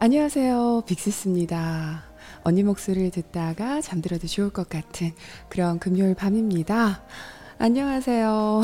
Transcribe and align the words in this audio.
안녕하세요. 0.00 0.84
빅시스입니다. 0.86 2.04
언니 2.42 2.62
목소리를 2.62 3.10
듣다가 3.10 3.80
잠들어도 3.80 4.26
좋을 4.26 4.50
것 4.50 4.68
같은 4.68 5.12
그런 5.48 5.78
금요일 5.78 6.14
밤입니다. 6.14 7.02
안녕하세요. 7.58 8.62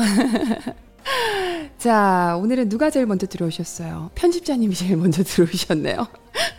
자, 1.77 2.37
오늘은 2.41 2.69
누가 2.69 2.89
제일 2.89 3.05
먼저 3.05 3.27
들어오셨어요? 3.27 4.11
편집자님이 4.15 4.73
제일 4.75 4.95
먼저 4.97 5.23
들어오셨네요. 5.23 6.07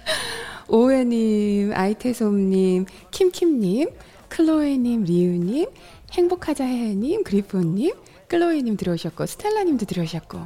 오해님, 0.68 1.72
아이테솜님, 1.74 2.84
킴킴님, 3.11 3.88
클로에님, 4.29 5.04
리우님, 5.04 5.70
행복하자해님, 6.12 7.24
그리폰님, 7.24 7.95
클로에님 8.29 8.77
들어오셨고, 8.77 9.27
스텔라님도 9.27 9.86
들어오셨고, 9.86 10.38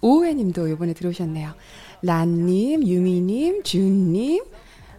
오해님도 0.00 0.68
이번에 0.68 0.92
들어오셨네요. 0.92 1.52
란님, 2.02 2.86
유미님, 2.86 3.62
준님, 3.62 4.44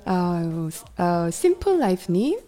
어, 0.05 0.69
어, 0.97 1.29
심플라이프님, 1.29 2.39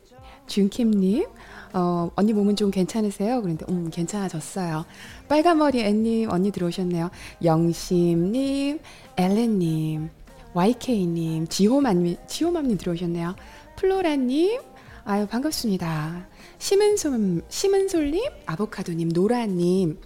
준킴님, 0.48 1.26
어, 1.74 2.10
언니 2.16 2.34
몸은 2.34 2.56
좀 2.56 2.72
괜찮으세요? 2.72 3.42
그런데, 3.42 3.66
음, 3.70 3.90
괜찮아졌어요. 3.92 4.86
빨간머리 5.28 5.82
앤님, 5.82 6.32
언니 6.32 6.52
들어오셨네요. 6.52 7.12
영심님, 7.44 8.80
엘렌님, 9.18 10.10
YK님, 10.54 11.48
지호맘님, 11.48 12.16
지호맘님 12.28 12.78
들어오셨네요. 12.78 13.36
플로라님, 13.76 14.62
아유, 15.04 15.28
반갑습니다. 15.28 16.28
심은솔, 16.58 17.44
심은솔님, 17.50 18.24
아보카도님, 18.46 19.10
노라님, 19.10 20.00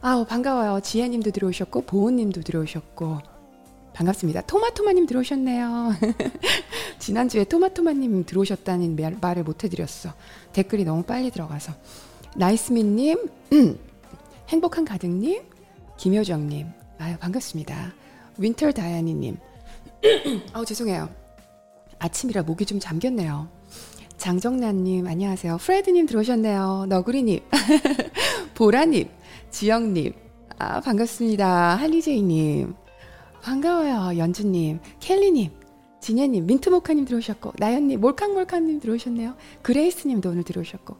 아우, 0.00 0.24
반가워요. 0.24 0.80
지혜님도 0.80 1.30
들어오셨고, 1.30 1.82
보은님도 1.82 2.42
들어오셨고, 2.42 3.18
반갑습니다. 3.94 4.42
토마토마님 4.42 5.06
들어오셨네요. 5.06 5.92
지난주에 6.98 7.44
토마토마님 7.44 8.24
들어오셨다는 8.24 8.96
말을 9.20 9.44
못 9.44 9.64
해드렸어. 9.64 10.14
댓글이 10.52 10.84
너무 10.84 11.02
빨리 11.02 11.30
들어가서. 11.30 11.72
나이스민님, 12.36 13.28
행복한 14.48 14.84
가득님, 14.84 15.42
김효정님, 15.98 16.66
아유, 16.98 17.16
반갑습니다. 17.18 17.92
윈터 18.38 18.72
다이아니님, 18.72 19.36
아우, 20.52 20.64
죄송해요. 20.64 21.08
아침이라 21.98 22.42
목이 22.42 22.66
좀 22.66 22.80
잠겼네요. 22.80 23.48
장정란님, 24.22 25.08
안녕하세요. 25.08 25.56
프레드님 25.56 26.06
들어오셨네요. 26.06 26.86
너구리님, 26.88 27.40
보라님, 28.54 29.08
지영님, 29.50 30.12
아, 30.58 30.80
반갑습니다. 30.80 31.74
할리제이님, 31.74 32.72
반가워요. 33.42 34.16
연주님, 34.16 34.78
켈리님, 35.00 35.50
진혜님, 36.00 36.46
민트모카님 36.46 37.04
들어오셨고, 37.04 37.54
나연님, 37.58 38.00
몰캉몰캉님 38.00 38.78
들어오셨네요. 38.78 39.34
그레이스님도 39.62 40.30
오늘 40.30 40.44
들어오셨고, 40.44 40.94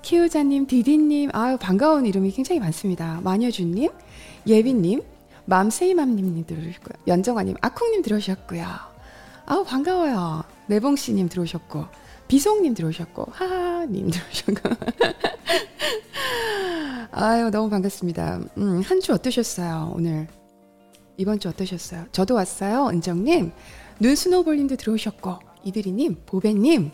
키우자님, 0.00 0.66
디디님, 0.66 1.28
아유, 1.34 1.58
반가운 1.60 2.06
이름이 2.06 2.30
굉장히 2.30 2.58
많습니다. 2.58 3.20
마녀주님, 3.22 3.90
예빈님, 4.46 5.02
맘세이맘님 5.44 6.46
들어오셨고요. 6.46 7.02
연정아님, 7.06 7.54
아쿵님 7.60 8.00
들어오셨고요. 8.00 8.64
아우, 9.44 9.62
반가워요. 9.62 10.44
내봉씨님 10.68 11.28
들어오셨고, 11.28 12.00
비송님 12.36 12.72
들어오셨고, 12.72 13.26
하하님 13.30 14.10
들어오셨고. 14.10 14.70
아유, 17.12 17.50
너무 17.50 17.68
반갑습니다. 17.68 18.40
음, 18.56 18.80
한 18.80 19.00
주 19.02 19.12
어떠셨어요, 19.12 19.92
오늘? 19.94 20.28
이번 21.18 21.38
주 21.40 21.50
어떠셨어요? 21.50 22.06
저도 22.10 22.34
왔어요, 22.34 22.86
은정님. 22.86 23.52
눈스노볼님도 24.00 24.76
들어오셨고, 24.76 25.40
이들이님, 25.64 26.22
보배님, 26.24 26.90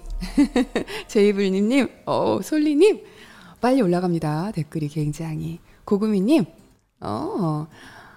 제이블님님, 1.07 1.89
어, 2.07 2.41
솔리님, 2.43 3.05
빨리 3.61 3.81
올라갑니다. 3.81 4.51
댓글이 4.51 4.89
굉장히. 4.89 5.61
고구미님, 5.85 6.47
어, 7.03 7.69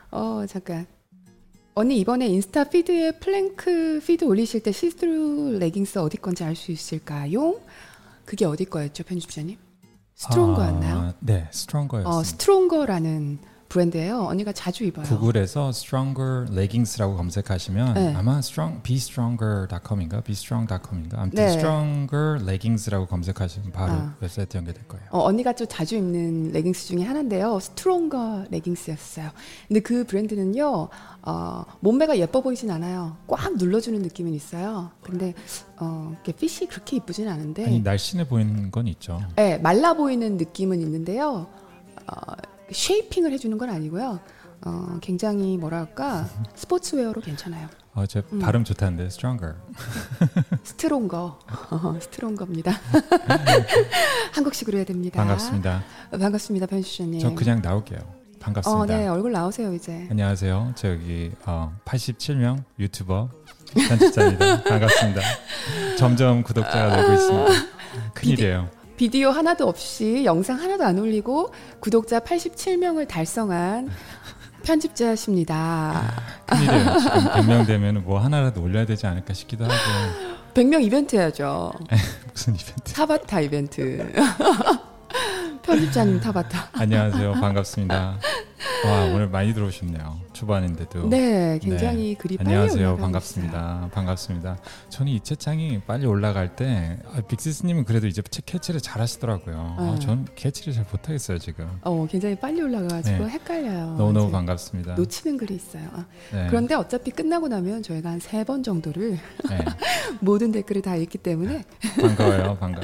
어, 0.10 0.46
잠깐. 0.50 0.88
언니 1.74 2.00
이번에 2.00 2.28
인스타 2.28 2.66
피드에 2.66 3.14
플랭크 3.14 4.02
피드 4.06 4.26
올리실 4.26 4.62
때 4.62 4.72
시스루 4.72 5.58
레깅스 5.60 6.00
어디 6.00 6.18
건지 6.18 6.44
알 6.44 6.56
수 6.56 6.72
있을까요? 6.72 7.62
그게 8.26 8.46
어디 8.46 8.66
거였죠, 8.66 9.04
편집자님? 9.04 9.58
스트롱거였나요? 10.16 10.96
아, 10.98 11.14
네, 11.20 11.48
스트롱거였어요. 11.52 12.14
어, 12.14 12.24
스트롱거라는 12.24 13.40
브랜드예요. 13.72 14.26
언니가 14.26 14.52
자주 14.52 14.84
입어요. 14.84 15.06
구글에서 15.06 15.70
stronger 15.70 16.46
leggings라고 16.52 17.16
검색하시면 17.16 17.94
네. 17.94 18.14
아마 18.16 18.40
strong 18.40 18.84
bestronger.com인가 18.84 20.22
bestrong.com인가 20.22 21.22
아무튼 21.22 21.36
네. 21.36 21.54
stronger 21.54 22.42
leggings라고 22.42 23.08
검색하시면 23.08 23.72
바로 23.72 23.94
아. 23.94 24.16
웹사이트 24.20 24.58
연결될 24.58 24.88
거예요. 24.90 25.06
어, 25.12 25.20
언니가 25.24 25.54
좀 25.54 25.68
자주 25.70 25.96
입는 25.96 26.52
레깅스 26.52 26.88
중에 26.88 27.04
하나인데요. 27.04 27.60
스트롱거 27.60 28.48
레깅스였어요. 28.52 29.30
근데 29.70 29.80
그 29.80 30.04
브랜드는요, 30.06 30.90
어, 31.22 31.66
몸매가 31.80 32.18
예뻐 32.18 32.42
보이진 32.42 32.72
않아요. 32.72 33.16
꽉 33.28 33.56
눌러주는 33.56 34.02
느낌은 34.02 34.34
있어요. 34.34 34.92
근데, 35.02 35.34
어, 35.80 36.14
핏이 36.26 36.68
그렇게 36.68 36.98
이쁘진 36.98 37.30
않은데, 37.30 37.66
아니 37.66 37.80
날씬해 37.80 38.28
보이는 38.28 38.70
건 38.70 38.88
있죠. 38.88 39.22
네, 39.36 39.58
말라 39.60 39.94
보이는 39.94 40.36
느낌은 40.38 40.82
있는데요. 40.82 41.48
어, 42.08 42.34
shaping을 42.72 43.32
해주는 43.34 43.58
건 43.58 43.70
아니고요. 43.70 44.20
어, 44.64 44.98
굉장히 45.02 45.58
뭐랄까, 45.58 46.28
스포츠웨어로 46.56 47.22
괜찮아요. 47.22 47.68
어, 47.94 48.06
제 48.06 48.22
음. 48.32 48.40
발음 48.40 48.64
좋다는데 48.64 49.06
stronger. 49.06 49.56
스트롱거. 50.64 51.40
어, 51.72 52.00
스트롱거입니다. 52.00 52.72
한국식으로 54.34 54.78
해야 54.78 54.86
됩니다. 54.86 55.18
반갑습니다. 55.18 55.84
어, 56.12 56.18
반갑습니다, 56.18 56.68
편수님. 56.68 57.20
저 57.20 57.34
그냥 57.34 57.62
나올게요. 57.62 58.00
반갑습니다. 58.40 58.82
어, 58.82 58.86
네, 58.86 59.08
얼굴 59.08 59.32
나오세요, 59.32 59.74
이제. 59.74 60.08
안녕하세요. 60.10 60.74
저 60.76 60.90
여기 60.90 61.32
어, 61.46 61.76
87명 61.86 62.64
유튜버 62.80 63.30
편집자입니다. 63.76 64.64
반갑습니다. 64.64 65.22
점점 65.98 66.44
구독자가 66.44 66.96
늘고 66.96 67.14
있습니다. 67.14 67.52
큰일이에요. 68.14 68.81
비디오 69.02 69.32
하나도 69.32 69.68
없이 69.68 70.26
영상 70.26 70.60
하나도 70.60 70.84
안 70.84 71.00
올리고 71.00 71.52
구독자 71.80 72.20
87명을 72.20 73.08
달성한 73.08 73.90
편집자십니다. 74.62 76.22
큰일이에요. 76.46 77.00
지금 77.00 77.26
100명 77.32 77.66
되면 77.66 78.04
뭐 78.04 78.20
하나라도 78.20 78.62
올려야 78.62 78.86
되지 78.86 79.08
않을까 79.08 79.34
싶기도 79.34 79.64
하고 79.64 79.74
100명 80.54 80.84
이벤트 80.84 81.16
해야죠. 81.16 81.72
무슨 82.32 82.54
이벤트. 82.54 82.94
타바타 82.94 83.42
이벤트. 83.42 84.14
편집자님 85.66 86.20
타바타. 86.20 86.70
안녕하세요. 86.74 87.32
반갑습니다. 87.42 88.20
와 88.86 89.06
오늘 89.06 89.28
많이 89.28 89.54
들어오셨네요. 89.54 90.20
초반인데도. 90.34 91.08
네, 91.10 91.58
굉장히 91.62 92.10
네. 92.10 92.14
글이 92.16 92.38
빨리 92.38 92.50
안녕하세요. 92.50 92.98
반갑습니다. 92.98 93.90
반갑습니다. 93.92 94.58
저는 94.90 95.12
이 95.12 95.20
채창이 95.20 95.82
빨리 95.86 96.06
올라갈 96.06 96.56
때 96.56 97.00
아, 97.14 97.22
빅시스님은 97.22 97.86
그래도 97.86 98.08
이제 98.08 98.22
채- 98.30 98.42
캐치를 98.46 98.80
잘하시더라고요. 98.82 99.76
아, 99.80 99.92
네. 99.96 100.00
전 100.00 100.28
캐치를 100.36 100.74
잘 100.74 100.86
못하겠어요 100.92 101.38
지금. 101.40 101.68
어, 101.82 102.06
굉장히 102.10 102.36
빨리 102.36 102.62
올라가가지고 102.62 103.26
네. 103.26 103.30
헷갈려요. 103.32 103.96
너무 103.98 104.14
너무 104.14 104.26
이제 104.26 104.32
반갑습니다. 104.32 104.96
놓치는 104.96 105.38
글이 105.38 105.56
있어요. 105.56 105.88
아, 105.94 106.06
네. 106.32 106.48
그런데 106.50 106.76
어차피 106.76 107.12
끝나고 107.12 107.48
나면 107.48 107.82
저희가 107.84 108.10
한 108.12 108.20
세 108.20 108.44
번 108.44 108.62
정도를 108.64 109.18
네. 109.50 109.58
모든 110.22 110.52
댓글을 110.52 110.82
다 110.82 110.96
읽기 110.96 111.18
때문에 111.18 111.64
반가워요. 112.00 112.58
반가. 112.60 112.82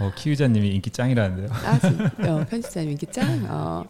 어, 0.00 0.10
키위자님이 0.16 0.68
인기 0.74 0.90
짱이라는데요. 0.90 1.48
아, 1.50 1.78
진- 1.78 2.28
어, 2.28 2.44
편집자님 2.48 2.90
인기 2.92 3.06
짱. 3.06 3.44
어, 3.48 3.84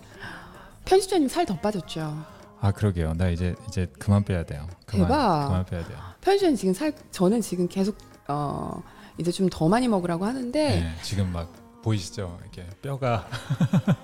편집자님 0.93 1.27
살 1.29 1.47
더 1.47 1.57
빠졌죠. 1.57 2.23
아 2.61 2.71
그러게요. 2.71 3.15
나 3.15 3.31
이제 3.31 3.55
이제 3.67 3.87
그만 3.99 4.23
빼야 4.25 4.45
돼요. 4.45 4.69
그만, 4.85 5.09
대박. 5.09 5.47
그만 5.47 5.65
빼야 5.65 5.85
돼요. 5.87 5.97
편집자님 6.21 6.57
지금 6.57 6.75
살 6.75 6.93
저는 7.11 7.41
지금 7.41 7.67
계속 7.67 7.97
어, 8.29 8.83
이제 9.17 9.33
좀 9.33 9.49
더 9.49 9.69
많이 9.69 9.89
먹으라고 9.89 10.27
하는데 10.27 10.69
네. 10.81 10.95
지금 11.03 11.33
막 11.33 11.51
보이시죠? 11.83 12.39
이렇게 12.43 12.69
뼈가 12.83 13.27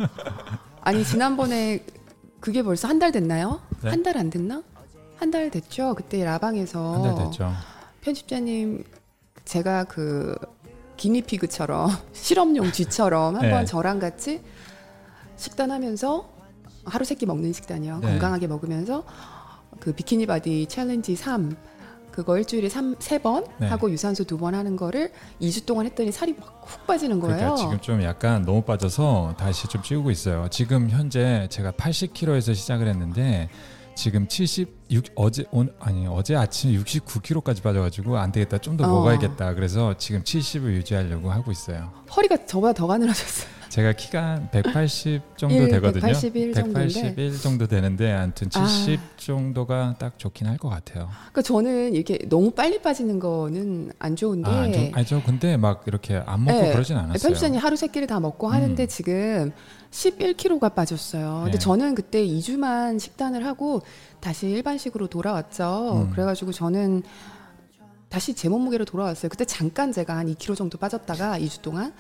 아니 0.81 1.05
지난번에 1.05 1.85
그게 2.41 2.63
벌써 2.63 2.89
한 2.89 2.99
달 2.99 3.13
됐나요? 3.13 3.61
네? 3.83 3.91
한달 3.91 4.17
안 4.17 4.31
됐나? 4.31 4.63
한 5.19 5.31
달 5.31 5.51
됐죠. 5.51 5.95
그때 5.95 6.25
라방에서 6.25 6.95
한 6.95 7.03
달 7.03 7.25
됐죠. 7.27 7.53
편집자님 8.01 8.83
제가 9.45 9.85
그 9.85 10.35
기니피그처럼 10.97 11.91
실험용 12.15 12.73
쥐처럼 12.73 13.37
한번 13.37 13.51
네. 13.61 13.65
저랑 13.67 13.99
같이 13.99 14.41
식단하면서 15.37 16.38
하루 16.89 17.05
세 17.05 17.15
끼 17.15 17.27
먹는 17.27 17.53
식단이요. 17.53 17.99
네. 18.01 18.09
건강하게 18.09 18.47
먹으면서 18.47 19.05
그 19.81 19.93
비키니 19.93 20.27
바디 20.27 20.67
챌린지 20.69 21.15
3 21.17 21.57
그거 22.11 22.37
일주일에 22.37 22.69
3, 22.69 22.97
3번 22.97 23.47
네. 23.61 23.69
하고 23.69 23.91
유산소 23.93 24.25
두 24.25 24.39
번 24.39 24.55
하는 24.57 24.75
거를 24.77 25.13
2주 25.41 25.65
동안 25.67 25.87
했더니 25.87 26.11
살이 26.11 26.35
막 26.35 26.59
훅 26.69 26.87
빠지는 26.87 27.19
거예요. 27.21 27.37
그러니까 27.39 27.57
지금 27.57 27.81
좀 27.81 28.03
약간 28.03 28.43
너무 28.43 28.61
빠져서 28.63 29.37
다시 29.39 29.67
좀 29.69 29.83
찌우고 29.83 30.11
있어요. 30.11 30.49
지금 30.51 30.91
현재 30.91 31.47
제가 31.51 31.71
80kg에서 31.73 32.55
시작을 32.55 32.87
했는데 32.89 33.49
지금 33.95 34.29
76 34.29 35.05
어제 35.15 35.45
온 35.51 35.73
아니 35.81 36.07
어제 36.07 36.37
아침 36.37 36.73
69kg까지 36.73 37.63
빠져가지고 37.63 38.19
안 38.19 38.33
되겠다 38.33 38.59
좀더 38.59 38.85
어. 38.85 38.89
먹어야겠다. 38.89 39.55
그래서 39.55 39.97
지금 39.97 40.23
70을 40.23 40.75
유지하려고 40.75 41.31
하고 41.31 41.51
있어요. 41.53 41.91
허리가 42.15 42.37
저보다 42.47 42.75
더 42.75 42.87
가늘어졌어요. 42.87 43.49
제가 43.69 43.93
키가 43.93 44.49
180 44.51 45.37
정도 45.37 45.55
일, 45.55 45.69
되거든요. 45.71 46.01
181 46.13 46.55
정도인데. 46.55 46.95
181 47.15 47.41
정도 47.41 47.67
되는데 47.67 48.13
아무튼 48.13 48.49
70 48.51 48.99
정도가 49.19 49.97
딱 49.99 50.19
좋긴 50.19 50.47
할 50.47 50.59
것 50.59 50.69
같아요. 50.69 51.09
그러니까 51.31 51.43
저는 51.43 51.95
이렇게 51.95 52.19
너무 52.29 52.51
빨리 52.51 52.81
빠지는 52.81 53.19
거는 53.21 53.93
안 53.99 54.17
좋은데 54.17 54.51
아, 54.51 54.73
좀, 54.73 54.91
아니 54.95 55.07
저 55.07 55.23
근데 55.23 55.57
막 55.57 55.85
이렇게 55.87 56.21
안 56.27 56.45
먹고 56.45 56.61
네. 56.61 56.73
그러진 56.73 56.97
않았어요. 56.97 57.19
편집자님 57.21 57.61
하루 57.61 57.77
세 57.77 57.87
끼를 57.87 58.09
다 58.09 58.19
먹고 58.19 58.49
하는데 58.49 58.83
음. 58.83 58.89
지금 58.89 59.53
11kg가 59.93 60.75
빠졌어요. 60.75 61.43
근데 61.45 61.53
네. 61.53 61.59
저는 61.59 61.95
그때 61.95 62.27
2주만 62.27 62.99
식단을 62.99 63.47
하고 63.47 63.83
다시 64.21 64.49
일반식으로 64.49 65.07
돌아왔죠. 65.07 66.07
음. 66.09 66.11
그래가지고 66.11 66.53
저는 66.53 67.03
다시 68.09 68.35
제 68.35 68.49
몸무게로 68.49 68.85
돌아왔어요. 68.85 69.29
그때 69.29 69.45
잠깐 69.45 69.93
제가 69.93 70.17
한 70.17 70.27
2kg 70.35 70.57
정도 70.57 70.79
빠졌다가 70.79 71.39
2주 71.39 71.63
동안 71.63 71.93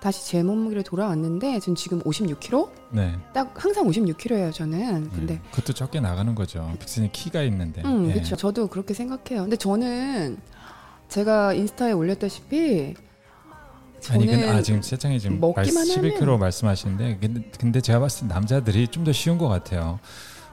다시 0.00 0.26
제 0.26 0.42
몸무게로 0.42 0.82
돌아왔는데 0.82 1.60
전 1.60 1.74
지금 1.74 2.00
56kg? 2.02 2.70
네. 2.90 3.16
딱 3.34 3.52
항상 3.54 3.86
56kg예요, 3.86 4.52
저는. 4.52 5.10
근데 5.10 5.34
음, 5.34 5.40
그것도 5.50 5.74
적게 5.74 6.00
나가는 6.00 6.34
거죠. 6.34 6.72
빅슨이 6.80 7.12
키가 7.12 7.42
있는데. 7.42 7.82
음, 7.84 8.08
예. 8.08 8.14
그렇죠. 8.14 8.34
저도 8.36 8.68
그렇게 8.68 8.94
생각해요. 8.94 9.42
근데 9.42 9.56
저는 9.56 10.38
제가 11.08 11.52
인스타에 11.52 11.92
올렸다시피 11.92 12.94
아니 14.08 14.26
근데 14.26 14.48
아 14.48 14.62
지금 14.62 14.80
세창이 14.80 15.20
지금 15.20 15.38
먹기만 15.40 15.74
말- 15.74 15.84
11kg 15.86 16.20
하면- 16.20 16.38
말씀하시는데 16.40 17.18
근데, 17.20 17.50
근데 17.58 17.80
제가 17.82 18.00
봤을 18.00 18.26
때 18.28 18.34
남자들이 18.34 18.88
좀 18.88 19.04
더 19.04 19.12
쉬운 19.12 19.36
것 19.36 19.48
같아요. 19.48 19.98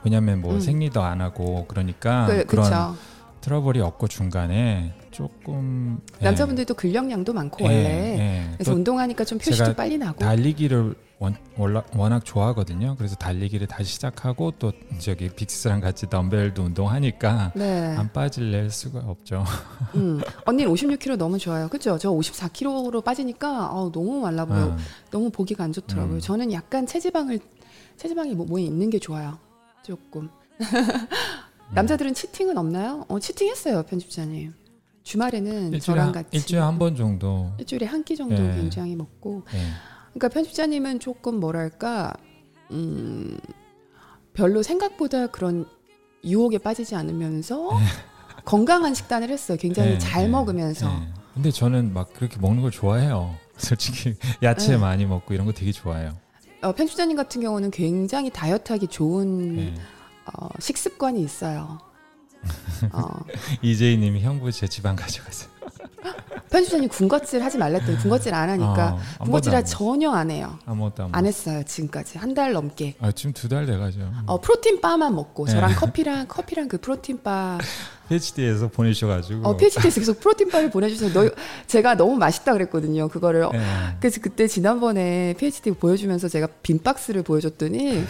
왜냐하면 0.04 0.42
뭐 0.42 0.56
음. 0.56 0.60
생리도 0.60 1.02
안 1.02 1.22
하고 1.22 1.66
그러니까 1.70 2.26
그, 2.28 2.46
그렇죠. 2.46 2.96
트러블이 3.40 3.80
없고 3.80 4.10
중간에 4.10 4.94
조금 5.18 6.00
예. 6.22 6.26
남자분들도 6.26 6.76
근력량도 6.76 7.34
많고 7.34 7.64
예, 7.64 7.68
원래 7.68 8.20
예. 8.20 8.52
그래서 8.54 8.70
또 8.70 8.78
운동하니까 8.78 9.26
좀 9.26 9.40
표시도 9.40 9.56
제가 9.56 9.76
빨리 9.76 9.98
나고 9.98 10.20
달리기를 10.20 10.94
원, 11.18 11.36
워낙, 11.58 11.88
워낙 11.96 12.24
좋아하거든요. 12.24 12.96
그래서 12.96 13.16
달리기를 13.16 13.66
다시 13.66 13.94
시작하고 13.94 14.52
또 14.60 14.72
저기 15.00 15.30
빅스랑 15.30 15.82
같이 15.82 16.08
덤벨도 16.08 16.62
운동하니까 16.62 17.54
네. 17.56 17.96
안 17.98 18.14
빠질래 18.14 18.70
수가 18.70 19.00
없죠. 19.00 19.44
음. 19.96 20.22
언니는 20.46 20.72
56kg 20.72 21.18
너무 21.18 21.40
좋아요. 21.40 21.68
그죠? 21.68 21.98
저 21.98 22.12
54kg로 22.12 23.04
빠지니까 23.04 23.72
어, 23.74 23.92
너무 23.92 24.22
말라 24.22 24.46
보여. 24.46 24.68
음. 24.68 24.78
너무 25.10 25.32
보기가 25.32 25.64
안 25.64 25.74
좋더라고요. 25.74 26.18
음. 26.18 26.20
저는 26.20 26.52
약간 26.52 26.86
체지방을 26.86 27.40
체지방이 27.98 28.36
뭐, 28.36 28.46
뭐에 28.46 28.62
있는 28.62 28.92
게 28.92 29.00
좋아요. 29.00 29.40
조금. 29.82 30.30
남자들은 31.74 32.14
치팅은 32.14 32.56
없나요? 32.60 33.06
어, 33.08 33.20
치팅했어요, 33.20 33.82
편집자님. 33.82 34.54
주말에는 35.08 35.74
일주일에, 35.74 35.80
저랑 35.80 36.06
한- 36.08 36.12
같이 36.14 36.28
일주일에 36.36 36.62
한 36.62 36.78
번 36.78 36.96
정도. 36.96 37.52
일주일에 37.60 37.86
한 37.86 38.04
끼 38.04 38.16
정도 38.18 38.36
예. 38.36 38.56
굉장히 38.56 38.96
먹고 38.96 39.44
예. 39.54 39.60
그러니까 40.14 40.28
편집자님은 40.30 41.00
조금 41.00 41.40
뭐랄까 41.40 42.14
음 42.72 43.38
별로 44.34 44.62
생각보다 44.64 45.28
그런 45.28 45.66
유혹에 46.26 46.58
빠지지 46.58 46.96
않으면서 46.96 47.70
건강한 48.44 48.94
식단을 48.94 49.30
했어요. 49.30 49.58
굉장히 49.60 49.92
예, 49.92 49.98
잘 49.98 50.24
예, 50.26 50.28
먹으면서 50.28 50.88
예. 50.92 51.08
근데 51.34 51.52
저는 51.52 51.94
막 51.94 52.12
그렇게 52.14 52.38
먹는 52.40 52.62
걸 52.62 52.72
좋아해요. 52.72 53.36
솔직히 53.58 54.16
야채 54.44 54.72
네. 54.74 54.78
많이 54.78 55.06
먹고 55.06 55.34
이런 55.34 55.46
거 55.46 55.54
되게 55.54 55.72
좋아해요. 55.72 56.18
어, 56.64 56.74
편집자님 56.74 57.16
같은 57.16 57.42
경우는 57.42 57.72
굉장히 57.72 58.30
다이어트하기 58.30 58.88
좋은 58.88 59.58
예. 59.60 59.74
어, 60.34 60.50
식습관이 60.60 61.22
있어요. 61.22 61.78
어, 62.92 63.08
이재희님이 63.62 64.22
형부 64.22 64.52
제 64.52 64.68
지방 64.68 64.96
가져가세요. 64.96 65.50
편집자님 66.50 66.88
군것질 66.88 67.44
하지 67.44 67.58
말랬더니 67.58 67.98
군것질 67.98 68.34
안 68.34 68.50
하니까 68.50 68.94
어, 68.94 68.98
한 68.98 69.26
군것질 69.26 69.52
번도 69.52 69.58
안 69.58 69.66
전혀 69.66 70.12
안 70.12 70.32
해요. 70.32 70.58
아무것도 70.66 71.04
안, 71.04 71.10
안 71.14 71.24
먹- 71.24 71.28
했어요 71.28 71.62
지금까지 71.66 72.18
한 72.18 72.34
달 72.34 72.54
넘게. 72.54 72.96
아 73.02 73.12
지금 73.12 73.34
두 73.34 73.50
달 73.50 73.66
돼가죠. 73.66 74.00
어, 74.28 74.40
프로틴 74.40 74.80
바만 74.80 75.14
먹고 75.16 75.46
네. 75.46 75.52
저랑 75.52 75.76
커피랑 75.76 76.28
커피랑 76.28 76.68
그 76.70 76.80
프로틴 76.80 77.22
바 77.22 77.58
PhD에서 78.08 78.70
보내셔가지고. 78.70 79.46
어, 79.46 79.58
PhD에서 79.58 80.00
계속 80.00 80.20
프로틴 80.22 80.50
바를 80.50 80.70
보내주셔서 80.72 81.12
너, 81.14 81.30
제가 81.68 81.96
너무 81.98 82.16
맛있다 82.16 82.54
그랬거든요. 82.54 83.10
그거를. 83.10 83.50
예. 83.54 83.60
그래서 84.00 84.22
그때 84.22 84.48
지난번에 84.48 85.34
PhD 85.38 85.72
보여주면서 85.72 86.30
제가 86.30 86.48
빈 86.64 86.82
박스를 86.82 87.24
보여줬더니 87.24 88.06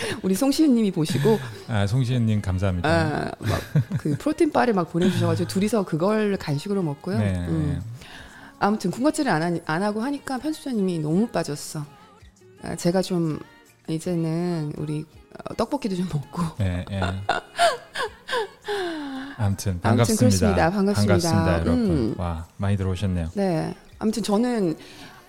우리 0.22 0.34
송시은님이 0.34 0.90
보시고 0.90 1.38
아 1.68 1.86
송시현님 1.86 2.42
감사합니다. 2.42 2.88
아, 2.88 3.30
막그 3.38 4.16
프로틴 4.18 4.52
바를 4.52 4.74
막 4.74 4.90
보내주셔가지고 4.92 5.48
둘이서 5.48 5.84
그걸 5.84 6.36
간식으로 6.36 6.82
먹고요. 6.82 7.18
네. 7.18 7.34
음. 7.48 7.82
아무튼 8.58 8.92
군것질을 8.92 9.30
안, 9.30 9.42
하니, 9.42 9.60
안 9.66 9.82
하고 9.82 10.02
하니까 10.02 10.38
편집자님이 10.38 11.00
너무 11.00 11.26
빠졌어. 11.26 11.84
아, 12.62 12.76
제가 12.76 13.02
좀 13.02 13.40
이제는 13.88 14.72
우리 14.76 15.04
어, 15.32 15.54
떡볶이도 15.54 15.96
좀 15.96 16.08
먹고 16.12 16.42
예, 16.60 16.84
예. 16.90 17.00
아무튼 19.36 19.80
아무튼 19.80 19.80
반갑습니다. 19.80 20.20
그렇습니다. 20.20 20.70
반갑습니다. 20.70 21.52
여러분. 21.54 21.72
음. 21.90 22.14
와 22.16 22.46
많이 22.56 22.76
들어오셨네요. 22.76 23.30
네. 23.34 23.74
아무튼 23.98 24.22
저는 24.22 24.76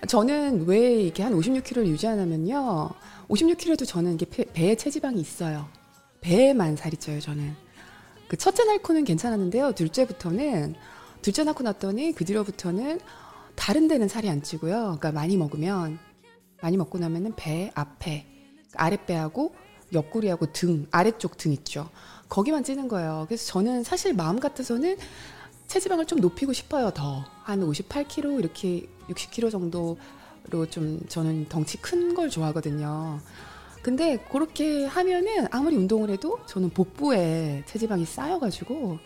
저는 0.06 0.66
왜 0.66 1.02
이렇게 1.02 1.22
한 1.22 1.32
56kg를 1.34 1.86
유지하냐면요. 1.86 2.90
56kg도 3.28 3.86
저는 3.86 4.14
이게 4.14 4.26
폐- 4.26 4.44
배에 4.44 4.74
체지방이 4.76 5.20
있어요. 5.20 5.66
배에만 6.20 6.76
살이 6.76 6.96
쪄요, 6.96 7.20
저는. 7.20 7.54
그 8.28 8.36
첫째 8.36 8.64
낳고는 8.64 9.04
괜찮았는데요. 9.04 9.72
둘째부터는 9.72 10.74
둘째 11.22 11.44
낳고 11.44 11.62
났더니 11.64 12.12
그 12.12 12.24
뒤로부터는 12.24 13.00
다른 13.54 13.88
데는 13.88 14.08
살이 14.08 14.28
안 14.28 14.42
찌고요. 14.42 14.74
그러니까 14.98 15.12
많이 15.12 15.36
먹으면 15.36 15.98
많이 16.60 16.76
먹고 16.76 16.98
나면은 16.98 17.32
배 17.36 17.70
앞에 17.74 18.26
아랫배하고 18.74 19.54
옆구리하고 19.92 20.52
등 20.52 20.86
아래쪽 20.90 21.36
등 21.36 21.52
있죠. 21.52 21.88
거기만 22.28 22.64
찌는 22.64 22.88
거예요. 22.88 23.26
그래서 23.28 23.46
저는 23.46 23.84
사실 23.84 24.12
마음 24.14 24.40
같아서는 24.40 24.96
체지방을 25.68 26.06
좀 26.06 26.20
높이고 26.20 26.52
싶어요. 26.52 26.90
더 26.92 27.24
한 27.44 27.60
58kg 27.60 28.38
이렇게 28.38 28.86
60kg 29.10 29.50
정도로 29.50 29.98
좀 30.70 30.98
저는 31.08 31.46
덩치 31.50 31.76
큰 31.76 32.14
걸 32.14 32.30
좋아하거든요. 32.30 33.20
근데 33.82 34.16
그렇게 34.32 34.86
하면은 34.86 35.46
아무리 35.50 35.76
운동을 35.76 36.08
해도 36.08 36.38
저는 36.46 36.70
복부에 36.70 37.64
체지방이 37.66 38.06
쌓여가지고 38.06 38.98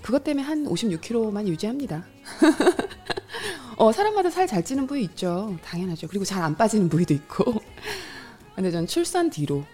그것 0.00 0.22
때문에 0.22 0.46
한 0.46 0.64
56kg만 0.64 1.48
유지합니다. 1.48 2.04
어, 3.78 3.90
사람마다 3.90 4.30
살 4.30 4.46
잘 4.46 4.64
찌는 4.64 4.86
부위 4.86 5.02
있죠. 5.04 5.56
당연하죠. 5.64 6.06
그리고 6.06 6.24
잘 6.24 6.40
안 6.44 6.56
빠지는 6.56 6.88
부위도 6.88 7.14
있고. 7.14 7.60
근데 8.54 8.70
전 8.70 8.86
출산 8.86 9.28
뒤로, 9.28 9.64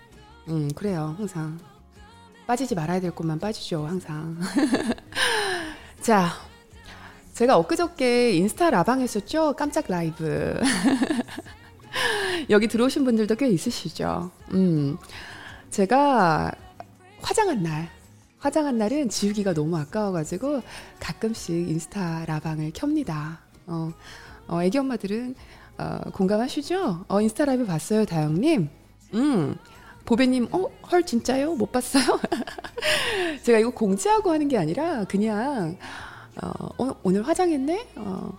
음, 0.49 0.71
그래요. 0.75 1.15
항상. 1.19 1.59
빠지지 2.47 2.75
말아야 2.75 3.01
될 3.01 3.11
곳만 3.11 3.39
빠지죠. 3.39 3.85
항상. 3.87 4.39
자, 6.01 6.31
제가 7.35 7.57
엊그저께 7.59 8.33
인스타 8.33 8.71
라방 8.71 9.01
했었죠. 9.01 9.55
깜짝 9.55 9.85
라이브. 9.89 10.59
여기 12.51 12.69
들어오신 12.69 13.05
분들도 13.05 13.35
꽤 13.35 13.49
있으시죠. 13.49 14.31
음, 14.53 14.97
제가 15.71 16.53
화장한 17.21 17.63
날, 17.63 17.89
화장한 18.39 18.79
날은 18.79 19.09
지우기가 19.09 19.55
너무 19.55 19.77
아까워가지고 19.77 20.63
가끔씩 21.01 21.69
인스타 21.69 22.25
라방을 22.27 22.73
켭니다. 22.73 23.41
어, 23.67 23.91
어, 24.47 24.63
애기 24.63 24.79
엄마들은 24.79 25.35
어, 25.79 26.01
공감하시죠? 26.13 27.05
어, 27.09 27.21
인스타 27.21 27.45
라이브 27.45 27.67
봤어요, 27.67 28.05
다영님? 28.05 28.69
음, 29.15 29.57
보배님, 30.09 30.49
어, 30.53 30.71
헐, 30.91 31.05
진짜요? 31.05 31.55
못 31.55 31.71
봤어요? 31.71 32.03
제가 33.45 33.59
이거 33.59 33.69
공지하고 33.69 34.31
하는 34.31 34.49
게 34.49 34.57
아니라 34.57 35.05
그냥, 35.05 35.77
어, 36.43 36.49
어, 36.79 36.97
오늘 37.03 37.29
화장했네? 37.29 37.89
어, 37.97 38.39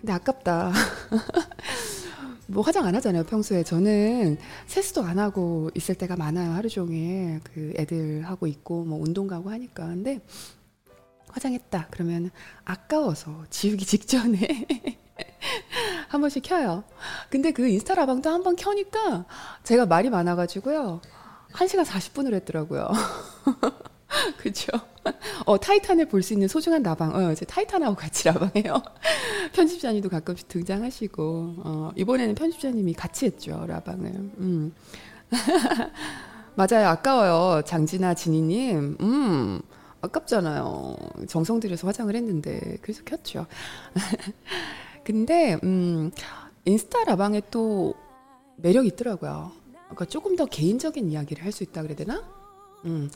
근데 0.00 0.14
아깝다. 0.14 0.72
뭐 2.48 2.62
화장 2.62 2.86
안 2.86 2.94
하잖아요, 2.94 3.24
평소에. 3.24 3.64
저는 3.64 4.38
세수도 4.66 5.02
안 5.02 5.18
하고 5.18 5.70
있을 5.74 5.94
때가 5.94 6.16
많아요, 6.16 6.52
하루 6.52 6.70
종일. 6.70 7.38
그 7.52 7.74
애들 7.76 8.22
하고 8.22 8.46
있고, 8.46 8.86
뭐 8.86 8.98
운동 8.98 9.26
가고 9.26 9.50
하니까. 9.50 9.84
근데 9.84 10.20
화장했다. 11.28 11.88
그러면 11.90 12.30
아까워서 12.64 13.44
지우기 13.50 13.84
직전에 13.84 14.66
한 16.08 16.20
번씩 16.20 16.42
켜요. 16.44 16.84
근데 17.30 17.50
그 17.52 17.66
인스타 17.68 17.94
라방도 17.94 18.30
한 18.30 18.42
번 18.42 18.56
켜니까 18.56 19.24
제가 19.62 19.86
말이 19.86 20.10
많아가지고요. 20.10 21.00
1시간 21.52 21.84
40분을 21.84 22.34
했더라고요. 22.34 22.88
그죠? 24.38 24.68
어, 25.46 25.58
타이탄을 25.58 26.06
볼 26.08 26.22
수 26.22 26.32
있는 26.32 26.48
소중한 26.48 26.82
라방. 26.82 27.14
어, 27.14 27.34
제 27.34 27.44
타이탄하고 27.44 27.94
같이 27.96 28.26
라방해요. 28.28 28.82
편집자님도 29.52 30.08
가끔씩 30.08 30.48
등장하시고, 30.48 31.54
어, 31.58 31.90
이번에는 31.96 32.34
편집자님이 32.34 32.94
같이 32.94 33.26
했죠, 33.26 33.64
라방을. 33.66 34.10
음. 34.10 34.74
맞아요. 36.54 36.88
아까워요. 36.88 37.62
장진아, 37.62 38.14
진희님. 38.14 38.96
음, 39.00 39.60
아깝잖아요. 40.00 40.96
정성 41.28 41.60
들여서 41.60 41.86
화장을 41.86 42.14
했는데. 42.14 42.78
그래서 42.80 43.02
켰죠. 43.04 43.46
근데, 45.04 45.58
음, 45.62 46.10
인스타 46.64 47.04
라방에 47.04 47.42
또 47.50 47.94
매력이 48.56 48.88
있더라고요. 48.88 49.52
그러니까 49.84 50.04
조금 50.06 50.34
더 50.36 50.46
개인적인 50.46 51.10
이야기를 51.10 51.44
할 51.44 51.52
수 51.52 51.62
있다 51.62 51.82
그래야 51.82 51.96
되나? 51.96 52.22
음, 52.86 53.10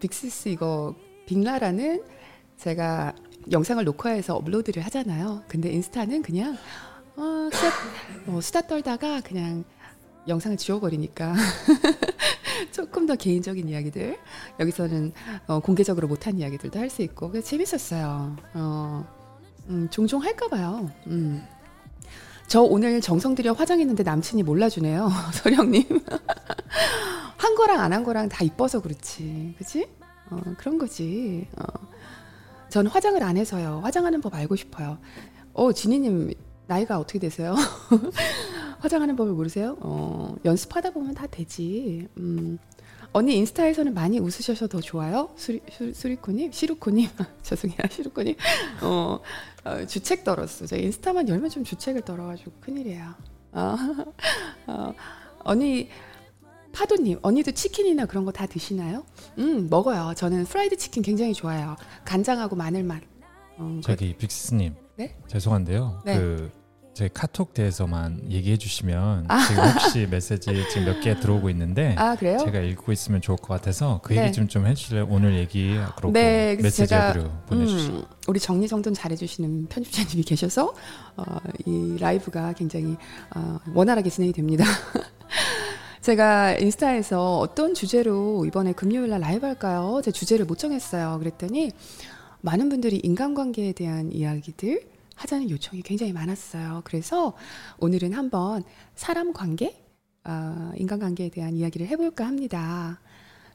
빅시스 0.00 0.48
이거 0.48 0.94
빅라라는 1.26 2.02
제가 2.56 3.14
영상을 3.50 3.84
녹화해서 3.84 4.34
업로드를 4.36 4.82
하잖아요. 4.86 5.42
근데 5.46 5.70
인스타는 5.70 6.22
그냥 6.22 6.56
어, 7.16 7.48
수다, 7.52 8.32
어, 8.32 8.40
수다 8.40 8.62
떨다가 8.66 9.20
그냥 9.20 9.64
영상을 10.28 10.56
지워버리니까 10.56 11.34
조금 12.72 13.06
더 13.06 13.14
개인적인 13.14 13.68
이야기들 13.68 14.18
여기서는 14.58 15.12
어, 15.46 15.60
공개적으로 15.60 16.08
못한 16.08 16.38
이야기들도 16.38 16.78
할 16.78 16.90
수 16.90 17.02
있고 17.02 17.40
재밌었어요. 17.40 18.36
어, 18.54 19.15
음, 19.68 19.88
종종 19.90 20.22
할까 20.22 20.48
봐요. 20.48 20.90
음. 21.06 21.42
저 22.46 22.62
오늘 22.62 23.00
정성 23.00 23.34
들여 23.34 23.52
화장했는데 23.52 24.02
남친이 24.04 24.42
몰라주네요. 24.44 25.10
서령님. 25.34 25.84
한 27.36 27.54
거랑 27.54 27.80
안 27.80 27.92
한 27.92 28.04
거랑 28.04 28.28
다 28.28 28.44
이뻐서 28.44 28.80
그렇지. 28.80 29.54
그치? 29.58 29.88
어, 30.30 30.40
그런 30.58 30.78
거지. 30.78 31.48
어. 31.58 31.64
전 32.68 32.86
화장을 32.86 33.20
안 33.22 33.36
해서요. 33.36 33.80
화장하는 33.82 34.20
법 34.20 34.34
알고 34.34 34.56
싶어요. 34.56 34.98
어, 35.52 35.72
지니님, 35.72 36.32
나이가 36.66 36.98
어떻게 36.98 37.18
되세요? 37.18 37.54
화장하는 38.80 39.16
법을 39.16 39.32
모르세요? 39.32 39.76
어, 39.80 40.34
연습하다 40.44 40.90
보면 40.90 41.14
다 41.14 41.26
되지. 41.26 42.08
음. 42.18 42.58
언니 43.12 43.36
인스타에서는 43.36 43.94
많이 43.94 44.18
웃으셔서 44.18 44.66
더 44.68 44.80
좋아요? 44.80 45.30
수리, 45.36 45.60
수, 45.70 45.92
수리코님? 45.94 46.52
시루코님? 46.52 47.08
죄송해요, 47.42 47.78
시루코님. 47.90 48.34
어, 48.82 49.20
어, 49.66 49.84
주책 49.86 50.22
떨었어. 50.22 50.64
제가 50.66 50.80
인스타만 50.80 51.28
열면 51.28 51.50
좀 51.50 51.64
주책을 51.64 52.02
떨어가지고 52.02 52.52
큰일이에요. 52.60 53.14
어, 53.52 53.76
어, 54.68 54.94
언니, 55.40 55.88
파도님, 56.72 57.18
언니도 57.22 57.50
치킨이나 57.52 58.06
그런 58.06 58.24
거 58.24 58.30
다 58.32 58.46
드시나요? 58.46 59.04
음, 59.38 59.68
먹어요. 59.68 60.12
저는 60.14 60.44
프라이드 60.44 60.76
치킨 60.76 61.02
굉장히 61.02 61.32
좋아해요. 61.34 61.76
간장하고 62.04 62.54
마늘 62.54 62.84
맛. 62.84 63.02
어, 63.58 63.80
저기 63.82 64.14
빅스님. 64.16 64.74
네? 64.96 65.16
죄송한데요. 65.26 66.02
네. 66.04 66.16
그 66.18 66.50
제 66.96 67.10
카톡 67.12 67.52
대해서만 67.52 68.22
얘기해 68.30 68.56
주시면 68.56 69.26
아. 69.28 69.46
지금 69.46 69.64
혹시 69.64 70.06
메시지 70.10 70.46
지금 70.72 70.86
몇 70.86 71.00
개 71.02 71.14
들어오고 71.20 71.50
있는데 71.50 71.94
아, 71.98 72.16
그래요? 72.16 72.38
제가 72.38 72.58
읽고 72.60 72.90
있으면 72.90 73.20
좋을 73.20 73.36
것 73.36 73.48
같아서 73.48 74.00
그 74.02 74.14
네. 74.14 74.22
얘기 74.22 74.32
좀 74.32 74.48
좀 74.48 74.66
해주실래요? 74.66 75.06
오늘 75.10 75.34
얘기 75.36 75.74
그렇고 75.96 76.12
네, 76.12 76.56
메시지 76.56 76.86
제가, 76.86 77.12
보내주시죠. 77.48 77.92
음, 77.92 78.04
우리 78.28 78.40
정리정돈 78.40 78.94
잘해주시는 78.94 79.66
편집자님이 79.66 80.22
계셔서 80.22 80.72
어, 81.18 81.24
이 81.66 81.98
라이브가 82.00 82.54
굉장히 82.54 82.96
어, 83.34 83.58
원활하게 83.74 84.08
진행이 84.08 84.32
됩니다. 84.32 84.64
제가 86.00 86.54
인스타에서 86.54 87.38
어떤 87.40 87.74
주제로 87.74 88.46
이번에 88.46 88.72
금요일 88.72 89.10
날 89.10 89.20
라이브 89.20 89.44
할까요? 89.44 90.00
제 90.02 90.10
주제를 90.12 90.46
못 90.46 90.56
정했어요. 90.58 91.18
그랬더니 91.18 91.72
많은 92.40 92.70
분들이 92.70 92.96
인간관계에 93.02 93.72
대한 93.72 94.10
이야기들 94.12 94.95
하자는 95.16 95.50
요청이 95.50 95.82
굉장히 95.82 96.12
많았어요. 96.12 96.82
그래서 96.84 97.34
오늘은 97.78 98.12
한번 98.12 98.62
사람 98.94 99.32
관계, 99.32 99.84
어, 100.24 100.72
인간관계에 100.76 101.30
대한 101.30 101.56
이야기를 101.56 101.86
해볼까 101.88 102.26
합니다. 102.26 103.00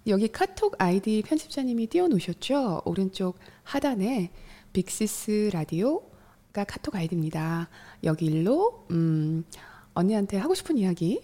여기 0.08 0.28
카톡 0.28 0.76
아이디 0.80 1.22
편집자님이 1.26 1.88
띄워놓으셨죠? 1.88 2.82
오른쪽 2.86 3.38
하단에 3.64 4.32
빅시스 4.74 5.52
라디오가 5.54 6.64
카톡 6.68 6.96
아이디입니다. 6.96 7.70
여기 8.04 8.26
일로 8.26 8.88
음, 8.92 9.44
언니한테 9.94 10.38
하고 10.38 10.56
싶은 10.56 10.78
이야기 10.78 11.22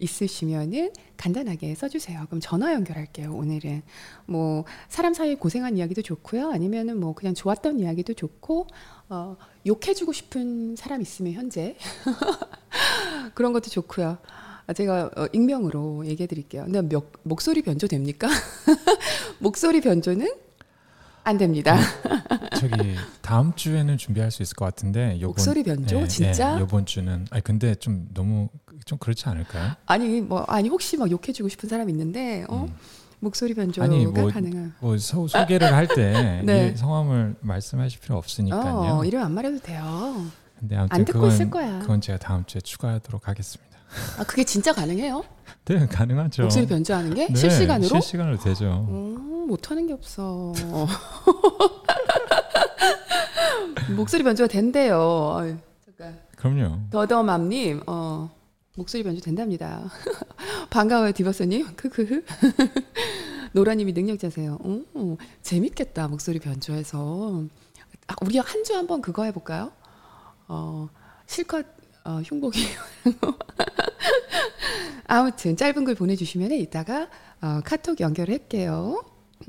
있으시면은 0.00 0.92
간단하게 1.16 1.74
써주세요. 1.74 2.24
그럼 2.26 2.40
전화 2.40 2.72
연결할게요. 2.72 3.32
오늘은 3.32 3.82
뭐 4.26 4.64
사람 4.88 5.14
사이에 5.14 5.34
고생한 5.34 5.76
이야기도 5.76 6.02
좋고요. 6.02 6.50
아니면은 6.50 6.98
뭐 6.98 7.14
그냥 7.14 7.34
좋았던 7.34 7.78
이야기도 7.78 8.14
좋고 8.14 8.66
어, 9.10 9.36
욕해주고 9.66 10.12
싶은 10.12 10.76
사람 10.76 11.00
있으면 11.02 11.34
현재 11.34 11.76
그런 13.34 13.52
것도 13.52 13.70
좋고요. 13.70 14.18
아, 14.66 14.72
제가 14.72 15.10
어, 15.16 15.26
익명으로 15.32 16.06
얘기해 16.06 16.26
드릴게요. 16.26 16.64
근데 16.64 16.80
몇, 16.82 17.04
목소리 17.22 17.60
변조 17.62 17.86
됩니까? 17.86 18.28
목소리 19.38 19.80
변조는 19.80 20.28
안 21.24 21.38
됩니다. 21.38 21.76
저기 22.58 22.96
다음 23.20 23.52
주에는 23.54 23.96
준비할 23.98 24.30
수 24.30 24.42
있을 24.42 24.54
것 24.54 24.64
같은데 24.64 25.16
요번 25.16 25.28
목소리 25.28 25.62
변조? 25.62 26.06
진짜? 26.06 26.58
이번 26.60 26.86
주는 26.86 27.26
아니 27.30 27.42
근데 27.42 27.74
좀 27.74 28.08
너무 28.14 28.48
좀 28.84 28.98
그렇지 28.98 29.28
않을까요? 29.28 29.72
아니 29.86 30.20
뭐 30.20 30.42
아니 30.48 30.68
혹시 30.68 30.96
막 30.96 31.10
욕해주고 31.10 31.48
싶은 31.48 31.68
사람 31.68 31.88
있는데 31.90 32.44
어? 32.48 32.64
음. 32.68 32.74
목소리 33.22 33.52
변조가 33.52 33.84
아니, 33.84 34.06
뭐, 34.06 34.28
가능한. 34.28 34.74
뭐 34.80 34.96
소, 34.96 35.28
소개를 35.28 35.74
할때 35.74 36.40
네. 36.44 36.74
성함을 36.74 37.36
말씀하실 37.40 38.00
필요 38.00 38.16
없으니까요. 38.16 38.74
어, 38.98 39.04
이름 39.04 39.22
안 39.22 39.32
말해도 39.34 39.58
돼요. 39.58 40.24
근데 40.58 40.76
아무튼 40.76 40.94
안 40.96 41.04
듣고 41.04 41.18
그건 41.20 41.34
있을 41.34 41.50
거야. 41.50 41.78
그건 41.80 42.00
제가 42.00 42.18
다음 42.18 42.44
주에 42.46 42.62
추가하도록 42.62 43.28
하겠습니다. 43.28 43.78
아 44.18 44.24
그게 44.24 44.42
진짜 44.44 44.72
가능해요? 44.72 45.22
네, 45.66 45.86
가능하죠. 45.86 46.42
목소리 46.42 46.66
변조하는 46.66 47.14
게 47.14 47.28
네, 47.28 47.34
실시간으로? 47.34 47.88
실시간으로 47.88 48.38
되죠. 48.38 48.86
음, 48.88 49.46
못하는 49.46 49.86
게 49.86 49.92
없어. 49.92 50.52
목소리 53.94 54.22
변조가 54.22 54.48
된대요. 54.48 55.36
아유, 55.38 55.56
잠깐. 55.84 56.18
그럼요. 56.36 56.78
더더맘님, 56.90 57.82
어, 57.86 58.30
목소리 58.76 59.02
변조 59.02 59.20
된답니다. 59.20 59.82
반가워요, 60.70 61.12
디버스님. 61.12 61.74
크크. 61.76 62.24
노라님이 63.52 63.92
능력자세요. 63.92 64.58
오, 64.94 65.16
재밌겠다, 65.42 66.08
목소리 66.08 66.38
변조해서. 66.38 67.42
아, 68.06 68.14
우리 68.22 68.38
한 68.38 68.62
주 68.64 68.74
한번 68.76 69.02
그거 69.02 69.24
해볼까요? 69.24 69.72
어, 70.48 70.88
실컷 71.26 71.66
어, 72.04 72.20
흉보기. 72.24 72.66
아무튼 75.06 75.56
짧은 75.56 75.84
글 75.84 75.94
보내주시면 75.94 76.52
이따가 76.52 77.08
어, 77.40 77.60
카톡 77.64 78.00
연결할게요. 78.00 79.02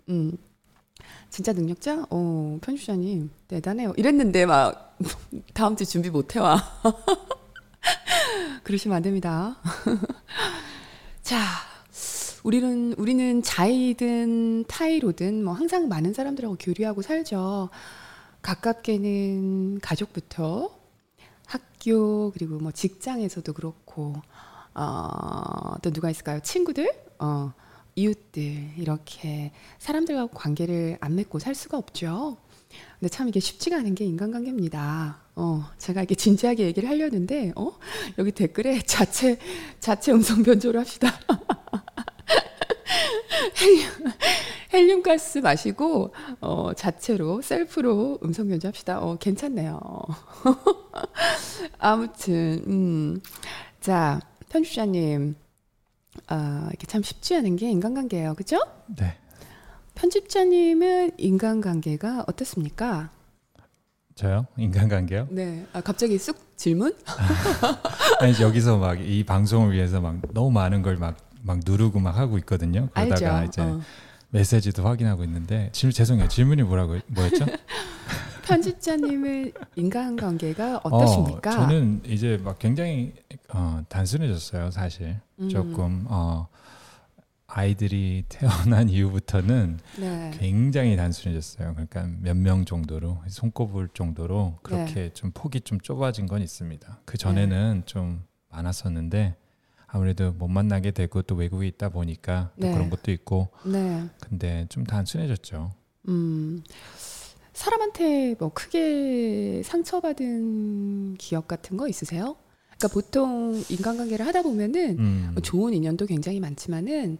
음. 0.09 0.37
진짜 1.29 1.53
능력자? 1.53 2.07
어, 2.09 2.57
편집자님 2.61 3.29
대단해요. 3.47 3.93
이랬는데 3.95 4.45
막 4.45 4.97
다음 5.53 5.75
주 5.75 5.85
준비 5.85 6.09
못 6.09 6.35
해와. 6.35 6.61
그러시면 8.63 8.97
안 8.97 9.01
됩니다. 9.01 9.57
자, 11.23 11.39
우리는 12.43 12.93
우리는 12.97 13.41
자이든 13.41 14.65
타이로든 14.65 15.43
뭐 15.43 15.53
항상 15.53 15.87
많은 15.87 16.13
사람들하고 16.13 16.57
교류하고 16.59 17.01
살죠. 17.01 17.69
가깝게는 18.41 19.79
가족부터 19.79 20.80
학교 21.81 22.31
그리고 22.31 22.59
뭐 22.59 22.71
직장에서도 22.71 23.51
그렇고 23.53 24.13
어, 24.75 25.75
또 25.81 25.91
누가 25.91 26.09
있을까요? 26.11 26.39
친구들, 26.41 26.93
어, 27.19 27.51
이웃들 27.95 28.73
이렇게 28.77 29.51
사람들과 29.79 30.27
관계를 30.27 30.97
안 31.01 31.15
맺고 31.15 31.39
살 31.39 31.55
수가 31.55 31.77
없죠. 31.77 32.37
근데 32.99 33.09
참 33.09 33.27
이게 33.27 33.39
쉽지가 33.39 33.77
않은 33.77 33.95
게 33.95 34.05
인간관계입니다. 34.05 35.19
어, 35.35 35.69
제가 35.77 36.01
이렇게 36.01 36.15
진지하게 36.15 36.65
얘기를 36.67 36.87
하려는데, 36.87 37.51
어, 37.55 37.71
여기 38.17 38.31
댓글에 38.31 38.81
자체, 38.85 39.39
자체 39.79 40.11
음성 40.11 40.43
변조를 40.43 40.79
합시다. 40.79 41.09
헬륨, 43.61 44.13
헬륨 44.73 45.03
가스 45.03 45.39
마시고, 45.39 46.13
어, 46.41 46.71
자체로, 46.75 47.41
셀프로 47.41 48.19
음성 48.23 48.47
변조합시다. 48.47 48.99
어, 49.01 49.17
괜찮네요. 49.17 49.79
아무튼, 51.79 52.63
음, 52.67 53.21
자, 53.79 54.19
편집자님, 54.49 55.35
아, 56.27 56.69
이게 56.73 56.85
참 56.87 57.01
쉽지 57.03 57.35
않은 57.37 57.55
게 57.55 57.69
인간관계예요. 57.71 58.33
그죠? 58.35 58.59
네. 58.97 59.17
편집자님은 59.95 61.11
인간관계가 61.17 62.25
어떻습니까? 62.27 63.09
저요? 64.15 64.45
인간관계요? 64.57 65.27
네. 65.31 65.65
아, 65.73 65.81
갑자기 65.81 66.17
쑥 66.17 66.37
질문? 66.57 66.95
아니 68.19 68.39
여기서 68.41 68.77
막 68.77 68.99
이 68.99 69.23
방송을 69.23 69.73
위해서 69.73 69.99
막 70.01 70.17
너무 70.33 70.51
많은 70.51 70.81
걸막 70.81 71.17
막 71.43 71.59
누르고 71.65 71.99
막 71.99 72.17
하고 72.17 72.37
있거든요. 72.39 72.89
그러다가 72.93 73.37
알죠. 73.39 73.49
이제 73.49 73.61
어. 73.61 73.81
메시지도 74.29 74.83
확인하고 74.85 75.23
있는데 75.25 75.69
질 75.73 75.91
죄송해요. 75.91 76.27
질문이 76.29 76.63
뭐라고 76.63 76.97
뭐였죠? 77.07 77.45
편집자님의 78.43 79.53
인간관계가 79.75 80.81
어떠십니까? 80.83 81.49
어, 81.49 81.53
저는 81.53 82.01
이제 82.05 82.39
막 82.43 82.59
굉장히 82.59 83.13
어, 83.53 83.81
단순해졌어요. 83.87 84.71
사실 84.71 85.19
음. 85.39 85.49
조금 85.49 86.05
어, 86.07 86.47
아이들이 87.47 88.23
태어난 88.29 88.89
이후부터는 88.89 89.79
네. 89.99 90.31
굉장히 90.37 90.95
단순해졌어요. 90.95 91.73
그러니까 91.73 92.07
몇 92.21 92.35
명 92.37 92.65
정도로 92.65 93.19
손꼽을 93.27 93.89
정도로 93.93 94.57
그렇게 94.63 94.93
네. 94.93 95.09
좀 95.13 95.31
폭이 95.33 95.61
좀 95.61 95.79
좁아진 95.79 96.25
건 96.27 96.41
있습니다. 96.41 96.99
그 97.05 97.17
전에는 97.17 97.83
좀 97.85 98.23
많았었는데 98.49 99.35
아무래도 99.91 100.31
못 100.31 100.47
만나게 100.47 100.91
되고 100.91 101.21
또 101.21 101.35
외국에 101.35 101.67
있다 101.67 101.89
보니까 101.89 102.51
또 102.59 102.67
네. 102.67 102.73
그런 102.73 102.89
것도 102.89 103.11
있고 103.11 103.49
네. 103.65 104.07
근데 104.21 104.65
좀 104.69 104.83
단순해졌죠. 104.85 105.71
음. 106.07 106.63
사람한테 107.53 108.35
뭐 108.39 108.51
크게 108.53 109.61
상처받은 109.63 111.15
기억 111.17 111.47
같은 111.47 111.77
거 111.77 111.87
있으세요? 111.87 112.37
그러니까 112.77 112.87
보통 112.93 113.61
인간관계를 113.69 114.25
하다 114.25 114.41
보면은 114.43 114.97
음. 114.99 115.29
뭐 115.33 115.41
좋은 115.41 115.73
인연도 115.73 116.05
굉장히 116.05 116.39
많지만은 116.39 117.17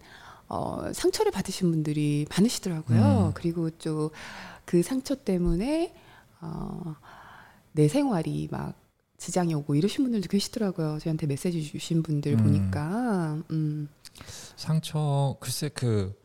어, 0.48 0.92
상처를 0.94 1.32
받으신 1.32 1.70
분들이 1.72 2.25
많으시더라고요. 2.30 3.28
음. 3.28 3.32
그리고 3.34 3.70
또 3.72 4.12
그 4.72 4.82
상처 4.84 5.16
때문에 5.16 5.94
어, 6.40 6.96
내 7.74 7.88
생활이 7.90 8.48
막 8.51 8.74
지장이 9.22 9.54
오고 9.54 9.75
이러신 9.75 10.04
분들도 10.04 10.28
계시더라고요. 10.28 10.98
저희한테 11.00 11.28
메시지 11.28 11.63
주신 11.63 12.01
분들 12.01 12.34
음. 12.34 12.38
보니까. 12.38 13.38
음. 13.51 13.88
상처 14.56 15.38
글쎄 15.40 15.70
그 15.70 16.22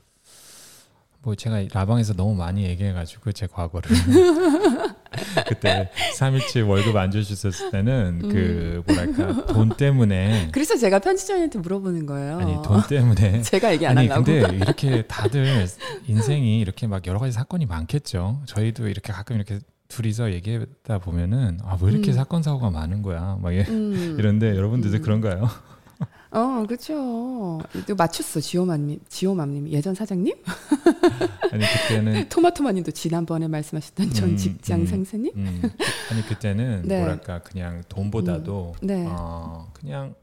뭐 1.26 1.34
제가 1.34 1.64
라방에서 1.72 2.14
너무 2.14 2.36
많이 2.36 2.62
얘기해가지고 2.62 3.32
제 3.32 3.48
과거를 3.48 3.90
그때 5.48 5.90
3일치 6.16 6.64
월급 6.64 6.94
안 6.94 7.10
주셨을 7.10 7.72
때는 7.72 8.28
그 8.28 8.84
뭐랄까 8.86 9.46
돈 9.46 9.70
때문에 9.70 10.50
그래서 10.52 10.76
제가 10.76 11.00
편집자님한테 11.00 11.58
물어보는 11.58 12.06
거예요. 12.06 12.38
아니 12.38 12.54
돈 12.62 12.80
때문에 12.86 13.42
제가 13.42 13.72
얘기 13.72 13.84
안 13.84 13.98
아니 13.98 14.06
하려고. 14.06 14.24
근데 14.24 14.56
이렇게 14.56 15.02
다들 15.02 15.66
인생이 16.06 16.60
이렇게 16.60 16.86
막 16.86 17.04
여러 17.08 17.18
가지 17.18 17.32
사건이 17.32 17.66
많겠죠. 17.66 18.42
저희도 18.46 18.86
이렇게 18.86 19.12
가끔 19.12 19.34
이렇게 19.34 19.58
둘이서 19.88 20.32
얘기하다 20.32 20.98
보면은 20.98 21.58
아 21.62 21.76
왜 21.80 21.92
이렇게 21.92 22.10
음. 22.10 22.14
사건 22.14 22.42
사고가 22.42 22.70
많은 22.70 23.02
거야 23.02 23.38
막 23.40 23.52
이- 23.52 23.60
음. 23.68 24.16
이런데 24.18 24.56
여러분들도 24.56 24.96
음. 24.98 25.02
그런가요? 25.02 25.48
어, 26.32 26.64
그렇죠. 26.66 27.60
또 27.86 27.94
맞췄어, 27.96 28.40
지오맘님, 28.40 29.00
지오맘님 29.08 29.68
예전 29.70 29.94
사장님, 29.94 30.34
아니 31.52 31.64
그때는 31.64 32.28
토마토마님도 32.28 32.90
지난번에 32.90 33.48
말씀하셨던 33.48 34.10
전 34.12 34.30
음, 34.30 34.36
직장 34.36 34.80
음. 34.80 34.86
상사님. 34.86 35.32
음, 35.34 35.62
아니 36.10 36.22
그때는 36.26 36.82
네. 36.84 36.98
뭐랄까 36.98 37.38
그냥 37.40 37.82
돈보다도 37.88 38.74
네. 38.82 39.06
어, 39.08 39.70
그냥 39.72 40.14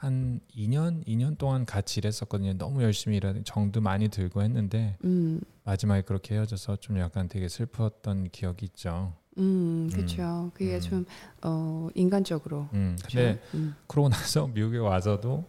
한 0.00 0.40
2년 0.56 1.06
2년 1.06 1.36
동안 1.36 1.66
같이 1.66 2.00
일했었거든요. 2.00 2.54
너무 2.54 2.82
열심히 2.82 3.18
일하는 3.18 3.44
정도 3.44 3.82
많이 3.82 4.08
들고 4.08 4.40
했는데 4.40 4.96
음, 5.04 5.42
마지막에 5.64 6.00
그렇게 6.00 6.36
헤어져서 6.36 6.76
좀 6.76 6.98
약간 6.98 7.28
되게 7.28 7.48
슬펐던 7.48 8.30
기억이 8.30 8.64
있죠. 8.64 9.12
음, 9.36 9.90
그렇죠. 9.92 10.50
그게 10.54 10.76
음. 10.76 10.80
좀 10.80 11.06
어, 11.42 11.88
인간적으로. 11.94 12.66
음? 12.72 12.96
근데 13.04 13.38
음. 13.52 13.76
그러고 13.86 14.08
나서 14.08 14.46
미국에 14.54 14.78
와서도 14.78 15.44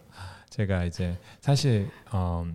제가 0.49 0.83
이제 0.83 1.17
사실 1.39 1.89
어, 2.11 2.45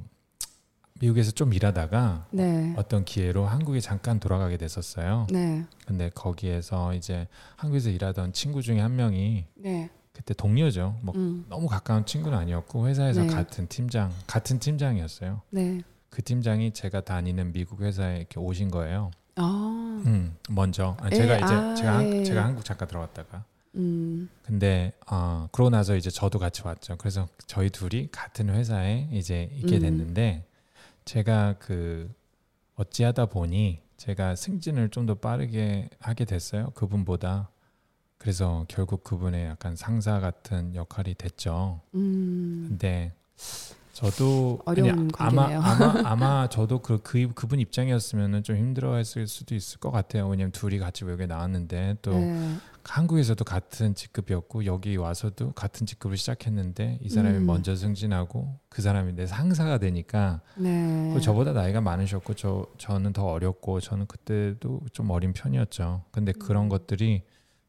미국에서 1.01 1.31
좀 1.31 1.55
일하다가 1.55 2.27
네, 2.31 2.75
어떤 2.77 3.07
기회로 3.07 3.47
한국에 3.47 3.81
잠깐 3.81 4.21
돌아가게 4.21 4.59
됐었어요. 4.59 5.29
네, 5.31 5.65
근데 5.87 6.11
거기에서 6.15 6.93
이제 6.93 7.27
한국에서 7.57 7.89
일하던 7.89 8.35
친구 8.35 8.61
중에 8.61 8.81
한 8.81 8.97
명이 8.97 9.47
네. 9.55 9.89
그때 10.17 10.33
동료죠. 10.33 10.97
뭐 11.03 11.15
음, 11.15 11.45
너무 11.51 11.67
가까운 11.69 12.07
친구는 12.07 12.39
아니었고 12.39 12.89
회사에서 12.89 13.21
네. 13.23 13.27
같은 13.27 13.69
팀장 13.69 14.11
같은 14.27 14.59
팀장이었어요. 14.59 15.43
네. 15.51 15.83
그 16.09 16.23
팀장이 16.23 16.73
제가 16.73 17.03
다니는 17.03 17.53
미국 17.53 17.83
회사에 17.83 18.17
이렇게 18.17 18.41
오신 18.41 18.71
거예요. 18.71 19.11
아, 19.35 20.03
음, 20.07 20.35
먼저 20.49 20.97
아, 21.01 21.09
예, 21.13 21.17
제가 21.17 21.37
이제 21.37 21.45
아, 21.55 21.75
제가 21.75 21.95
한- 21.99 22.15
예. 22.15 22.25
제가 22.25 22.45
한국 22.47 22.65
잠깐 22.65 22.89
들어갔다가 22.89 23.45
음, 23.75 24.31
근데 24.43 24.93
어, 25.11 25.49
그러고 25.53 25.69
나서 25.69 25.95
이제 25.97 26.09
저도 26.09 26.39
같이 26.39 26.63
왔죠. 26.65 26.97
그래서 26.97 27.29
저희 27.47 27.69
둘이 27.69 28.09
같은 28.11 28.49
회사에 28.49 29.09
이제 29.13 29.51
있게 29.53 29.77
음. 29.77 29.81
됐는데 29.83 30.47
제가 31.05 31.57
그 31.59 32.11
어찌하다 32.77 33.27
보니 33.27 33.81
제가 33.99 34.35
승진을 34.35 34.89
좀 34.89 35.05
더 35.05 35.15
빠르게 35.15 35.91
하게 36.01 36.25
됐어요. 36.25 36.71
그분보다. 36.75 37.51
그래서 38.27 38.65
결국 38.67 39.05
그분의 39.05 39.47
약간 39.47 39.77
상사 39.77 40.19
같은 40.19 40.75
역할이 40.75 41.15
됐죠. 41.15 41.81
음, 41.95 42.67
근데 42.69 43.13
저도 43.93 44.59
어려운 44.65 44.91
아니, 44.91 45.11
아마 45.17 45.43
관계네요. 45.47 45.61
아마 45.61 46.03
아마 46.11 46.49
저도 46.49 46.81
그, 46.81 46.99
그 47.05 47.33
그분 47.37 47.61
입장이었으면은 47.61 48.43
좀 48.43 48.57
힘들어했을 48.57 49.29
수도 49.29 49.55
있을 49.55 49.79
것 49.79 49.93
같아요. 49.93 50.27
왜냐면 50.27 50.51
둘이 50.51 50.81
같이 50.81 51.05
외국에 51.05 51.27
나왔는데 51.27 51.99
또 52.03 52.15
네. 52.15 52.57
한국에서도 52.83 53.45
같은 53.45 53.95
직급이었고 53.95 54.65
여기 54.65 54.97
와서도 54.97 55.53
같은 55.53 55.87
직급을 55.87 56.17
시작했는데 56.17 56.99
이 57.03 57.09
사람이 57.09 57.39
음. 57.39 57.47
먼저 57.47 57.77
승진하고 57.77 58.59
그 58.69 58.83
사람이 58.83 59.13
내 59.13 59.29
상사가 59.29 59.79
되니까 59.79 60.41
네. 60.57 61.13
또 61.15 61.21
저보다 61.21 61.53
나이가 61.53 61.81
많으셨고 61.81 62.35
저 62.35 62.67
저는 62.77 63.13
더 63.13 63.25
어렸고 63.27 63.79
저는 63.79 64.07
그때도 64.07 64.81
좀 64.93 65.11
어린 65.11 65.33
편이었죠. 65.33 66.03
근데 66.11 66.33
그런 66.33 66.65
음. 66.65 66.69
것들이 66.69 67.23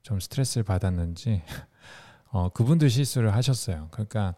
좀 0.07 0.21
스트레스를 0.21 0.63
받았는지 0.63 1.41
어 2.31 2.47
그분도 2.47 2.87
실수를 2.87 3.35
하셨어요. 3.35 3.89
그러니까 3.91 4.35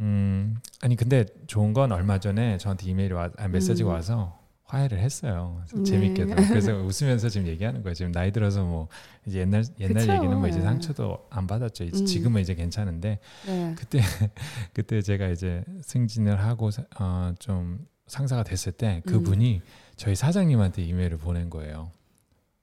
음 0.00 0.56
아니 0.82 0.96
근데 0.96 1.24
좋은 1.46 1.72
건 1.72 1.92
얼마 1.92 2.18
전에 2.18 2.58
저한테 2.58 2.90
이메일이 2.90 3.14
와 3.14 3.30
아, 3.36 3.46
메시지가 3.46 3.90
음. 3.90 3.94
와서 3.94 4.40
화해를 4.64 4.98
했어요. 4.98 5.62
네. 5.72 5.84
재밌게도. 5.84 6.34
그래서 6.34 6.72
웃으면서 6.74 7.28
지금 7.28 7.46
얘기하는 7.46 7.84
거예요. 7.84 7.94
지금 7.94 8.10
나이 8.10 8.32
들어서 8.32 8.64
뭐 8.64 8.88
이제 9.24 9.38
옛날 9.38 9.62
옛날 9.78 9.94
그쵸. 10.02 10.14
얘기는 10.14 10.36
뭐 10.36 10.48
이제 10.48 10.58
네. 10.58 10.64
상처도 10.64 11.28
안 11.30 11.46
받았죠. 11.46 11.84
이제 11.84 12.00
음. 12.00 12.06
지금은 12.06 12.42
이제 12.42 12.56
괜찮은데 12.56 13.20
네. 13.46 13.74
그때 13.78 14.00
그때 14.74 15.00
제가 15.00 15.28
이제 15.28 15.62
승진을 15.82 16.42
하고 16.42 16.72
사- 16.72 16.86
어, 16.98 17.32
좀 17.38 17.86
상사가 18.08 18.42
됐을 18.42 18.72
때 18.72 19.00
음. 19.06 19.12
그분이 19.12 19.62
저희 19.94 20.16
사장님한테 20.16 20.82
이메일을 20.82 21.18
보낸 21.18 21.50
거예요. 21.50 21.92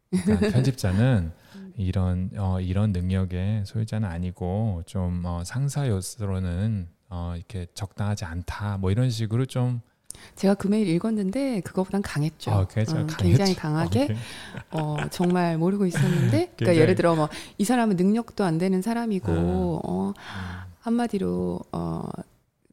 그러니까 0.10 0.50
편집자는 0.50 1.32
이런 1.78 2.30
어, 2.38 2.60
이런 2.60 2.92
능력의 2.92 3.64
소유자는 3.66 4.08
아니고 4.08 4.84
좀 4.86 5.24
어, 5.26 5.44
상사로서는 5.44 6.88
어, 7.10 7.34
이렇게 7.36 7.68
적당하지 7.74 8.26
않다. 8.26 8.78
뭐 8.78 8.92
이런 8.92 9.10
식으로 9.10 9.46
좀 9.46 9.82
제가 10.36 10.54
그 10.56 10.68
메일 10.68 10.88
읽었는데 10.90 11.62
그거보단 11.62 12.02
강했죠. 12.02 12.52
어, 12.52 12.60
음, 12.62 12.68
강했죠. 12.68 13.08
굉장히 13.18 13.56
강하게 13.56 14.04
오케이. 14.04 14.18
어, 14.72 14.98
정말 15.10 15.58
모르고 15.58 15.86
있었는데 15.86 16.54
그러니까 16.58 16.82
예를 16.82 16.96
들어 16.96 17.16
뭐 17.16 17.30
이 17.58 17.64
사람은 17.64 17.96
능력도 17.96 18.44
안 18.44 18.58
되는 18.58 18.82
사람이고 18.82 19.32
음. 19.32 19.80
어, 19.84 20.08
음, 20.10 20.72
한마디로 20.82 21.60
어, 21.72 22.04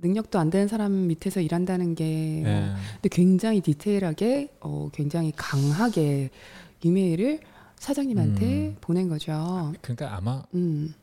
능력도 0.00 0.38
안 0.38 0.50
되는 0.50 0.68
사람 0.68 1.08
밑에서 1.08 1.40
일한다는 1.40 1.94
게 1.94 2.04
어, 2.44 2.48
예. 2.48 2.72
근데 2.94 3.08
굉장히 3.10 3.60
디테일하게 3.60 4.54
어, 4.60 4.88
굉장히 4.92 5.32
강하게 5.36 6.30
이메일을 6.82 7.40
사장님한테 7.78 8.44
음. 8.68 8.76
보낸 8.80 9.08
거죠. 9.08 9.72
그러니까 9.80 10.14
아마 10.16 10.42
음. 10.54 10.94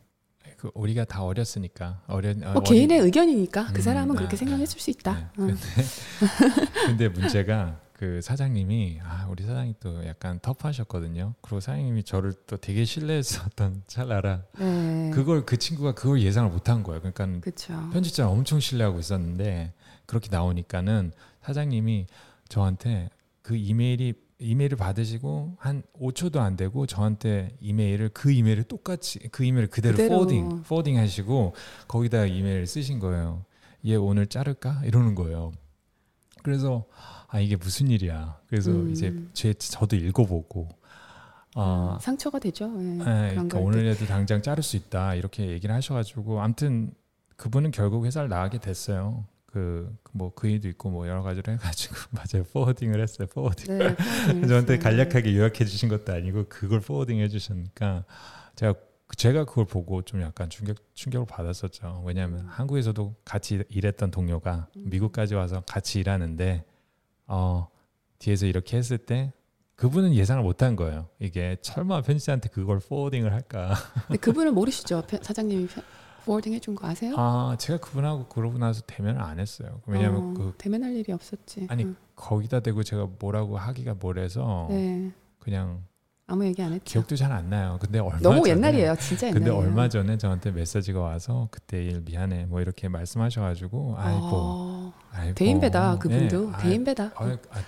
그 0.57 0.69
우리가 0.73 1.05
다 1.05 1.23
어렸으니까 1.23 2.01
어린 2.07 2.43
어, 2.43 2.53
뭐 2.53 2.61
어린- 2.61 2.63
개인의 2.63 2.99
의견이니까 2.99 3.67
그 3.73 3.79
음, 3.79 3.81
사람은 3.81 4.15
네, 4.15 4.17
그렇게 4.17 4.35
네. 4.35 4.45
생각했을 4.45 4.79
수 4.79 4.89
있다. 4.89 5.13
네. 5.37 5.43
음. 5.43 5.47
근데, 5.57 6.65
근데 6.85 7.09
문제가 7.09 7.79
그 7.93 8.21
사장님이 8.21 8.99
아 9.03 9.27
우리 9.29 9.43
사장이 9.43 9.75
또 9.79 10.05
약간 10.05 10.39
터프하셨거든요. 10.41 11.33
그리고 11.41 11.59
사장님이 11.59 12.03
저를 12.03 12.33
또 12.47 12.57
되게 12.57 12.83
신뢰했었던 12.85 13.83
찰나라 13.87 14.43
네. 14.59 15.11
그걸 15.13 15.45
그 15.45 15.57
친구가 15.57 15.93
그걸 15.93 16.21
예상을 16.21 16.49
못한 16.51 16.83
거예요. 16.83 17.01
그러니까 17.01 17.39
그렇죠. 17.41 17.89
편집자 17.91 18.29
엄청 18.29 18.59
신뢰하고 18.59 18.99
있었는데 18.99 19.73
그렇게 20.05 20.29
나오니까는 20.29 21.11
사장님이 21.41 22.07
저한테 22.49 23.09
그 23.41 23.55
이메일이 23.55 24.13
이메일을 24.39 24.77
받으시고 24.77 25.55
한 25.59 25.83
5초도 25.93 26.37
안 26.37 26.57
되고 26.57 26.85
저한테 26.85 27.55
이메일을 27.61 28.09
그 28.09 28.31
이메일을 28.31 28.63
똑같이 28.63 29.19
그 29.31 29.43
이메일을 29.43 29.69
그대로, 29.69 29.95
그대로. 29.95 30.15
forwarding 30.15 30.63
forwarding 30.63 30.97
하시고 30.97 31.55
거기다 31.87 32.25
이메일을 32.25 32.67
쓰신 32.67 32.99
거예요. 32.99 33.45
얘 33.85 33.95
오늘 33.95 34.27
자를까 34.27 34.81
이러는 34.83 35.15
거예요. 35.15 35.51
그래서 36.43 36.85
아 37.27 37.39
이게 37.39 37.55
무슨 37.55 37.87
일이야. 37.89 38.39
그래서 38.47 38.71
음. 38.71 38.91
이제 38.91 39.15
제 39.33 39.53
저도 39.53 39.95
읽어보고 39.95 40.67
아 41.55 41.97
상처가 42.01 42.39
되죠. 42.39 42.65
예, 42.65 42.83
네, 42.83 43.03
그런 43.03 43.29
그러니까 43.47 43.57
걸 43.57 43.67
오늘에도 43.67 44.05
당장 44.05 44.41
자를 44.41 44.63
수 44.63 44.75
있다 44.75 45.15
이렇게 45.15 45.47
얘기를 45.47 45.73
하셔가지고 45.73 46.41
아무튼 46.41 46.93
그분은 47.37 47.71
결국 47.71 48.05
회사를 48.05 48.27
나가게 48.27 48.59
됐어요. 48.59 49.25
그 49.55 49.95
뭐 50.11 50.33
그이도 50.33 50.67
있고 50.69 50.89
뭐 50.89 51.07
여러 51.09 51.21
가지로 51.23 51.51
해가지고 51.53 51.95
맞아요 52.11 52.43
forwarding을 52.51 53.01
했어요 53.01 53.27
forwarding 53.27 53.77
네. 53.77 53.95
저한테 54.47 54.77
간략하게 54.79 55.35
요약해 55.35 55.65
주신 55.65 55.89
것도 55.89 56.13
아니고 56.13 56.45
그걸 56.47 56.79
forwarding 56.79 57.19
해주시니까 57.19 58.05
제가 58.55 58.73
제가 59.17 59.43
그걸 59.45 59.65
보고 59.65 60.01
좀 60.01 60.21
약간 60.21 60.49
충격 60.49 60.77
충격을 60.95 61.27
받았었죠. 61.27 62.03
왜냐하면 62.05 62.39
음. 62.41 62.47
한국에서도 62.49 63.13
같이 63.25 63.63
일했던 63.69 64.09
동료가 64.11 64.67
미국까지 64.75 65.35
와서 65.35 65.61
같이 65.67 65.99
일하는데 65.99 66.63
어 67.27 67.67
뒤에서 68.19 68.45
이렇게 68.45 68.77
했을 68.77 68.97
때 68.97 69.31
그분은 69.75 70.15
예상을 70.15 70.41
못한 70.43 70.75
거예요. 70.77 71.09
이게 71.19 71.57
설마 71.61 72.01
편집자한테 72.01 72.49
그걸 72.49 72.79
포워딩을 72.79 73.31
할까? 73.33 73.75
근데 74.07 74.17
그분은 74.17 74.53
모르시죠? 74.53 75.03
편- 75.07 75.21
사장님이 75.21 75.67
편- 75.67 75.83
포워딩 76.25 76.53
해준 76.53 76.75
거 76.75 76.87
아세요? 76.87 77.13
아 77.17 77.55
제가 77.59 77.79
그분하고 77.79 78.25
그러고 78.25 78.57
나서 78.57 78.81
대면을 78.87 79.21
안 79.21 79.39
했어요. 79.39 79.81
왜냐하면 79.85 80.21
어, 80.21 80.33
그 80.33 80.53
대면할 80.57 80.93
일이 80.95 81.11
없었지. 81.13 81.67
아니, 81.69 81.83
응. 81.83 81.95
거기다 82.15 82.61
대고 82.61 82.83
제가 82.83 83.07
뭐라고 83.19 83.57
하기가 83.57 83.95
뭐래서 83.95 84.67
네. 84.69 85.11
그냥 85.39 85.83
아무 86.27 86.43
얘기 86.45 86.61
안 86.63 86.73
했죠. 86.73 86.83
기억도 86.85 87.15
잘 87.15 87.31
안 87.31 87.49
나요. 87.51 87.77
근데 87.79 87.99
얼마 87.99 88.17
너무 88.19 88.37
전에 88.39 88.49
옛날이에요, 88.51 88.95
진짜 88.95 89.27
옛날이에요. 89.27 89.53
근데 89.53 89.67
얼마 89.67 89.87
전에 89.89 90.17
저한테 90.17 90.49
메시지가 90.51 90.99
와서 90.99 91.47
그때 91.51 91.83
일 91.83 92.01
미안해 92.01 92.45
뭐 92.47 92.61
이렇게 92.61 92.87
말씀하셔가지고 92.87 93.95
아이고 93.97 94.29
어, 94.33 94.93
아이고 95.11 95.35
대인배다 95.35 95.99
그분도 95.99 96.51
예, 96.57 96.61
대인배다. 96.63 97.03
아, 97.03 97.23
아, 97.23 97.37
아, 97.51 97.59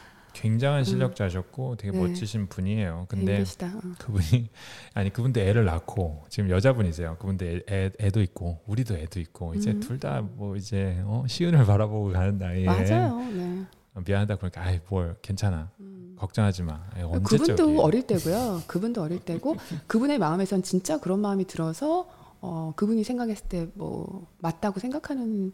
굉장한 0.42 0.84
실력자셨고 0.84 1.78
되게 1.78 1.92
네. 1.92 2.00
멋지신 2.00 2.48
분이에요. 2.48 3.06
근데 3.10 3.26
대인배시다. 3.26 3.68
어. 3.76 3.82
그분이 4.00 4.50
아니 4.94 5.12
그분도 5.12 5.40
애를 5.40 5.66
낳고 5.66 6.26
지금 6.30 6.50
여자분이세요. 6.50 7.18
그분도 7.18 7.46
애, 7.46 7.62
애, 7.70 7.92
애도 8.00 8.22
있고 8.22 8.60
우리도 8.68 8.96
애도 8.98 9.20
있고 9.20 9.56
이제 9.56 9.72
음. 9.72 9.80
둘다 9.80 10.22
뭐 10.22 10.56
이제 10.56 11.02
어, 11.06 11.24
시은을 11.28 11.66
바라보고 11.66 12.12
가는 12.12 12.38
나이에 12.38 12.66
맞아요. 12.66 13.20
네. 13.34 13.66
어, 13.96 14.02
미안하다 14.06 14.36
그러니까 14.36 14.62
아이 14.64 14.80
뭘 14.90 15.16
괜찮아 15.22 15.72
음. 15.80 16.16
걱정하지 16.20 16.64
마. 16.64 16.84
예, 16.98 17.02
그분도 17.24 17.82
어릴 17.82 18.06
때고요. 18.08 18.62
그분도 18.68 19.02
어릴 19.02 19.20
때고 19.20 19.56
그분의 19.88 20.20
마음에선 20.20 20.62
진짜 20.64 21.00
그런 21.00 21.20
마음이 21.20 21.46
들어서 21.46 22.08
어, 22.42 22.74
그분이 22.76 23.04
생각했을 23.04 23.48
때 23.48 23.68
뭐 23.76 24.28
맞다고 24.40 24.80
생각하는 24.80 25.52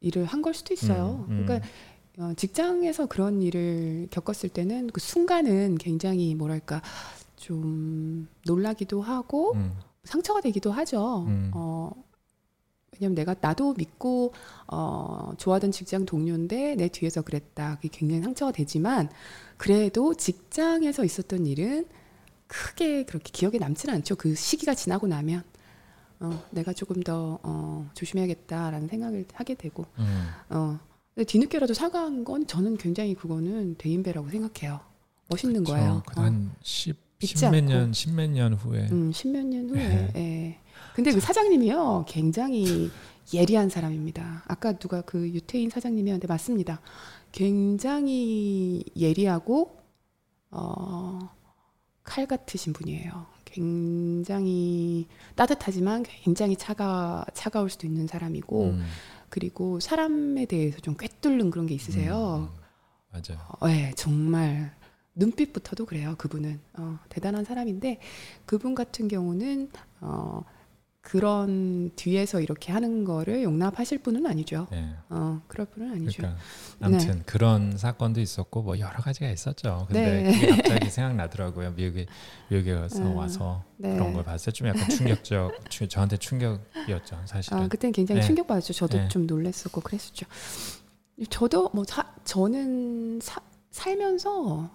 일을 0.00 0.26
한 0.26 0.42
걸 0.42 0.52
수도 0.54 0.74
있어요. 0.74 1.24
음, 1.28 1.38
음. 1.40 1.44
그러니까 1.46 1.66
어, 1.66 1.70
직장에서 2.36 3.06
그런 3.06 3.42
일을 3.42 4.08
겪었을 4.10 4.48
때는 4.48 4.88
그 4.88 5.00
순간은 5.00 5.78
굉장히 5.78 6.34
뭐랄까 6.34 6.80
좀 7.36 8.28
놀라기도 8.46 9.02
하고 9.02 9.54
음, 9.54 9.72
상처가 10.04 10.40
되기도 10.40 10.70
하죠. 10.72 11.24
음. 11.26 11.50
어, 11.54 11.90
왜냐면 12.92 13.14
내가 13.16 13.34
나도 13.40 13.74
믿고 13.74 14.32
어, 14.68 15.32
좋아하던 15.36 15.72
직장 15.72 16.06
동료인데 16.06 16.76
내 16.76 16.88
뒤에서 16.88 17.22
그랬다. 17.22 17.76
그게 17.76 17.88
굉장히 17.90 18.22
상처가 18.22 18.52
되지만 18.52 19.10
그래도 19.56 20.14
직장에서 20.14 21.04
있었던 21.04 21.46
일은 21.46 21.86
크게 22.46 23.04
그렇게 23.04 23.30
기억에 23.32 23.58
남지는 23.58 23.94
않죠. 23.96 24.16
그 24.16 24.34
시기가 24.34 24.74
지나고 24.74 25.06
나면 25.06 25.42
어, 26.20 26.42
내가 26.50 26.72
조금 26.72 27.02
더 27.02 27.38
어, 27.42 27.90
조심해야겠다라는 27.94 28.88
생각을 28.88 29.26
하게 29.32 29.54
되고 29.54 29.84
음. 29.98 30.28
어, 30.50 30.78
근데 31.14 31.24
뒤늦게라도 31.26 31.74
사과한 31.74 32.24
건 32.24 32.46
저는 32.46 32.76
굉장히 32.76 33.14
그거는 33.14 33.76
대인배라고 33.76 34.28
생각해요. 34.30 34.80
멋있는 35.28 35.60
그쵸. 35.62 35.72
거예요. 35.72 36.02
어. 36.16 36.20
한 36.20 36.52
10, 36.62 36.96
잊지 37.22 37.36
십몇. 37.36 37.64
년, 37.64 37.92
십몇 37.92 38.30
년 38.30 38.54
후에 38.54 38.88
음, 38.90 39.12
십몇 39.12 39.46
년 39.46 39.70
후에. 39.70 39.88
네. 39.88 40.12
예. 40.16 40.58
근데 40.94 41.12
그 41.12 41.20
사장님이요, 41.20 42.04
굉장히 42.08 42.90
예리한 43.32 43.68
사람입니다. 43.68 44.44
아까 44.46 44.72
누가 44.72 45.00
그 45.02 45.28
유태인 45.30 45.70
사장님이었는데 45.70 46.26
맞습니다. 46.26 46.80
굉장히 47.32 48.84
예리하고 48.96 49.78
어, 50.50 51.18
칼 52.02 52.26
같으신 52.26 52.72
분이에요. 52.72 53.26
굉장히 53.44 55.06
따뜻하지만 55.36 56.02
굉장히 56.02 56.56
차가 56.56 57.24
차가울 57.34 57.70
수도 57.70 57.86
있는 57.86 58.06
사람이고 58.06 58.64
음, 58.64 58.84
그리고 59.34 59.80
사람에 59.80 60.46
대해서 60.46 60.78
좀 60.78 60.96
꿰뚫는 60.96 61.50
그런 61.50 61.66
게 61.66 61.74
있으세요. 61.74 62.48
음, 62.52 62.60
맞아요. 63.10 63.44
어, 63.58 63.66
네, 63.66 63.90
정말 63.96 64.72
눈빛부터도 65.16 65.86
그래요. 65.86 66.14
그분은 66.18 66.60
어, 66.74 67.00
대단한 67.08 67.44
사람인데 67.44 67.98
그분 68.46 68.76
같은 68.76 69.08
경우는 69.08 69.70
어, 70.02 70.44
그런 71.04 71.90
뒤에서 71.96 72.40
이렇게 72.40 72.72
하는 72.72 73.04
거를 73.04 73.42
용납하실 73.42 73.98
분은 73.98 74.26
아니죠. 74.26 74.66
네. 74.70 74.88
어, 75.10 75.42
그럴 75.48 75.66
분은 75.66 75.92
아니죠. 75.92 76.16
그러니까 76.16 76.40
아무튼 76.80 77.22
그런 77.26 77.76
사건도 77.76 78.22
있었고 78.22 78.62
뭐 78.62 78.78
여러 78.78 78.94
가지가 79.00 79.28
있었죠. 79.30 79.84
근데 79.86 80.22
네. 80.22 80.32
그게 80.32 80.46
갑자기 80.62 80.90
생각나더라고요. 80.90 81.72
미국에 81.72 82.06
미국에 82.48 82.72
와서 82.72 83.02
음, 83.02 83.16
와서 83.16 83.62
네. 83.76 83.92
그런 83.92 84.14
걸 84.14 84.24
봤을 84.24 84.50
때 84.50 84.56
좀 84.56 84.68
약간 84.68 84.88
충격적, 84.88 85.52
충- 85.70 85.88
저한테 85.88 86.16
충격이었죠. 86.16 87.20
사실은. 87.26 87.58
아, 87.58 87.68
그때는 87.68 87.92
굉장히 87.92 88.22
네. 88.22 88.26
충격받았죠. 88.26 88.72
저도 88.72 88.96
네. 88.96 89.08
좀 89.08 89.26
놀랬었고 89.26 89.82
그랬었죠. 89.82 90.24
저도 91.28 91.68
뭐 91.74 91.84
사, 91.86 92.12
저는 92.24 93.20
사, 93.22 93.42
살면서 93.70 94.70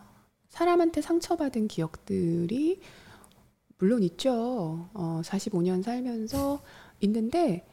사람한테 0.50 1.02
상처받은 1.02 1.68
기억들이 1.68 2.80
물론 3.80 4.04
있죠. 4.04 4.90
어, 4.94 5.22
45년 5.24 5.82
살면서 5.84 6.62
있는데 7.02 7.66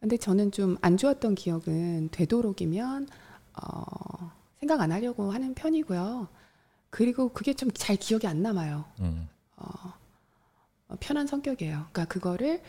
근데 0.00 0.16
저는 0.16 0.50
좀 0.50 0.76
안 0.82 0.96
좋았던 0.96 1.34
기억은 1.34 2.08
되도록이면 2.10 3.08
어, 3.62 4.32
생각 4.58 4.80
안 4.80 4.92
하려고 4.92 5.30
하는 5.32 5.54
편이고요. 5.54 6.28
그리고 6.90 7.28
그게 7.30 7.54
좀 7.54 7.70
잘 7.74 7.96
기억이 7.96 8.26
안 8.26 8.42
남아요. 8.42 8.84
음, 9.00 9.28
어, 9.56 9.64
어, 10.88 10.96
편한 11.00 11.26
성격이에요. 11.26 11.86
그러니까 11.92 12.04
그거를 12.06 12.60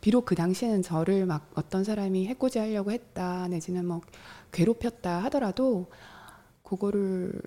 비록 0.00 0.24
그 0.26 0.34
당시에는 0.34 0.82
저를 0.82 1.26
막 1.26 1.50
어떤 1.54 1.84
사람이 1.84 2.26
해코지 2.26 2.58
하려고 2.58 2.90
했다 2.90 3.48
내지는 3.48 3.86
뭐 3.86 4.00
괴롭혔다 4.52 5.22
하더라도 5.24 5.90
그거를 6.62 7.40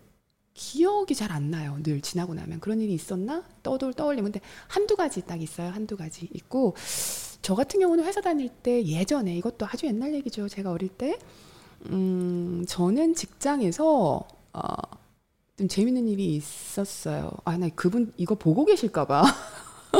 기억이 0.54 1.16
잘 1.16 1.32
안 1.32 1.50
나요. 1.50 1.78
늘 1.82 2.00
지나고 2.02 2.34
나면 2.34 2.60
그런 2.60 2.80
일이 2.80 2.94
있었나 2.94 3.44
떠돌 3.64 3.94
떠올리면 3.94 4.32
근데 4.32 4.46
한두 4.68 4.96
가지 4.96 5.22
딱 5.26 5.42
있어요. 5.42 5.70
한두 5.72 5.98
가지 5.98 6.30
있고 6.34 6.76
저 7.42 7.56
같은 7.56 7.80
경우는 7.80 8.04
회사 8.06 8.22
다닐 8.22 8.50
때 8.50 8.84
예전에 8.86 9.36
이것도 9.38 9.66
아주 9.66 9.88
옛날 9.88 10.14
얘기죠. 10.14 10.48
제가 10.48 10.72
어릴 10.72 10.90
때 10.90 11.18
음, 11.90 12.64
저는 12.68 13.16
직장에서 13.16 14.26
어, 14.54 14.62
좀 15.58 15.68
재밌는 15.68 16.08
일이 16.08 16.36
있었어요. 16.36 17.32
아, 17.46 17.58
나 17.58 17.68
그분 17.76 18.14
이거 18.18 18.36
보고 18.36 18.64
계실까봐. 18.66 19.24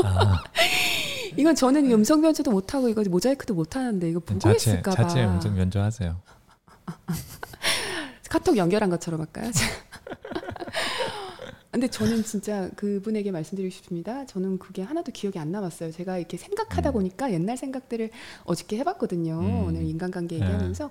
아, 0.04 0.42
이건 1.36 1.54
저는 1.56 1.90
음성 1.90 2.22
변조도 2.22 2.50
못하고 2.52 2.88
이거 2.88 3.02
모자이크도 3.02 3.54
못하는데 3.54 4.08
이거 4.08 4.20
보고 4.20 4.38
자체 4.38 4.70
있을까봐. 4.70 5.02
자체 5.02 5.24
음성 5.24 5.54
면조하세요. 5.56 6.16
카톡 8.30 8.56
연결한 8.56 8.88
것처럼 8.90 9.20
할까요? 9.20 9.50
근데 11.74 11.88
저는 11.88 12.22
진짜 12.22 12.70
그분에게 12.76 13.32
말씀드리고 13.32 13.68
싶습니다. 13.74 14.24
저는 14.26 14.60
그게 14.60 14.80
하나도 14.80 15.10
기억이 15.10 15.40
안 15.40 15.50
남았어요. 15.50 15.90
제가 15.90 16.18
이렇게 16.18 16.36
생각하다 16.36 16.90
음. 16.90 16.92
보니까 16.92 17.32
옛날 17.32 17.56
생각들을 17.56 18.10
어저께 18.44 18.78
해봤거든요. 18.78 19.40
음. 19.40 19.64
오늘 19.66 19.82
인간관계 19.82 20.38
네. 20.38 20.44
얘기하면서 20.44 20.90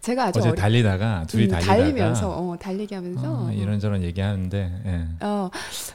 제가 0.00 0.24
아주 0.24 0.38
어제 0.38 0.48
어리, 0.48 0.56
달리다가 0.56 1.26
둘이 1.26 1.44
음, 1.44 1.50
달리다가 1.50 1.76
달리면서 1.76 2.30
어, 2.30 2.56
달리기 2.56 2.94
하면서 2.94 3.44
어, 3.44 3.52
이런저런 3.52 4.02
얘기하는데 4.02 4.82
예. 4.86 5.26
어, 5.26 5.50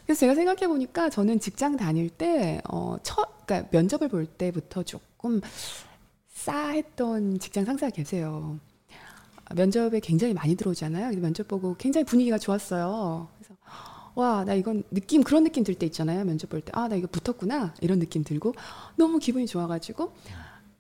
그래서 0.06 0.20
제가 0.20 0.36
생각해 0.36 0.68
보니까 0.68 1.10
저는 1.10 1.40
직장 1.40 1.76
다닐 1.76 2.08
때, 2.12 2.62
어, 2.70 2.98
첫, 3.02 3.48
그러니까 3.48 3.68
면접을 3.72 4.10
볼 4.10 4.28
때부터 4.28 4.84
조금 4.84 5.42
싸했던 6.28 7.40
직장 7.40 7.66
상사가 7.66 7.90
계세요. 7.90 8.60
아, 9.46 9.56
면접에 9.56 10.00
굉장히 10.00 10.36
많이 10.36 10.56
들어오잖아요. 10.56 11.20
면접 11.20 11.48
보고 11.48 11.76
굉장히 11.78 12.06
분위기가 12.06 12.38
좋았어요. 12.38 13.28
와, 14.20 14.44
나 14.44 14.54
이건 14.54 14.84
느낌, 14.92 15.24
그런 15.24 15.46
느낌 15.46 15.64
들 15.64 15.76
때 15.76 15.86
있잖아요. 15.86 16.26
면접 16.26 16.50
볼 16.50 16.60
때. 16.60 16.74
아, 16.76 16.90
나 16.90 16.96
이거 16.98 17.08
붙었구나. 17.08 17.74
이런 17.80 18.00
느낌 18.00 18.26
들고 18.26 18.54
너무 18.98 19.18
기분이 19.18 19.48
좋아가지고 19.48 20.12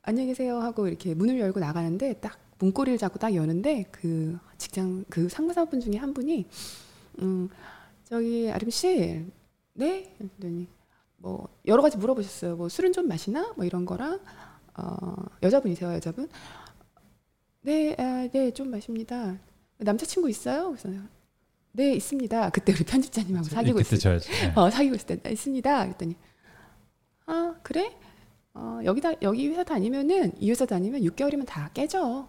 안녕히 0.02 0.28
계세요 0.28 0.60
하고 0.60 0.89
이렇게 0.89 1.13
문을 1.13 1.39
열고 1.39 1.62
나가는데 1.62 2.15
딱 2.15 2.38
문고리를 2.60 2.97
잡고 2.97 3.17
딱 3.17 3.34
여는데 3.34 3.86
그 3.91 4.38
직장, 4.58 5.06
그 5.10 5.30
상사분 5.30 5.80
중에 5.80 5.95
한 5.95 6.13
분이 6.13 6.47
음, 7.21 7.47
저기 8.04 8.49
아림 8.52 8.69
씨, 8.69 9.25
네? 9.73 10.13
그랬더니 10.17 10.67
뭐 11.15 11.47
여러 11.65 11.82
가지 11.82 11.97
물어보셨어요. 11.97 12.58
뭐 12.58 12.67
술은 12.67 12.91
좀 12.91 13.08
마시나? 13.08 13.54
뭐 13.56 13.63
이런 13.63 13.86
거랑 13.86 14.19
어, 14.75 15.15
여자분이세요, 15.43 15.93
여자분. 15.93 16.28
네, 17.62 17.95
아, 17.97 18.28
네, 18.34 18.52
좀 18.52 18.69
마십니다. 18.69 19.38
남자친구 19.78 20.30
있어요? 20.30 20.69
그래서 20.71 20.89
네, 21.71 21.93
있습니다. 21.93 22.49
그때 22.49 22.73
우리 22.73 22.84
편집자님하고 22.84 23.45
사귀고 23.47 23.79
있을 23.82 23.97
저 23.99 24.13
예. 24.15 24.19
어, 24.55 24.69
사귀고 24.69 24.95
있을 24.95 25.05
때 25.05 25.19
"아, 25.23 25.29
있습니다. 25.32 25.84
그랬더니 25.86 26.15
아 27.27 27.55
그래? 27.63 27.95
어, 28.53 28.79
여기다 28.84 29.13
여기 29.21 29.47
회사 29.49 29.63
다니면은 29.63 30.34
이 30.39 30.49
회사 30.49 30.65
다니면 30.65 31.01
6개월이면 31.01 31.45
다 31.45 31.69
깨져. 31.73 32.27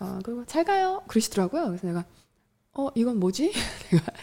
어, 0.00 0.18
그리고 0.24 0.44
잘 0.46 0.64
가요. 0.64 1.02
그러시더라고요. 1.06 1.66
그래서 1.66 1.86
내가 1.86 2.04
어 2.72 2.88
이건 2.94 3.18
뭐지? 3.18 3.52
내가 3.92 4.04
어, 4.06 4.14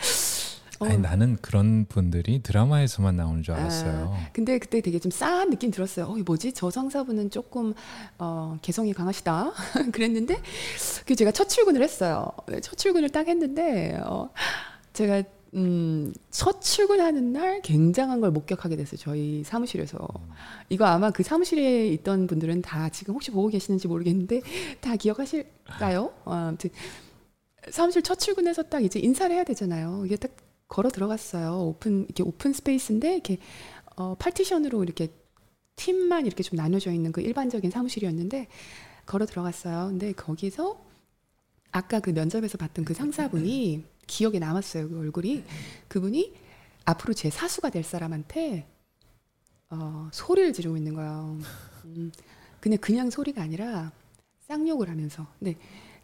아니 0.86 0.98
나는 0.98 1.38
그런 1.42 1.86
분들이 1.88 2.42
드라마에서만 2.42 3.16
나오는 3.16 3.44
줄 3.44 3.54
알았어요. 3.54 4.16
근데 4.34 4.60
그때 4.60 4.82
되게 4.82 5.00
좀 5.00 5.12
싸한 5.12 5.50
느낌 5.50 5.72
들었어요. 5.72 6.06
어, 6.08 6.18
이 6.18 6.24
뭐지? 6.24 6.54
저 6.54 6.70
상사분은 6.70 7.30
조금 7.30 7.74
어, 8.18 8.58
개성이 8.62 8.94
강하시다. 8.94 9.52
그랬는데 9.92 10.42
그 11.06 11.16
제가 11.16 11.32
첫 11.32 11.48
출근을 11.50 11.82
했어요. 11.82 12.32
네, 12.48 12.60
첫 12.60 12.78
출근을 12.78 13.10
딱 13.10 13.28
했는데 13.28 14.00
어, 14.06 14.30
제가 14.94 15.24
음, 15.56 16.12
첫 16.32 16.62
출근하는 16.62 17.32
날 17.32 17.62
굉장한 17.62 18.22
걸 18.22 18.32
목격하게 18.32 18.76
됐어요. 18.76 18.98
저희 18.98 19.44
사무실에서. 19.44 20.08
이거 20.70 20.86
아마 20.86 21.12
그 21.12 21.22
사무실에 21.22 21.88
있던 21.90 22.28
분들은 22.28 22.64
다 22.64 22.90
지금 22.90 23.14
혹시 23.14 23.30
보고 23.30 23.50
계시는지 23.50 23.88
모르겠는데 23.88 24.42
다 24.82 24.96
기억하실까요? 24.96 26.12
어, 26.26 26.34
아무튼 26.34 26.72
사무실 27.70 28.02
첫 28.02 28.16
출근해서 28.16 28.64
딱 28.64 28.84
이제 28.84 29.00
인사를 29.00 29.34
해야 29.36 29.44
되잖아요. 29.44 30.04
이게 30.06 30.16
딱 30.16 30.32
걸어 30.74 30.90
들어갔어요. 30.90 31.68
오픈 31.68 32.06
이렇게 32.06 32.24
open 32.24 32.52
space인데 32.52 33.14
이렇게 33.14 33.38
어, 33.96 34.16
파티션으로 34.16 34.84
이렇게 34.84 35.10
팀만 35.76 36.26
이렇게 36.26 36.42
좀 36.42 36.58
나눠져 36.58 36.92
있는 36.92 37.12
그 37.12 37.22
일반적인 37.22 37.70
사무실이었는데 37.70 38.48
걸어 39.06 39.28
들어갔어요. 39.28 39.90
근데 39.90 40.14
거기서 40.14 40.84
아까 41.72 42.00
그 42.00 42.10
면접에서 42.10 42.58
봤던 42.58 42.86
그 42.86 42.96
상사분이 42.96 43.86
기억에 44.08 44.40
남았어요. 44.40 44.90
그 44.90 45.00
얼굴이 45.00 45.44
그분이 45.90 46.34
앞으로 46.86 47.14
제 47.14 47.30
사수가 47.30 47.70
될 47.70 47.84
사람한테 47.84 48.66
어, 49.70 50.10
소리를 50.12 50.54
지르고 50.54 50.76
있는 50.76 50.96
거예요. 50.96 51.38
음, 51.86 52.12
그냥 52.60 52.80
그냥 52.80 53.10
소리가 53.12 53.44
아니라 53.44 53.92
쌍욕을 54.48 54.90
하면서. 54.90 55.28
근데 55.38 55.56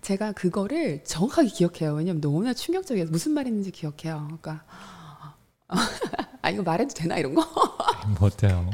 제가 0.01 0.31
그거를 0.31 1.03
정확하게 1.03 1.49
기억해요. 1.49 1.93
왜냐면 1.93 2.21
너무나 2.21 2.53
충격적이어서 2.53 3.11
무슨 3.11 3.33
말했는지 3.33 3.71
기억해요. 3.71 4.25
그러니까 4.41 4.63
아 6.41 6.49
이거 6.49 6.63
말해도 6.63 6.93
되나 6.93 7.17
이런 7.17 7.35
거? 7.35 7.45
못해요. 8.19 8.69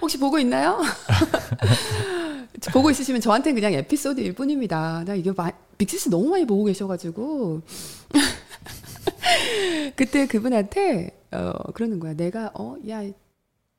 혹시 0.00 0.18
보고 0.18 0.38
있나요? 0.38 0.80
보고 2.72 2.90
있으시면 2.90 3.20
저한테는 3.20 3.54
그냥 3.60 3.72
에피소드일 3.74 4.34
뿐입니다. 4.34 5.04
나 5.04 5.14
이게 5.14 5.32
마, 5.32 5.50
빅시스 5.78 6.08
너무 6.10 6.30
많이 6.30 6.46
보고 6.46 6.64
계셔가지고 6.64 7.62
그때 9.96 10.26
그분한테 10.26 11.10
어 11.32 11.52
그러는 11.72 11.98
거야. 11.98 12.14
내가 12.14 12.52
어야 12.54 13.10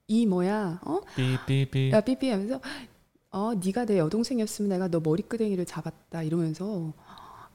이 0.08 0.26
뭐야 0.26 0.82
어? 0.84 1.00
삐삐삐. 1.16 1.92
야 1.92 2.02
삐삐 2.02 2.30
하면서 2.30 2.60
어 3.34 3.54
네가 3.56 3.86
내 3.86 3.98
여동생이었으면 3.98 4.70
내가 4.70 4.88
너 4.90 5.00
머리끄댕이를 5.00 5.66
잡았다 5.66 6.22
이러면서 6.22 6.94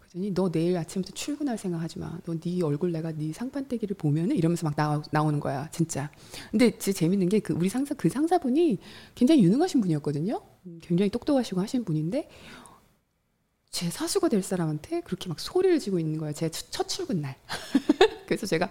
그랬더니 0.00 0.34
너 0.34 0.50
내일 0.50 0.76
아침부터 0.76 1.14
출근할 1.14 1.56
생각하지 1.56 2.00
마. 2.00 2.18
너 2.26 2.34
네 2.34 2.60
얼굴 2.62 2.90
내가 2.90 3.12
네 3.12 3.32
상판대기를 3.32 3.96
보면은 3.96 4.34
이러면서 4.36 4.66
막 4.66 4.74
나와, 4.74 5.00
나오는 5.12 5.38
거야 5.38 5.70
진짜. 5.70 6.10
근데 6.50 6.76
진짜 6.78 6.98
재밌는 6.98 7.28
게 7.28 7.38
그 7.40 7.52
우리 7.54 7.68
상사 7.68 7.94
그 7.94 8.08
상사분이 8.08 8.78
굉장히 9.14 9.44
유능하신 9.44 9.80
분이었거든요. 9.80 10.40
음, 10.66 10.80
굉장히 10.82 11.10
똑똑하시고 11.10 11.60
하신 11.60 11.84
분인데 11.84 12.28
제 13.70 13.88
사수가 13.90 14.28
될 14.30 14.42
사람한테 14.42 15.02
그렇게 15.02 15.28
막 15.28 15.38
소리를 15.38 15.78
지고 15.78 16.00
있는 16.00 16.18
거야. 16.18 16.32
제첫 16.32 16.88
출근 16.88 17.20
날. 17.20 17.36
그래서 18.26 18.46
제가 18.46 18.68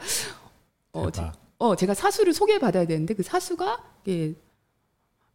어, 0.91 1.09
제. 1.11 1.21
어 1.59 1.75
제가 1.77 1.93
사수를 1.93 2.33
소개받아야 2.33 2.85
되는데 2.85 3.13
그 3.13 3.23
사수가 3.23 3.83
예, 4.09 4.35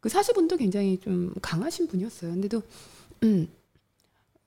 그 0.03 0.09
사수분도 0.09 0.57
굉장히 0.57 0.99
좀 0.99 1.33
강하신 1.41 1.87
분이었어요. 1.87 2.33
근데도 2.33 2.61
음, 3.23 3.49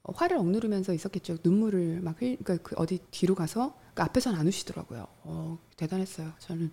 어, 0.03 0.11
화를 0.13 0.37
억누르면서 0.37 0.93
있었겠죠. 0.93 1.37
눈물을 1.41 2.01
막 2.01 2.21
흘, 2.21 2.35
그러니까 2.43 2.57
그 2.57 2.75
어디 2.77 2.99
뒤로 3.09 3.35
가서 3.35 3.73
그 3.93 4.03
앞에서는 4.03 4.37
안 4.37 4.47
우시더라고요. 4.47 5.07
어, 5.23 5.57
대단했어요. 5.77 6.33
저는 6.39 6.71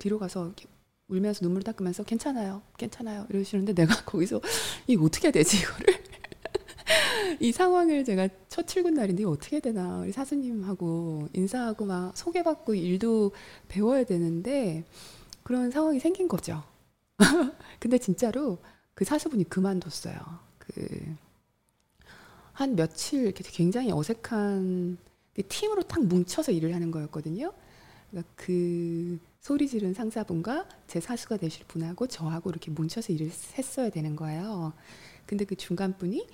뒤로 0.00 0.18
가서 0.18 0.52
울면서 1.06 1.42
눈물 1.42 1.62
닦으면서 1.62 2.02
괜찮아요, 2.02 2.62
괜찮아요 2.76 3.24
이러시는데 3.30 3.72
내가 3.72 3.94
거기서 4.04 4.40
이거 4.88 5.04
어떻게 5.04 5.28
해야 5.28 5.32
되지 5.32 5.58
이거를 5.58 5.94
이 7.38 7.52
상황을 7.52 8.04
제가 8.04 8.28
첫 8.48 8.66
출근 8.66 8.94
날인데 8.94 9.24
어떻게 9.26 9.60
되나 9.60 10.00
우리 10.00 10.10
사수님하고 10.10 11.28
인사하고 11.34 11.86
막 11.86 12.16
소개받고 12.16 12.74
일도 12.74 13.30
배워야 13.68 14.02
되는데 14.02 14.84
그런 15.44 15.70
상황이 15.70 16.00
생긴 16.00 16.26
거죠. 16.26 16.64
근데 17.80 17.98
진짜로 17.98 18.58
그 18.94 19.04
사수분이 19.04 19.44
그만뒀어요. 19.48 20.18
그 20.58 21.16
한 22.52 22.74
며칠 22.76 23.22
이렇게 23.24 23.42
굉장히 23.44 23.92
어색한 23.92 24.98
그 25.34 25.42
팀으로 25.48 25.82
딱 25.82 26.04
뭉쳐서 26.04 26.52
일을 26.52 26.74
하는 26.74 26.90
거였거든요. 26.90 27.52
그러니까 28.10 28.32
그 28.36 29.18
소리 29.40 29.68
지른 29.68 29.94
상사분과 29.94 30.68
제 30.88 31.00
사수가 31.00 31.36
되실 31.36 31.64
분하고 31.68 32.06
저하고 32.08 32.50
이렇게 32.50 32.70
뭉쳐서 32.70 33.12
일을 33.12 33.30
했어야 33.56 33.90
되는 33.90 34.16
거예요. 34.16 34.72
근데 35.26 35.44
그 35.44 35.54
중간 35.56 35.96
분이 35.96 36.26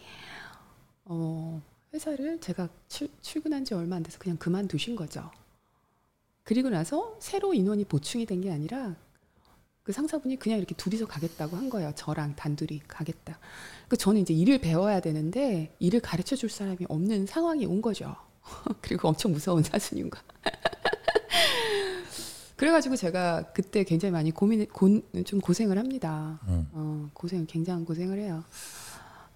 어, 1.06 1.62
회사를 1.92 2.40
제가 2.40 2.68
출, 2.88 3.08
출근한 3.22 3.64
지 3.64 3.74
얼마 3.74 3.96
안 3.96 4.02
돼서 4.02 4.18
그냥 4.18 4.36
그만두신 4.38 4.96
거죠. 4.96 5.30
그리고 6.44 6.68
나서 6.70 7.16
새로 7.20 7.54
인원이 7.54 7.84
보충이 7.84 8.26
된 8.26 8.40
게 8.40 8.50
아니라 8.50 8.96
그 9.84 9.92
상사분이 9.92 10.38
그냥 10.38 10.58
이렇게 10.58 10.74
둘이서 10.74 11.06
가겠다고 11.06 11.58
한 11.58 11.68
거예요. 11.68 11.92
저랑 11.94 12.36
단둘이 12.36 12.80
가겠다. 12.88 13.38
그 13.86 13.98
저는 13.98 14.22
이제 14.22 14.32
일을 14.32 14.58
배워야 14.58 15.00
되는데 15.00 15.76
일을 15.78 16.00
가르쳐 16.00 16.34
줄 16.34 16.48
사람이 16.48 16.86
없는 16.88 17.26
상황이 17.26 17.66
온 17.66 17.82
거죠. 17.82 18.16
그리고 18.80 19.08
엄청 19.08 19.32
무서운 19.32 19.62
사수님과. 19.62 20.22
그래가지고 22.56 22.96
제가 22.96 23.52
그때 23.52 23.84
굉장히 23.84 24.12
많이 24.12 24.30
고민, 24.30 24.64
고, 24.66 25.02
좀 25.24 25.40
고생을 25.40 25.76
합니다. 25.76 26.40
음. 26.48 26.66
어, 26.72 27.10
고생, 27.12 27.44
굉장한 27.44 27.84
고생을 27.84 28.18
해요. 28.18 28.42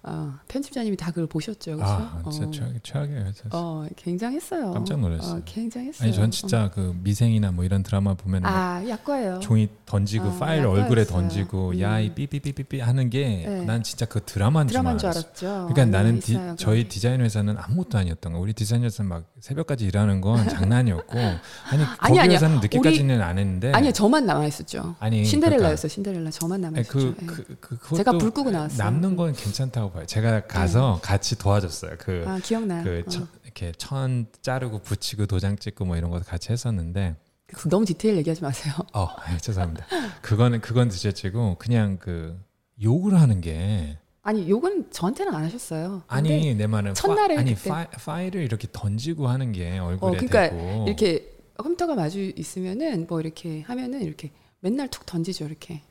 어, 0.01 0.33
편집자님이 0.47 0.95
다 0.95 1.07
그걸 1.11 1.27
보셨죠, 1.27 1.75
그렇죠? 1.75 1.91
아 1.91 2.23
진짜 2.31 2.49
최악, 2.51 2.83
최악이에요. 2.83 3.31
진짜. 3.33 3.49
어, 3.51 3.85
굉장했어요. 3.97 4.71
깜짝 4.71 4.97
놀랐어요. 4.99 5.35
어, 5.39 5.41
굉장했어요. 5.43 6.07
아니 6.07 6.15
전 6.15 6.31
진짜 6.31 6.71
그 6.73 6.95
미생이나 7.03 7.51
뭐 7.51 7.65
이런 7.65 7.83
드라마 7.83 8.13
보면 8.13 8.43
막 8.43 8.49
아, 8.49 8.87
약과예요. 8.87 9.39
종이 9.39 9.67
던지고 9.85 10.29
아, 10.29 10.39
파일 10.39 10.59
약과였어요. 10.61 10.83
얼굴에 10.83 11.03
던지고 11.03 11.69
음. 11.71 11.81
야이 11.81 12.13
삐삐삐삐삐 12.15 12.79
하는 12.79 13.09
게 13.09 13.43
네. 13.45 13.65
난 13.65 13.83
진짜 13.83 14.05
그 14.05 14.21
드라마인 14.23 14.67
줄 14.67 14.73
드라마인 14.73 14.97
줄 14.97 15.09
알았어. 15.09 15.19
알았죠. 15.27 15.73
그러니까 15.73 15.85
나는 15.97 16.15
네, 16.15 16.19
디, 16.21 16.37
저희. 16.57 16.87
디자인 16.87 17.19
회사는 17.21 17.55
아무것도 17.57 17.97
아니었던 17.97 18.33
거. 18.33 18.39
우리 18.39 18.53
디자인 18.53 18.83
회사는 18.83 19.09
막 19.09 19.25
새벽까지 19.41 19.85
일하는 19.85 20.21
건 20.21 20.47
장난이었고 20.47 21.17
아니 21.71 21.83
아니, 21.83 21.85
거기 21.97 22.19
아니야. 22.19 22.35
회사는 22.35 22.59
늦게까지는 22.59 23.21
안 23.21 23.37
했는데 23.37 23.71
아니요, 23.71 23.91
저만 23.91 24.25
남아 24.25 24.45
있었죠. 24.47 24.95
아니, 24.99 25.23
신데렐라였어, 25.25 25.87
신데렐라. 25.87 26.29
저만 26.31 26.61
남아 26.61 26.79
있었죠. 26.79 27.15
그, 27.15 27.15
예. 27.21 27.25
그, 27.25 27.43
그, 27.59 27.77
그것도 27.77 27.97
제가 27.97 28.11
불 28.13 28.31
끄고 28.31 28.51
나왔어요. 28.51 28.83
남는 28.83 29.15
건 29.15 29.33
괜찮다고 29.33 29.91
봐요. 29.91 30.05
제가 30.05 30.47
가서 30.47 30.99
같이 31.01 31.37
도와줬어요. 31.37 31.95
그, 31.99 32.23
아, 32.27 32.39
기억나요. 32.39 32.83
그 32.83 33.03
어. 33.05 33.09
천, 33.09 33.27
이렇게 33.43 33.71
천 33.77 34.27
자르고 34.41 34.79
붙이고 34.79 35.25
도장 35.25 35.57
찍고 35.57 35.85
뭐 35.85 35.97
이런 35.97 36.11
거 36.11 36.19
같이 36.19 36.51
했었는데 36.51 37.15
그 37.47 37.67
너무 37.69 37.85
디테일 37.85 38.17
얘기하지 38.17 38.43
마세요. 38.43 38.73
어 38.93 39.05
아, 39.05 39.37
죄송합니다. 39.37 39.85
그거는 40.21 40.61
그건 40.61 40.89
둘째치고 40.89 41.55
그냥 41.57 41.97
그 41.97 42.39
욕을 42.81 43.19
하는 43.19 43.41
게 43.41 43.97
아니, 44.29 44.47
욕은 44.47 44.91
저한테는 44.91 45.33
안 45.33 45.43
하셨어요. 45.43 46.03
아니 46.07 46.53
내 46.53 46.67
말은 46.67 46.93
첫날에 46.93 47.33
파, 47.33 47.41
아니 47.41 47.55
그때- 47.55 47.69
파, 47.71 47.87
파일 47.89 48.37
을 48.37 48.43
이렇게 48.43 48.67
던지고 48.71 49.27
하는 49.27 49.51
게 49.51 49.79
얼굴에 49.79 50.07
어, 50.07 50.11
그러니까 50.11 50.49
대고 50.51 50.85
이렇게 50.87 51.33
컴퓨터가 51.57 51.95
마주 51.95 52.31
있으면은 52.35 53.07
뭐 53.09 53.19
이렇게 53.21 53.61
하면은 53.61 54.03
이렇게 54.03 54.29
맨날 54.59 54.87
툭 54.87 55.07
던지죠, 55.07 55.45
이렇게. 55.45 55.81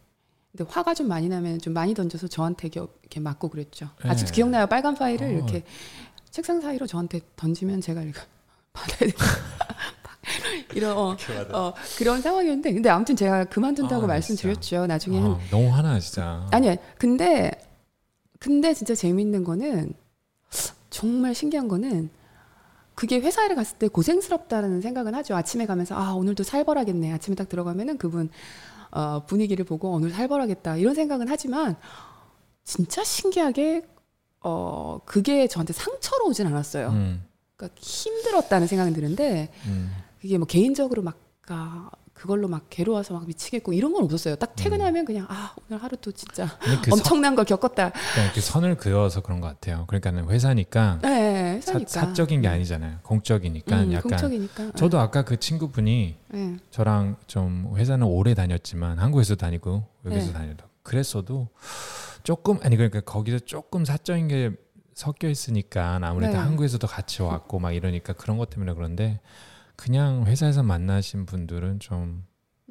근데 0.53 0.71
화가 0.71 0.95
좀 0.95 1.09
많이 1.09 1.29
나면 1.29 1.59
좀 1.59 1.73
많이 1.73 1.95
던져서 1.95 2.29
저한테 2.29 2.69
이렇게, 2.73 3.19
맞고 3.19 3.49
그랬죠. 3.49 3.89
아직도 4.03 4.31
네. 4.31 4.35
기억나요? 4.37 4.67
빨간 4.69 4.95
파일을 4.95 5.27
어. 5.27 5.31
이렇게 5.31 5.65
책상 6.31 6.61
사이로 6.61 6.87
저한테 6.87 7.21
던지면 7.35 7.81
제가 7.81 8.03
이렇게 8.03 8.21
받아야 8.73 8.99
돼. 9.11 9.13
이런 10.77 10.97
어, 10.97 11.17
어, 11.55 11.75
그런 11.97 12.23
상황이었는데 12.23 12.73
근데 12.73 12.89
아무튼 12.89 13.17
제가 13.17 13.47
그만둔다고 13.47 14.05
아, 14.05 14.07
말씀드렸죠. 14.07 14.87
나중에는 14.87 15.29
아, 15.33 15.39
너무 15.51 15.69
화나 15.71 15.99
진짜. 15.99 16.47
아니야. 16.53 16.77
근데 16.99 17.51
근데 18.39 18.75
진짜 18.75 18.95
재밌는 18.95 19.45
거는 19.45 19.93
정말 20.91 21.35
신기한 21.35 21.69
거는 21.69 22.11
그게 22.95 23.21
회사에 23.21 23.49
갔을 23.55 23.79
때 23.79 23.89
고생스럽다는 23.89 24.81
생각은 24.81 25.15
하죠. 25.15 25.37
아침에 25.37 25.67
가면서 25.67 25.95
아 25.95 26.15
오늘도 26.15 26.43
살벌하겠네. 26.43 27.13
아침에 27.13 27.37
딱 27.37 27.49
들어가면은 27.49 27.97
그분 27.99 28.29
어, 28.91 29.25
분위기를 29.27 29.65
보고 29.65 29.93
오늘 29.93 30.11
살벌하겠다 30.11 30.77
이런 30.77 30.95
생각은 30.95 31.29
하지만 31.29 31.77
진짜 32.65 33.05
신기하게 33.05 33.87
어 34.41 35.01
그게 35.05 35.47
저한테 35.47 35.73
상처로 35.73 36.27
오진 36.27 36.47
않았어요. 36.47 36.89
음, 36.89 37.25
그러니까 37.57 37.81
힘들었다는 37.81 38.67
생각은 38.67 38.93
드는데 38.93 39.53
음. 39.67 39.93
그게 40.21 40.39
뭐 40.39 40.47
개인적으로 40.47 41.03
막 41.03 41.19
아, 41.49 41.91
그걸로 42.19 42.49
막 42.49 42.67
괴로워서 42.69 43.15
막 43.15 43.27
미치겠고 43.27 43.73
이런 43.73 43.93
건 43.93 44.03
없었어요. 44.05 44.37
딱 44.37 44.57
퇴근하면 44.57 45.05
그냥 45.05 45.27
아 45.29 45.55
오늘 45.69 45.83
하루 45.83 45.97
또 45.99 46.11
진짜 46.11 46.49
그 46.83 46.91
엄청난 46.93 47.35
걸 47.37 47.45
겪었다. 47.45 47.91
선, 47.91 47.93
그러니까 48.13 48.35
그 48.35 48.41
선을 48.41 48.77
그어서 48.77 49.23
그런 49.23 49.41
것 49.41 49.47
같아요. 49.47 49.85
그러니까는 49.87 50.29
회사니까 50.29 50.99
네, 51.03 51.61
사, 51.63 51.79
회사니까. 51.79 51.89
사 51.89 52.13
적인 52.13 52.43
게 52.43 52.49
아니잖아요. 52.49 52.99
공적이니까 53.05 53.83
음, 53.83 53.93
약간 53.93 54.11
공적이니까. 54.11 54.73
저도 54.73 54.99
아까 54.99 55.25
그 55.25 55.39
친구분이 55.39 56.17
네. 56.29 56.57
저랑 56.71 57.17
좀 57.29 57.73
회사는 57.77 58.07
오래 58.07 58.35
다녔지만 58.35 58.99
한국에서 58.99 59.37
다니고 59.37 59.85
외국에서 60.03 60.33
네. 60.33 60.33
다녀도 60.33 60.65
그랬어도 60.83 61.49
조금 62.25 62.59
아니 62.63 62.77
그러니까 62.77 63.01
거기서 63.01 63.39
조금 63.41 63.85
사적인 63.85 64.29
게 64.29 64.51
섞여 64.95 65.29
있으니까 65.29 66.01
아무래도 66.03 66.33
네. 66.33 66.39
한국에서도 66.41 66.85
같이 66.89 67.23
왔고 67.23 67.61
막 67.61 67.71
이러니까 67.71 68.15
그런 68.15 68.37
것 68.39 68.51
때문에 68.51 68.75
그런데 68.75 69.21
그냥 69.79 70.25
회사에서 70.27 70.65
만나신 70.65 71.25
분들은 71.25 71.79
좀 71.79 72.25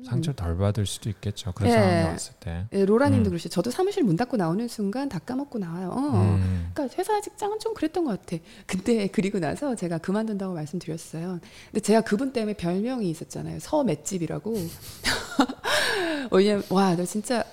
상처 0.06 0.34
덜 0.34 0.58
받을 0.58 0.86
수도 0.86 1.10
있겠죠. 1.10 1.54
그런 1.54 1.72
음. 1.72 1.74
네. 1.74 1.82
상황이 1.82 2.08
왔을 2.10 2.34
때. 2.40 2.68
네, 2.70 2.86
로라님도 2.86 3.30
음. 3.30 3.32
그러시죠. 3.32 3.50
저도 3.50 3.72
사무실 3.72 4.04
문 4.04 4.18
닫고 4.18 4.36
나오는 4.38 4.68
순간 4.68 5.08
다 5.08 5.18
까먹고 5.18 5.58
나와요. 5.58 5.90
어. 5.90 6.38
음. 6.38 6.70
그러니까 6.74 6.96
회사 7.00 7.20
직장은 7.20 7.60
좀 7.60 7.74
그랬던 7.74 8.04
것 8.04 8.20
같아. 8.20 8.44
근데 8.68 9.08
그리고 9.12 9.40
나서 9.40 9.74
제가 9.74 9.98
그만둔다고 10.00 10.54
말씀드렸어요. 10.54 11.40
근데 11.72 11.80
제가 11.80 12.02
그분 12.02 12.34
때문에 12.34 12.56
별명이 12.56 13.10
있었잖아요. 13.10 13.60
서 13.60 13.84
맷집이라고. 13.86 14.54
왜냐면 16.32 16.64
와, 16.70 16.96
너 16.96 17.06
진짜 17.06 17.44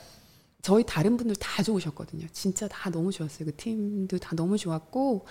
저희 0.60 0.82
다른 0.84 1.16
분들 1.16 1.36
다 1.36 1.62
좋으셨거든요. 1.62 2.26
진짜 2.32 2.66
다 2.68 2.90
너무 2.90 3.12
좋았어요. 3.12 3.46
그 3.46 3.56
팀도 3.56 4.18
다 4.18 4.34
너무 4.34 4.58
좋았고 4.58 5.24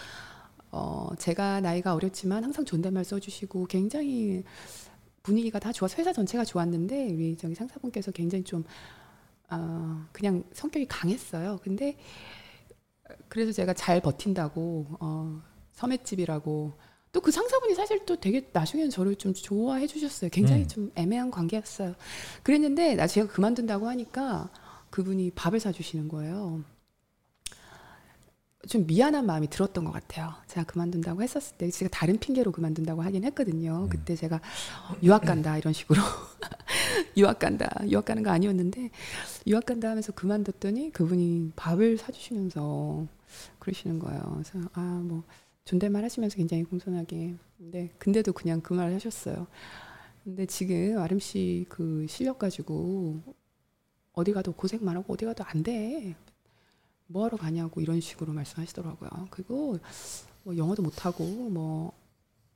어, 0.73 1.09
제가 1.19 1.61
나이가 1.61 1.93
어렸지만 1.93 2.43
항상 2.43 2.65
존댓말 2.65 3.05
써주시고 3.05 3.67
굉장히 3.67 4.43
분위기가 5.21 5.59
다 5.59 5.71
좋아서 5.71 5.97
회사 5.97 6.11
전체가 6.11 6.43
좋았는데 6.43 7.11
우리 7.11 7.37
저기 7.37 7.53
상사분께서 7.53 8.11
굉장히 8.11 8.43
좀 8.43 8.63
어, 9.51 10.03
그냥 10.11 10.43
성격이 10.51 10.87
강했어요. 10.87 11.59
근데 11.61 11.95
그래서 13.29 13.51
제가 13.51 13.73
잘 13.75 14.01
버틴다고 14.01 14.87
어, 14.99 15.41
섬맷집이라고 15.73 16.73
또 17.11 17.21
그 17.21 17.29
상사분이 17.29 17.75
사실 17.75 18.03
또 18.07 18.15
되게 18.15 18.49
나중에는 18.51 18.89
저를 18.89 19.15
좀 19.15 19.35
좋아해 19.35 19.85
주셨어요. 19.85 20.31
굉장히 20.31 20.63
음. 20.63 20.67
좀 20.67 20.91
애매한 20.95 21.29
관계였어요. 21.29 21.93
그랬는데 22.41 22.95
나 22.95 23.05
제가 23.05 23.31
그만둔다고 23.31 23.87
하니까 23.87 24.49
그분이 24.89 25.31
밥을 25.35 25.59
사주시는 25.59 26.07
거예요. 26.07 26.63
좀 28.69 28.85
미안한 28.87 29.25
마음이 29.25 29.49
들었던 29.49 29.83
것 29.83 29.91
같아요. 29.91 30.33
제가 30.47 30.65
그만둔다고 30.65 31.21
했었을 31.21 31.57
때 31.57 31.69
제가 31.69 31.89
다른 31.91 32.17
핑계로 32.17 32.51
그만둔다고 32.53 33.01
하긴 33.01 33.25
했거든요. 33.25 33.83
음. 33.85 33.89
그때 33.89 34.15
제가 34.15 34.39
유학 35.03 35.23
간다 35.23 35.57
이런 35.57 35.73
식으로 35.73 35.99
유학 37.17 37.39
간다 37.39 37.69
유학 37.89 38.05
가는 38.05 38.23
거 38.23 38.31
아니었는데 38.31 38.89
유학 39.47 39.65
간다 39.65 39.89
하면서 39.89 40.11
그만뒀더니 40.13 40.91
그분이 40.91 41.51
밥을 41.55 41.97
사주시면서 41.97 43.05
그러시는 43.59 43.99
거예요. 43.99 44.21
그래서 44.43 44.69
아 44.73 44.79
뭐 45.03 45.23
존댓말 45.65 46.03
하시면서 46.03 46.35
굉장히 46.37 46.63
공손하게 46.65 47.35
근데 47.57 47.89
근데도 47.97 48.33
그냥 48.33 48.61
그 48.61 48.73
말을 48.73 48.93
하셨어요. 48.95 49.47
근데 50.23 50.45
지금 50.45 50.97
아름 50.99 51.19
씨 51.19 51.65
그 51.69 52.05
실력 52.09 52.39
가지고 52.39 53.21
어디 54.13 54.31
가도 54.33 54.53
고생만 54.53 54.95
하고 54.97 55.13
어디 55.13 55.25
가도 55.25 55.43
안 55.45 55.63
돼. 55.63 56.15
뭐 57.07 57.25
하러 57.25 57.37
가냐고 57.37 57.81
이런 57.81 57.99
식으로 58.01 58.33
말씀하시더라고요. 58.33 59.09
그리고 59.29 59.77
뭐 60.43 60.57
영어도 60.57 60.81
못 60.81 61.05
하고 61.05 61.25
뭐 61.25 62.03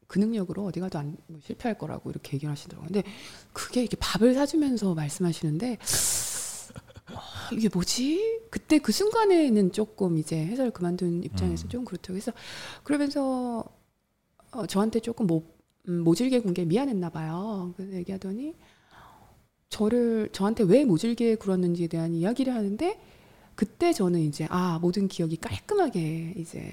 그 0.07 0.19
능력으로 0.19 0.65
어디 0.65 0.79
가도 0.79 0.97
안, 0.97 1.17
뭐 1.27 1.39
실패할 1.43 1.77
거라고 1.77 2.09
이렇게 2.09 2.35
얘기를 2.35 2.51
하시더라고요. 2.51 2.87
근데 2.87 3.03
그게 3.53 3.81
이렇게 3.81 3.97
밥을 3.99 4.33
사주면서 4.33 4.95
말씀하시는데 4.95 5.77
아, 7.07 7.49
이게 7.53 7.69
뭐지? 7.71 8.41
그때 8.49 8.79
그 8.79 8.91
순간에는 8.91 9.71
조금 9.73 10.17
이제 10.17 10.45
회사를 10.45 10.71
그만둔 10.71 11.23
입장에서 11.23 11.67
음. 11.67 11.69
좀 11.69 11.85
그렇다고 11.85 12.15
해서 12.15 12.31
그러면서 12.83 13.63
어, 14.51 14.65
저한테 14.65 15.01
조금 15.01 15.27
모, 15.27 15.43
음, 15.89 16.03
모질게 16.03 16.39
군게 16.39 16.63
미안했나 16.63 17.09
봐요. 17.09 17.73
그래서 17.75 17.93
얘기하더니 17.93 18.55
저를 19.69 20.29
저한테 20.31 20.63
왜 20.63 20.85
모질게 20.85 21.35
굴었는지에 21.35 21.87
대한 21.87 22.13
이야기를 22.13 22.53
하는데 22.53 22.99
그때 23.57 23.91
저는 23.91 24.19
이제 24.19 24.45
아 24.51 24.77
모든 24.79 25.07
기억이 25.07 25.37
깔끔하게 25.37 26.35
이제 26.37 26.71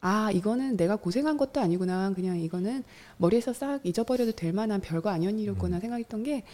아 0.00 0.30
이거는 0.30 0.76
내가 0.76 0.94
고생한 0.94 1.36
것도 1.36 1.60
아니구나 1.60 2.12
그냥 2.14 2.38
이거는 2.38 2.84
머리에서 3.16 3.52
싹 3.52 3.84
잊어버려도 3.84 4.32
될 4.32 4.52
만한 4.52 4.80
별거 4.80 5.10
아니었구나 5.10 5.76
음. 5.78 5.80
생각했던 5.80 6.22
게 6.22 6.44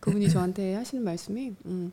그분이 0.00 0.30
저한테 0.30 0.74
하시는 0.76 1.04
말씀이 1.04 1.52
음, 1.66 1.92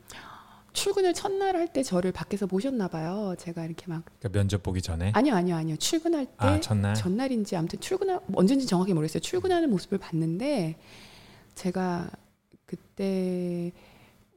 출근을 0.71 1.13
첫날 1.13 1.57
할 1.57 1.67
때 1.67 1.83
저를 1.83 2.13
밖에서 2.13 2.47
모셨나 2.47 2.87
봐요 2.87 3.35
제가 3.37 3.65
이렇게 3.65 3.85
막 3.87 4.05
그러니까 4.05 4.29
면접 4.39 4.63
보기 4.63 4.81
전에 4.81 5.11
아니요 5.13 5.35
아니요 5.35 5.55
아니요 5.57 5.75
출근할 5.75 6.25
때아 6.37 6.61
첫날 6.61 6.95
전날인지 6.95 7.57
아무튼 7.57 7.81
출근하 7.81 8.21
언제인지 8.33 8.65
정확히 8.65 8.93
모르겠어요. 8.93 9.19
출근하는 9.19 9.69
모습을 9.71 9.97
봤는데 9.97 10.77
제가 11.55 12.09
그때 12.65 13.73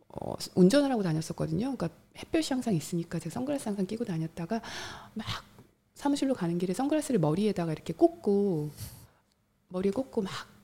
어, 0.08 0.34
운전을 0.56 0.90
하고 0.90 1.04
다녔었거든요. 1.04 1.76
그러니까 1.76 1.90
햇볕이 2.16 2.52
항상 2.52 2.74
있으니까 2.74 3.18
제가 3.18 3.32
선글라스 3.32 3.68
항상 3.68 3.86
끼고 3.86 4.04
다녔다가 4.04 4.60
막 5.14 5.26
사무실로 5.94 6.34
가는 6.34 6.58
길에 6.58 6.74
선글라스를 6.74 7.20
머리에다가 7.20 7.72
이렇게 7.72 7.92
꽂고 7.92 8.70
머리에 9.68 9.90
꽂고 9.90 10.22
막 10.22 10.56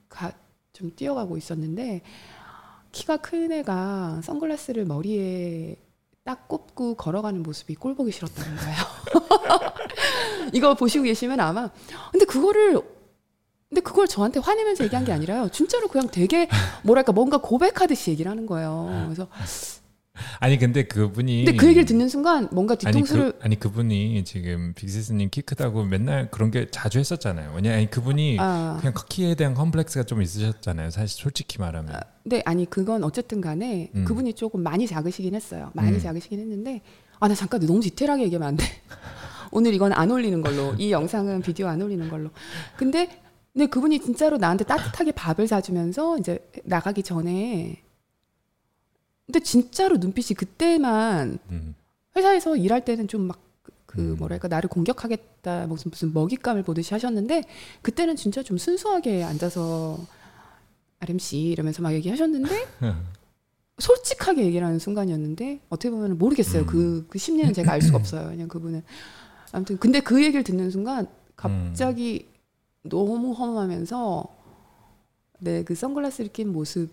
좀 0.73 0.91
뛰어가고 0.97 1.37
있었는데 1.37 2.03
키가 2.93 3.19
큰 3.19 3.53
애가 3.53 4.21
선글라스를 4.23 4.85
머리에 4.85 5.77
딱 6.25 6.49
꽂고 6.49 6.95
걸어가는 6.95 7.43
모습이 7.43 7.75
꼴 7.75 7.95
보기 7.95 8.13
싫었다는 8.13 8.57
거예요. 8.57 8.77
이거 10.53 10.75
보시고 10.75 11.05
계시면 11.05 11.41
아마 11.41 11.71
근데 12.11 12.25
그거를 12.25 12.81
근데 13.69 13.81
그걸 13.81 14.07
저한테 14.07 14.39
화내면서 14.41 14.85
얘기한 14.85 15.05
게 15.05 15.13
아니라요. 15.13 15.49
진짜로 15.49 15.89
그냥 15.89 16.09
되게 16.11 16.49
뭐랄까 16.85 17.13
뭔가 17.13 17.39
고백하듯이 17.39 18.11
얘기를 18.11 18.31
하는 18.31 18.45
거예요. 18.47 19.07
그래서 19.07 19.29
아니 20.41 20.59
근데 20.59 20.83
그분이 20.85 21.45
근데 21.45 21.57
그 21.57 21.67
얘기를 21.67 21.85
듣는 21.85 22.09
순간 22.09 22.49
뭔가 22.53 22.75
아니 22.85 22.93
뒤통수를 22.93 23.33
그, 23.33 23.39
아니 23.43 23.59
그분이 23.59 24.25
지금 24.25 24.73
빅시스님 24.75 25.31
키 25.31 25.41
크다고 25.41 25.85
맨날 25.85 26.31
그런 26.31 26.51
게 26.51 26.67
자주 26.71 26.99
했었잖아요. 26.99 27.53
왜냐 27.55 27.73
아니 27.75 27.91
그분이 27.91 28.37
아, 28.39 28.77
그냥 28.81 28.95
키에 29.09 29.35
대한 29.35 29.55
컴플렉스가 29.55 30.05
좀 30.05 30.21
있으셨잖아요. 30.21 30.91
사실 30.91 31.21
솔직히 31.23 31.59
말하면. 31.59 32.01
네 32.25 32.43
아니 32.45 32.69
그건 32.69 33.05
어쨌든 33.05 33.41
간에 33.41 33.91
음. 33.95 34.05
그분이 34.05 34.35
조금 34.35 34.63
많이 34.63 34.87
작으시긴 34.87 35.35
했어요. 35.35 35.71
많이 35.75 35.97
음. 35.97 36.01
작으시긴 36.01 36.39
했는데 36.41 36.83
아 37.19 37.29
나 37.29 37.35
잠깐 37.37 37.65
너무 37.65 37.81
디테일하게 37.81 38.25
얘기하면 38.25 38.49
안 38.49 38.57
돼. 38.57 38.65
오늘 39.53 39.73
이건 39.75 39.93
안 39.93 40.11
올리는 40.11 40.41
걸로 40.43 40.75
이 40.79 40.91
영상은 40.91 41.41
비디오 41.41 41.69
안 41.69 41.81
올리는 41.81 42.09
걸로. 42.09 42.31
근데 42.77 43.09
근데 43.53 43.67
그분이 43.67 44.01
진짜로 44.01 44.39
나한테 44.39 44.65
따뜻하게 44.65 45.13
밥을 45.13 45.47
사주면서 45.47 46.19
이제 46.19 46.39
나가기 46.65 47.03
전에 47.03 47.83
근데 49.27 49.41
진짜로 49.41 49.97
눈빛이 49.97 50.35
그때만 50.37 51.39
음. 51.51 51.75
회사에서 52.17 52.57
일할 52.57 52.85
때는 52.85 53.09
좀 53.09 53.23
막그 53.23 54.01
음. 54.01 54.17
뭐랄까 54.19 54.49
나를 54.49 54.69
공격하겠다 54.69 55.67
무슨 55.67 55.91
무슨 55.91 56.13
먹잇감을 56.13 56.63
보듯이 56.63 56.95
하셨는데 56.95 57.45
그때는 57.83 58.17
진짜 58.17 58.43
좀 58.43 58.59
순수하게 58.59 59.23
앉아서 59.25 59.99
씨 61.19 61.39
이러면서 61.39 61.83
막 61.83 61.93
얘기하셨는데 61.95 62.67
솔직하게 63.79 64.45
얘기를 64.45 64.65
하는 64.65 64.79
순간이었는데 64.79 65.61
어떻게 65.69 65.91
보면 65.91 66.17
모르겠어요 66.17 66.63
음. 66.63 66.67
그, 66.67 67.07
그 67.09 67.19
심리는 67.19 67.53
제가 67.53 67.73
알 67.73 67.83
수가 67.83 67.99
없어요 67.99 68.29
그냥 68.29 68.49
그분은 68.49 68.83
아무튼 69.51 69.79
근데 69.79 70.01
그 70.01 70.23
얘기를 70.23 70.45
듣는 70.45 70.71
순간 70.71 71.09
갑자기 71.35 72.29
너무 72.83 73.33
허무하면서 73.33 74.25
내그 75.41 75.75
선글라스를 75.75 76.33
낀 76.33 76.53
모습 76.53 76.91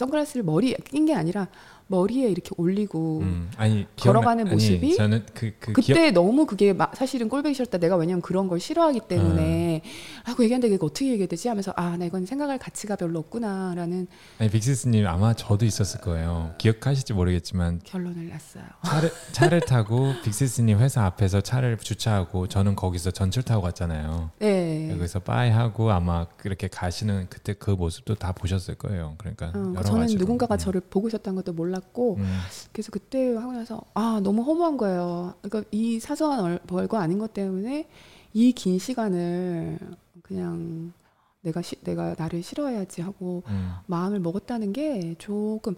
선글라스를 0.00 0.44
머리에 0.44 0.76
낀 0.88 1.04
게 1.06 1.14
아니라 1.14 1.48
머리에 1.88 2.28
이렇게 2.28 2.50
올리고 2.56 3.18
음. 3.22 3.50
아니 3.56 3.84
걸어가는 3.96 4.44
기억나- 4.44 4.52
모습이 4.52 4.86
아니, 4.86 4.96
저는 4.96 5.26
그, 5.34 5.52
그 5.58 5.72
그때 5.72 5.82
기억 5.92 6.12
너무 6.12 6.46
그게 6.46 6.72
마- 6.72 6.90
사실은 6.94 7.28
꼴보기 7.28 7.52
싫었다. 7.54 7.78
내가 7.78 7.96
왜냐면 7.96 8.22
그런 8.22 8.46
걸 8.46 8.60
싫어하기 8.60 9.00
때문에 9.08 9.82
하고 10.24 10.42
얘기하는데 10.44 10.74
이거 10.74 10.86
어떻게 10.86 11.06
얘기해야 11.06 11.28
되지 11.28 11.48
하면서 11.48 11.72
아 11.76 11.96
나 11.96 12.04
이건 12.06 12.24
생각할 12.24 12.58
가치가 12.58 12.96
별로 12.96 13.18
없구나라는 13.18 14.06
아니 14.38 14.50
빅시스님 14.50 15.06
아마 15.06 15.34
저도 15.34 15.64
있었을 15.66 16.00
거예요. 16.00 16.54
기억하실지 16.58 17.12
모르겠지만 17.14 17.80
결론을 17.84 18.28
났어요. 18.28 18.64
차를 18.84 19.10
차를 19.32 19.60
타고 19.60 20.12
빅시스님 20.24 20.78
회사 20.78 21.04
앞에서 21.04 21.40
차를 21.40 21.76
주차하고 21.78 22.46
저는 22.46 22.76
거기서 22.76 23.10
전철 23.10 23.42
타고 23.42 23.62
갔잖아요. 23.62 24.30
네. 24.38 24.90
여기서 24.92 25.20
빠이 25.20 25.50
하고 25.50 25.90
아마 25.90 26.26
그렇게 26.36 26.68
가시는 26.68 27.26
그때 27.28 27.52
그 27.54 27.70
모습도 27.72 28.14
다 28.14 28.32
보셨을 28.32 28.76
거예요. 28.76 29.14
그러니까 29.18 29.48
어, 29.48 29.82
저는 29.82 30.02
가지로. 30.02 30.20
누군가가 30.20 30.54
음. 30.54 30.58
저를 30.58 30.80
보고 30.80 31.08
있었다는 31.08 31.36
것도 31.36 31.52
몰랐고 31.52 32.16
음. 32.16 32.38
그래서 32.72 32.90
그때 32.92 33.34
하고 33.34 33.52
나서 33.52 33.80
아 33.94 34.20
너무 34.22 34.42
허무한 34.42 34.76
거예요. 34.76 35.34
그러니까 35.42 35.68
이 35.72 35.98
사소한 36.00 36.40
얼- 36.40 36.60
별거 36.66 36.98
아닌 36.98 37.18
것 37.18 37.32
때문에 37.34 37.88
이 38.32 38.52
긴 38.52 38.78
시간을 38.78 39.78
그냥 40.30 40.92
내가 41.42 41.60
시, 41.60 41.74
내가 41.82 42.14
나를 42.16 42.42
싫어해야지 42.42 43.02
하고 43.02 43.42
음. 43.48 43.72
마음을 43.86 44.20
먹었다는 44.20 44.72
게 44.72 45.16
조금 45.18 45.74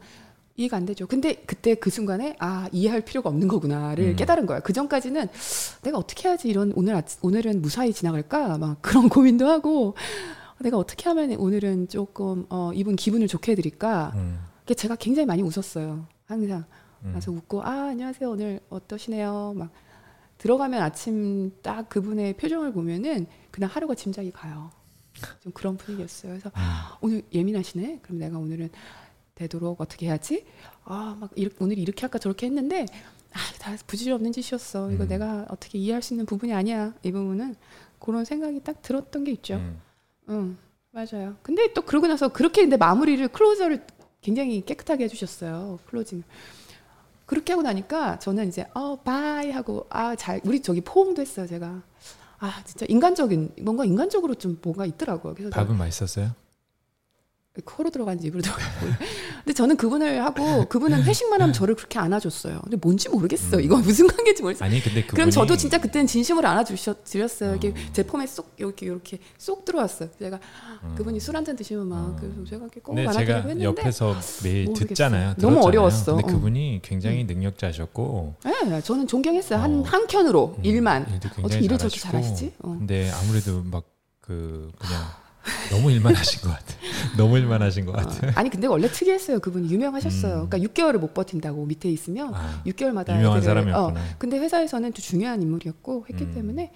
이해가 0.57 0.77
안 0.77 0.85
되죠. 0.85 1.07
근데 1.07 1.37
그때 1.47 1.75
그 1.75 1.89
순간에 1.89 2.37
아 2.39 2.69
이해할 2.71 3.01
필요가 3.01 3.31
없는 3.31 3.49
거구나를 3.49 4.11
음. 4.11 4.17
깨달은 4.17 4.45
거야. 4.45 4.61
그 4.61 4.75
전까지는 4.75 5.29
내가 5.83 5.97
어떻게 5.97 6.29
해야지 6.29 6.49
이런 6.49 6.73
오늘 6.77 6.95
아침, 6.95 7.19
오늘은 7.23 7.63
무사히 7.63 7.95
지나갈까 7.95 8.59
막 8.59 8.83
그런 8.83 9.09
고민도 9.09 9.49
하고 9.49 9.95
내가 10.61 10.77
어떻게 10.77 11.09
하면 11.09 11.33
오늘은 11.37 11.89
조금 11.89 12.45
어, 12.51 12.71
이분 12.75 12.95
기분을 12.95 13.27
좋게 13.27 13.53
해드릴까. 13.53 14.13
음. 14.15 14.39
그게 14.61 14.75
제가 14.75 14.97
굉장히 14.97 15.25
많이 15.25 15.43
웃었어요. 15.43 16.07
항상 16.27 16.65
음. 17.05 17.11
그래서 17.13 17.33
웃고 17.33 17.63
아 17.63 17.89
안녕하세요 17.89 18.31
오늘 18.31 18.61
어떠시네요 18.69 19.55
막 19.57 19.71
들어가면 20.43 20.83
아침 20.83 21.53
딱 21.63 21.89
그분의 21.89 22.33
표정을 22.33 22.73
보면은 22.73 23.27
그냥 23.53 23.71
하루가 23.73 23.95
짐작이 23.95 24.33
가요. 24.33 24.73
좀 25.41 25.53
그런 25.53 25.77
분위기였어요. 25.77 26.33
그래서 26.33 26.51
음. 26.57 26.63
오늘 27.01 27.23
예민하시네. 27.33 28.01
그럼 28.03 28.19
내가 28.19 28.39
오늘은 28.39 28.71
되도록 29.37 29.81
어떻게 29.81 30.07
해야지? 30.07 30.45
아, 30.83 31.17
막 31.21 31.31
이렇게, 31.37 31.55
오늘 31.61 31.79
이렇게 31.79 32.01
할까 32.01 32.19
저렇게 32.19 32.47
했는데 32.47 32.87
아, 33.33 33.39
다 33.61 33.77
부질없는 33.87 34.33
짓이었어. 34.33 34.91
이거 34.91 35.05
음. 35.05 35.09
내가 35.09 35.47
어떻게 35.49 35.79
이해할 35.79 36.03
수 36.03 36.13
있는 36.13 36.27
부분이 36.27 36.53
아니야. 36.53 36.93
이 37.05 37.13
부분은 37.13 37.55
그런 38.01 38.25
생각이 38.25 38.65
딱 38.65 38.83
들었던 38.83 39.23
게 39.23 39.31
있죠. 39.31 39.55
음. 39.55 39.81
응, 40.29 40.57
맞아요. 40.91 41.37
근데 41.43 41.73
또 41.73 41.83
그러고 41.83 42.09
나서 42.09 42.27
그렇게 42.27 42.63
근데 42.63 42.77
마무리를 42.77 43.29
클로저를 43.29 43.87
굉장히 44.21 44.61
깨끗하게 44.65 45.05
해주셨어요. 45.05 45.79
closing. 45.87 46.25
그렇게 47.33 47.55
하고 47.55 47.63
나니까 47.63 48.19
저는 48.19 48.49
이제 48.49 48.67
어 48.75 48.97
bye 48.97 49.51
하고 49.51 49.87
아 49.89 50.15
잘 50.17 50.43
우리 50.45 50.61
저기 50.61 50.83
포옹도 50.83 51.23
했어요 51.23 51.47
제가 51.47 51.81
아 52.41 52.63
진짜 52.67 52.85
인간적인 52.91 53.55
뭔가 53.63 53.87
인간적으로 53.87 54.35
좀 54.35 54.59
뭐가 54.63 54.85
있더라고요. 54.85 55.33
그래서 55.33 55.51
밥은 55.51 55.75
맛있었어요? 55.79 56.33
코로 57.61 57.91
들어간지 57.91 58.27
입으로 58.29 58.41
들어간지 58.41 58.71
근데 59.45 59.53
저는 59.53 59.77
그분을 59.77 60.25
하고 60.25 60.65
그분은 60.71 61.03
회식만 61.03 61.43
하면 61.43 61.53
저를 61.53 61.75
그렇게 61.75 61.99
안아줬어요. 61.99 62.61
근데 62.63 62.79
뭔지 62.81 63.11
모르겠어. 63.11 63.59
음. 63.59 63.63
이거 63.63 63.77
무슨 63.77 64.07
관계인지 64.07 64.41
모르겠어. 64.43 64.65
아니 64.65 64.81
근데 64.81 65.03
그분이 65.03 65.15
그럼 65.17 65.31
저도 65.31 65.57
진짜 65.59 65.79
그때는 65.79 66.07
진심으로 66.07 66.49
안아주셨어요. 66.49 67.51
이렇게 67.51 67.69
어. 67.69 67.75
제 67.93 68.05
품에 68.05 68.27
쏙 68.27 68.55
이렇게 68.57 68.87
이렇게 68.87 69.19
쏙 69.37 69.67
들어왔어요. 69.67 70.09
제가 70.19 70.41
음. 70.85 70.95
그분이 70.97 71.21
술 71.21 71.37
한 71.37 71.45
잔 71.45 71.55
드시면 71.57 71.89
막 71.89 71.97
어. 71.99 72.17
그래서 72.19 72.37
제가 72.49 72.63
이렇게 72.63 72.81
꼭 72.81 72.95
근데 72.95 73.07
안아드리고 73.09 73.33
했는데 73.41 73.65
옆에서 73.65 74.17
매일 74.45 74.65
모르겠어요. 74.67 74.89
듣잖아요. 74.89 75.29
너무 75.37 75.37
들었잖아요. 75.57 75.65
어려웠어. 75.67 76.17
근데 76.17 76.33
어. 76.33 76.35
그분이 76.37 76.81
굉장히 76.83 77.25
능력자셨고 77.25 78.35
네, 78.45 78.81
저는 78.81 79.07
존경했어요. 79.07 79.59
한 79.59 79.81
어. 79.81 79.83
한켠으로 79.83 80.55
음, 80.59 80.65
일만 80.65 81.21
어떻게 81.43 81.59
일을 81.61 81.77
저렇게. 81.77 81.99
잘하시지? 82.01 82.53
어. 82.61 82.77
근데 82.79 83.11
아무래도 83.11 83.63
막 83.65 83.85
그 84.23 84.71
그냥 84.79 85.03
너무 85.71 85.91
일만 85.91 86.15
하신 86.15 86.41
것 86.43 86.49
같아. 86.51 86.75
너무 87.17 87.39
일만 87.39 87.63
하신 87.63 87.87
것 87.87 87.93
같아. 87.93 88.27
어. 88.27 88.31
아니 88.35 88.49
근데 88.51 88.67
원래 88.67 88.89
특이했어요. 88.89 89.41
그분이 89.41 89.71
유명하셨어요. 89.71 90.43
음. 90.43 90.49
그러니까 90.49 90.59
6개월을 90.73 90.99
못 90.99 91.15
버틴다고 91.15 91.65
밑에 91.67 91.91
있으면 91.91 92.33
아, 92.35 92.63
6개월마다 92.67 93.17
유명한 93.19 93.41
애들을- 93.41 93.45
사람이었구나. 93.45 94.01
어, 94.01 94.05
근데 94.19 94.39
회사에서는 94.39 94.93
또 94.93 95.03
중요한 95.03 95.43
인물이었고 95.43 96.07
했기 96.11 96.25
음. 96.25 96.35
때문에 96.35 96.73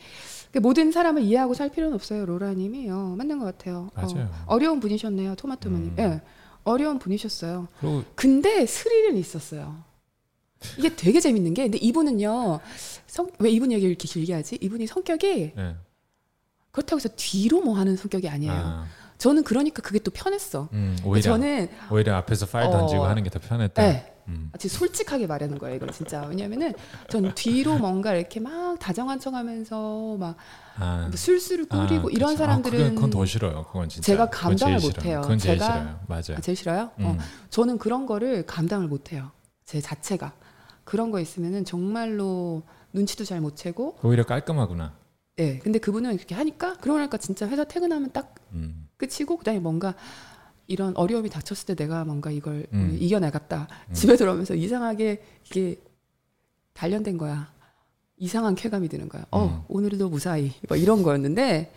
그 0.53 0.59
모든 0.59 0.91
사람을 0.93 1.23
이해하고 1.23 1.55
살 1.55 1.69
필요는 1.71 1.95
없어요. 1.95 2.25
로라님이 2.27 2.89
어, 2.91 3.15
맞는 3.19 3.39
것 3.39 3.45
같아요. 3.45 3.91
맞아요. 3.95 4.29
어, 4.47 4.59
려운 4.59 4.81
분이셨네요. 4.81 5.35
토마토마님. 5.37 5.87
음. 5.89 5.95
예, 5.99 6.21
어려운 6.65 6.99
분이셨어요. 6.99 7.69
그리고 7.81 8.03
근데 8.15 8.67
스릴은 8.67 9.17
있었어요. 9.17 9.85
이게 10.79 10.97
되게 10.97 11.21
재밌는 11.21 11.53
게, 11.55 11.65
근데 11.65 11.79
이분은요, 11.79 12.61
성, 13.07 13.31
왜 13.39 13.51
이분 13.51 13.71
얘기를 13.71 13.91
이렇게 13.91 14.09
길게 14.09 14.33
하지? 14.33 14.59
이분이 14.61 14.87
성격이 14.87 15.53
예. 15.57 15.77
그렇다고 16.77 16.99
해서 16.99 17.09
뒤로 17.17 17.63
뭐 17.63 17.75
하는 17.79 17.97
성격이 17.97 18.29
아니에요. 18.29 18.53
아, 18.53 18.85
저는 19.17 19.45
그러니까 19.45 19.81
그게 19.81 19.99
또 19.99 20.11
편했어. 20.11 20.69
음, 20.75 20.95
오히려 21.05 21.23
저는 21.23 21.71
오히려 21.91 22.15
앞에서 22.17 22.45
파일 22.45 22.69
어, 22.69 22.71
던지고 22.71 23.05
하는 23.07 23.23
게 23.23 23.31
더 23.31 23.39
편했다. 23.39 23.83
네, 23.83 24.15
음. 24.29 24.51
진짜 24.59 24.77
솔직하게 24.79 25.27
말하는 25.27 25.57
거예요, 25.59 25.77
이거 25.77 25.87
진짜. 25.91 26.27
왜냐면은 26.27 26.75
전 27.09 27.35
뒤로 27.35 27.79
뭔가 27.79 28.13
이렇게 28.15 28.41
막 28.41 28.79
다정한 28.79 29.19
척하면서 29.19 30.17
막 30.19 30.37
아, 30.79 31.11
술술을 31.15 31.65
뿌리고 31.67 32.09
아, 32.09 32.11
이런 32.13 32.31
그쵸. 32.33 32.37
사람들은 32.45 32.79
아, 32.79 32.83
그건, 32.83 32.95
그건 32.97 33.11
더 33.11 33.25
싫어요. 33.25 33.65
그건 33.69 33.89
진짜. 33.89 34.05
제가 34.05 34.29
감당을 34.29 34.79
싫어요. 34.81 34.97
못해요. 34.97 35.21
그건 35.23 35.39
제일 35.39 35.59
제가- 35.59 35.65
싫어요. 35.65 36.01
맞아요. 36.09 36.37
아, 36.37 36.41
제일 36.43 36.57
싫어요. 36.57 36.91
음. 36.99 37.05
어, 37.07 37.17
저는 37.49 37.79
그런 37.79 38.05
거를 38.05 38.45
감당을 38.45 38.87
못 38.87 39.13
해요. 39.13 39.31
제 39.65 39.81
자체가 39.81 40.35
그런 40.85 41.11
거 41.11 41.21
있으면은 41.21 41.65
정말로 41.65 42.65
눈치도 42.93 43.25
잘 43.25 43.41
못 43.41 43.57
채고, 43.57 43.97
오히려 44.03 44.25
깔끔하구나. 44.27 44.93
예. 45.39 45.59
근데 45.59 45.79
그분은 45.79 46.15
이렇게 46.15 46.35
하니까 46.35 46.77
그러고 46.79 46.99
나니까 46.99 47.19
진짜 47.19 47.47
회사 47.49 47.65
퇴근하면 47.65 48.11
딱 48.13 48.35
음. 48.53 48.89
끝이고 48.97 49.37
그다음에 49.37 49.61
뭔가 49.61 49.95
이런 50.67 50.97
어려움이 50.97 51.29
닥쳤을 51.29 51.67
때 51.67 51.75
내가 51.75 52.05
뭔가 52.05 52.31
이걸 52.31 52.67
음. 52.73 52.89
오늘 52.89 53.03
이겨내갔다. 53.03 53.69
음. 53.89 53.93
집에 53.95 54.17
들어오면서 54.17 54.55
이상하게 54.55 55.23
이게 55.45 55.81
단련된 56.73 57.19
거야. 57.19 57.53
이상한 58.17 58.55
쾌감이 58.55 58.89
드는 58.89 59.09
거야. 59.09 59.27
어, 59.31 59.47
음. 59.47 59.63
오늘도 59.69 60.09
무사히 60.09 60.53
뭐 60.69 60.77
이런 60.77 61.03
거였는데 61.03 61.73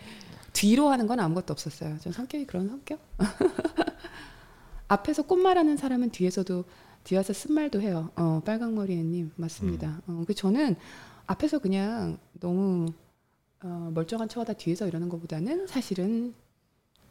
뒤로 0.53 0.89
하는 0.89 1.05
건 1.05 1.19
아무것도 1.19 1.51
없었어요. 1.51 1.99
전 1.99 2.13
성격이 2.13 2.45
그런 2.47 2.69
성격. 2.69 2.99
앞에서 4.87 5.23
꽃말하는 5.23 5.77
사람은 5.77 6.09
뒤에서도 6.11 6.63
뒤에서 7.03 7.33
쓴말도 7.33 7.81
해요. 7.81 8.09
어, 8.15 8.41
빨강머리 8.45 8.93
애님 8.93 9.31
맞습니다. 9.35 10.01
음. 10.07 10.21
어, 10.21 10.23
그 10.25 10.33
저는 10.33 10.75
앞에서 11.27 11.59
그냥 11.59 12.17
너무 12.39 12.87
어, 13.61 13.91
멀쩡한 13.93 14.29
척하다 14.29 14.53
뒤에서 14.53 14.87
이러는 14.87 15.09
것보다는 15.09 15.67
사실은 15.67 16.33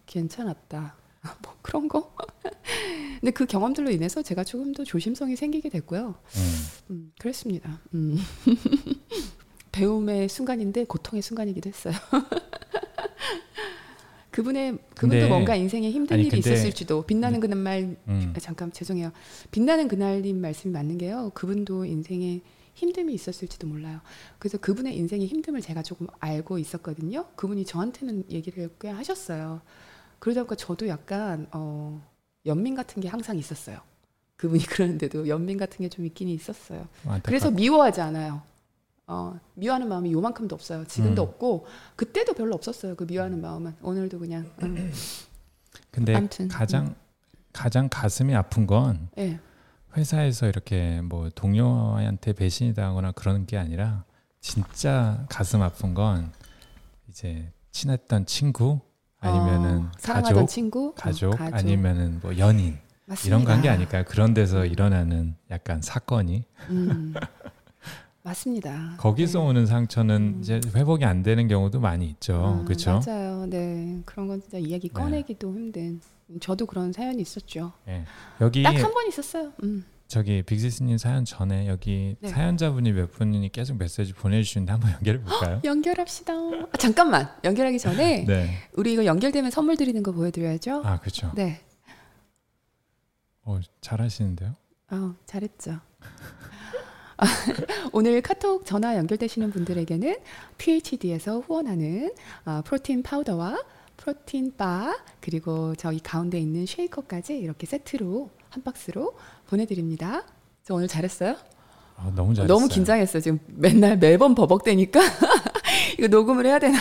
괜찮았다. 0.06 0.96
뭐 1.42 1.56
그런 1.62 1.88
거. 1.88 2.14
근데 3.20 3.32
그 3.32 3.44
경험들로 3.46 3.90
인해서 3.90 4.22
제가 4.22 4.44
조금 4.44 4.72
더 4.72 4.84
조심성이 4.84 5.36
생기게 5.36 5.68
됐고요. 5.68 6.14
음. 6.36 6.66
음, 6.90 7.12
그랬습니다. 7.18 7.80
음. 7.94 8.16
배움의 9.72 10.28
순간인데 10.28 10.84
고통의 10.84 11.22
순간이기도 11.22 11.68
했어요. 11.68 11.94
그분의 14.30 14.72
그분도 14.94 15.16
근데- 15.16 15.28
뭔가 15.28 15.54
인생에 15.56 15.90
힘든 15.90 16.14
아니, 16.14 16.22
일이 16.26 16.40
근데- 16.40 16.52
있었을지도 16.52 17.02
빛나는 17.02 17.40
그날 17.40 17.96
음. 18.06 18.32
아, 18.34 18.38
잠깐 18.40 18.72
죄송해요. 18.72 19.10
빛나는 19.50 19.88
그날님 19.88 20.40
말씀이 20.40 20.72
맞는 20.72 20.98
게요. 20.98 21.30
그분도 21.34 21.84
인생에 21.84 22.40
힘듦이 22.78 23.10
있었을지도 23.12 23.66
몰라요. 23.66 24.00
그래서 24.38 24.58
그분의 24.58 24.96
인생의 24.96 25.28
힘듦을 25.28 25.62
제가 25.62 25.82
조금 25.82 26.06
알고 26.20 26.58
있었거든요. 26.58 27.26
그분이 27.36 27.64
저한테는 27.64 28.24
얘기를 28.30 28.70
꽤 28.80 28.88
하셨어요. 28.88 29.60
그러다 30.18 30.42
보니까 30.42 30.54
저도 30.56 30.88
약간 30.88 31.46
어, 31.52 32.02
연민 32.46 32.74
같은 32.74 33.00
게 33.02 33.08
항상 33.08 33.36
있었어요. 33.36 33.80
그분이 34.36 34.62
그러는데도 34.66 35.28
연민 35.28 35.58
같은 35.58 35.78
게 35.78 35.88
좀 35.88 36.06
있긴 36.06 36.28
있었어요. 36.28 36.86
안타깝- 37.04 37.22
그래서 37.24 37.50
미워하지 37.50 38.00
않아요. 38.00 38.42
어, 39.06 39.38
미워하는 39.54 39.88
마음이 39.88 40.12
요만큼도 40.12 40.54
없어요. 40.54 40.84
지금도 40.86 41.22
음. 41.22 41.28
없고 41.28 41.66
그때도 41.96 42.34
별로 42.34 42.54
없었어요. 42.54 42.94
그 42.94 43.04
미워하는 43.04 43.40
마음은 43.40 43.74
오늘도 43.82 44.18
그냥 44.18 44.50
음, 44.62 44.92
근데 45.90 46.14
아무튼, 46.14 46.46
가장 46.48 46.94
가장 47.52 47.88
가슴이 47.88 48.34
아픈 48.34 48.66
건 48.66 49.08
예. 49.18 49.40
회사에서 49.96 50.46
이렇게 50.46 51.00
뭐 51.02 51.30
동료한테 51.30 52.32
배신이 52.32 52.74
당하거나 52.74 53.12
그런 53.12 53.46
게 53.46 53.56
아니라 53.56 54.04
진짜 54.40 55.24
가슴 55.28 55.62
아픈 55.62 55.94
건 55.94 56.30
이제 57.08 57.50
친했던 57.72 58.26
친구 58.26 58.80
아니면은 59.20 59.86
어, 59.86 59.90
가족 60.00 60.48
친구, 60.48 60.88
어, 60.88 60.94
가족, 60.94 61.40
아니면은 61.40 62.20
뭐 62.22 62.36
연인 62.38 62.78
이런 63.26 63.44
관계 63.44 63.68
아닐까요? 63.68 64.04
그런 64.06 64.34
데서 64.34 64.64
일어나는 64.64 65.34
약간 65.50 65.80
사건이 65.80 66.44
음, 66.70 67.14
맞습니다. 68.22 68.94
거기서 68.98 69.40
네. 69.40 69.44
오는 69.46 69.66
상처는 69.66 70.16
음. 70.16 70.40
이제 70.40 70.60
회복이 70.74 71.04
안 71.04 71.22
되는 71.22 71.48
경우도 71.48 71.80
많이 71.80 72.06
있죠. 72.10 72.58
음, 72.60 72.64
그렇죠? 72.64 73.00
맞아요. 73.04 73.46
네, 73.46 74.00
그런 74.04 74.28
건 74.28 74.40
진짜 74.40 74.58
이야기 74.58 74.88
네. 74.88 74.94
꺼내기도 74.94 75.52
힘든. 75.52 76.00
저도 76.40 76.66
그런 76.66 76.92
사연이 76.92 77.22
있었죠. 77.22 77.72
예. 77.88 78.04
여기 78.40 78.62
딱 78.62 78.74
한 78.76 78.92
번 78.92 79.06
있었어요. 79.08 79.52
음. 79.62 79.84
저기 80.06 80.42
빅시스님 80.42 80.96
사연 80.96 81.24
전에 81.26 81.68
여기 81.68 82.16
네. 82.20 82.28
사연자분이 82.30 82.92
몇 82.92 83.12
분이 83.12 83.50
계속 83.52 83.76
메시지 83.76 84.14
보내주시는데 84.14 84.72
한번 84.72 84.92
연결해 84.96 85.20
볼까요? 85.22 85.60
연결합시다. 85.64 86.32
아, 86.32 86.76
잠깐만 86.78 87.28
연결하기 87.44 87.78
전에 87.78 88.24
네. 88.28 88.50
우리 88.74 88.94
이거 88.94 89.04
연결되면 89.04 89.50
선물 89.50 89.76
드리는 89.76 90.02
거 90.02 90.12
보여드려야죠. 90.12 90.82
아 90.84 90.98
그렇죠. 91.00 91.30
네, 91.34 91.60
어, 93.42 93.60
잘하시는데요? 93.82 94.54
아 94.88 95.14
잘했죠. 95.26 95.78
아, 97.18 97.26
오늘 97.92 98.20
카톡 98.22 98.64
전화 98.64 98.96
연결되시는 98.96 99.50
분들에게는 99.50 100.16
PHD에서 100.56 101.40
후원하는 101.40 102.14
아, 102.44 102.62
프로틴 102.64 103.02
파우더와 103.02 103.58
프로틴 103.98 104.56
바 104.56 104.96
그리고 105.20 105.74
저희 105.74 105.98
가운데 106.00 106.38
있는 106.40 106.64
쉐이커까지 106.64 107.36
이렇게 107.36 107.66
세트로 107.66 108.30
한 108.48 108.62
박스로 108.62 109.14
보내드립니다. 109.48 110.24
저 110.64 110.74
오늘 110.74 110.88
잘했어요? 110.88 111.36
아, 111.96 112.12
너무 112.14 112.34
잘했어요. 112.34 112.46
너무 112.46 112.68
긴장했어요. 112.68 113.20
지금 113.20 113.38
맨날 113.48 113.98
매번 113.98 114.34
버벅대니까 114.34 115.00
이거 115.98 116.06
녹음을 116.08 116.46
해야 116.46 116.58
되나? 116.58 116.78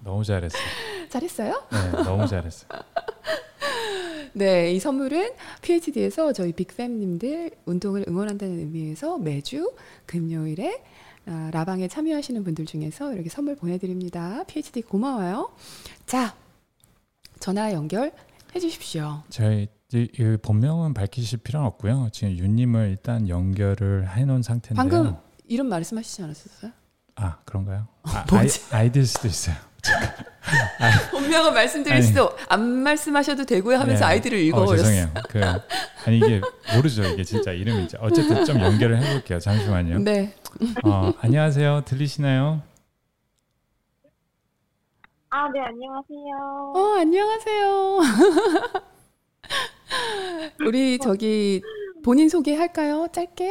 너무 0.00 0.24
잘했어요. 0.24 0.62
잘했어요? 1.10 1.62
네, 1.70 2.02
너무 2.02 2.26
잘했어요. 2.26 2.68
네, 4.32 4.72
이 4.72 4.80
선물은 4.80 5.32
PhD에서 5.62 6.32
저희 6.32 6.52
빅팸님들 6.52 7.54
운동을 7.66 8.04
응원한다는 8.08 8.58
의미에서 8.58 9.18
매주 9.18 9.72
금요일에 10.06 10.82
아, 11.26 11.50
라방에 11.52 11.88
참여하시는 11.88 12.44
분들 12.44 12.66
중에서 12.66 13.14
이렇게 13.14 13.28
선물 13.30 13.56
보내드립니다. 13.56 14.44
PhD 14.46 14.82
고마워요. 14.82 15.50
자, 16.06 16.34
전화 17.44 17.74
연결 17.74 18.10
해 18.54 18.58
주십시오. 18.58 19.22
저희 19.28 19.68
이, 19.92 20.08
이 20.18 20.36
본명은 20.40 20.94
밝히실 20.94 21.40
필요는 21.40 21.66
없고요. 21.66 22.08
지금 22.10 22.38
윤님을 22.38 22.88
일단 22.88 23.28
연결을 23.28 24.08
해놓은 24.08 24.40
상태인데요. 24.40 24.76
방금 24.76 25.14
이런 25.46 25.68
말씀하시지 25.68 26.22
않았었어요? 26.22 26.72
아 27.16 27.36
그런가요? 27.44 27.86
아, 28.04 28.24
뭐지? 28.30 28.62
아이, 28.70 28.80
아이들 28.84 29.04
수도 29.04 29.28
있어요. 29.28 29.56
본명은 31.12 31.52
말씀드릴 31.52 31.98
아니. 31.98 32.06
수도 32.06 32.34
안 32.48 32.62
말씀하셔도 32.62 33.44
되고요 33.44 33.76
하면서 33.76 34.06
네. 34.06 34.12
아이들을 34.12 34.38
어, 34.38 34.40
읽어버렸어요. 34.40 34.76
죄송해요. 34.78 35.14
그 35.28 35.44
아니 36.06 36.16
이게 36.16 36.40
모르죠. 36.74 37.04
이게 37.04 37.24
진짜 37.24 37.52
이름이 37.52 37.84
이제 37.84 37.98
어쨌든 38.00 38.46
좀 38.46 38.58
연결을 38.58 39.02
해볼게요. 39.02 39.38
잠시만요. 39.38 39.98
네. 39.98 40.34
어, 40.82 41.12
안녕하세요. 41.20 41.82
들리시나요? 41.84 42.62
아, 45.34 45.50
네, 45.52 45.58
안녕하세요. 45.58 46.72
어, 46.76 46.78
안녕하세요. 47.00 47.98
우리 50.64 50.96
저기 51.00 51.60
본인 52.04 52.28
소개할까요? 52.28 53.08
짧게? 53.10 53.50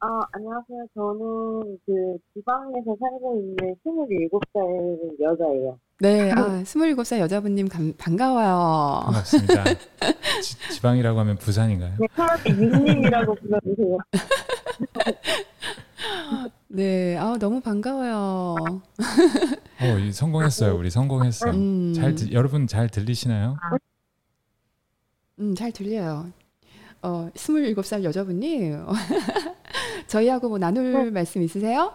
아, 0.00 0.06
안녕하세요. 0.32 0.86
저는 0.94 1.78
그 1.84 2.16
지방에서 2.32 2.96
살고 2.98 3.36
있는 3.36 3.76
27살 3.84 5.20
여자예요. 5.20 5.78
네, 6.00 6.32
아, 6.32 6.62
27살 6.62 7.18
여자분님 7.18 7.68
감- 7.68 7.92
반가워요. 7.98 9.02
반갑습니다. 9.04 9.64
지, 10.42 10.58
지방이라고 10.72 11.18
하면 11.20 11.36
부산인가요? 11.36 11.96
네, 12.00 12.06
차라리 12.16 12.48
윤님이라고 12.50 13.34
불러주세요. 13.34 13.98
네, 16.74 17.16
아, 17.16 17.36
너무 17.38 17.60
반가워요. 17.60 18.54
어, 19.80 19.98
이 19.98 20.12
성공했어요. 20.12 20.76
우리 20.76 20.88
성공했어요. 20.88 21.52
음, 21.52 21.92
잘 21.94 22.14
들- 22.14 22.32
여러분 22.32 22.68
잘 22.68 22.88
들리시나요? 22.88 23.56
음, 25.40 25.54
잘 25.56 25.72
들려요. 25.72 26.30
어, 27.02 27.28
27살 27.34 28.04
여자분님, 28.04 28.84
저희하고 30.06 30.48
뭐 30.48 30.58
나눌 30.58 31.10
말씀 31.10 31.42
있으세요? 31.42 31.92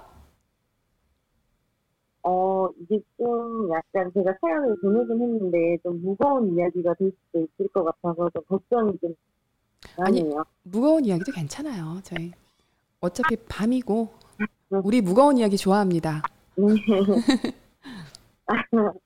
어, 2.24 2.68
이게 2.82 3.00
좀 3.18 3.70
약간 3.72 4.12
제가 4.14 4.34
사연을 4.42 4.76
보내긴 4.82 5.22
했는데 5.22 5.78
좀 5.84 6.02
무거운 6.02 6.54
이야기가 6.58 6.96
될 6.96 7.14
수도 7.28 7.46
있을 7.46 7.72
것 7.72 7.84
같아서 7.86 8.30
좀 8.32 8.44
걱정이 8.50 8.92
좀 9.00 9.14
아니, 10.00 10.22
많네요. 10.22 10.44
무거운 10.64 11.06
이야기도 11.06 11.32
괜찮아요, 11.32 12.02
저희. 12.04 12.32
어차피 13.00 13.36
밤이고, 13.48 14.10
우리 14.84 15.02
무거운 15.02 15.38
이야기 15.38 15.58
좋아합니다. 15.58 16.22
네. 16.56 16.66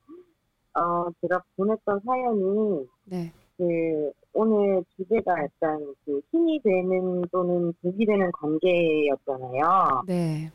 어, 0.75 1.07
제가 1.21 1.41
보냈던 1.55 2.01
사연이 2.05 2.87
네, 3.05 3.31
그 3.57 4.11
오늘 4.33 4.83
주제가 4.95 5.43
약간 5.43 5.93
그 6.05 6.21
힘이 6.31 6.61
되는 6.61 7.21
또는 7.31 7.73
독이 7.81 8.05
되는 8.05 8.31
관계였잖아요. 8.31 10.03
네, 10.07 10.51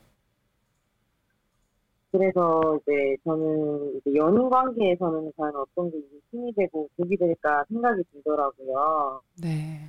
그래서 2.14 2.78
이제 2.80 3.16
저는 3.24 3.96
이제 3.96 4.14
연인 4.14 4.48
관계에서는 4.48 5.32
과연 5.36 5.56
어떤 5.56 5.90
게 5.90 5.98
힘이 6.30 6.52
되고 6.52 6.88
독이 6.96 7.16
될까 7.16 7.64
생각이 7.68 8.02
들더라고요. 8.12 9.20
네. 9.42 9.80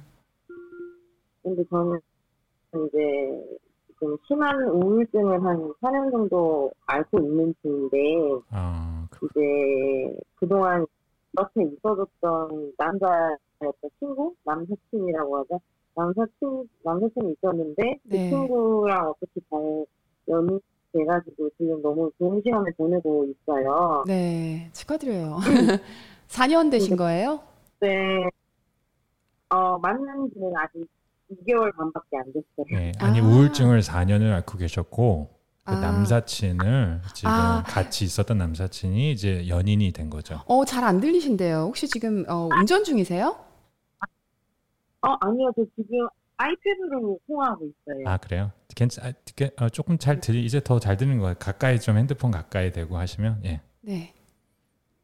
근데 1.44 1.64
저는 1.70 2.00
이제 2.88 3.60
좀 4.06 4.16
심한 4.28 4.62
우울증을 4.70 5.44
한 5.44 5.74
4년 5.82 6.12
정도 6.12 6.72
앓고 6.86 7.18
있는 7.22 7.56
중인데 7.64 7.98
아, 8.52 9.08
그- 9.10 9.26
이제 9.32 10.16
그동안 10.36 10.86
옆에 11.40 11.64
있어줬던 11.64 12.74
남자였던 12.78 13.90
친구? 14.00 14.36
남사친이라고 14.44 15.38
하죠. 15.40 15.60
남사친, 15.96 16.70
남사친이 16.84 17.34
있었는데 17.34 17.82
그 18.04 18.10
네. 18.16 18.30
친구랑 18.30 19.10
어떻게 19.10 19.42
잘 19.50 19.86
연이 20.28 20.60
돼가지고 20.94 21.50
지금 21.58 21.82
너무 21.82 22.12
좋은 22.20 22.42
시간을 22.46 22.74
보내고 22.78 23.26
있어요. 23.26 24.04
네, 24.06 24.70
축하드려요. 24.74 25.38
4년 26.30 26.70
되신 26.70 26.96
거예요? 26.96 27.40
네. 27.80 28.30
어, 29.50 29.78
만난 29.80 30.30
지는 30.32 30.52
아직 30.58 30.88
2개월 31.44 31.76
반밖에 31.76 32.18
안 32.18 32.26
됐어요. 32.34 32.66
네. 32.80 32.92
아니 33.00 33.20
아. 33.20 33.24
우울증을 33.24 33.82
4년을 33.82 34.34
앓고 34.34 34.58
계셨고 34.58 35.30
그 35.66 35.74
아. 35.74 35.80
남사친을 35.80 37.02
지금 37.14 37.32
아. 37.32 37.64
같이 37.66 38.06
있었던 38.06 38.38
남사친이 38.38 39.12
이제 39.12 39.48
연인이 39.48 39.92
된 39.92 40.10
거죠. 40.10 40.42
어, 40.46 40.64
잘 40.66 40.84
안 40.84 41.00
들리신데요. 41.00 41.58
혹시 41.64 41.88
지금 41.88 42.24
어, 42.30 42.50
운전 42.60 42.84
중이세요? 42.84 43.28
어, 45.02 45.08
아니요. 45.22 45.52
저 45.56 45.64
지금 45.76 46.08
아이패드로 46.38 47.20
통화하고 47.28 47.66
있어요. 47.66 48.04
아 48.08 48.18
그래요? 48.18 48.52
괜찮? 48.76 49.06
아, 49.58 49.66
어, 49.66 49.70
조금 49.70 49.98
잘 49.98 50.20
들리 50.20 50.44
이제 50.46 50.60
더 50.64 50.80
잘 50.80 50.98
들리는 50.98 51.20
거예요. 51.20 51.36
가까이 51.40 51.80
좀 51.80 51.98
핸드폰 51.98 52.32
가까이 52.32 52.72
대고 52.72 52.98
하시면 52.98 53.42
예. 53.46 53.62
네. 53.82 54.14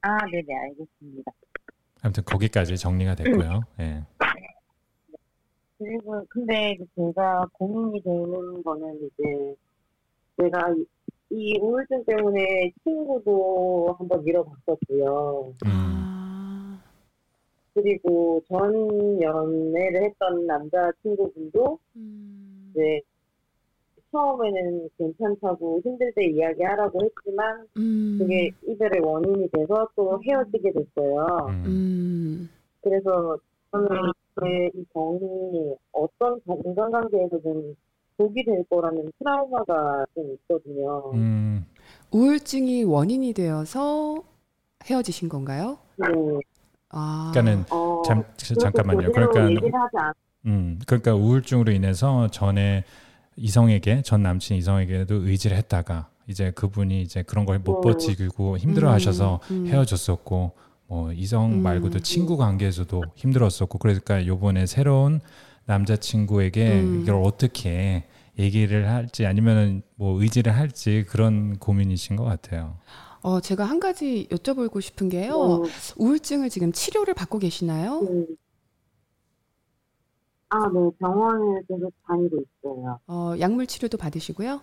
아, 0.02 0.18
네네, 0.26 0.46
알겠습니다. 0.64 1.32
아무튼 2.02 2.24
거기까지 2.26 2.76
정리가 2.78 3.14
됐고요. 3.16 3.62
예. 3.80 4.04
그리고, 5.82 6.24
근데 6.30 6.78
제가 6.96 7.48
고민이 7.54 8.04
되는 8.04 8.62
거는 8.62 8.98
이제, 8.98 9.56
내가 10.38 10.72
이, 10.74 10.86
이 11.32 11.58
우울증 11.60 12.04
때문에 12.06 12.72
친구도 12.84 13.96
한번 13.98 14.24
잃어봤었고요. 14.24 15.56
음, 15.66 15.68
아, 15.68 16.80
그리고 17.74 18.44
전 18.48 19.20
연애를 19.20 20.04
했던 20.04 20.46
남자친구분도 20.46 21.80
음, 21.96 22.72
이제, 22.72 23.02
처음에는 24.12 24.88
괜찮다고 25.00 25.82
힘들 25.84 26.14
때 26.14 26.26
이야기하라고 26.26 27.00
했지만, 27.04 27.66
음, 27.78 28.18
그게 28.20 28.52
이별의 28.68 29.02
원인이 29.02 29.50
돼서 29.50 29.90
또 29.96 30.22
헤어지게 30.24 30.74
됐어요. 30.74 31.48
음. 31.50 31.66
음, 31.66 32.50
그래서 32.82 33.40
저는 33.72 33.88
제이 34.40 34.84
병이 34.94 35.76
어떤 35.94 36.40
인간관계에서 36.66 37.42
좀 37.42 37.76
독이 38.18 38.44
될 38.44 38.64
거라는 38.70 39.12
트라우마가 39.18 40.06
좀 40.14 40.34
있거든요. 40.34 41.12
음, 41.14 41.66
우울증이 42.12 42.84
원인이 42.84 43.34
되어서 43.34 44.24
헤어지신 44.86 45.30
건가요? 45.30 45.78
네. 45.98 46.08
아, 46.90 47.32
그러니까는 47.34 47.66
어, 47.72 48.02
잠, 48.06 48.24
그렇게 48.24 48.56
잠깐만요. 48.56 49.12
그러니까. 49.12 50.14
음, 50.46 50.80
그러니까 50.86 51.16
우울증으로 51.16 51.72
인해서 51.72 52.28
전에 52.28 52.84
이성에게 53.38 54.02
전 54.02 54.24
남친 54.24 54.58
이성에게도 54.58 55.16
의지를 55.16 55.56
했다가 55.58 56.10
이제 56.28 56.52
그분이 56.52 57.02
이제 57.02 57.24
그런 57.24 57.46
걸못 57.46 57.78
음. 57.78 57.82
버티고 57.82 58.58
힘들어하셔서 58.58 59.40
음, 59.52 59.56
음. 59.56 59.68
헤어졌었고 59.68 60.52
뭐 60.92 61.14
이성 61.14 61.54
음. 61.54 61.64
말고도 61.64 62.02
친구 62.02 62.36
관계에서도 62.36 63.02
힘들었었고 63.16 63.78
그러니까 63.78 64.28
요번에 64.28 64.66
새로운 64.66 65.22
남자친구에게 65.64 66.82
음. 66.82 67.02
이걸 67.02 67.16
어떻게 67.24 68.04
얘기를 68.38 68.90
할지 68.90 69.26
아니면은 69.26 69.84
뭐 69.96 70.22
의지를 70.22 70.54
할지 70.54 71.06
그런 71.08 71.58
고민이신 71.60 72.18
것 72.18 72.26
같아요. 72.26 72.78
어, 73.22 73.40
제가 73.40 73.64
한 73.64 73.80
가지 73.80 74.28
여쭤보고 74.32 74.82
싶은 74.82 75.08
게요. 75.08 75.62
음, 75.64 75.64
우울증을 75.96 76.50
지금 76.50 76.74
치료를 76.74 77.14
받고 77.14 77.40
계시나요? 77.40 78.00
음. 78.00 78.26
아, 80.50 80.58
네, 80.68 80.90
병원을 81.00 81.64
계속 81.70 81.94
다니고 82.06 82.44
있어요. 82.66 83.00
어, 83.08 83.34
약물 83.40 83.66
치료도 83.68 83.98
받으시고요. 83.98 84.60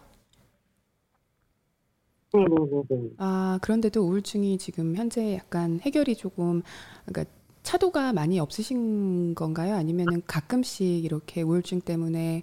네네네네. 2.32 3.10
아, 3.18 3.58
그런데도 3.62 4.02
우울증이 4.02 4.58
지금 4.58 4.94
현재 4.96 5.34
약간 5.34 5.80
해결이 5.80 6.14
조금, 6.16 6.62
그러니까 7.06 7.32
차도가 7.62 8.12
많이 8.12 8.38
없으신 8.38 9.34
건가요? 9.34 9.74
아니면은 9.74 10.22
가끔씩 10.26 11.04
이렇게 11.04 11.42
우울증 11.42 11.80
때문에 11.80 12.42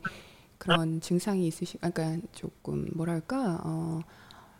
그런 0.58 1.02
증상이 1.02 1.46
있으신, 1.48 1.80
그러니까 1.80 2.28
조금 2.32 2.88
뭐랄까, 2.96 3.62
어, 3.64 4.00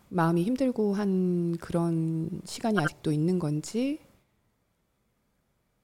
마음이 0.10 0.44
힘들고 0.44 0.94
한 0.94 1.58
그런 1.58 2.30
시간이 2.46 2.80
아직도 2.80 3.12
있는 3.12 3.40
건지? 3.40 4.00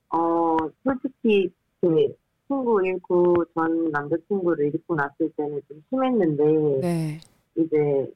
어, 0.09 0.57
솔직히 0.83 1.49
그 1.79 2.13
친구 2.47 2.85
잃고 2.85 3.45
전 3.55 3.89
남자친구를 3.91 4.67
잃고 4.67 4.95
났을 4.95 5.31
때는 5.35 5.61
좀 5.67 5.81
심했는데 5.89 6.43
네, 6.81 7.19
이제 7.55 8.11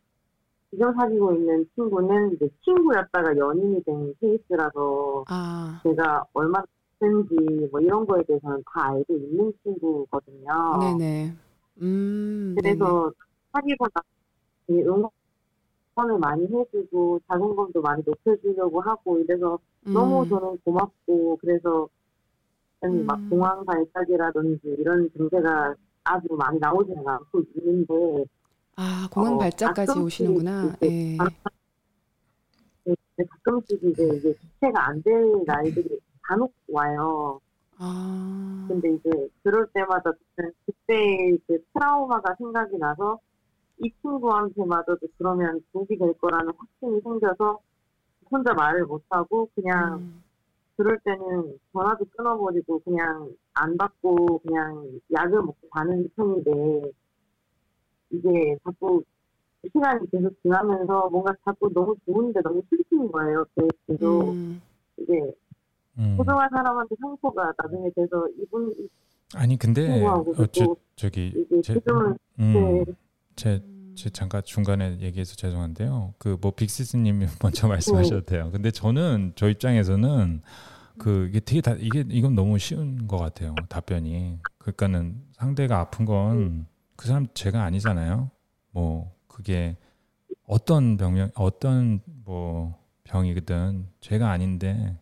지금 0.72 0.94
사귀고 0.94 1.34
있는 1.34 1.66
친구는 1.76 2.34
이제 2.34 2.50
친구였다가 2.64 3.38
연인이 3.38 3.84
된 3.84 4.14
케이스라서 4.20 5.24
아, 5.28 5.80
제가 5.84 6.26
얼마나 6.34 6.66
좋은지 7.00 7.36
뭐 7.72 7.80
이런 7.80 8.06
거에 8.06 8.24
대해서는 8.24 8.64
다 8.74 8.90
알고 8.90 9.16
있는 9.16 9.54
친구거든요. 9.64 10.98
네네. 10.98 11.34
음. 11.82 12.56
그래서 12.58 13.12
사귀고 13.54 13.86
나서 13.94 14.06
응원을 14.70 16.20
많이 16.20 16.48
해주고 16.48 17.20
자존감도 17.28 17.82
많이 17.82 18.04
높여주려고 18.06 18.82
하고 18.82 19.20
이래서 19.20 19.60
너무 19.84 20.24
음, 20.24 20.30
저는 20.30 20.58
고맙고 20.64 21.38
그래서 21.42 21.88
아니 22.82 23.04
막 23.04 23.20
음. 23.20 23.30
공황 23.30 23.64
발작이라든지 23.66 24.76
이런 24.80 25.10
증세가 25.12 25.76
아주 26.04 26.28
많이 26.32 26.60
나오지는 26.60 27.08
않고 27.08 27.42
있는데 27.56 28.26
아, 28.76 29.08
공황 29.12 29.36
어, 29.36 29.38
가끔씩 29.40 29.98
오시는구나. 29.98 30.76
이제 30.82 30.88
예. 30.88 31.18
근데 32.84 33.30
가끔씩 33.30 33.84
이제 33.84 34.04
이게 34.16 34.34
주체가 34.36 34.88
안 34.90 35.02
될 35.02 35.44
날들이 35.46 36.00
간혹 36.22 36.54
와요. 36.68 37.40
아, 37.78 38.66
근데 38.68 38.94
이제 38.94 39.30
그럴 39.44 39.68
때마다 39.74 40.12
그때 40.66 41.38
그 41.48 41.64
트라우마가 41.74 42.36
생각이 42.38 42.78
나서 42.78 43.20
이 43.84 43.92
친구한테마저도 44.02 45.08
그러면 45.18 45.62
독이 45.74 45.98
될 45.98 46.14
거라는 46.18 46.52
확신이 46.58 47.02
생겨서 47.02 47.60
혼자 48.32 48.54
말을 48.54 48.86
못하고 48.86 49.50
그냥 49.56 49.96
음, 50.00 50.24
그럴 50.78 50.98
때는 51.04 51.58
전화도 51.74 52.06
끊어버리고 52.16 52.80
그냥 52.80 53.32
안 53.54 53.78
받고 53.78 54.40
그냥 54.40 54.90
약을 55.14 55.42
먹고 55.42 55.70
가는 55.70 56.10
편인데 56.16 56.92
이게 58.26 58.58
자꾸 58.64 59.04
시간이 59.68 60.10
계속 60.10 60.34
지나면서 60.42 61.10
뭔가 61.10 61.34
자꾸 61.44 61.72
너무 61.74 61.96
좋은데 62.06 62.42
너무 62.42 62.62
슬픈 62.70 63.12
거예요. 63.12 63.46
계속 63.88 64.30
음, 64.30 64.62
이게 64.98 65.32
음. 65.98 66.16
소중한 66.18 66.50
사람한테 66.50 66.96
상처가 67.00 67.54
나중에 67.58 67.90
돼서 67.96 68.28
이분 68.42 68.72
이 68.78 68.88
아니 69.34 69.58
근데 69.58 70.06
어, 70.06 70.24
저, 70.52 70.66
또 70.66 70.78
저기 70.96 71.34
제, 71.64 71.74
음, 72.40 72.54
네. 72.54 72.86
제, 73.36 73.62
제 73.96 74.10
잠깐 74.10 74.42
중간에 74.44 75.00
얘기해서 75.00 75.36
죄송한데요. 75.36 76.14
그 76.18 76.38
뭐 76.42 76.52
빅시스님이 76.52 77.26
먼저 77.42 77.68
말씀하셔도 77.68 78.22
돼요. 78.26 78.50
근데 78.52 78.72
저는 78.72 79.34
저 79.36 79.50
입장에서는 79.50 80.42
그 80.98 81.28
이게 81.30 81.40
되게 81.40 81.62
다 81.62 81.76
이게 81.78 82.06
이건 82.10 82.36
너무 82.36 82.58
쉬운 82.60 83.08
것 83.08 83.18
같아요. 83.18 83.56
답변이. 83.68 84.40
그러니까는 84.60 85.22
상대가 85.34 85.80
아픈 85.80 86.06
건 86.06 86.68
그 86.96 87.08
사람 87.08 87.28
죄가 87.34 87.64
아니잖아요. 87.64 88.30
뭐 88.72 89.12
그게 89.28 89.78
어떤 90.48 90.98
병명 90.98 91.32
어떤 91.36 92.02
뭐 92.06 92.76
병이든 93.04 93.88
죄가 94.02 94.30
아닌데 94.30 94.98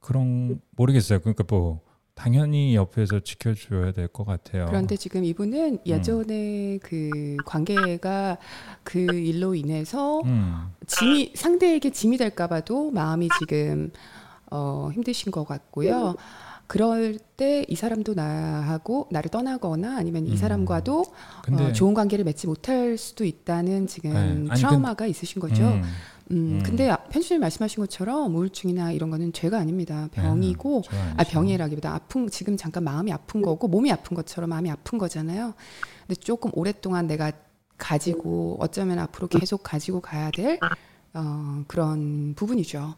그런 0.00 0.60
모르겠어요. 0.76 1.20
그러니까 1.20 1.44
뭐 1.48 1.80
당연히 2.14 2.76
옆에서 2.76 3.20
지켜줘야 3.20 3.90
될 3.92 4.06
것 4.08 4.24
같아요. 4.24 4.66
그런데 4.66 4.96
지금 4.96 5.24
이분은 5.24 5.78
예전에 5.84 6.78
그 6.82 7.36
관계가 7.44 8.38
그 8.84 9.00
일로 9.00 9.54
인해서 9.56 10.20
음, 10.20 10.72
짐이 10.86 11.32
상대에게 11.34 11.90
짐이 11.90 12.16
될까봐도 12.18 12.92
마음이 12.92 13.28
지금 13.40 13.90
어, 14.50 14.90
힘드신 14.92 15.32
것 15.32 15.44
같고요. 15.44 16.14
그럴 16.78 17.18
때 17.36 17.64
이 17.68 17.76
사람도 17.76 18.14
나하고 18.14 19.06
나를 19.12 19.30
떠나거나 19.30 19.96
아니면 19.96 20.26
이 20.26 20.32
음. 20.32 20.36
사람과도 20.36 21.04
어, 21.52 21.72
좋은 21.72 21.94
관계를 21.94 22.24
맺지 22.24 22.48
못할 22.48 22.98
수도 22.98 23.24
있다는 23.24 23.86
지금 23.86 24.12
네. 24.12 24.50
아니, 24.50 24.60
트라우마가 24.60 25.06
있으신 25.06 25.40
거죠. 25.40 25.62
음, 25.62 25.82
음, 26.32 26.36
음. 26.36 26.62
근데 26.64 26.90
아- 26.90 26.96
편수님 26.96 27.40
말씀하신 27.42 27.76
것처럼 27.80 28.34
우울증이나 28.34 28.90
이런 28.90 29.10
거는 29.10 29.32
죄가 29.32 29.56
아닙니다. 29.58 30.08
병이고 30.12 30.82
네, 30.90 30.98
아. 31.16 31.22
병이라기보다 31.22 31.94
아픈 31.94 32.28
지금 32.28 32.56
잠깐 32.56 32.82
마음이 32.82 33.12
아픈 33.12 33.40
거고 33.40 33.68
몸이 33.68 33.92
아픈 33.92 34.16
것처럼 34.16 34.50
마음이 34.50 34.68
아픈 34.68 34.98
거잖아요. 34.98 35.54
근데 36.08 36.20
조금 36.20 36.50
오랫동안 36.54 37.06
내가 37.06 37.30
가지고 37.78 38.56
어쩌면 38.58 38.98
앞으로 38.98 39.28
계속 39.28 39.62
가지고 39.62 40.00
가야 40.00 40.32
될 40.32 40.58
어, 41.14 41.62
그런 41.68 42.34
부분이죠. 42.34 42.94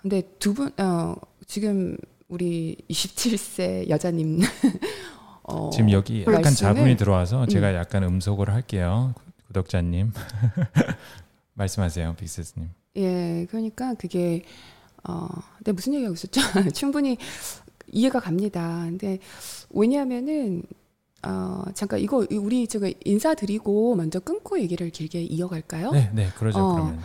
근데 0.00 0.22
두 0.38 0.54
분 0.54 0.70
어, 0.78 1.16
지금 1.46 1.96
우리 2.30 2.76
27세 2.88 3.88
여자님 3.88 4.40
어, 5.42 5.70
지금 5.70 5.90
여기 5.90 6.20
약간 6.22 6.42
말씀을- 6.42 6.56
자분이 6.56 6.96
들어와서 6.96 7.42
음. 7.42 7.48
제가 7.48 7.74
약간 7.74 8.04
음소거를 8.04 8.54
할게요. 8.54 9.14
구독자님 9.48 10.12
말씀하세요, 11.54 12.14
빅스님. 12.14 12.70
예, 12.96 13.46
그러니까 13.50 13.94
그게 13.94 14.44
어, 15.04 15.26
근데 15.58 15.72
무슨 15.72 15.94
얘기하고 15.94 16.14
있었죠? 16.14 16.40
충분히 16.72 17.18
이해가 17.90 18.20
갑니다. 18.20 18.82
근데 18.84 19.18
왜냐하면은 19.70 20.62
어, 21.26 21.64
잠깐 21.74 21.98
이거 21.98 22.24
우리 22.30 22.66
저거 22.68 22.90
인사드리고 23.04 23.96
먼저 23.96 24.20
끊고 24.20 24.58
얘기를 24.60 24.88
길게 24.90 25.22
이어갈까요? 25.22 25.90
네, 25.90 26.10
네, 26.14 26.28
그러죠. 26.38 26.58
어. 26.60 26.72
그러면 26.74 27.00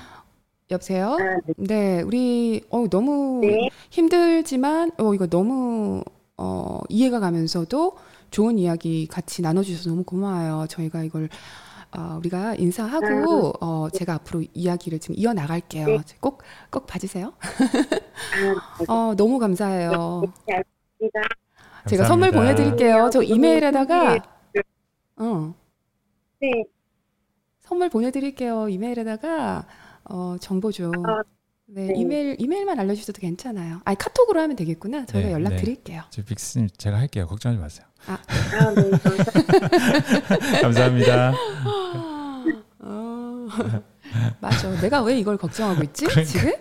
여보세요? 0.71 1.11
아, 1.13 1.17
네. 1.45 1.53
네, 1.57 2.01
우리 2.01 2.63
어, 2.69 2.87
너무 2.89 3.39
네. 3.41 3.69
힘들지만 3.91 4.91
어, 4.97 5.13
이거 5.13 5.27
너무 5.27 6.03
어, 6.37 6.79
이해가 6.89 7.19
가면서도 7.19 7.97
좋은 8.31 8.57
이야기 8.57 9.07
같이 9.07 9.41
나눠 9.43 9.61
주셔서 9.61 9.89
너무 9.91 10.03
고마워요. 10.03 10.65
저희가 10.67 11.03
이걸 11.03 11.29
어, 11.95 12.15
우리가 12.17 12.55
인사하고 12.55 13.53
어, 13.61 13.89
제가 13.93 14.15
앞으로 14.15 14.43
이야기를 14.53 14.99
지금 14.99 15.15
이어 15.17 15.33
나갈게요. 15.33 15.85
네. 15.85 15.97
꼭 16.19 16.41
꼭 16.71 16.87
봐주세요. 16.87 17.31
아, 17.39 18.83
어, 18.91 19.13
너무 19.15 19.37
감사해요. 19.37 20.23
네, 20.47 20.55
알겠습니다. 20.55 21.21
제가 21.87 22.05
선물 22.05 22.31
감사합니다. 22.31 22.63
보내드릴게요. 22.63 23.09
저 23.13 23.19
네, 23.19 23.27
이메일에다가 23.27 24.17
어, 25.17 25.53
네. 26.41 26.49
선물 27.61 27.89
보내드릴게요. 27.89 28.67
이메일에다가 28.67 29.65
어, 30.09 30.35
정보 30.39 30.71
좀. 30.71 30.91
아, 31.05 31.23
네, 31.67 31.87
네. 31.87 31.93
이메일 31.95 32.35
이메일만 32.39 32.79
알려주셔도 32.79 33.19
괜찮아요. 33.19 33.81
아니 33.85 33.97
카톡으로 33.97 34.39
하면 34.41 34.55
되겠구나. 34.55 35.05
저희가 35.07 35.29
네, 35.29 35.33
연락 35.33 35.49
네. 35.49 35.55
드릴게요. 35.57 36.03
저 36.11 36.23
빅스님 36.23 36.69
제가 36.77 36.97
할게요. 36.97 37.25
걱정하지 37.25 37.59
마세요. 37.59 37.87
아, 38.07 38.19
네. 38.75 38.91
감사합니다. 40.61 41.33
어, 42.79 43.47
맞아. 44.39 44.79
내가 44.81 45.01
왜 45.01 45.17
이걸 45.17 45.37
걱정하고 45.37 45.81
있지? 45.83 46.05
그러니까. 46.05 46.31
지금? 46.31 46.51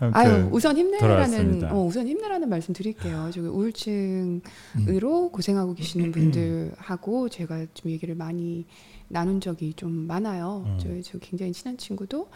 아유, 0.14 0.48
우선 0.52 0.76
힘내라는. 0.76 1.64
어, 1.70 1.84
우선 1.84 2.06
힘내라는 2.06 2.48
말씀 2.48 2.72
드릴게요. 2.72 3.30
저기 3.34 3.46
우울증으로 3.48 5.30
고생하고 5.32 5.74
계시는 5.74 6.12
분들하고 6.12 7.28
제가 7.28 7.66
좀 7.74 7.90
얘기를 7.90 8.14
많이 8.14 8.66
나눈 9.08 9.40
적이 9.40 9.74
좀 9.74 9.92
많아요. 9.92 10.64
음. 10.66 10.78
저희 10.78 11.02
저 11.02 11.18
굉장히 11.18 11.52
친한 11.52 11.76
친구도 11.76 12.28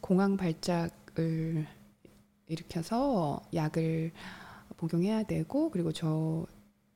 공황 0.00 0.36
발작을 0.36 1.66
일으켜서 2.48 3.42
약을 3.54 4.12
복용해야 4.76 5.22
되고 5.24 5.70
그리고 5.70 5.92
저 5.92 6.46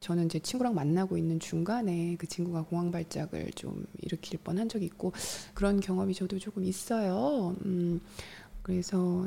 저는 0.00 0.28
제 0.28 0.38
친구랑 0.38 0.74
만나고 0.74 1.16
있는 1.18 1.40
중간에 1.40 2.16
그 2.18 2.26
친구가 2.26 2.62
공황 2.62 2.90
발작을 2.92 3.50
좀 3.52 3.84
일으킬 3.98 4.38
뻔한 4.40 4.68
적이 4.68 4.86
있고 4.86 5.12
그런 5.54 5.80
경험이 5.80 6.14
저도 6.14 6.38
조금 6.38 6.64
있어요. 6.64 7.56
음, 7.64 8.00
그래서 8.62 9.26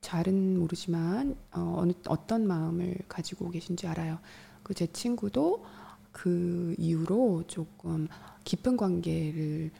잘은 0.00 0.58
모르지만 0.58 1.36
어, 1.52 1.74
어느 1.78 1.92
어떤 2.08 2.46
마음을 2.46 2.96
가지고 3.08 3.50
계신지 3.50 3.86
알아요. 3.86 4.18
그 4.62 4.74
제 4.74 4.86
친구도 4.86 5.64
그 6.12 6.74
이후로 6.78 7.44
조금 7.46 8.08
깊은 8.44 8.76
관계를 8.76 9.70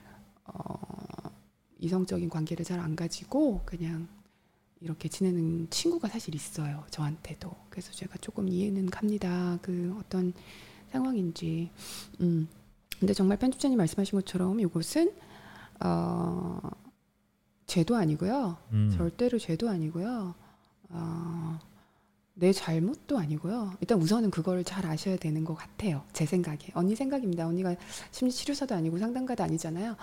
어, 0.46 1.30
이성적인 1.78 2.28
관계를 2.28 2.64
잘 2.64 2.80
안 2.80 2.94
가지고 2.96 3.62
그냥 3.64 4.08
이렇게 4.80 5.08
지내는 5.08 5.68
친구가 5.70 6.08
사실 6.08 6.34
있어요. 6.34 6.84
저한테도. 6.90 7.54
그래서 7.68 7.92
제가 7.92 8.16
조금 8.18 8.48
이해는 8.48 8.86
갑니다. 8.90 9.58
그 9.62 9.94
어떤 10.00 10.32
상황인지. 10.92 11.70
음. 12.20 12.48
근데 12.98 13.12
정말 13.14 13.38
편집자님 13.38 13.76
말씀하신 13.78 14.18
것처럼 14.18 14.60
이것은 14.60 15.12
어, 15.80 16.60
죄도 17.66 17.96
아니고요. 17.96 18.56
음. 18.72 18.90
절대로 18.96 19.38
죄도 19.38 19.68
아니고요. 19.68 20.34
어, 20.90 21.58
내 22.34 22.52
잘못도 22.52 23.18
아니고요. 23.18 23.72
일단 23.80 24.00
우선은 24.00 24.30
그걸 24.30 24.64
잘 24.64 24.86
아셔야 24.86 25.16
되는 25.16 25.44
것 25.44 25.54
같아요. 25.54 26.02
제 26.12 26.24
생각에. 26.24 26.58
언니 26.74 26.94
생각입니다. 26.96 27.46
언니가 27.46 27.74
심리치료사도 28.12 28.74
아니고 28.74 28.98
상담가도 28.98 29.42
아니잖아요. 29.42 29.96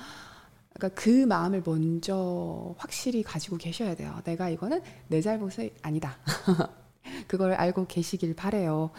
그러니까 0.73 1.01
그 1.01 1.25
마음을 1.25 1.63
먼저 1.65 2.75
확실히 2.77 3.23
가지고 3.23 3.57
계셔야 3.57 3.95
돼요. 3.95 4.21
내가 4.23 4.49
이거는 4.49 4.81
내 5.07 5.21
잘못이 5.21 5.73
아니다. 5.81 6.17
그걸 7.27 7.53
알고 7.53 7.87
계시길 7.87 8.35
바래요. 8.35 8.91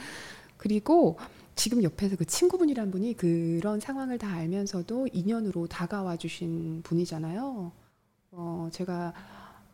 그리고 0.56 1.18
지금 1.54 1.82
옆에서 1.82 2.16
그 2.16 2.24
친구분이란 2.24 2.90
분이 2.90 3.14
그런 3.14 3.78
상황을 3.80 4.18
다 4.18 4.32
알면서도 4.32 5.08
인연으로 5.12 5.66
다가와 5.68 6.16
주신 6.16 6.82
분이잖아요. 6.82 7.72
어, 8.32 8.68
제가 8.72 9.12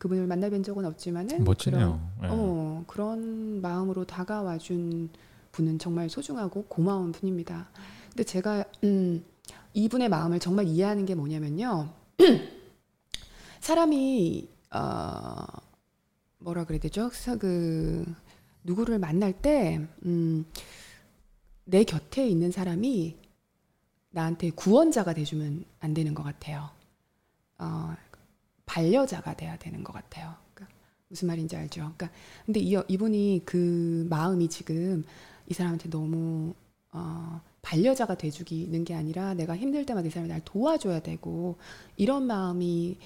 그분을 0.05 0.27
만나뵌 0.27 0.63
적은 0.63 0.85
없지만은 0.85 1.43
멋지네요. 1.43 1.99
그런, 2.19 2.31
예. 2.31 2.35
어, 2.35 2.83
그런 2.85 3.59
마음으로 3.61 4.05
다가와 4.05 4.59
준 4.59 5.09
분은 5.51 5.79
정말 5.79 6.09
소중하고 6.11 6.65
고마운 6.65 7.11
분입니다. 7.11 7.69
근데 8.09 8.23
제가 8.23 8.65
음, 8.83 9.25
이분의 9.73 10.09
마음을 10.09 10.39
정말 10.39 10.67
이해하는 10.67 11.07
게 11.07 11.15
뭐냐면요. 11.15 11.89
사람이 13.61 14.47
어, 14.75 15.45
뭐라 16.37 16.65
그래야 16.65 16.79
되죠? 16.81 17.09
사- 17.11 17.35
그 17.37 18.05
누구를 18.63 18.99
만날 18.99 19.33
때 19.33 19.87
음, 20.05 20.45
내 21.63 21.83
곁에 21.83 22.27
있는 22.27 22.51
사람이 22.51 23.17
나한테 24.11 24.51
구원자가 24.51 25.15
돼주면 25.15 25.65
안 25.79 25.95
되는 25.95 26.13
것 26.13 26.21
같아요. 26.21 26.69
어, 27.57 27.95
반려자가 28.65 29.35
돼야 29.35 29.57
되는 29.57 29.83
것 29.83 29.93
같아요. 29.93 30.33
그러니까 30.53 30.75
무슨 31.07 31.27
말인지 31.27 31.55
알죠? 31.55 31.81
그러니까 31.81 32.09
근데 32.45 32.59
이, 32.59 32.75
이분이 32.87 33.43
그 33.45 34.05
마음이 34.09 34.49
지금 34.49 35.03
이 35.47 35.53
사람한테 35.53 35.89
너무 35.89 36.53
어, 36.91 37.41
반려자가 37.61 38.15
돼주기는 38.15 38.83
게 38.83 38.93
아니라 38.93 39.33
내가 39.33 39.55
힘들 39.57 39.85
때마다 39.85 40.07
이 40.07 40.11
사람이 40.11 40.29
날 40.29 40.41
도와줘야 40.45 41.01
되고 41.01 41.57
이런 41.97 42.27
마음이 42.27 42.97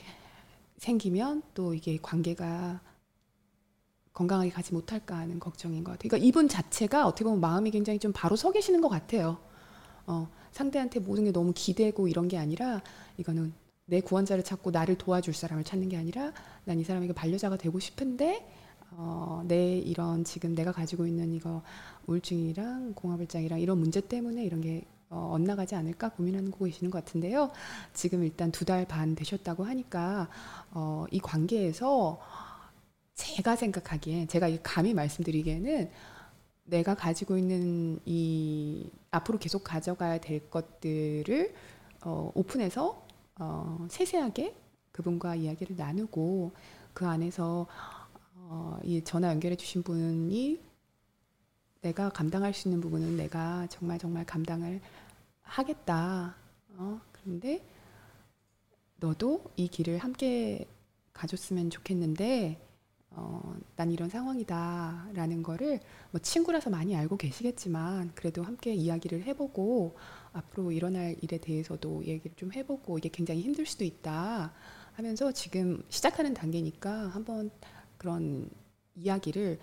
생기면 0.78 1.44
또 1.54 1.74
이게 1.74 1.98
관계가 2.02 2.82
건강하게 4.14 4.50
가지 4.50 4.74
못할까 4.74 5.16
하는 5.16 5.40
걱정인 5.40 5.84
것 5.84 5.92
같아요. 5.92 6.10
그러니까 6.10 6.28
이분 6.28 6.50
자체가 6.50 7.08
어떻게 7.08 7.24
보면 7.24 7.40
마음이 7.40 7.72
굉장히 7.72 8.00
좀 8.00 8.12
바로 8.14 8.36
서 8.36 8.52
계시는 8.52 8.82
것 8.82 8.90
같아요. 8.90 9.38
어, 10.08 10.28
상대한테 10.52 11.00
모든 11.00 11.24
게 11.24 11.32
너무 11.32 11.54
기대고 11.56 12.08
이런 12.08 12.28
게 12.28 12.38
아니라 12.38 12.82
이거는 13.18 13.54
내 13.90 14.02
구원자를 14.02 14.44
찾고 14.44 14.72
나를 14.72 14.96
도와줄 14.98 15.34
사람을 15.34 15.64
찾는 15.64 15.90
게 15.90 15.98
아니라 15.98 16.32
난 16.66 16.80
이 16.80 16.84
사람에게 16.84 17.14
반려자가 17.14 17.58
되고 17.58 17.80
싶은데 17.80 18.48
어, 18.92 19.44
내 19.48 19.78
이런 19.78 20.24
지금 20.24 20.56
내가 20.56 20.72
가지고 20.72 21.06
있는 21.08 21.34
이거 21.34 21.62
우울증이랑 22.08 22.94
공황불장이랑 22.96 23.60
이런 23.60 23.78
문제 23.80 24.02
때문에 24.02 24.44
이런 24.44 24.62
게 24.62 24.86
어, 25.10 25.32
엇나가지 25.34 25.76
않을까 25.76 26.10
고민하고 26.10 26.66
계시는 26.66 26.92
것 26.92 27.04
같은데요. 27.04 27.52
지금 27.94 28.24
일단 28.24 28.52
두 28.52 28.66
달 28.66 28.86
반 28.86 29.16
되셨다고 29.16 29.64
하니까 29.64 30.30
어, 30.72 31.06
이 31.12 31.20
관계에서 31.20 32.20
제가 33.16 33.56
생각하기엔 33.56 34.28
제가 34.28 34.48
이 34.48 34.60
감히 34.64 34.94
말씀드리기에는 34.94 35.90
내가 36.66 36.94
가지고 36.96 37.38
있는 37.38 38.00
이 38.06 38.90
앞으로 39.12 39.40
계속 39.40 39.64
가져가야 39.64 40.20
될 40.20 40.50
것들을 40.50 41.54
어, 42.06 42.32
오픈해서 42.36 43.09
어, 43.40 43.88
세세하게 43.90 44.56
그분과 44.92 45.36
이야기를 45.36 45.78
나누고 45.78 46.52
그 46.94 47.08
안에서 47.08 47.68
어, 48.36 48.80
이 48.84 49.04
전화 49.04 49.30
연결해 49.30 49.56
주신 49.56 49.82
분이 49.82 50.62
내가 51.82 52.10
감당할 52.10 52.54
수 52.54 52.68
있는 52.68 52.82
부분은 52.82 53.16
내가 53.16 53.68
정말 53.68 53.98
정말 53.98 54.26
감당을 54.26 54.82
하겠다. 55.42 56.36
어, 56.78 57.00
그런데 57.12 57.66
너도 58.98 59.46
이 59.56 59.68
길을 59.68 60.00
함께 60.00 60.68
가줬으면 61.14 61.70
좋겠는데 61.70 62.60
어, 63.12 63.56
난 63.76 63.92
이런 63.92 64.10
상황이다라는 64.10 65.44
거를 65.44 65.80
뭐 66.12 66.20
친구라서 66.20 66.70
많이 66.70 66.96
알고 66.96 67.18
계시겠지만 67.18 68.12
그래도 68.16 68.44
함께 68.44 68.74
이야기를 68.74 69.24
해보고 69.24 69.96
앞으로 70.34 70.72
일어날 70.72 71.16
일에 71.22 71.38
대해서도 71.38 72.06
얘기를 72.06 72.36
좀 72.36 72.54
해보고 72.54 72.98
이게 72.98 73.10
굉장히 73.10 73.42
힘들 73.42 73.66
수도 73.66 73.84
있다 73.84 74.54
하면서 74.94 75.32
지금 75.32 75.82
시작하는 75.90 76.34
단계니까 76.34 77.08
한번 77.08 77.50
그런 77.98 78.50
이야기를 78.96 79.60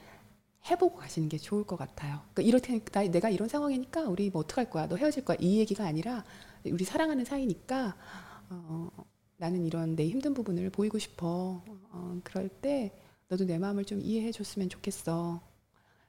해보고 0.71 0.97
가시는 0.97 1.29
게 1.29 1.39
좋을 1.39 1.65
것 1.65 1.77
같아요. 1.77 2.21
그러니까 2.35 2.73
나, 2.93 3.03
내가 3.09 3.31
이런 3.31 3.49
상황이니까 3.49 4.03
우리 4.09 4.31
뭐 4.31 4.41
어떡할 4.41 4.71
거야? 4.71 4.89
너 4.89 4.97
헤어질 4.97 5.25
거야? 5.25 5.37
이 5.41 5.59
얘기가 5.59 5.85
아니라 5.85 6.25
우리 6.65 6.85
사랑하는 6.85 7.25
사이니까 7.25 7.97
어, 8.49 8.89
나는 9.37 9.65
이런 9.65 9.95
내 9.95 10.09
힘든 10.09 10.35
부분을 10.35 10.71
보이고 10.71 10.99
싶어. 10.99 11.63
어, 11.91 12.21
그럴 12.25 12.49
때 12.49 12.93
너도 13.29 13.45
내 13.45 13.59
마음을 13.59 13.85
좀 13.85 14.01
이해해 14.01 14.33
줬으면 14.33 14.69
좋겠어. 14.69 15.41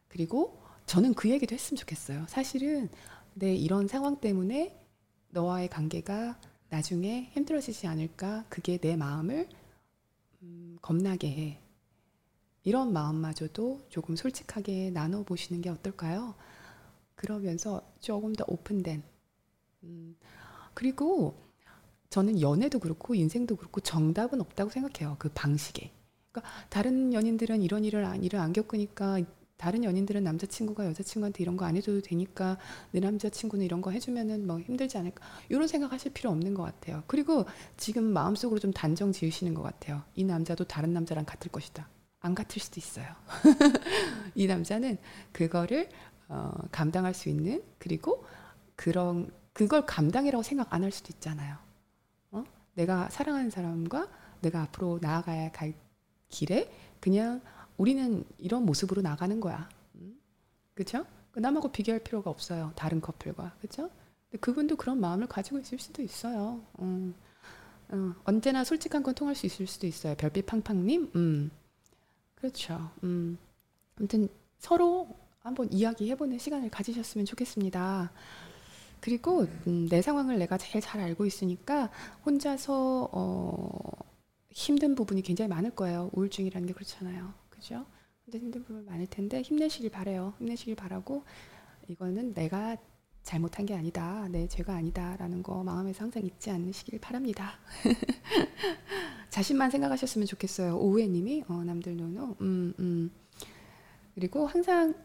그리고 0.07 0.61
저는 0.85 1.13
그 1.13 1.29
얘기도 1.29 1.53
했으면 1.53 1.77
좋겠어요. 1.77 2.25
사실은 2.27 2.89
내 3.39 3.53
이런 3.55 3.87
상황 3.87 4.19
때문에 4.19 4.83
너와의 5.29 5.69
관계가 5.69 6.39
나중에 6.69 7.29
힘들어지지 7.33 7.85
않을까? 7.85 8.45
그게 8.49 8.77
내 8.79 8.95
마음을 8.95 9.47
음, 10.41 10.77
겁나게 10.81 11.29
해. 11.29 11.59
이런 12.63 12.91
마음마저도 12.91 13.85
조금 13.89 14.15
솔직하게 14.15 14.89
나눠 14.89 15.23
보시는 15.23 15.61
게 15.61 15.69
어떨까요? 15.69 16.33
그러면서 17.13 17.81
조금 17.99 18.33
더 18.33 18.43
오픈된. 18.47 19.03
음, 19.83 20.17
그리고 20.73 21.35
저는 22.09 22.41
연애도 22.41 22.79
그렇고 22.79 23.13
인생도 23.13 23.55
그렇고 23.55 23.81
정답은 23.81 24.41
없다고 24.41 24.71
생각해요. 24.71 25.15
그 25.19 25.29
방식에. 25.29 25.91
그러니까 26.31 26.51
다른 26.69 27.13
연인들은 27.13 27.61
이런 27.61 27.85
일을 27.85 28.03
안, 28.03 28.23
일을 28.23 28.39
안 28.39 28.51
겪으니까 28.51 29.19
다른 29.57 29.83
연인들은 29.83 30.23
남자친구가 30.23 30.85
여자친구한테 30.85 31.43
이런 31.43 31.57
거 31.57 31.65
안 31.65 31.75
해줘도 31.75 32.01
되니까 32.01 32.57
내 32.91 32.99
남자친구는 32.99 33.65
이런 33.65 33.81
거 33.81 33.91
해주면은 33.91 34.45
뭐 34.47 34.59
힘들지 34.59 34.97
않을까 34.97 35.25
이런 35.49 35.67
생각하실 35.67 36.13
필요 36.13 36.29
없는 36.31 36.53
것 36.53 36.63
같아요. 36.63 37.03
그리고 37.07 37.45
지금 37.75 38.03
마음속으로 38.05 38.59
좀 38.59 38.71
단정 38.71 39.11
지으시는 39.11 39.53
것 39.53 39.63
같아요. 39.63 40.03
이 40.15 40.23
남자도 40.23 40.65
다른 40.65 40.93
남자랑 40.93 41.25
같을 41.25 41.51
것이다. 41.51 41.87
안 42.19 42.35
같을 42.35 42.61
수도 42.61 42.79
있어요. 42.79 43.05
이 44.35 44.47
남자는 44.47 44.97
그거를 45.31 45.89
어, 46.29 46.51
감당할 46.71 47.13
수 47.13 47.29
있는 47.29 47.63
그리고 47.79 48.25
그런 48.75 49.31
그걸 49.53 49.85
감당이라고 49.85 50.43
생각 50.43 50.71
안 50.73 50.83
할 50.83 50.91
수도 50.91 51.09
있잖아요. 51.13 51.57
어? 52.31 52.43
내가 52.75 53.09
사랑하는 53.09 53.49
사람과 53.49 54.07
내가 54.41 54.61
앞으로 54.63 54.99
나아가야 55.01 55.51
갈 55.51 55.73
길에 56.29 56.71
그냥 56.99 57.41
우리는 57.77 58.23
이런 58.37 58.65
모습으로 58.65 59.01
나가는 59.01 59.39
거야. 59.39 59.69
음? 59.95 60.19
그렇죠? 60.73 61.05
남하고 61.35 61.71
비교할 61.71 61.99
필요가 62.03 62.29
없어요. 62.29 62.71
다른 62.75 62.99
커플과. 62.99 63.55
그렇죠? 63.59 63.89
근데 64.29 64.39
그분도 64.39 64.75
그런 64.75 64.99
마음을 64.99 65.27
가지고 65.27 65.59
있을 65.59 65.79
수도 65.79 66.01
있어요. 66.01 66.61
음. 66.79 67.13
어, 67.89 68.13
언제나 68.25 68.63
솔직한 68.63 69.03
건 69.03 69.13
통할 69.13 69.35
수 69.35 69.45
있을 69.45 69.67
수도 69.67 69.87
있어요. 69.87 70.15
별빛 70.15 70.45
팡팡님. 70.45 71.11
음. 71.15 71.51
그렇죠. 72.35 72.91
음. 73.03 73.37
아무튼 73.97 74.27
서로 74.59 75.15
한번 75.39 75.71
이야기해보는 75.71 76.39
시간을 76.39 76.69
가지셨으면 76.69 77.25
좋겠습니다. 77.25 78.11
그리고 78.99 79.47
음, 79.67 79.87
내 79.89 80.01
상황을 80.01 80.37
내가 80.39 80.57
제일 80.57 80.81
잘 80.81 80.99
알고 81.01 81.25
있으니까 81.25 81.89
혼자서 82.25 83.09
어, 83.11 83.91
힘든 84.51 84.95
부분이 84.95 85.21
굉장히 85.21 85.49
많을 85.49 85.71
거예요. 85.71 86.09
우울증이라는 86.13 86.67
게 86.67 86.73
그렇잖아요. 86.73 87.33
그죠? 87.57 87.85
근데 88.25 88.39
힘든 88.39 88.63
많을 88.85 89.07
텐데 89.07 89.41
힘내시길 89.41 89.89
바래요. 89.89 90.33
힘내시길 90.39 90.75
바라고 90.75 91.23
이거는 91.87 92.33
내가 92.33 92.77
잘못한 93.23 93.65
게 93.65 93.75
아니다. 93.75 94.27
내 94.29 94.47
죄가 94.47 94.73
아니다라는 94.75 95.43
거 95.43 95.63
마음에서 95.63 96.03
항상 96.03 96.23
잊지 96.23 96.49
않으시길 96.49 96.99
바랍니다. 96.99 97.59
자신만 99.29 99.69
생각하셨으면 99.69 100.27
좋겠어요. 100.27 100.77
오우애님이 100.77 101.43
어, 101.47 101.63
남들 101.63 101.97
노노. 101.97 102.35
음, 102.41 102.73
음. 102.79 103.11
그리고 104.15 104.47
항상 104.47 104.95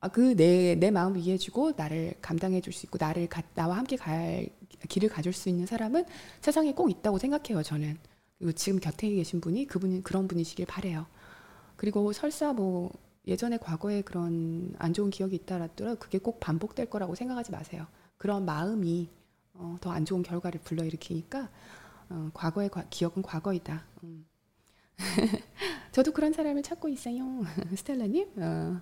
아, 0.00 0.08
그내 0.08 0.76
내 0.76 0.90
마음을 0.90 1.20
이해해주고 1.20 1.72
나를 1.76 2.14
감당해 2.22 2.60
줄 2.60 2.72
수 2.72 2.86
있고 2.86 2.96
나를 3.00 3.28
가, 3.28 3.42
나와 3.54 3.76
함께 3.76 3.96
갈 3.96 4.48
길을 4.88 5.08
가줄 5.08 5.32
수 5.32 5.48
있는 5.48 5.66
사람은 5.66 6.04
세상에 6.40 6.72
꼭 6.72 6.90
있다고 6.90 7.18
생각해요. 7.18 7.62
저는 7.62 7.98
지금 8.54 8.80
곁에 8.80 9.10
계신 9.10 9.40
분이 9.40 9.66
그분이 9.66 10.02
그런 10.02 10.26
분이시길 10.28 10.66
바래요. 10.66 11.06
그리고 11.80 12.12
설사 12.12 12.52
뭐 12.52 12.92
예전에 13.26 13.56
과거에 13.56 14.02
그런 14.02 14.74
안 14.78 14.92
좋은 14.92 15.08
기억이 15.08 15.34
있다라더라도 15.36 15.98
그게 15.98 16.18
꼭 16.18 16.38
반복될 16.38 16.90
거라고 16.90 17.14
생각하지 17.14 17.52
마세요. 17.52 17.86
그런 18.18 18.44
마음이 18.44 19.08
어, 19.54 19.78
더 19.80 19.90
안 19.90 20.04
좋은 20.04 20.22
결과를 20.22 20.60
불러일으키니까 20.62 21.48
어, 22.10 22.30
과거의 22.34 22.68
과, 22.68 22.84
기억은 22.90 23.22
과거이다. 23.22 23.82
음. 24.04 24.26
저도 25.92 26.12
그런 26.12 26.34
사람을 26.34 26.62
찾고 26.62 26.90
있어요. 26.90 27.24
스텔라님. 27.74 28.28
어. 28.36 28.78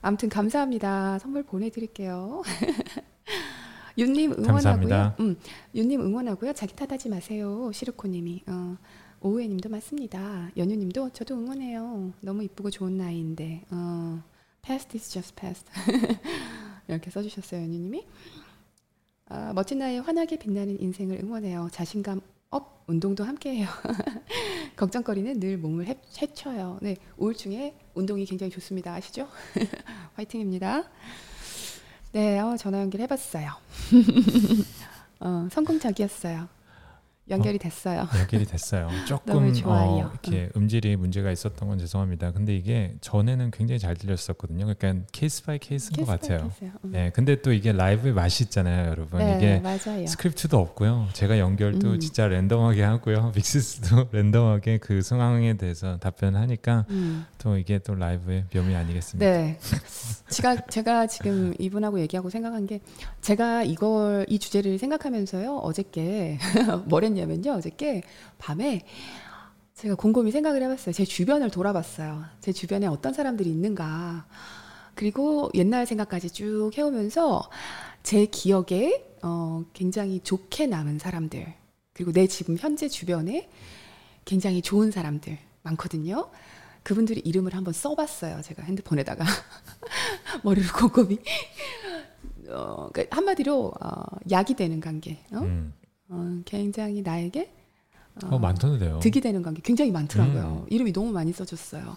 아무튼 0.00 0.30
감사합니다. 0.30 1.18
선물 1.18 1.42
보내드릴게요. 1.42 2.42
윤님 3.98 4.32
응원하고요. 4.32 4.46
감사합니다. 4.54 5.16
음, 5.20 5.36
윤님 5.74 6.00
응원하고요. 6.00 6.54
자기 6.54 6.74
탓하지 6.74 7.10
마세요. 7.10 7.70
시르코님이. 7.74 8.44
어, 8.46 8.78
오우애님도 9.22 9.68
맞습니다. 9.68 10.50
연유님도 10.56 11.10
저도 11.10 11.34
응원해요. 11.34 12.12
너무 12.20 12.42
이쁘고 12.44 12.70
좋은 12.70 12.96
나이인데. 12.96 13.64
어, 13.70 14.22
past 14.62 14.96
is 14.96 15.10
just 15.10 15.34
past. 15.34 15.66
이렇게 16.88 17.10
써주셨어요, 17.10 17.60
연유님이. 17.60 18.06
아, 19.26 19.52
멋진 19.52 19.78
나이에 19.78 19.98
환하게 19.98 20.38
빛나는 20.38 20.80
인생을 20.80 21.18
응원해요. 21.22 21.68
자신감 21.70 22.22
업, 22.48 22.82
운동도 22.86 23.22
함께해요. 23.22 23.68
걱정거리는 24.76 25.38
늘 25.38 25.58
몸을 25.58 25.86
해, 25.86 26.00
해쳐요. 26.20 26.78
네, 26.80 26.96
우울증에 27.18 27.74
운동이 27.92 28.24
굉장히 28.24 28.50
좋습니다. 28.50 28.94
아시죠? 28.94 29.28
화이팅입니다. 30.16 30.84
네, 32.12 32.40
어, 32.40 32.56
전화 32.56 32.80
연결 32.80 33.02
해봤어요. 33.02 33.50
어, 35.20 35.48
성공적이었어요. 35.52 36.59
연결이 37.30 37.58
됐어요. 37.58 38.08
연결이 38.18 38.44
됐어요. 38.44 38.88
조금. 39.06 39.52
어, 39.64 39.98
이렇게 39.98 40.50
음질이 40.56 40.96
문제가 40.96 41.30
있었던 41.30 41.68
건 41.68 41.78
죄송합니다. 41.78 42.32
근데 42.32 42.54
이게 42.54 42.94
전에는 43.00 43.50
굉장히 43.50 43.78
잘 43.78 43.94
들렸었거든요. 43.96 44.66
그러니까 44.66 45.06
case 45.12 45.44
by 45.44 45.58
case인 45.58 45.90
것 45.92 45.96
case 45.96 46.06
by 46.06 46.18
같아요. 46.18 46.48
case요. 46.48 46.70
음. 46.84 46.90
네, 46.92 47.10
근데 47.14 47.40
또 47.40 47.52
이게 47.52 47.72
라이브의 47.72 48.14
맛이 48.14 48.44
있잖아요, 48.44 48.90
여러분. 48.90 49.20
네, 49.20 49.36
이게 49.36 49.60
맞아요. 49.60 50.06
스크립트도 50.06 50.58
없고요. 50.58 51.08
제가 51.12 51.38
연결도 51.38 51.92
음. 51.92 52.00
진짜 52.00 52.26
랜덤하게 52.28 52.82
하고요. 52.82 53.32
믹스도 53.36 54.08
랜덤하게 54.12 54.78
그 54.78 55.02
상황에 55.02 55.56
대해서 55.56 55.98
답변하니까 55.98 56.86
음. 56.90 57.26
또 57.38 57.56
이게 57.56 57.78
또 57.78 57.94
라이브의 57.94 58.44
묘미 58.54 58.74
아니겠습니까? 58.74 59.30
네. 59.30 59.58
제가 60.28 60.66
제가 60.66 61.06
지금 61.06 61.54
이분하고 61.58 62.00
얘기하고 62.00 62.30
생각한 62.30 62.66
게 62.66 62.80
제가 63.20 63.62
이걸 63.64 64.26
이 64.28 64.38
주제를 64.38 64.78
생각하면서요 64.78 65.56
어저께 65.58 66.38
뭘 66.86 67.04
했냐 67.04 67.19
면요 67.26 67.52
어저께 67.52 68.02
밤에 68.38 68.84
제가 69.74 69.94
곰곰이 69.94 70.30
생각을 70.30 70.62
해봤어요 70.62 70.92
제 70.92 71.04
주변을 71.04 71.50
돌아봤어요 71.50 72.24
제 72.40 72.52
주변에 72.52 72.86
어떤 72.86 73.12
사람들이 73.12 73.50
있는가 73.50 74.26
그리고 74.94 75.50
옛날 75.54 75.86
생각까지 75.86 76.30
쭉 76.30 76.70
해오면서 76.76 77.48
제 78.02 78.26
기억에 78.26 79.06
어, 79.22 79.64
굉장히 79.72 80.20
좋게 80.20 80.66
남은 80.66 80.98
사람들 80.98 81.54
그리고 81.92 82.12
내 82.12 82.26
지금 82.26 82.56
현재 82.58 82.88
주변에 82.88 83.48
굉장히 84.24 84.62
좋은 84.62 84.90
사람들 84.90 85.38
많거든요. 85.62 86.30
그분들의 86.82 87.22
이름을 87.26 87.54
한번 87.54 87.74
써봤어요. 87.74 88.40
제가 88.42 88.62
핸드폰에다가 88.62 89.24
머리를 90.44 90.72
곰곰이 90.72 91.18
어, 92.48 92.88
그러니까 92.92 93.16
한마디로 93.16 93.72
어, 93.80 94.02
약이 94.30 94.54
되는 94.54 94.80
관계. 94.80 95.18
어? 95.32 95.38
음. 95.38 95.74
어, 96.10 96.42
굉장히 96.44 97.02
나에게 97.02 97.52
어, 98.24 98.38
많던데요. 98.38 98.98
득이 98.98 99.20
되는 99.20 99.42
관계 99.42 99.62
굉장히 99.62 99.90
많더라고요. 99.92 100.64
음. 100.64 100.72
이름이 100.72 100.92
너무 100.92 101.12
많이 101.12 101.32
써졌어요. 101.32 101.96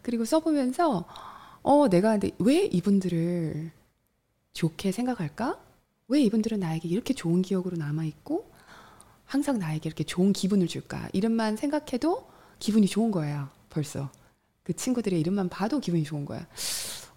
그리고 0.00 0.24
써보면서 0.24 1.04
어 1.62 1.88
내가 1.88 2.12
근데 2.12 2.30
왜 2.38 2.64
이분들을 2.64 3.70
좋게 4.54 4.90
생각할까? 4.90 5.60
왜 6.08 6.20
이분들은 6.22 6.58
나에게 6.60 6.88
이렇게 6.88 7.14
좋은 7.14 7.42
기억으로 7.42 7.76
남아 7.76 8.04
있고 8.04 8.50
항상 9.24 9.58
나에게 9.58 9.88
이렇게 9.88 10.02
좋은 10.04 10.32
기분을 10.32 10.66
줄까? 10.66 11.08
이름만 11.12 11.56
생각해도 11.56 12.26
기분이 12.58 12.86
좋은 12.86 13.10
거예요. 13.10 13.48
벌써 13.70 14.10
그 14.62 14.72
친구들의 14.74 15.18
이름만 15.20 15.48
봐도 15.48 15.78
기분이 15.78 16.02
좋은 16.02 16.24
거야. 16.24 16.46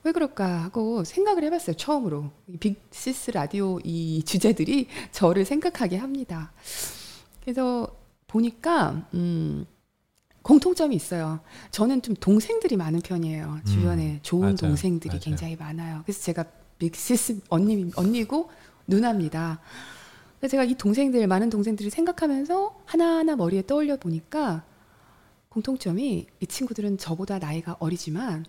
왜 0.06 0.12
그럴까 0.12 0.62
하고 0.62 1.04
생각을 1.04 1.44
해봤어요. 1.46 1.76
처음으로 1.76 2.30
이 2.48 2.58
빅시스 2.58 3.32
라디오 3.32 3.80
이 3.84 4.22
주제들이 4.24 4.88
저를 5.12 5.46
생각하게 5.46 5.98
합니다. 5.98 6.54
그래서 7.42 7.88
보니까 8.28 9.08
음, 9.16 9.66
공통점이 10.44 10.96
있어요. 10.96 11.40
저는 11.72 12.04
좀 12.04 12.14
동생들이 12.16 12.78
많은 12.78 13.02
편이에요. 13.02 13.62
주변에 13.66 14.12
음, 14.12 14.20
좋은 14.22 14.42
맞아요. 14.42 14.56
동생들이 14.58 15.10
맞아요. 15.10 15.22
굉장히 15.22 15.56
많아요. 15.56 16.02
그래서 16.06 16.22
제가 16.22 16.46
빅시스 16.78 17.42
언니 17.50 17.90
언니고 17.96 18.52
누나입니다. 18.86 19.60
그래서 20.40 20.52
제가 20.52 20.66
이 20.66 20.76
동생들 20.76 21.26
많은 21.26 21.50
동생들을 21.50 21.90
생각하면서 21.90 22.82
하나하나 22.86 23.36
머리에 23.36 23.66
떠올려 23.66 23.98
보니까 23.98 24.66
공통점이 25.50 26.28
이 26.42 26.46
친구들은 26.46 27.00
저보다 27.00 27.40
나이가 27.40 27.76
어리지만 27.80 28.46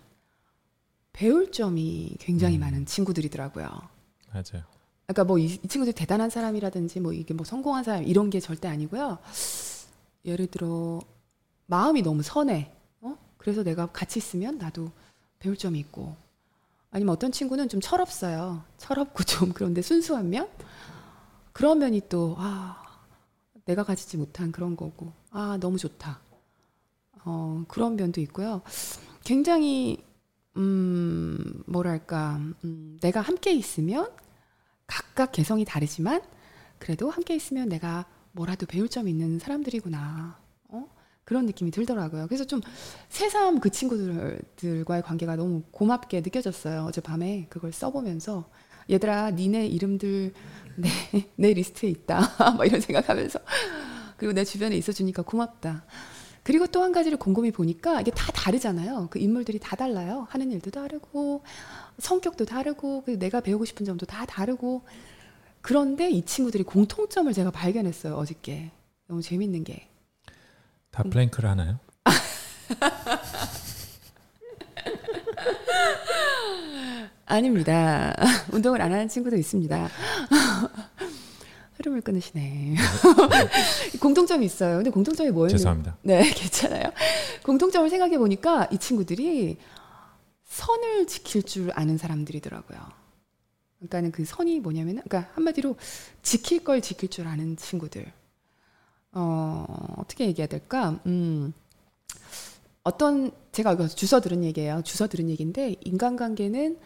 배울 1.17 1.51
점이 1.51 2.15
굉장히 2.19 2.57
음. 2.57 2.61
많은 2.61 2.85
친구들이더라고요. 2.85 3.65
맞아요. 4.31 4.63
그러니까 5.07 5.23
뭐 5.23 5.39
이 5.39 5.57
친구들 5.67 5.93
대단한 5.93 6.29
사람이라든지 6.29 6.99
뭐 6.99 7.11
이게 7.11 7.33
뭐 7.33 7.43
성공한 7.43 7.83
사람 7.83 8.03
이런 8.03 8.29
게 8.29 8.39
절대 8.39 8.67
아니고요. 8.67 9.17
예를 10.25 10.45
들어 10.45 10.99
마음이 11.65 12.03
너무 12.03 12.21
선해. 12.21 12.71
어? 13.01 13.17
그래서 13.37 13.63
내가 13.63 13.87
같이 13.87 14.19
있으면 14.19 14.59
나도 14.59 14.91
배울 15.39 15.57
점이 15.57 15.79
있고. 15.79 16.15
아니면 16.91 17.13
어떤 17.15 17.31
친구는 17.31 17.67
좀 17.67 17.81
철없어요. 17.81 18.63
철없고 18.77 19.23
좀 19.25 19.53
그런데 19.53 19.81
순수한 19.81 20.29
면? 20.29 20.47
그런 21.51 21.79
면이 21.79 22.01
또 22.09 22.35
아, 22.37 22.79
내가 23.65 23.83
가지지 23.83 24.17
못한 24.17 24.51
그런 24.51 24.75
거고. 24.75 25.11
아, 25.31 25.57
너무 25.59 25.79
좋다. 25.79 26.19
어, 27.25 27.63
그런 27.67 27.95
면도 27.95 28.21
있고요. 28.21 28.61
굉장히 29.23 30.05
음, 30.57 31.63
뭐랄까? 31.67 32.39
음, 32.63 32.97
내가 33.01 33.21
함께 33.21 33.51
있으면 33.53 34.09
각각 34.87 35.31
개성이 35.31 35.65
다르지만 35.65 36.21
그래도 36.79 37.09
함께 37.09 37.35
있으면 37.35 37.69
내가 37.69 38.05
뭐라도 38.31 38.65
배울 38.65 38.89
점이 38.89 39.09
있는 39.11 39.39
사람들이구나. 39.39 40.39
어? 40.69 40.87
그런 41.23 41.45
느낌이 41.45 41.71
들더라고요. 41.71 42.27
그래서 42.27 42.45
좀 42.45 42.61
새삼 43.09 43.59
그 43.59 43.69
친구들과의 43.69 45.01
관계가 45.03 45.35
너무 45.35 45.63
고맙게 45.71 46.21
느껴졌어요. 46.21 46.83
어젯밤에 46.83 47.47
그걸 47.49 47.71
써보면서 47.73 48.49
얘들아 48.89 49.31
니네 49.31 49.67
이름들 49.67 50.33
내, 50.77 50.89
내 51.35 51.53
리스트에 51.53 51.89
있다. 51.89 52.21
막 52.57 52.65
이런 52.65 52.79
생각하면서 52.79 53.39
그리고 54.17 54.33
내 54.33 54.43
주변에 54.43 54.75
있어주니까 54.77 55.23
고맙다. 55.23 55.85
그리고 56.47 56.65
또 56.65 56.81
한 56.81 56.93
가지를 56.93 57.17
곰곰이 57.17 57.51
보니까 57.51 57.99
이게 57.99 58.09
다 58.09 58.31
다르잖아요. 58.31 59.09
그 59.11 59.19
인물들이 59.19 59.59
다 59.59 59.75
달라요. 59.75 60.27
하는 60.29 60.49
일도 60.49 60.71
다르고 60.71 61.43
성격도 61.99 62.45
다르고 62.45 63.03
그리고 63.03 63.19
내가 63.19 63.41
배우고 63.41 63.65
싶은 63.65 63.85
점도 63.85 64.05
다 64.05 64.25
다르고 64.25 64.83
그런데 65.59 66.09
이 66.09 66.23
친구들이 66.23 66.63
공통점을 66.63 67.33
제가 67.33 67.51
발견했어요 67.51 68.15
어저께 68.15 68.71
너무 69.07 69.21
재밌는 69.21 69.65
게다 69.65 71.03
음. 71.03 71.09
플랭크를 71.09 71.49
하나요? 71.49 71.79
아닙니다 77.25 78.15
운동을 78.53 78.81
안 78.81 78.93
하는 78.93 79.09
친구도 79.09 79.35
있습니다 79.35 79.89
흐름을 81.77 82.01
끊으시네 82.01 82.75
공통점이 84.01 84.45
있어요 84.45 84.77
근데 84.77 84.89
공통점이 84.89 85.31
뭐였는지 85.31 85.59
죄송합니다. 85.59 85.97
네, 86.01 86.29
괜찮아요. 86.33 86.91
공통점을 87.43 87.89
생각해 87.89 88.17
보니까 88.17 88.67
이 88.71 88.77
친구들이 88.77 89.57
선을 90.43 91.07
지킬 91.07 91.43
줄 91.43 91.71
아는 91.73 91.97
사람들이더라고요. 91.97 92.79
그러니까는 93.77 94.11
그 94.11 94.25
선이 94.25 94.59
뭐냐면은, 94.59 95.03
그러니까 95.07 95.31
한마디로 95.35 95.75
지킬 96.23 96.63
걸 96.63 96.81
지킬 96.81 97.09
줄 97.09 97.27
아는 97.27 97.57
친구들. 97.57 98.11
어, 99.11 99.65
어떻게 99.97 100.25
얘기해야 100.25 100.47
될까? 100.47 100.99
음, 101.05 101.53
어떤, 102.83 103.31
제가 103.51 103.87
주워 103.87 104.21
들은 104.21 104.43
얘기예요. 104.43 104.81
주워 104.83 105.07
들은 105.07 105.29
얘기인데, 105.29 105.75
인간관계는 105.81 106.79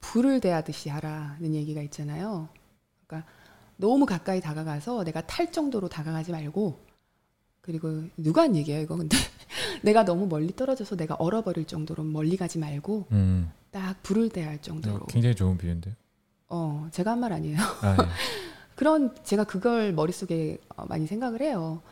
불을 0.00 0.40
대하듯이 0.40 0.88
하라는 0.88 1.54
얘기가 1.54 1.82
있잖아요. 1.82 2.48
그러니까 3.06 3.30
너무 3.78 4.04
가까이 4.06 4.40
다가가서 4.40 5.04
내가 5.04 5.24
탈 5.26 5.50
정도로 5.52 5.88
다가가지 5.88 6.32
말고, 6.32 6.78
그리고 7.62 8.04
누가 8.16 8.42
한 8.42 8.56
얘기예요 8.56 8.80
이거? 8.82 8.96
근데 8.96 9.16
내가 9.82 10.04
너무 10.04 10.26
멀리 10.26 10.54
떨어져서 10.54 10.96
내가 10.96 11.14
얼어버릴 11.14 11.66
정도로 11.66 12.02
멀리 12.02 12.36
가지 12.36 12.58
말고 12.58 13.06
음, 13.12 13.50
딱 13.70 14.02
불을 14.02 14.30
대할 14.30 14.60
정도로. 14.60 15.06
굉장히 15.06 15.34
좋은 15.34 15.56
비유인데요. 15.56 15.94
어 16.48 16.88
제가 16.92 17.12
한 17.12 17.20
말 17.20 17.32
아니에요. 17.32 17.58
아, 17.82 17.96
예. 18.00 18.06
그런 18.74 19.14
제가 19.22 19.44
그걸 19.44 19.92
머릿속에 19.92 20.58
어, 20.76 20.86
많이 20.86 21.06
생각을 21.06 21.42
해요. 21.42 21.82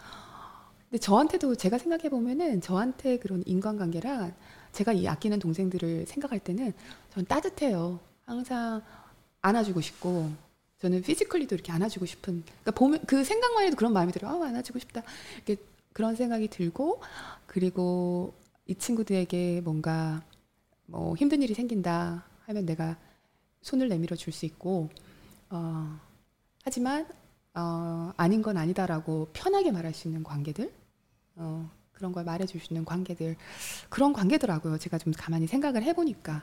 근데 0.89 0.99
저한테도 0.99 1.57
제가 1.57 1.79
생각해 1.79 2.09
보면은 2.09 2.61
저한테 2.63 3.19
그런 3.19 3.43
인간관계란 3.45 4.35
제가 4.73 4.93
이 4.93 5.07
아끼는 5.07 5.39
동생들을 5.41 6.07
생각할 6.07 6.39
때는 6.41 6.73
전 7.13 7.27
따뜻해요. 7.27 8.01
항상 8.25 8.83
안아주고 9.43 9.81
싶고 9.83 10.31
저는 10.79 11.03
피지컬리도 11.03 11.55
이렇게 11.55 11.73
안아주고 11.73 12.07
싶은 12.07 12.43
그러니까 12.45 12.71
보면 12.73 13.05
그 13.07 13.25
생각만 13.25 13.65
해도 13.65 13.77
그런 13.77 13.93
마음이 13.93 14.13
들어요. 14.13 14.43
아, 14.43 14.47
안아주고 14.49 14.79
싶다. 14.79 15.03
이렇게 15.47 15.63
그런 15.93 16.15
생각이 16.17 16.49
들고 16.49 17.01
그리고 17.47 18.35
이 18.67 18.75
친구들에게 18.75 19.63
뭔가 19.65 20.23
뭐 20.87 21.17
힘든 21.17 21.41
일이 21.43 21.55
생긴다 21.55 22.25
하면 22.47 22.67
내가 22.67 22.97
손을 23.63 23.89
내밀어 23.89 24.15
줄 24.17 24.33
수 24.33 24.45
있고 24.47 24.91
어, 25.51 25.99
하지만 26.65 27.07
어, 27.55 28.13
아닌 28.17 28.43
건 28.43 28.57
아니다라고 28.59 29.29
편하게 29.33 29.71
말할 29.73 29.95
수 29.95 30.09
있는 30.09 30.23
관계들 30.23 30.71
어, 31.37 31.71
그런 31.93 32.13
걸 32.13 32.25
말해줄 32.25 32.61
수 32.61 32.73
있는 32.73 32.85
관계들 32.85 33.37
그런 33.89 34.13
관계더라고요. 34.13 34.77
제가 34.79 34.99
좀 34.99 35.13
가만히 35.17 35.47
생각을 35.47 35.83
해보니까 35.85 36.43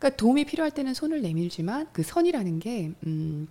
그러니까 0.00 0.16
도움이 0.16 0.46
필요할 0.46 0.70
때는 0.70 0.94
손을 0.94 1.20
내밀지만 1.20 1.86
그 1.92 2.02
선이라는 2.02 2.58
게 2.58 2.92
음, 3.06 3.46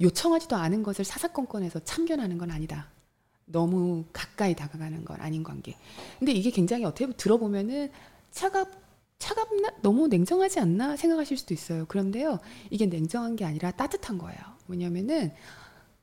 요청하지도 0.00 0.54
않은 0.54 0.84
것을 0.84 1.04
사사건건해서 1.04 1.80
참견하는 1.80 2.38
건 2.38 2.52
아니다. 2.52 2.86
너무 3.44 4.04
가까이 4.12 4.54
다가가는 4.54 5.04
건 5.04 5.20
아닌 5.20 5.42
관계. 5.42 5.76
근데 6.20 6.32
이게 6.32 6.50
굉장히 6.50 6.84
어떻게 6.84 7.04
보면 7.04 7.16
들어보면은 7.16 7.90
차갑 8.30 8.68
차갑나 9.18 9.70
너무 9.82 10.06
냉정하지 10.06 10.60
않나 10.60 10.96
생각하실 10.96 11.36
수도 11.36 11.52
있어요. 11.52 11.84
그런데요, 11.86 12.38
이게 12.70 12.86
냉정한 12.86 13.34
게 13.34 13.44
아니라 13.44 13.72
따뜻한 13.72 14.18
거예요. 14.18 14.38
왜냐면은 14.68 15.32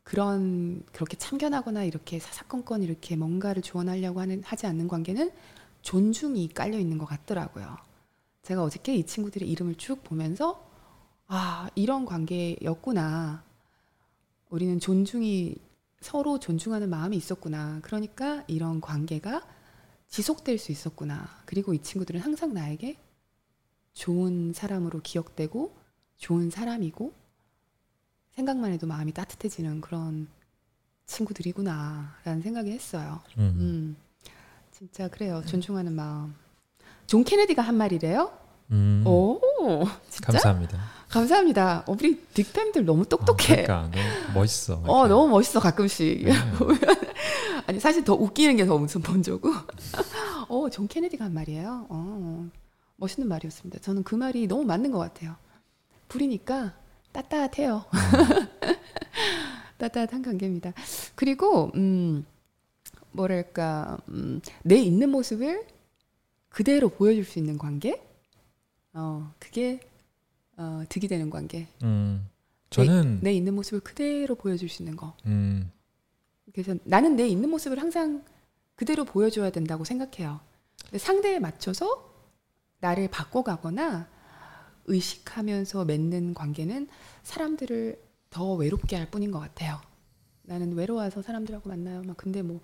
그런 0.04 0.84
그렇게 0.92 1.16
참견하거나 1.16 1.86
이렇게 1.86 2.20
사사건건 2.20 2.84
이렇게 2.84 3.16
뭔가를 3.16 3.62
조언하려고 3.62 4.20
하는 4.20 4.44
하지 4.44 4.68
않는 4.68 4.90
관계는 4.90 5.32
존중이 5.84 6.50
깔려 6.50 6.78
있는 6.78 6.98
것 6.98 7.06
같더라고요. 7.06 7.78
제가 8.46 8.64
어저께 8.64 8.96
이 8.96 9.04
친구들의 9.08 9.50
이름을 9.50 9.74
쭉 9.76 10.04
보면서 10.04 10.64
아 11.26 11.68
이런 11.74 12.06
관계였구나. 12.06 13.44
우리는 14.52 14.80
존중이 14.80 15.56
서로 16.02 16.40
존중하는 16.40 16.88
마음이 16.92 17.18
있었구나. 17.18 17.80
그러니까 17.82 18.44
이런 18.46 18.82
관계가 18.82 19.42
지속될 20.10 20.60
수 20.60 20.72
있었구나. 20.72 21.28
그리고 21.48 21.74
이 21.74 21.82
친구들은 21.82 22.22
항상 22.22 22.54
나에게 22.54 23.00
좋은 23.94 24.54
사람으로 24.54 25.02
기억되고 25.02 25.76
좋은 26.18 26.52
사람이고 26.52 27.14
생각만 28.36 28.72
해도 28.74 28.86
마음이 28.86 29.12
따뜻해지는 29.14 29.82
그런 29.82 30.28
친구들이구나라는 31.08 32.44
생각이 32.44 32.70
했어요. 32.70 33.22
음. 33.40 33.56
음, 33.60 33.98
진짜 34.72 35.08
그래요. 35.08 35.42
존중하는 35.48 35.94
마음. 35.94 36.45
존 37.08 37.24
케네디가 37.24 37.62
한 37.62 37.76
말이래요. 37.76 38.32
음. 38.72 39.04
오, 39.06 39.40
진짜 40.10 40.32
감사합니다. 40.32 40.80
감사합니다. 41.10 41.84
어, 41.88 41.92
우리 41.94 42.20
딕팬들 42.34 42.84
너무 42.84 43.02
어, 43.02 43.06
똑똑해. 43.06 43.64
그러니까 43.64 43.90
너무 43.92 44.34
멋있어. 44.40 44.82
어, 44.86 45.00
이렇게. 45.06 45.10
너무 45.10 45.28
멋있어 45.30 45.60
가끔씩. 45.60 46.26
네. 46.26 46.32
아니 47.68 47.80
사실 47.80 48.04
더 48.04 48.14
웃기는 48.14 48.58
게 48.58 48.66
더 48.66 48.78
무슨 48.78 49.02
먼저고. 49.08 49.52
어, 50.50 50.70
존 50.70 50.88
케네디가 50.88 51.26
한 51.26 51.34
말이에요. 51.34 51.86
어, 51.90 52.50
멋있는 52.98 53.28
말이었습니다. 53.30 53.80
저는 53.80 54.04
그 54.04 54.16
말이 54.16 54.48
너무 54.48 54.64
맞는 54.64 54.92
것 54.92 54.98
같아요. 55.00 55.36
불이니까 56.08 56.74
따뜻해요. 57.12 57.86
따뜻한 59.78 60.22
관계입니다. 60.24 60.74
그리고 61.16 61.72
음, 61.76 62.26
뭐랄까 63.12 63.98
음, 64.10 64.42
내 64.64 64.76
있는 64.76 65.10
모습을 65.10 65.66
그대로 66.56 66.88
보여줄 66.88 67.26
수 67.26 67.38
있는 67.38 67.58
관계. 67.58 68.02
어, 68.94 69.30
그게 69.40 69.82
어, 70.56 70.86
득이 70.88 71.10
되는 71.10 71.30
관계. 71.30 71.68
음. 71.84 72.30
저는 72.70 73.20
내 73.22 73.34
있는 73.34 73.54
모습을 73.56 73.82
그대로 73.82 74.36
보여줄 74.36 74.70
수 74.70 74.82
있는 74.82 74.96
거. 74.96 75.18
음. 75.26 75.70
그래서 76.54 76.74
나는 76.86 77.18
내 77.18 77.28
있는 77.28 77.50
모습을 77.50 77.82
항상 77.82 78.24
그대로 78.76 79.04
보여줘야 79.04 79.50
된다고 79.50 79.84
생각해요. 79.84 80.40
상대에 80.98 81.40
맞춰서 81.40 82.10
나를 82.80 83.10
바꿔가거나 83.10 84.08
의식하면서 84.86 85.84
맺는 85.84 86.34
관계는 86.36 86.88
사람들을 87.24 88.02
더 88.30 88.54
외롭게 88.54 88.96
할 88.96 89.12
뿐인 89.12 89.32
것 89.32 89.40
같아요. 89.40 89.82
나는 90.48 90.74
외로워서 90.74 91.22
사람들하고 91.22 91.70
만나요. 91.70 92.02
막 92.04 92.18
근데 92.18 92.42
뭐 92.42 92.60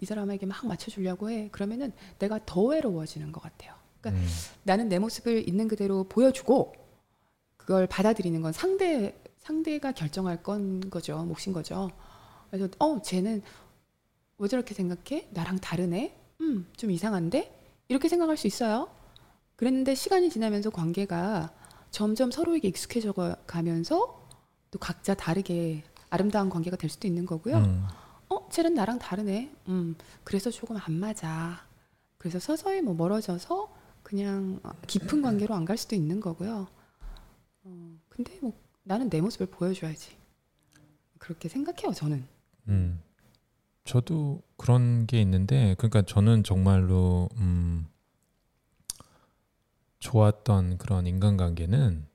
이 0.00 0.04
사람에게 0.04 0.44
막 0.46 0.66
맞춰주려고 0.66 1.30
해. 1.30 1.48
그러면은 1.50 1.92
내가 2.18 2.38
더 2.44 2.60
외로워지는 2.62 3.32
것 3.32 3.40
같아요. 3.42 3.72
그러니까 4.00 4.22
음. 4.22 4.28
나는 4.64 4.88
내 4.90 4.98
모습을 4.98 5.48
있는 5.48 5.68
그대로 5.68 6.04
보여주고 6.04 6.74
그걸 7.56 7.86
받아들이는 7.86 8.42
건 8.42 8.52
상대 8.52 9.14
상대가 9.38 9.92
결정할 9.92 10.42
건 10.42 10.80
거죠 10.90 11.16
몫인 11.24 11.52
거죠. 11.54 11.90
그래서 12.50 12.68
어 12.78 13.00
쟤는 13.00 13.42
왜 14.38 14.48
저렇게 14.48 14.74
생각해? 14.74 15.28
나랑 15.30 15.58
다르네. 15.58 16.14
음 16.42 16.66
좀 16.76 16.90
이상한데 16.90 17.58
이렇게 17.88 18.08
생각할 18.08 18.36
수 18.36 18.46
있어요. 18.46 18.90
그랬는데 19.56 19.94
시간이 19.94 20.28
지나면서 20.28 20.68
관계가 20.68 21.54
점점 21.90 22.30
서로에게 22.30 22.68
익숙해져 22.68 23.14
가면서 23.46 24.28
또 24.70 24.78
각자 24.78 25.14
다르게 25.14 25.84
아름다운 26.10 26.48
관계가 26.50 26.76
될 26.76 26.88
수도 26.90 27.06
있는 27.08 27.26
거고요. 27.26 27.56
음. 27.58 27.86
어, 28.28 28.48
쟤는 28.50 28.74
나랑 28.74 28.98
다르네. 28.98 29.52
음, 29.68 29.94
그래서 30.24 30.50
조금 30.50 30.76
안 30.76 30.92
맞아. 30.94 31.64
그래서 32.18 32.38
서서히 32.38 32.80
뭐 32.82 32.94
멀어져서 32.94 33.74
그냥 34.02 34.60
깊은 34.86 35.22
관계로 35.22 35.54
안 35.54 35.64
갈 35.64 35.76
수도 35.76 35.94
있는 35.96 36.20
거고요. 36.20 36.66
어, 37.64 37.98
근데 38.08 38.38
뭐 38.40 38.52
나는 38.84 39.08
내 39.10 39.20
모습을 39.20 39.46
보여줘야지. 39.46 40.16
그렇게 41.18 41.48
생각해요, 41.48 41.92
저는. 41.92 42.24
음. 42.68 43.00
저도 43.84 44.42
그런 44.56 45.06
게 45.06 45.20
있는데 45.22 45.74
그러니까 45.78 46.02
저는 46.02 46.42
정말로 46.42 47.28
음 47.36 47.86
좋았던 50.00 50.78
그런 50.78 51.06
인간관계는 51.06 52.06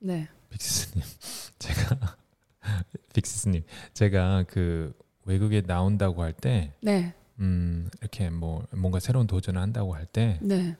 네. 0.00 0.28
빅스님 0.50 1.04
제가 1.58 2.16
빅스님 3.14 3.62
제가 3.94 4.44
그 4.48 4.92
외국에 5.24 5.62
나온다고 5.62 6.22
할 6.22 6.32
때 6.32 6.72
네. 6.80 7.14
음, 7.38 7.88
이렇게 8.00 8.28
뭐 8.30 8.66
뭔가 8.72 9.00
새로운 9.00 9.26
도전을 9.26 9.60
한다고 9.60 9.94
할때막 9.94 10.38
네. 10.42 10.76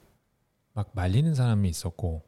말리는 0.93 1.33
사람이 1.35 1.67
있었고 1.69 2.21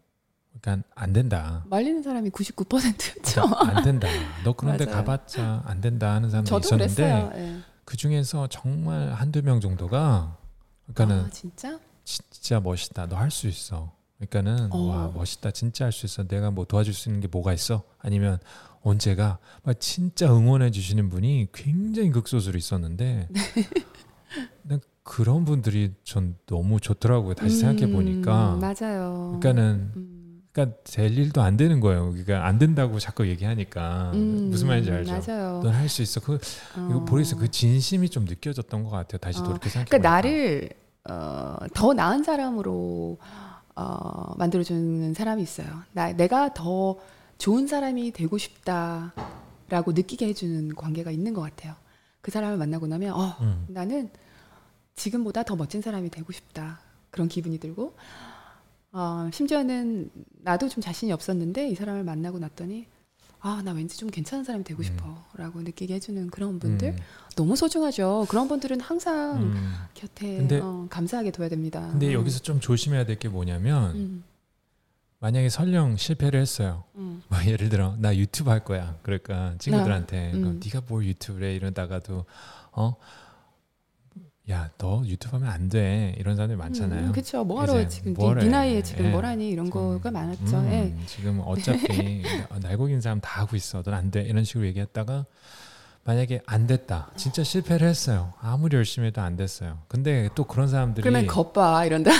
그러니까 0.61 0.87
안 0.95 1.13
된다. 1.13 1.65
말리는 1.69 2.03
사람이 2.03 2.29
99%였죠. 2.29 3.41
그러니까 3.47 3.77
안 3.77 3.83
된다. 3.83 4.07
너 4.43 4.53
그런데. 4.53 4.85
가봤자 4.85 5.63
안 5.65 5.81
된다 5.81 6.13
하는 6.13 6.29
사람도 6.29 6.59
저도 6.59 6.83
있었는데. 6.85 7.31
예. 7.39 7.59
그 7.85 7.97
중에서 7.97 8.47
정말 8.47 9.11
한두 9.13 9.41
명 9.41 9.59
정도가 9.59 10.37
그러니까는 10.85 11.25
아, 11.25 11.29
진짜? 11.31 11.79
진짜 12.03 12.59
멋있다. 12.59 13.07
너 13.07 13.15
할 13.17 13.31
수 13.31 13.47
있어. 13.47 13.91
그러니까는 14.19 14.71
어. 14.71 14.77
와 14.77 15.07
멋있다. 15.13 15.51
진짜 15.51 15.85
할 15.85 15.91
수 15.91 16.05
있어. 16.05 16.23
내가 16.27 16.49
뭐 16.51 16.65
도와줄 16.65 16.93
수 16.93 17.09
있는 17.09 17.19
게 17.19 17.27
뭐가 17.27 17.51
있어? 17.53 17.83
아니면 17.99 18.39
언제가 18.83 19.39
막 19.63 19.79
진짜 19.79 20.33
응원해 20.33 20.71
주시는 20.71 21.09
분이 21.09 21.47
굉장히 21.53 22.11
극소수로 22.11 22.57
있었는데 22.57 23.27
네. 23.33 23.41
난 24.63 24.79
그런 25.03 25.45
분들이 25.45 25.93
전 26.03 26.35
너무 26.45 26.79
좋더라고요. 26.79 27.33
다시 27.33 27.57
생각해 27.57 27.91
보니까 27.91 28.55
음, 28.55 28.59
맞아요. 28.59 29.37
그러니까는 29.39 29.91
음, 29.95 30.43
그러니까 30.51 30.77
될 30.83 31.17
일도 31.17 31.41
안 31.41 31.57
되는 31.57 31.79
거예요. 31.79 32.09
그러니까 32.11 32.45
안 32.45 32.57
된다고 32.59 32.99
자꾸 32.99 33.27
얘기하니까 33.27 34.11
음, 34.13 34.47
무슨 34.49 34.67
말인지 34.67 34.91
알죠? 34.91 35.11
맞아요. 35.11 35.61
넌 35.63 35.73
할 35.73 35.89
수 35.89 36.01
있어. 36.01 36.19
그 36.21 36.39
이거 36.89 36.97
어. 36.99 37.05
보리에서 37.05 37.37
그 37.37 37.49
진심이 37.51 38.09
좀 38.09 38.25
느껴졌던 38.25 38.83
것 38.83 38.89
같아요. 38.91 39.17
다시 39.19 39.39
어, 39.39 39.43
돌이켜 39.43 39.69
생각해 39.69 39.89
그러니까. 39.89 40.09
나를 40.09 40.69
어, 41.09 41.57
더 41.73 41.93
나은 41.93 42.23
사람으로 42.23 43.17
어, 43.75 44.33
만들어주는 44.37 45.13
사람이 45.13 45.41
있어요. 45.41 45.67
나 45.91 46.13
내가 46.13 46.53
더 46.53 46.97
좋은 47.43 47.67
사람이 47.67 48.11
되고 48.13 48.37
싶다라고 48.37 49.91
느끼게 49.93 50.27
해주는 50.27 50.75
관계가 50.75 51.11
있는 51.11 51.33
것 51.33 51.41
같아요. 51.41 51.75
그 52.21 52.31
사람을 52.31 52.55
만나고 52.57 52.87
나면 52.87 53.13
어, 53.13 53.35
음. 53.41 53.65
나는 53.67 54.09
지금보다 54.95 55.43
더 55.43 55.57
멋진 55.57 55.81
사람이 55.81 56.09
되고 56.09 56.31
싶다 56.31 56.79
그런 57.11 57.27
기분이 57.27 57.59
들고 57.59 57.95
어, 58.93 59.29
심지어는 59.33 60.09
나도 60.41 60.69
좀 60.69 60.81
자신이 60.81 61.11
없었는데 61.11 61.67
이 61.67 61.75
사람을 61.75 62.05
만나고 62.05 62.39
났더니 62.39 62.87
아 63.41 63.61
나 63.61 63.73
왠지 63.73 63.97
좀 63.97 64.09
괜찮은 64.09 64.45
사람이 64.45 64.63
되고 64.63 64.79
음. 64.79 64.83
싶어 64.83 65.21
라고 65.35 65.61
느끼게 65.61 65.95
해주는 65.95 66.29
그런 66.29 66.59
분들 66.59 66.91
음. 66.91 66.97
너무 67.35 67.57
소중하죠. 67.57 68.25
그런 68.29 68.47
분들은 68.47 68.79
항상 68.79 69.35
음. 69.43 69.73
곁에 69.95 70.37
근데- 70.37 70.59
어, 70.61 70.87
감사하게 70.89 71.31
둬야 71.31 71.49
됩니다. 71.49 71.89
근데 71.91 72.07
음. 72.07 72.13
여기서 72.13 72.39
좀 72.39 72.61
조심해야 72.61 73.05
될 73.05 73.19
게 73.19 73.27
뭐냐면 73.27 73.95
음, 73.97 74.23
만약에 75.23 75.47
설령 75.47 75.95
실패를 75.95 76.41
했어요. 76.41 76.83
음, 76.95 77.23
뭐 77.29 77.39
예를 77.45 77.69
들어 77.69 77.95
나 77.97 78.13
유튜브 78.13 78.49
할 78.49 78.59
거야. 78.61 78.97
그러니까 79.03 79.55
친구들한테 79.57 80.33
음. 80.33 80.41
그럼 80.41 80.59
네가 80.61 80.81
뭘 80.85 81.05
유튜브를 81.05 81.47
해 81.47 81.55
이러다가도 81.55 82.25
어. 82.73 82.95
야, 84.51 84.69
너 84.77 85.01
유튜브 85.05 85.37
하면 85.37 85.49
안 85.49 85.69
돼. 85.69 86.13
이런 86.17 86.35
사람들이 86.35 86.57
많잖아요. 86.57 87.05
음, 87.05 87.11
그렇죠. 87.13 87.45
뭐 87.45 87.61
하러 87.61 87.79
이제 87.79 87.87
지금. 87.87 88.13
네, 88.13 88.33
네 88.33 88.49
나이에 88.49 88.83
지금 88.83 89.05
예. 89.05 89.09
뭐라니 89.11 89.47
이런 89.47 89.69
거가 89.69 90.11
많았죠. 90.11 90.57
음, 90.57 90.65
예. 90.69 91.05
지금 91.05 91.39
어차피 91.45 92.21
날고긴 92.61 92.99
사람 92.99 93.21
다 93.21 93.39
하고 93.39 93.55
있어. 93.55 93.81
넌 93.81 93.93
안 93.93 94.11
돼. 94.11 94.23
이런 94.23 94.43
식으로 94.43 94.65
얘기했다가 94.65 95.25
만약에 96.03 96.41
안 96.45 96.67
됐다. 96.67 97.11
진짜 97.15 97.45
실패를 97.45 97.87
했어요. 97.87 98.33
아무리 98.41 98.75
열심히 98.75 99.07
해도 99.07 99.21
안 99.21 99.37
됐어요. 99.37 99.79
근데 99.87 100.27
또 100.35 100.43
그런 100.43 100.67
사람들이 100.67 101.01
그러면 101.01 101.27
겉봐 101.27 101.85
이런다. 101.85 102.11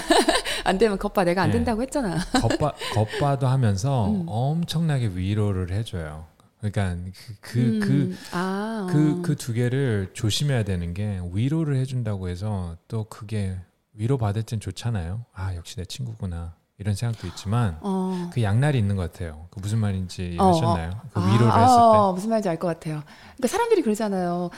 안 0.64 0.78
되면 0.78 0.98
겉봐 0.98 1.24
내가 1.26 1.44
안 1.44 1.50
예. 1.50 1.54
된다고 1.54 1.82
했잖아. 1.82 2.18
겉바, 2.42 2.74
겉바도 2.94 3.48
하면서 3.48 4.08
음. 4.12 4.26
엄청나게 4.28 5.12
위로를 5.16 5.72
해줘요. 5.72 6.26
그러니까 6.60 6.96
그그 7.42 7.90
음, 7.90 8.18
아, 8.32 8.88
그 8.90 9.20
어. 9.20 9.22
그두 9.22 9.52
개를 9.54 10.12
조심해야 10.14 10.64
되는 10.64 10.94
게 10.94 11.20
위로를 11.34 11.76
해준다고 11.76 12.30
해서 12.30 12.78
또 12.88 13.04
그게 13.06 13.58
위로 13.94 14.18
받을 14.18 14.44
땐 14.44 14.60
좋잖아요. 14.62 15.26
아 15.34 15.56
역시 15.56 15.76
내 15.76 15.86
친구구나. 15.86 16.56
이런 16.80 16.96
생각도 16.96 17.28
있지만 17.28 17.78
어. 17.82 18.30
그 18.34 18.42
양날이 18.42 18.80
있는 18.80 18.96
것 18.96 19.12
같아요. 19.12 19.48
그 19.52 19.60
무슨 19.60 19.78
말인지 19.80 20.38
어, 20.40 20.50
아셨나요? 20.50 20.92
그 21.14 21.20
아, 21.20 21.26
위로를 21.26 21.52
아, 21.52 21.62
했을 21.62 21.78
때. 21.78 22.14
무슨 22.16 22.30
말인지 22.30 22.50
알 22.50 22.58
것 22.58 22.68
같아요. 22.68 23.04
그러니까 23.06 23.48
사람들이 23.48 23.82
그러잖아요. 23.84 24.50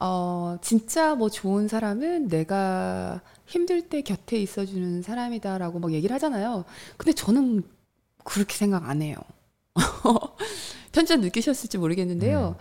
어, 0.00 0.56
진짜 0.62 1.14
뭐 1.14 1.28
좋은 1.28 1.66
사람은 1.68 2.28
내가 2.28 3.20
힘들 3.46 3.88
때 3.88 4.02
곁에 4.02 4.38
있어주는 4.38 5.02
사람이다라고 5.02 5.78
막 5.80 5.92
얘기를 5.92 6.14
하잖아요. 6.14 6.64
근데 6.96 7.12
저는 7.12 7.62
그렇게 8.24 8.54
생각 8.56 8.88
안 8.88 9.02
해요. 9.02 9.16
편전 10.92 11.20
느끼셨을지 11.22 11.78
모르겠는데요. 11.78 12.56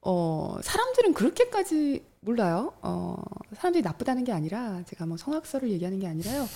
어, 0.00 0.56
사람들은 0.60 1.14
그렇게까지 1.14 2.04
몰라요. 2.20 2.72
어, 2.82 3.16
사람들이 3.54 3.82
나쁘다는 3.82 4.24
게 4.24 4.32
아니라 4.32 4.82
제가 4.86 5.06
뭐 5.06 5.16
성악설을 5.16 5.70
얘기하는 5.70 6.00
게 6.00 6.08
아니라요. 6.08 6.46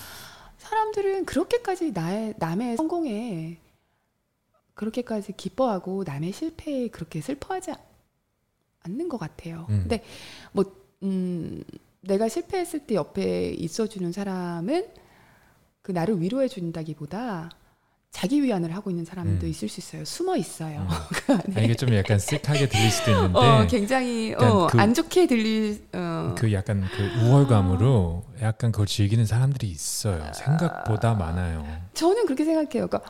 사람들은 0.59 1.25
그렇게까지 1.25 1.93
나의 1.93 2.35
남의 2.39 2.77
성공에 2.77 3.59
그렇게까지 4.75 5.33
기뻐하고 5.37 6.05
남의 6.05 6.33
실패에 6.33 6.89
그렇게 6.89 7.21
슬퍼하지 7.21 7.73
않는 8.81 9.09
것 9.09 9.19
같아요. 9.19 9.67
음. 9.71 9.81
근데 9.81 10.05
뭐 10.53 10.65
음, 11.03 11.65
내가 12.01 12.29
실패했을 12.29 12.87
때 12.87 12.95
옆에 12.95 13.51
있어주는 13.51 14.13
사람은 14.13 14.89
그 15.83 15.93
나를 15.93 16.21
위로해 16.21 16.49
준다기보다 16.49 17.51
자기 18.11 18.43
위안을 18.43 18.75
하고 18.75 18.91
있는 18.91 19.05
사람도 19.05 19.47
음. 19.47 19.51
있을 19.51 19.69
수 19.69 19.81
있어요. 19.81 20.05
숨어 20.05 20.37
있어요. 20.37 20.81
음. 20.81 20.89
그 21.13 21.33
안에. 21.33 21.43
아니, 21.57 21.65
이게 21.67 21.75
좀 21.75 21.93
약간 21.95 22.17
쓱하게 22.17 22.71
들릴 22.71 22.91
수도 22.91 23.11
있는데 23.13 23.39
어, 23.39 23.67
굉장히 23.69 24.35
어, 24.35 24.67
그- 24.67 24.81
안 24.81 24.95
좋게 24.95 25.27
들릴 25.27 25.83
어, 25.93 26.35
그 26.37 26.53
약간 26.53 26.85
그 26.97 27.25
우월감으로 27.27 28.25
약간 28.43 28.73
그걸 28.73 28.87
즐기는 28.87 29.25
사람들이 29.25 29.69
있어요. 29.71 30.33
생각보다 30.35 31.15
많아요. 31.15 31.65
저는 31.95 32.25
그렇게 32.25 32.45
생각해요. 32.45 32.89
그러니까 32.89 33.03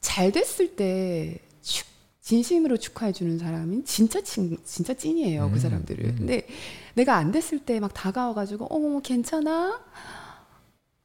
잘 0.00 0.32
됐을 0.32 0.74
때 0.74 1.38
축- 1.62 1.86
진심으로 2.22 2.76
축하해 2.78 3.12
주는 3.12 3.38
사람은 3.38 3.84
진짜 3.84 4.20
친, 4.22 4.56
진짜 4.64 4.94
찐이에요. 4.94 5.44
음, 5.46 5.52
그 5.52 5.60
사람들은. 5.60 6.04
음. 6.10 6.14
근데 6.16 6.46
내가 6.94 7.16
안 7.16 7.30
됐을 7.30 7.58
때 7.60 7.78
막 7.78 7.92
다가와 7.94 8.32
가지고 8.34 8.66
어머 8.70 9.00
괜찮아? 9.00 9.78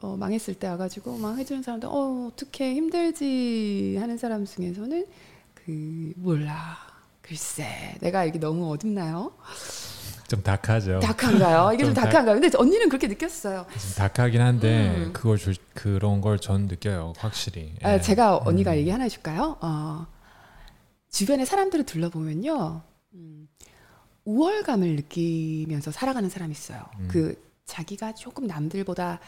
어, 0.01 0.17
망했을 0.17 0.53
때 0.55 0.67
와가지고 0.67 1.17
막 1.17 1.37
해주는 1.37 1.61
사람들 1.63 1.87
어 1.91 2.29
어떻게 2.31 2.73
힘들지 2.75 3.97
하는 3.99 4.17
사람 4.17 4.45
중에서는 4.45 5.05
그 5.53 6.13
몰라 6.15 6.77
글쎄 7.21 7.95
내가 8.01 8.25
이게 8.25 8.39
너무 8.39 8.71
어둡나요? 8.73 9.31
좀 10.27 10.41
다크하죠. 10.41 10.99
다크한가요? 11.01 11.73
이게 11.73 11.83
좀 11.83 11.87
좀 11.89 11.93
다- 11.93 12.03
다크한가요? 12.05 12.39
근데 12.39 12.57
언니는 12.57 12.87
그렇게 12.89 13.07
느꼈어요. 13.07 13.65
좀 13.69 13.91
다크하긴 13.97 14.39
한데 14.41 14.95
음. 15.07 15.13
그걸 15.13 15.37
줄 15.37 15.55
그런 15.73 16.21
걸 16.21 16.39
전 16.39 16.67
느껴요. 16.67 17.13
확실히. 17.17 17.75
아, 17.83 17.95
예. 17.95 18.01
제가 18.01 18.37
언니가 18.37 18.71
음. 18.71 18.77
얘기 18.77 18.89
하나 18.89 19.03
해줄까요? 19.03 19.57
어, 19.61 20.07
주변에 21.09 21.43
사람들을 21.43 21.85
둘러보면요, 21.85 22.81
음, 23.15 23.47
우월감을 24.23 24.95
느끼면서 24.95 25.91
살아가는 25.91 26.29
사람이 26.29 26.53
있어요. 26.53 26.81
음. 26.99 27.07
그 27.11 27.35
자기가 27.65 28.13
조금 28.15 28.47
남들보다 28.47 29.19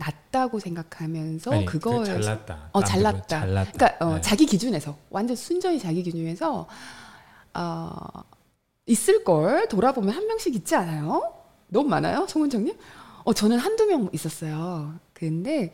낫다고 0.00 0.58
생각하면서 0.58 1.52
아니, 1.52 1.64
그거에 1.66 1.98
그 1.98 2.04
잘났다. 2.06 2.70
어, 2.72 2.82
잘났다. 2.82 3.26
잘났다. 3.40 3.72
그러니까 3.72 4.04
어, 4.04 4.14
네. 4.14 4.20
자기 4.22 4.46
기준에서 4.46 4.96
완전 5.10 5.36
순전히 5.36 5.78
자기 5.78 6.02
기준에서 6.02 6.66
어, 7.54 7.96
있을 8.86 9.22
걸 9.24 9.68
돌아보면 9.68 10.14
한 10.14 10.26
명씩 10.26 10.54
있지 10.54 10.74
않아요? 10.74 11.34
너무 11.68 11.88
많아요, 11.88 12.26
송은정님? 12.26 12.76
어 13.24 13.32
저는 13.34 13.58
한두 13.58 13.84
명 13.86 14.08
있었어요. 14.12 14.94
근데 15.12 15.72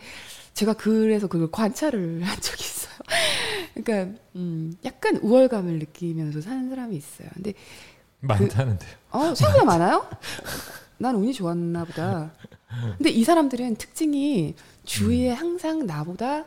제가 0.54 0.72
그래서 0.74 1.28
그걸 1.28 1.48
관찰을 1.50 2.22
한 2.26 2.40
적이 2.40 2.64
있어요. 2.64 2.96
그러니까 3.74 4.18
음, 4.34 4.74
약간 4.84 5.16
우월감을 5.18 5.78
느끼면서 5.78 6.40
사는 6.40 6.68
사람이 6.68 6.96
있어요. 6.96 7.28
근데 7.34 7.54
많다는데요. 8.20 8.90
어, 9.12 9.34
생각보다 9.34 9.64
많아요? 9.64 10.10
난 10.98 11.14
운이 11.14 11.32
좋았나 11.32 11.84
보다. 11.84 12.32
근데 12.98 13.10
이 13.10 13.24
사람들은 13.24 13.76
특징이 13.76 14.54
주위에 14.84 15.30
항상 15.32 15.86
나보다 15.86 16.44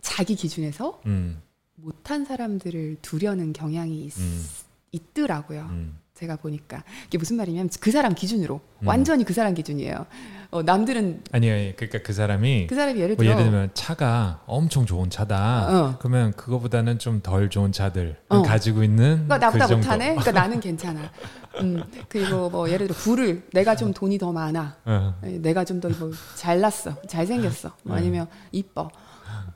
자기 0.00 0.34
기준에서 0.34 1.00
음, 1.06 1.40
못한 1.76 2.24
사람들을 2.24 2.98
두려는 3.02 3.52
경향이 3.52 4.04
있, 4.04 4.18
음. 4.18 4.44
있더라고요. 4.92 5.66
음. 5.70 5.96
제가 6.14 6.36
보니까 6.36 6.84
이게 7.06 7.16
무슨 7.16 7.36
말이냐면 7.36 7.70
그 7.80 7.90
사람 7.90 8.14
기준으로 8.14 8.60
음. 8.80 8.86
완전히 8.86 9.24
그 9.24 9.32
사람 9.32 9.54
기준이에요. 9.54 10.04
어, 10.50 10.62
남들은 10.62 11.22
아니, 11.32 11.50
아니, 11.50 11.76
그러니까 11.76 12.00
그 12.02 12.12
사람이 12.12 12.66
그 12.66 12.74
사람이 12.74 13.00
예를 13.00 13.14
뭐 13.14 13.24
들어 13.24 13.34
예를 13.34 13.44
들면 13.50 13.70
차가 13.72 14.42
엄청 14.46 14.84
좋은 14.84 15.08
차다. 15.08 15.68
어. 15.70 15.96
그러면 15.98 16.32
그거보다는 16.32 16.98
좀 16.98 17.20
덜 17.22 17.48
좋은 17.48 17.72
차들 17.72 18.16
어. 18.28 18.42
가지고 18.42 18.82
있는 18.82 19.24
그러니까 19.26 19.38
나보다 19.38 19.66
그. 19.68 19.74
못하네. 19.74 20.08
그러니까 20.16 20.32
나는 20.32 20.60
괜찮아. 20.60 21.10
음, 21.60 21.82
그리고 22.08 22.48
뭐 22.50 22.68
예를 22.70 22.86
들어 22.86 22.96
부를 22.98 23.42
내가 23.52 23.74
좀 23.76 23.92
돈이 23.92 24.18
더 24.18 24.32
많아. 24.32 24.76
어. 24.84 25.14
내가 25.22 25.64
좀 25.64 25.80
더 25.80 25.88
뭐 25.90 26.12
잘났어, 26.36 26.94
잘생겼어, 27.08 27.72
뭐 27.84 27.96
네. 27.96 28.00
아니면 28.02 28.26
이뻐, 28.52 28.90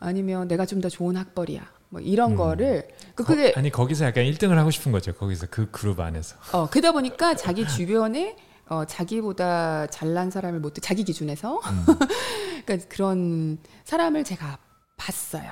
아니면 0.01 0.49
내가 0.49 0.67
좀 0.67 0.81
더 0.81 0.89
좋은 0.89 1.17
학벌이야. 1.17 1.63
뭐 1.91 2.01
이런 2.01 2.33
음. 2.33 2.37
거를 2.37 2.89
그 3.15 3.23
거- 3.23 3.35
그게 3.35 3.53
아니 3.57 3.71
거기서 3.71 4.07
약간 4.07 4.25
1등을 4.25 4.55
하고 4.57 4.71
싶은 4.73 4.91
거죠. 4.91 5.13
거기서 5.15 5.47
그 5.51 5.71
그룹 5.71 6.01
안에서. 6.01 6.37
어 6.53 6.69
그러다 6.69 6.91
보니까 6.93 7.37
자기 7.37 7.67
주변에 7.69 8.37
어 8.69 8.85
자기보다 8.85 9.87
잘난 9.89 10.31
사람을 10.31 10.59
못 10.59 10.75
자기 10.83 11.05
기준에서 11.05 11.59
음. 11.61 11.85
그러니까 12.67 12.89
그런 12.89 13.59
사람을 13.85 14.25
제가 14.25 14.59
봤어요. 14.97 15.49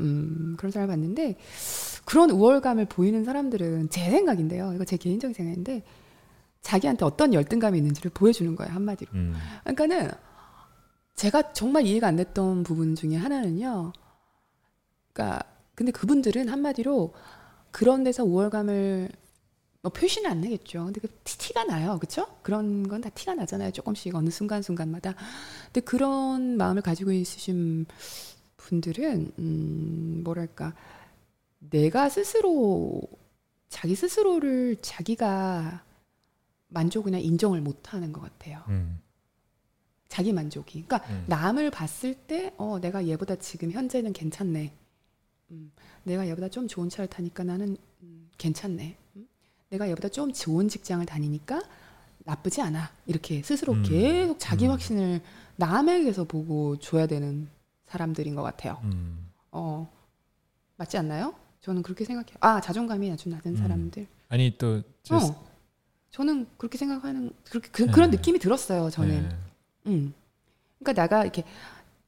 음 0.00 0.54
그런 0.58 0.70
사람을 0.70 0.92
봤는데 0.92 1.36
그런 2.06 2.30
우월감을 2.30 2.86
보이는 2.86 3.24
사람들은 3.24 3.90
제 3.90 4.10
생각인데요. 4.10 4.72
이거 4.74 4.84
제 4.86 4.96
개인적인 4.96 5.34
생각인데 5.34 5.82
자기한테 6.62 7.04
어떤 7.04 7.34
열등감이 7.34 7.76
있는지를 7.76 8.10
보여주는 8.14 8.56
거예요 8.56 8.72
한마디로. 8.72 9.10
음. 9.14 9.34
그러니까는 9.64 10.10
제가 11.16 11.52
정말 11.52 11.84
이해가 11.86 12.06
안 12.06 12.16
됐던 12.16 12.62
부분 12.62 12.94
중에 12.94 13.16
하나는요. 13.16 13.92
그러니까 15.12 15.40
근데 15.74 15.92
그분들은 15.92 16.48
한마디로 16.48 17.12
그런 17.70 18.04
데서 18.04 18.24
우월감을 18.24 19.08
뭐 19.82 19.92
표시는 19.92 20.30
안 20.30 20.40
내겠죠. 20.40 20.84
근데 20.84 21.00
그 21.00 21.08
티- 21.24 21.38
티가 21.38 21.64
나요. 21.64 21.98
그렇죠? 21.98 22.26
그런 22.42 22.88
건 22.88 23.00
다 23.00 23.08
티가 23.10 23.34
나잖아요. 23.34 23.70
조금씩 23.72 24.14
어느 24.14 24.30
순간 24.30 24.62
순간마다. 24.62 25.14
근데 25.66 25.80
그런 25.80 26.56
마음을 26.56 26.82
가지고 26.82 27.12
있으신 27.12 27.86
분들은 28.56 29.32
음 29.38 30.20
뭐랄까 30.24 30.72
내가 31.70 32.08
스스로 32.08 33.02
자기 33.68 33.94
스스로를 33.94 34.76
자기가 34.80 35.84
만족이나 36.68 37.18
인정을 37.18 37.60
못 37.60 37.92
하는 37.92 38.12
것 38.12 38.20
같아요. 38.20 38.62
음. 38.68 39.00
자기 40.08 40.32
만족이. 40.32 40.84
그러니까 40.86 41.10
음. 41.10 41.24
남을 41.26 41.70
봤을 41.70 42.14
때, 42.14 42.52
어, 42.56 42.78
내가 42.80 43.06
얘보다 43.06 43.36
지금 43.36 43.70
현재는 43.70 44.12
괜찮네. 44.12 44.72
음, 45.50 45.72
내가 46.04 46.26
얘보다 46.28 46.48
좀 46.48 46.66
좋은 46.68 46.88
차를 46.88 47.08
타니까 47.08 47.44
나는 47.44 47.76
음, 48.02 48.30
괜찮네. 48.38 48.96
음, 49.16 49.28
내가 49.68 49.88
얘보다 49.88 50.08
좀 50.08 50.32
좋은 50.32 50.68
직장을 50.68 51.04
다니니까 51.06 51.60
나쁘지 52.20 52.62
않아. 52.62 52.90
이렇게 53.06 53.42
스스로 53.42 53.74
음. 53.74 53.82
계속 53.82 54.38
자기 54.38 54.66
음. 54.66 54.72
확신을 54.72 55.20
남에게서 55.56 56.24
보고 56.24 56.76
줘야 56.78 57.06
되는 57.06 57.48
사람들인 57.86 58.34
것 58.34 58.42
같아요. 58.42 58.80
음. 58.84 59.30
어, 59.52 59.90
맞지 60.76 60.98
않나요? 60.98 61.34
저는 61.66 61.82
그렇게 61.82 62.04
생각해요. 62.04 62.36
아, 62.40 62.60
자존감이 62.60 63.10
아주 63.10 63.28
낮은 63.28 63.50
음. 63.50 63.56
사람들. 63.56 64.06
아니 64.28 64.54
또 64.56 64.82
저- 65.02 65.16
어, 65.16 65.46
저는 66.12 66.46
그렇게 66.56 66.78
생각하는 66.78 67.32
그렇게 67.50 67.68
그, 67.72 67.82
런 67.98 68.10
네. 68.12 68.16
느낌이 68.16 68.38
들었어요. 68.38 68.88
저는. 68.88 69.28
네. 69.28 69.36
음. 69.86 70.14
그러니까 70.78 71.02
내가 71.02 71.22
이렇게 71.24 71.42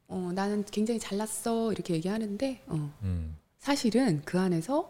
어, 0.06 0.30
나는 0.32 0.64
굉장히 0.70 1.00
잘났어 1.00 1.72
이렇게 1.72 1.94
얘기하는데 1.94 2.62
어, 2.68 2.92
음. 3.02 3.36
사실은 3.58 4.22
그 4.24 4.38
안에서 4.38 4.88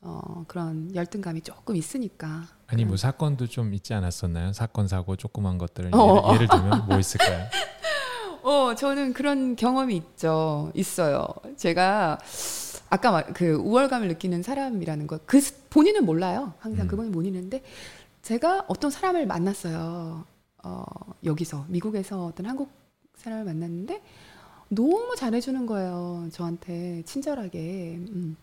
어, 0.00 0.44
그런 0.46 0.94
열등감이 0.94 1.40
조금 1.40 1.74
있으니까. 1.74 2.46
아니 2.68 2.84
뭐 2.84 2.90
그런- 2.90 2.96
사건도 2.98 3.48
좀 3.48 3.74
있지 3.74 3.94
않았었나요? 3.94 4.52
사건 4.52 4.86
사고 4.86 5.16
조그만 5.16 5.58
것들을 5.58 5.92
어, 5.92 5.98
어, 5.98 6.34
예를, 6.34 6.46
예를 6.46 6.48
들면 6.48 6.86
뭐 6.86 6.98
있을까요? 7.00 7.48
어, 8.44 8.74
저는 8.76 9.12
그런 9.12 9.56
경험이 9.56 9.96
있죠. 9.96 10.70
있어요. 10.74 11.26
제가 11.56 12.18
아까 12.94 13.10
말, 13.10 13.24
그 13.32 13.54
우월감을 13.54 14.06
느끼는 14.06 14.44
사람이라는 14.44 15.08
것, 15.08 15.26
그 15.26 15.40
스- 15.40 15.64
본인은 15.68 16.04
몰라요. 16.06 16.52
항상 16.60 16.86
음. 16.86 16.88
그분이 16.88 17.10
모르는데 17.10 17.60
제가 18.22 18.66
어떤 18.68 18.92
사람을 18.92 19.26
만났어요. 19.26 20.24
어, 20.62 20.84
여기서 21.24 21.64
미국에서 21.68 22.26
어떤 22.26 22.46
한국 22.46 22.70
사람을 23.16 23.44
만났는데 23.46 24.00
너무 24.68 25.16
잘해주는 25.16 25.66
거예요. 25.66 26.28
저한테 26.30 27.02
친절하게. 27.04 27.96
음. 27.98 28.36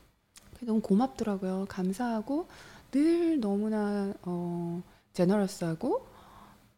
너무 0.64 0.82
고맙더라고요. 0.82 1.66
감사하고 1.70 2.48
늘 2.92 3.40
너무나 3.40 4.14
어, 4.24 4.84
제너러스하고 5.14 6.06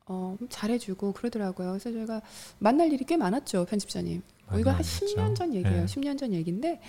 어, 0.06 0.38
잘해주고 0.48 1.14
그러더라고요. 1.14 1.70
그래서 1.72 1.92
제가 1.92 2.22
만날 2.60 2.94
일이 2.94 3.04
꽤 3.04 3.18
많았죠, 3.18 3.66
편집자님. 3.66 4.22
어, 4.52 4.60
이거 4.60 4.70
한 4.70 4.78
많이 4.78 4.88
10년 4.88 5.36
전. 5.36 5.54
얘기예요. 5.56 5.82
네. 5.82 5.86
10년 5.86 6.20
전 6.20 6.32
얘기인데 6.34 6.80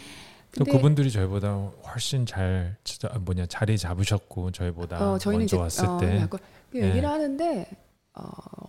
또 0.57 0.65
그분들이 0.65 1.11
저희보다 1.11 1.55
훨씬 1.87 2.27
잘 2.27 2.77
진짜 2.85 3.09
뭐냐 3.21 3.47
자리 3.47 3.77
잡으셨고 3.79 4.51
저희보다 4.53 5.13
어, 5.13 5.19
저희는 5.19 5.41
먼저 5.41 5.57
이제 5.57 5.61
왔을 5.61 5.87
어, 5.87 5.99
때그 5.99 6.37
네. 6.73 6.89
얘기를 6.89 7.09
하는데 7.09 7.67
어, 8.15 8.25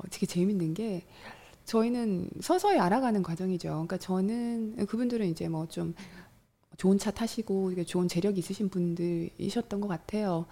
되게 0.09 0.25
재밌는 0.25 0.73
게 0.73 1.05
저희는 1.65 2.29
서서히 2.41 2.77
알아가는 2.79 3.23
과정이죠. 3.23 3.69
그러니까 3.69 3.97
저는 3.97 4.85
그분들은 4.85 5.27
이제 5.27 5.47
뭐 5.49 5.65
좀 5.67 5.93
좋은 6.77 6.97
차 6.97 7.09
타시고 7.09 7.73
좋은 7.85 8.07
재력이 8.07 8.39
있으신 8.39 8.69
분들이셨던 8.69 9.79
것 9.81 9.87
같아요. 9.87 10.45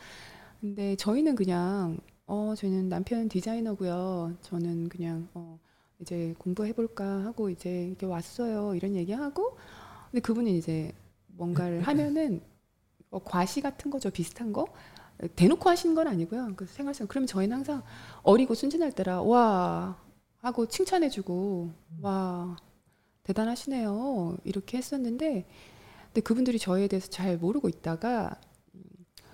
근데 0.62 0.96
저희는 0.96 1.36
그냥 1.36 1.98
어 2.26 2.54
저희는 2.58 2.88
남편 2.90 3.28
디자이너고요. 3.28 4.34
저는 4.42 4.88
그냥 4.90 5.28
어 5.34 5.60
이제 6.00 6.34
공부해 6.38 6.74
볼까 6.74 7.04
하고 7.26 7.50
이제 7.50 7.88
이렇게 7.88 8.06
왔어요. 8.06 8.74
이런 8.76 8.96
얘기하고 8.96 9.58
근데 10.12 10.22
그분은 10.22 10.52
이제 10.54 10.94
뭔가를 11.38 11.82
하면은 11.82 12.42
어, 13.10 13.20
과시 13.24 13.62
같은 13.62 13.92
거죠. 13.92 14.10
비슷한 14.10 14.54
거. 14.54 14.66
대놓고 15.36 15.70
하시는 15.70 15.94
건 15.96 16.08
아니고요. 16.08 16.54
그 16.56 16.66
생활상 16.66 17.08
그럼 17.08 17.26
저희는 17.28 17.58
항상 17.58 17.84
어리고 18.24 18.56
순진할 18.56 18.92
때라 18.92 19.22
와 19.22 19.98
하고 20.40 20.66
칭찬해주고 20.66 21.72
와 22.02 22.58
대단하시네요 23.24 24.38
이렇게 24.44 24.78
했었는데 24.78 25.46
근데 26.08 26.22
그분들이 26.22 26.60
저희에 26.60 26.88
대해서 26.88 27.10
잘 27.10 27.38
모르고 27.38 27.70
있다가 27.70 28.36
음, 28.76 28.82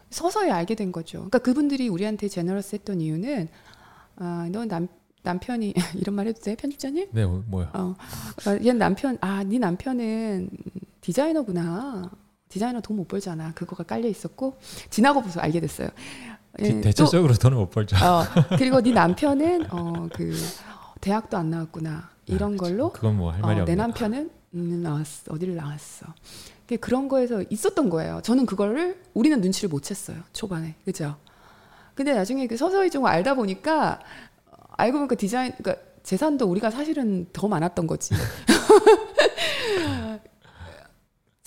서서히 0.10 0.52
알게 0.52 0.76
된 0.76 0.92
거죠. 0.92 1.18
그러니까 1.20 1.40
그분들이 1.40 1.88
우리한테 1.90 2.28
제너러스했던 2.28 3.02
이유는 3.02 3.48
아넌 4.18 4.88
남편이 5.24 5.74
이런 5.96 6.16
말 6.16 6.28
해도 6.28 6.42
돼 6.42 6.56
편집자님? 6.56 7.10
네 7.12 7.26
뭐- 7.26 7.44
뭐요? 7.48 7.70
어, 7.74 7.96
아, 8.46 8.60
얘 8.64 8.72
남편, 8.74 9.18
아, 9.22 9.44
네 9.44 9.58
남편은 9.60 10.50
디자이너구나. 11.02 12.10
디자이너 12.50 12.82
돈 12.82 12.98
못 12.98 13.08
벌잖아. 13.08 13.54
그거가 13.54 13.84
깔려 13.84 14.08
있었고 14.08 14.58
지나고 14.90 15.22
보서 15.22 15.40
알게 15.40 15.60
됐어요. 15.60 15.90
예, 16.60 16.64
대- 16.64 16.74
또, 16.76 16.82
대체적으로 16.82 17.34
돈을 17.34 17.58
못 17.58 17.70
벌죠. 17.70 17.96
어, 17.98 18.24
그리고 18.58 18.82
네 18.82 18.92
남편은 18.92 19.68
어, 19.72 20.08
그 20.14 20.36
대학도 21.00 21.38
안 21.38 21.50
나왔구나. 21.52 22.10
이런 22.26 22.56
아. 22.56 22.58
걸로 22.58 22.92
그건 22.92 23.18
뭐할 23.18 23.40
어, 23.44 23.46
말이 23.48 23.56
내 23.58 23.62
없네. 23.62 23.76
남편은 23.76 24.30
음, 24.56 24.82
나왔어. 24.82 25.32
어디를 25.34 25.56
나왔어. 25.56 26.08
그 26.68 26.78
그런 26.78 27.08
거에서 27.08 27.44
있었던 27.50 27.90
거예요. 27.90 28.20
저는 28.24 28.46
그거를 28.46 29.00
우리는 29.14 29.40
눈치를 29.42 29.70
못 29.70 29.84
챘어요. 29.84 30.22
초반에. 30.34 30.76
그죠? 30.86 31.16
근데 31.96 32.14
나중에 32.14 32.48
그 32.48 32.58
서서히 32.58 32.90
좀 32.90 33.06
알다 33.06 33.36
보니까 33.36 34.00
어, 34.48 34.56
알고 34.78 34.98
보니까 34.98 35.16
디자인 35.16 35.54
그러니까 35.58 35.84
재산도 36.04 36.46
우리가 36.48 36.72
사실은 36.72 37.28
더 37.32 37.48
많았던 37.48 37.86
거지. 37.88 38.14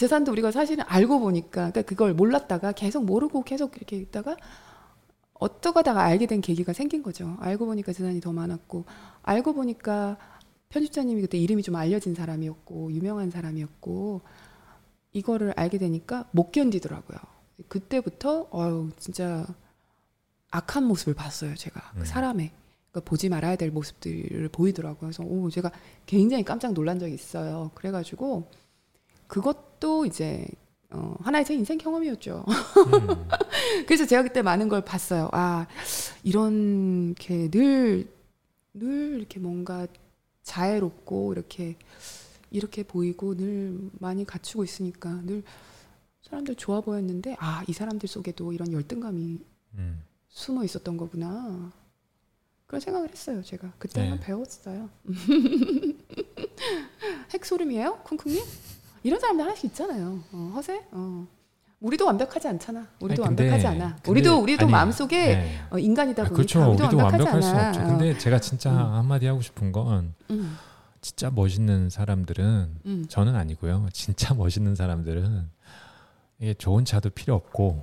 재산도 0.03 0.33
우리가 0.33 0.51
사실은 0.51 0.83
알고 0.89 1.21
보니까 1.21 1.71
그러니까 1.71 1.83
그걸 1.83 2.13
몰랐다가 2.13 2.73
계속 2.73 3.05
모르고 3.05 3.45
계속 3.45 3.77
이렇게 3.77 3.97
있다가 3.97 4.37
어떠가다가 5.35 6.03
알게 6.03 6.27
된 6.27 6.41
계기가 6.41 6.73
생긴 6.73 7.05
거죠. 7.05 7.37
알고 7.39 7.67
보니까 7.67 7.93
재산이 7.93 8.21
더 8.21 8.33
많았고 8.33 8.85
알고 9.23 9.53
보니까 9.55 10.17
편집자님이 10.71 11.21
그때 11.21 11.39
이름이 11.39 11.63
좀 11.63 11.77
알려진 11.77 12.17
사람이었고 12.17 12.91
유명한 12.91 13.31
사람이었고 13.31 14.23
이거를 15.13 15.53
알게 15.55 15.79
되니까 15.79 16.29
못 16.33 16.51
견디더라고요. 16.51 17.19
그때부터 17.69 18.49
어유 18.53 18.91
진짜 18.99 19.47
악한 20.51 20.83
모습을 20.83 21.15
봤어요. 21.15 21.55
제가 21.55 21.81
음. 21.95 22.01
그 22.01 22.07
사람의 22.07 22.51
그러니까 22.91 23.09
보지 23.09 23.29
말아야 23.29 23.55
될 23.55 23.71
모습들을 23.71 24.49
보이더라고요. 24.49 25.11
그래서 25.11 25.23
오 25.23 25.49
제가 25.49 25.71
굉장히 26.07 26.43
깜짝 26.43 26.73
놀란 26.73 26.99
적이 26.99 27.15
있어요. 27.15 27.71
그래가지고 27.77 28.49
그것도 29.33 30.05
이제 30.05 30.47
어, 30.91 31.17
하나의 31.21 31.47
제 31.47 31.55
인생 31.55 31.79
경험이었죠. 31.79 32.45
음. 32.47 33.29
그래서 33.89 34.05
제가 34.05 34.25
그때 34.25 34.43
많은 34.43 34.69
걸 34.69 34.85
봤어요. 34.85 35.31
아, 35.33 35.67
이런 36.23 37.15
게 37.15 37.51
늘, 37.51 38.13
늘 38.75 39.17
이렇게 39.17 39.41
뭔가 39.41 39.87
자애롭고 40.43 41.33
이렇게, 41.33 41.79
이렇게 42.51 42.83
보이고 42.83 43.35
늘 43.35 43.91
많이 44.01 44.27
갖추고 44.27 44.65
있으니까 44.65 45.23
늘 45.23 45.43
사람들 46.21 46.57
좋아 46.57 46.83
보였는데, 46.83 47.37
아, 47.39 47.65
이 47.67 47.73
사람들 47.73 48.11
속에도 48.11 48.53
이런 48.53 48.71
열등감이 48.71 49.39
음. 49.77 50.03
숨어 50.29 50.63
있었던 50.63 50.99
거구나. 50.99 51.73
그런 52.67 52.81
생각을 52.81 53.09
했어요, 53.09 53.43
제가. 53.43 53.73
그때 53.79 54.03
네. 54.03 54.11
한 54.11 54.21
배웠어요. 54.21 54.91
핵소름이에요? 57.33 58.01
쿵쿵님? 58.05 58.43
이런 59.03 59.19
사람들 59.21 59.45
하나씩 59.45 59.65
있잖아요. 59.67 60.21
어, 60.33 60.53
허세? 60.55 60.83
어. 60.93 61.27
우리도 61.81 62.07
완벽하지 62.07 62.47
않잖아. 62.47 62.87
우리도 63.01 63.25
아니, 63.25 63.35
근데- 63.37 63.51
완벽하지 63.51 63.67
않아. 63.83 63.97
우리도 64.07 64.39
우리도 64.39 64.63
아니, 64.67 64.73
마음속에 64.73 65.27
네. 65.35 65.59
어, 65.71 65.79
인간이다 65.79 66.23
아, 66.23 66.27
보니까 66.27 66.37
그렇죠. 66.37 66.69
우리도, 66.71 66.85
우리도 66.85 66.97
완벽하지 66.99 67.47
않아. 67.49 67.69
없죠. 67.71 67.81
근데 67.85 68.19
제가 68.19 68.39
진짜 68.41 68.71
음. 68.71 68.77
한마디 68.95 69.27
하고 69.27 69.41
싶은 69.41 69.73
건 69.73 70.15
음, 70.31 70.57
진짜 71.01 71.31
멋있는 71.31 71.91
사람들은 71.91 72.77
음. 72.87 73.07
저는 73.09 73.35
아니고요. 73.35 73.89
진짜 73.93 74.33
멋있는 74.35 74.77
사람들은 74.77 75.51
이게 76.39 76.55
좋은 76.55 76.85
차도 76.85 77.11
필요 77.11 77.35
없고 77.35 77.83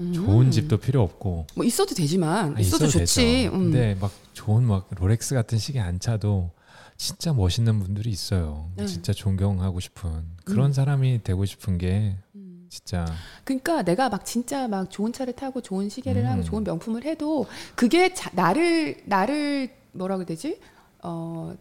음. 0.00 0.12
좋은 0.12 0.50
집도 0.50 0.76
필요 0.78 1.02
없고 1.02 1.46
뭐 1.54 1.64
있어도 1.64 1.94
되지만 1.94 2.56
아, 2.56 2.58
있어도, 2.60 2.86
있어도 2.86 2.98
좋지. 2.98 3.22
되죠. 3.44 3.54
음. 3.54 3.58
근데 3.70 3.96
막 4.00 4.10
좋은 4.32 4.64
막 4.64 4.88
롤렉스 4.96 5.36
같은 5.36 5.58
시계 5.58 5.78
안 5.78 6.00
차도 6.00 6.50
진짜 6.98 7.32
멋있는 7.32 7.78
분들이 7.78 8.10
있어요. 8.10 8.70
네. 8.76 8.84
진짜 8.86 9.12
존경하고 9.12 9.78
싶은 9.78 10.24
그런 10.44 10.66
음. 10.66 10.72
사람이 10.72 11.22
되고 11.22 11.44
싶은 11.44 11.78
게 11.78 12.16
음. 12.34 12.66
진짜 12.68 13.06
그러니까 13.44 13.82
내가 13.82 14.08
막 14.08 14.26
진짜 14.26 14.66
막 14.66 14.90
좋은 14.90 15.12
차를 15.12 15.32
타고 15.34 15.60
좋은 15.60 15.88
시계를 15.88 16.22
음. 16.22 16.26
하고 16.26 16.42
좋은 16.42 16.64
명품을 16.64 17.04
해도 17.04 17.46
그게 17.76 18.12
자, 18.14 18.30
나를 18.34 19.00
나를 19.06 19.70
뭐라 19.92 20.16
그래야 20.16 20.26
되지? 20.26 20.60
어 21.04 21.54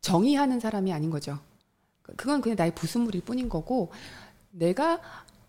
정의하는 0.00 0.58
사람이 0.58 0.90
아닌 0.92 1.10
거죠. 1.10 1.38
그- 2.00 2.16
그건 2.16 2.40
그냥 2.40 2.56
나의 2.58 2.74
부수물일 2.74 3.20
뿐인 3.22 3.48
거고 3.50 3.92
내가 4.50 5.00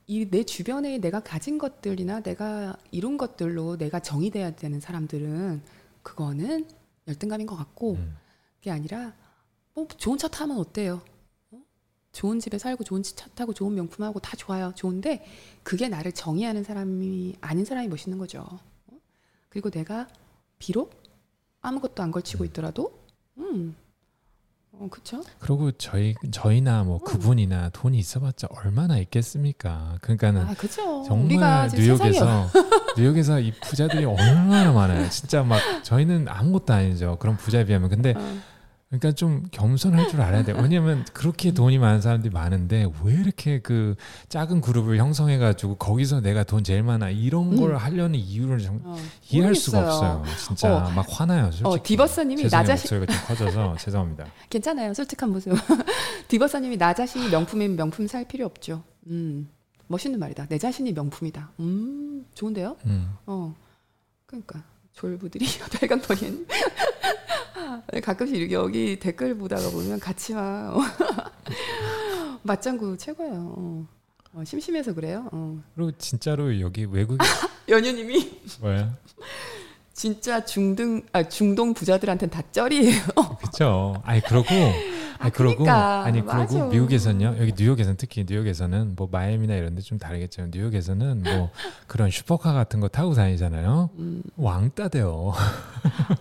이 0.06 0.30
내 0.30 0.44
주변에 0.44 0.98
내가 0.98 1.22
가진 1.22 1.58
것들이나 1.58 2.20
내가 2.20 2.76
이룬 2.91 3.18
것들로 3.18 3.78
내가 3.78 4.02
정의돼야 4.02 4.52
되는 4.58 4.82
사람들은 4.82 5.62
그거는 6.04 6.68
열등감인 7.08 7.48
것 7.48 7.56
같고 7.56 7.94
음. 7.94 8.18
그게 8.64 8.72
아니라 8.72 9.11
뭐 9.73 9.85
좋은 9.98 10.18
차 10.18 10.30
타면 10.30 10.57
어때요? 10.57 11.02
어? 11.52 11.57
좋은 12.14 12.40
집에 12.40 12.57
살고 12.57 12.85
좋은 12.85 13.03
차 13.03 13.27
타고 13.35 13.53
좋은 13.53 13.76
명품하고 13.76 14.22
다 14.22 14.38
좋아요. 14.38 14.72
좋은데 14.73 15.26
그게 15.64 15.90
나를 15.90 16.14
정의하는 16.14 16.64
사람이 16.64 17.35
아닌 17.41 17.65
사람이 17.65 17.90
멋있는 17.90 18.18
거죠. 18.18 18.48
어? 18.88 18.98
그리고 19.49 19.69
내가 19.69 20.07
비록 20.60 21.03
아무것도 21.60 22.02
안 22.02 22.11
걸치고 22.11 22.45
있더라도 22.45 22.98
음. 23.38 23.76
어, 24.72 24.88
그쵸? 24.90 25.22
그리고 25.40 25.73
저희 25.73 26.15
저희나 26.31 26.85
뭐 26.85 26.99
그분이나 26.99 27.69
돈이 27.72 27.98
있어봤자 27.99 28.48
얼마나 28.49 28.98
있겠습니까? 28.98 29.98
그러니까는 30.02 30.41
아, 30.48 30.53
그죠. 30.53 31.03
정말 31.06 31.69
뉴욕에서 31.76 32.48
뉴욕에서 32.98 33.41
이 33.41 33.52
부자들이 33.60 34.06
얼마나 34.06 34.72
많아요. 34.72 35.10
진짜 35.10 35.44
막 35.44 35.60
저희는 35.84 36.30
아무것도 36.30 36.72
아니죠. 36.73 37.18
그런 37.19 37.35
부자에 37.35 37.65
비하면. 37.65 37.90
근데 37.90 38.14
어, 38.15 38.53
그러니까 38.94 39.11
좀 39.14 39.44
겸손할 39.49 40.07
줄 40.07 40.22
알아야 40.22 40.44
돼요. 40.44 40.56
왜냐면 40.61 41.03
그렇게 41.14 41.52
돈이 41.52 41.80
많은 41.80 41.99
사람들이 41.99 42.32
많은데 42.32 42.88
왜 43.03 43.14
이렇게 43.14 43.60
그 43.60 43.95
작은 44.30 44.61
그룹을 44.61 44.99
형성해 44.99 45.40
가지고 45.40 45.78
거기서 45.78 46.22
내가 46.22 46.44
돈 46.44 46.64
제일 46.64 46.84
많아 46.84 47.10
이런 47.10 47.53
음. 47.53 47.60
걸 47.60 47.76
하려는 47.76 48.20
이유를 48.20 48.60
정, 48.60 48.80
어, 48.84 48.95
이해할 49.32 49.56
수가 49.56 49.80
모르겠어요. 49.80 50.11
없어요. 50.20 50.36
진짜 50.45 50.76
어, 50.76 50.91
막 50.91 51.07
화나요. 51.10 51.45
솔직히. 51.45 51.68
어, 51.68 51.80
디버스님이 51.82 52.44
나. 52.44 52.64
자신 52.64 52.74
목소리가 52.74 53.06
좀 53.14 53.22
커져서 53.26 53.78
죄송합니다. 53.82 54.26
괜찮아요. 54.52 54.94
솔직한 54.94 55.32
모습. 55.32 55.53
디버사님이 56.30 56.78
나 56.78 56.94
자신이 56.94 57.30
명품이면 57.30 57.76
명품 57.76 58.06
살 58.06 58.28
필요 58.28 58.45
없죠. 58.45 58.84
음, 59.07 59.49
멋있는 59.88 60.20
말이다. 60.20 60.45
내 60.49 60.60
자신이 60.60 60.94
명품이다. 60.94 61.52
음, 61.61 62.28
좋은데요? 62.36 62.78
음. 62.86 63.15
어, 63.26 63.56
그러니까 64.28 64.64
졸부들이 64.94 65.48
빨간머리엔 65.80 66.45
가끔씩 68.03 68.35
이렇게 68.35 68.53
여기 68.56 68.99
댓글 68.99 69.35
보다가 69.38 69.69
보면 69.69 69.99
같이 69.99 70.34
막 70.34 70.76
어. 70.76 70.81
맞장구 72.44 72.98
최고예요. 72.98 73.53
어. 73.57 73.88
어, 74.34 74.44
심심해서 74.44 74.94
그래요. 74.94 75.30
어. 75.31 75.61
그리고 75.76 75.91
진짜로 75.98 76.60
여기 76.60 76.85
외국 76.85 77.18
연유님이 77.69 78.41
뭐야? 78.61 78.98
진짜 79.94 80.44
중등 80.44 81.03
아 81.14 81.24
중동 81.24 81.74
부자들한테는 81.74 82.32
다 82.32 82.41
쩔이에요. 82.52 82.99
그렇죠. 83.40 84.02
아니 84.03 84.22
그러고 84.22 84.48
아니 85.20 85.32
그러고 85.32 85.64
그러니까, 85.64 86.03
아니 86.03 86.22
그러고 86.22 86.38
맞아. 86.38 86.65
미국에서는요 86.65 87.36
여기 87.40 87.53
뉴욕에서는 87.57 87.95
특히 87.98 88.26
뉴욕에서는 88.28 88.94
뭐 88.98 89.07
마이애미나 89.10 89.53
이런 89.56 89.76
데 89.76 89.82
좀 89.84 89.98
다르겠지만 89.99 90.52
뉴욕에서는 90.53 91.24
뭐 91.24 91.49
그런 91.88 92.10
슈퍼카 92.10 92.52
같은 92.53 92.80
거 92.80 92.88
타고 92.88 93.14
다니잖아요 93.14 93.90
음, 93.99 94.24
왕따 94.38 94.88
돼요 94.90 95.34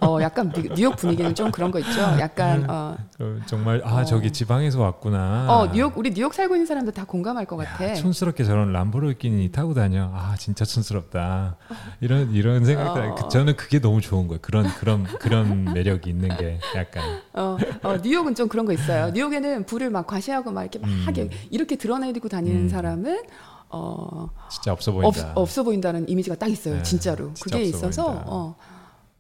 어, 0.01 0.19
약간 0.21 0.53
미- 0.53 0.69
뉴욕 0.75 0.95
분위기는 0.97 1.33
좀 1.35 1.51
그런 1.51 1.71
거 1.71 1.79
있죠. 1.81 2.01
약간 2.21 2.69
어, 2.69 2.97
어, 3.21 3.37
정말 3.47 3.81
아 3.85 4.01
어. 4.01 4.05
저기 4.05 4.31
지방에서 4.33 4.81
왔구나 4.81 5.47
어 5.49 5.73
뉴욕 5.73 5.97
우리 5.97 6.13
뉴욕 6.13 6.33
살고 6.35 6.55
있는 6.57 6.67
사람들 6.67 6.93
다 6.93 7.05
공감할 7.05 7.47
것 7.47 7.57
같아. 7.57 7.89
야, 7.91 7.95
촌스럽게 7.95 8.45
저런 8.45 8.73
람보르기니 8.73 9.51
타고 9.53 9.75
다녀 9.75 10.11
아 10.15 10.35
진짜 10.39 10.65
촌스럽다 10.65 11.57
이런 12.01 12.33
이런 12.33 12.65
생각들 12.65 13.03
어. 13.03 13.15
그- 13.15 13.29
저는 13.31 13.57
그게 13.63 13.79
너무 13.81 14.01
좋은 14.01 14.27
거예요 14.27 14.41
그런 14.43 14.67
그런 14.75 15.05
그런 15.05 15.65
매력이 15.73 16.11
있는 16.11 16.37
게 16.37 16.59
약간 16.75 17.21
어, 17.33 17.57
어, 17.85 17.97
뉴욕은 18.03 18.35
좀 18.35 18.49
그런 18.49 18.67
거 18.67 18.73
있어요. 18.73 19.11
뉴욕에는 19.11 19.65
불을 19.67 19.89
막 19.91 20.07
과시하고 20.07 20.51
막 20.51 20.63
이렇게 20.63 20.79
막 20.81 20.89
음. 20.89 21.31
이렇게 21.51 21.77
드러내고 21.77 22.29
다니는 22.29 22.63
음. 22.63 22.69
사람은 22.69 23.23
어, 23.71 24.29
진짜 24.51 24.73
없어 24.73 24.91
없, 24.93 25.01
보인다 25.01 25.33
없 25.37 25.59
어 25.59 25.63
보인다는 25.63 26.09
이미지가 26.09 26.37
딱 26.37 26.49
있어요. 26.49 26.77
네, 26.77 26.83
진짜로. 26.83 27.33
진짜 27.35 27.57
그게 27.57 27.63
있어서 27.69 28.05
보인다. 28.05 28.25
어, 28.27 28.57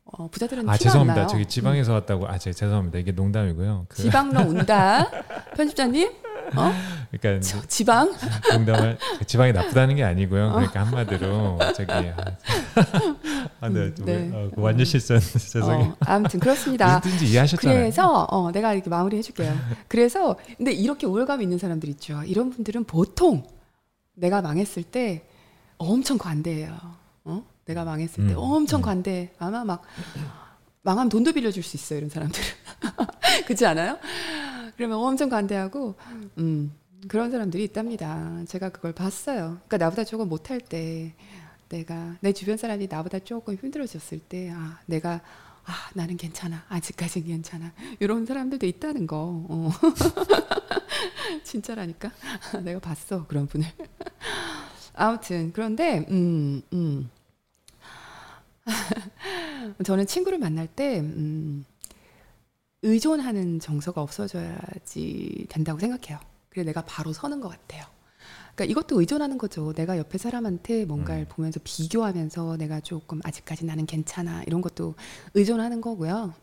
어, 0.04 0.28
부자들은 0.28 0.68
아 0.68 0.76
죄송합니다. 0.76 1.26
저기 1.28 1.46
지방에서 1.46 1.92
왔다고 1.94 2.26
아 2.28 2.36
제, 2.36 2.52
죄송합니다 2.52 2.98
이게 2.98 3.12
농담이고요 3.12 3.86
그, 3.88 4.02
지방로 4.02 4.40
온다. 4.40 5.08
편집자님, 5.56 6.10
어? 6.56 6.72
그러니까 7.10 7.46
저, 7.46 7.60
지방? 7.66 8.14
농담을 8.52 8.98
지방이 9.26 9.52
나쁘다는 9.52 9.96
게 9.96 10.04
아니고요. 10.04 10.48
어. 10.48 10.52
그러니까 10.52 10.84
한마디로 10.84 11.58
저기 11.74 11.92
아, 11.92 12.02
아, 13.60 13.68
네, 13.68 13.80
음, 13.80 13.94
네. 14.04 14.30
어, 14.32 14.50
그 14.54 14.60
완전 14.60 14.84
실수했는데 14.84 15.38
죄송해요. 15.38 15.90
어, 15.90 15.96
아무튼 16.00 16.40
그렇습니다. 16.40 16.96
무슨든지 16.96 17.26
이해하셨잖아요. 17.32 17.78
그래서 17.78 18.26
어, 18.30 18.50
내가 18.50 18.72
이렇게 18.72 18.88
마무리 18.90 19.16
해줄게요. 19.18 19.54
그래서 19.88 20.36
근데 20.56 20.72
이렇게 20.72 21.06
우월감 21.06 21.42
있는 21.42 21.58
사람들 21.58 21.88
있죠. 21.90 22.22
이런 22.24 22.50
분들은 22.50 22.84
보통 22.84 23.44
내가 24.14 24.42
망했을 24.42 24.82
때 24.82 25.24
엄청 25.78 26.18
관대해요. 26.18 26.76
어? 27.24 27.42
내가 27.64 27.84
망했을 27.84 28.26
때 28.26 28.32
음, 28.32 28.38
엄청 28.38 28.80
음. 28.80 28.82
관대. 28.82 29.30
아마 29.38 29.64
막 29.64 29.82
망하면 30.82 31.08
돈도 31.08 31.32
빌려줄 31.32 31.62
수 31.62 31.76
있어요. 31.76 31.98
이런 31.98 32.10
사람들은 32.10 32.44
그렇지 33.46 33.66
않아요? 33.66 33.98
그러면 34.76 34.98
엄청 34.98 35.28
관대하고 35.28 35.94
음, 36.38 36.72
그런 37.08 37.30
사람들이 37.30 37.64
있답니다. 37.64 38.42
제가 38.46 38.70
그걸 38.70 38.92
봤어요. 38.92 39.58
그러니까 39.66 39.78
나보다 39.78 40.04
조금 40.04 40.28
못할 40.28 40.60
때 40.60 41.14
내가 41.68 42.16
내 42.20 42.32
주변 42.32 42.56
사람이 42.56 42.86
나보다 42.88 43.18
조금 43.20 43.54
힘들어졌을 43.54 44.18
때 44.20 44.50
아, 44.50 44.78
내가 44.86 45.20
아, 45.64 45.90
나는 45.94 46.16
괜찮아. 46.16 46.64
아직까진 46.68 47.24
괜찮아. 47.24 47.72
이런 48.00 48.26
사람들도 48.26 48.66
있다는 48.66 49.06
거. 49.06 49.46
어. 49.48 49.70
진짜라니까. 51.44 52.10
내가 52.62 52.80
봤어. 52.80 53.26
그런 53.26 53.46
분을. 53.46 53.66
아무튼 54.94 55.52
그런데 55.52 56.04
음, 56.10 56.62
음. 56.72 57.10
저는 59.84 60.06
친구를 60.06 60.38
만날 60.38 60.66
때 60.66 61.00
음, 61.00 61.64
의존하는 62.82 63.60
정서가 63.60 64.02
없어져야지 64.02 65.46
된다고 65.48 65.78
생각해요. 65.78 66.18
그래 66.48 66.64
내가 66.64 66.82
바로 66.82 67.12
서는 67.12 67.40
것 67.40 67.48
같아요. 67.48 67.84
그러니까 68.54 68.64
이것도 68.70 69.00
의존하는 69.00 69.38
거죠. 69.38 69.72
내가 69.72 69.96
옆에 69.98 70.18
사람한테 70.18 70.84
뭔가를 70.84 71.22
음. 71.22 71.26
보면서 71.28 71.60
비교하면서 71.64 72.56
내가 72.58 72.80
조금 72.80 73.20
아직까지 73.24 73.64
나는 73.64 73.86
괜찮아 73.86 74.42
이런 74.44 74.60
것도 74.60 74.94
의존하는 75.34 75.80
거고요. 75.80 76.34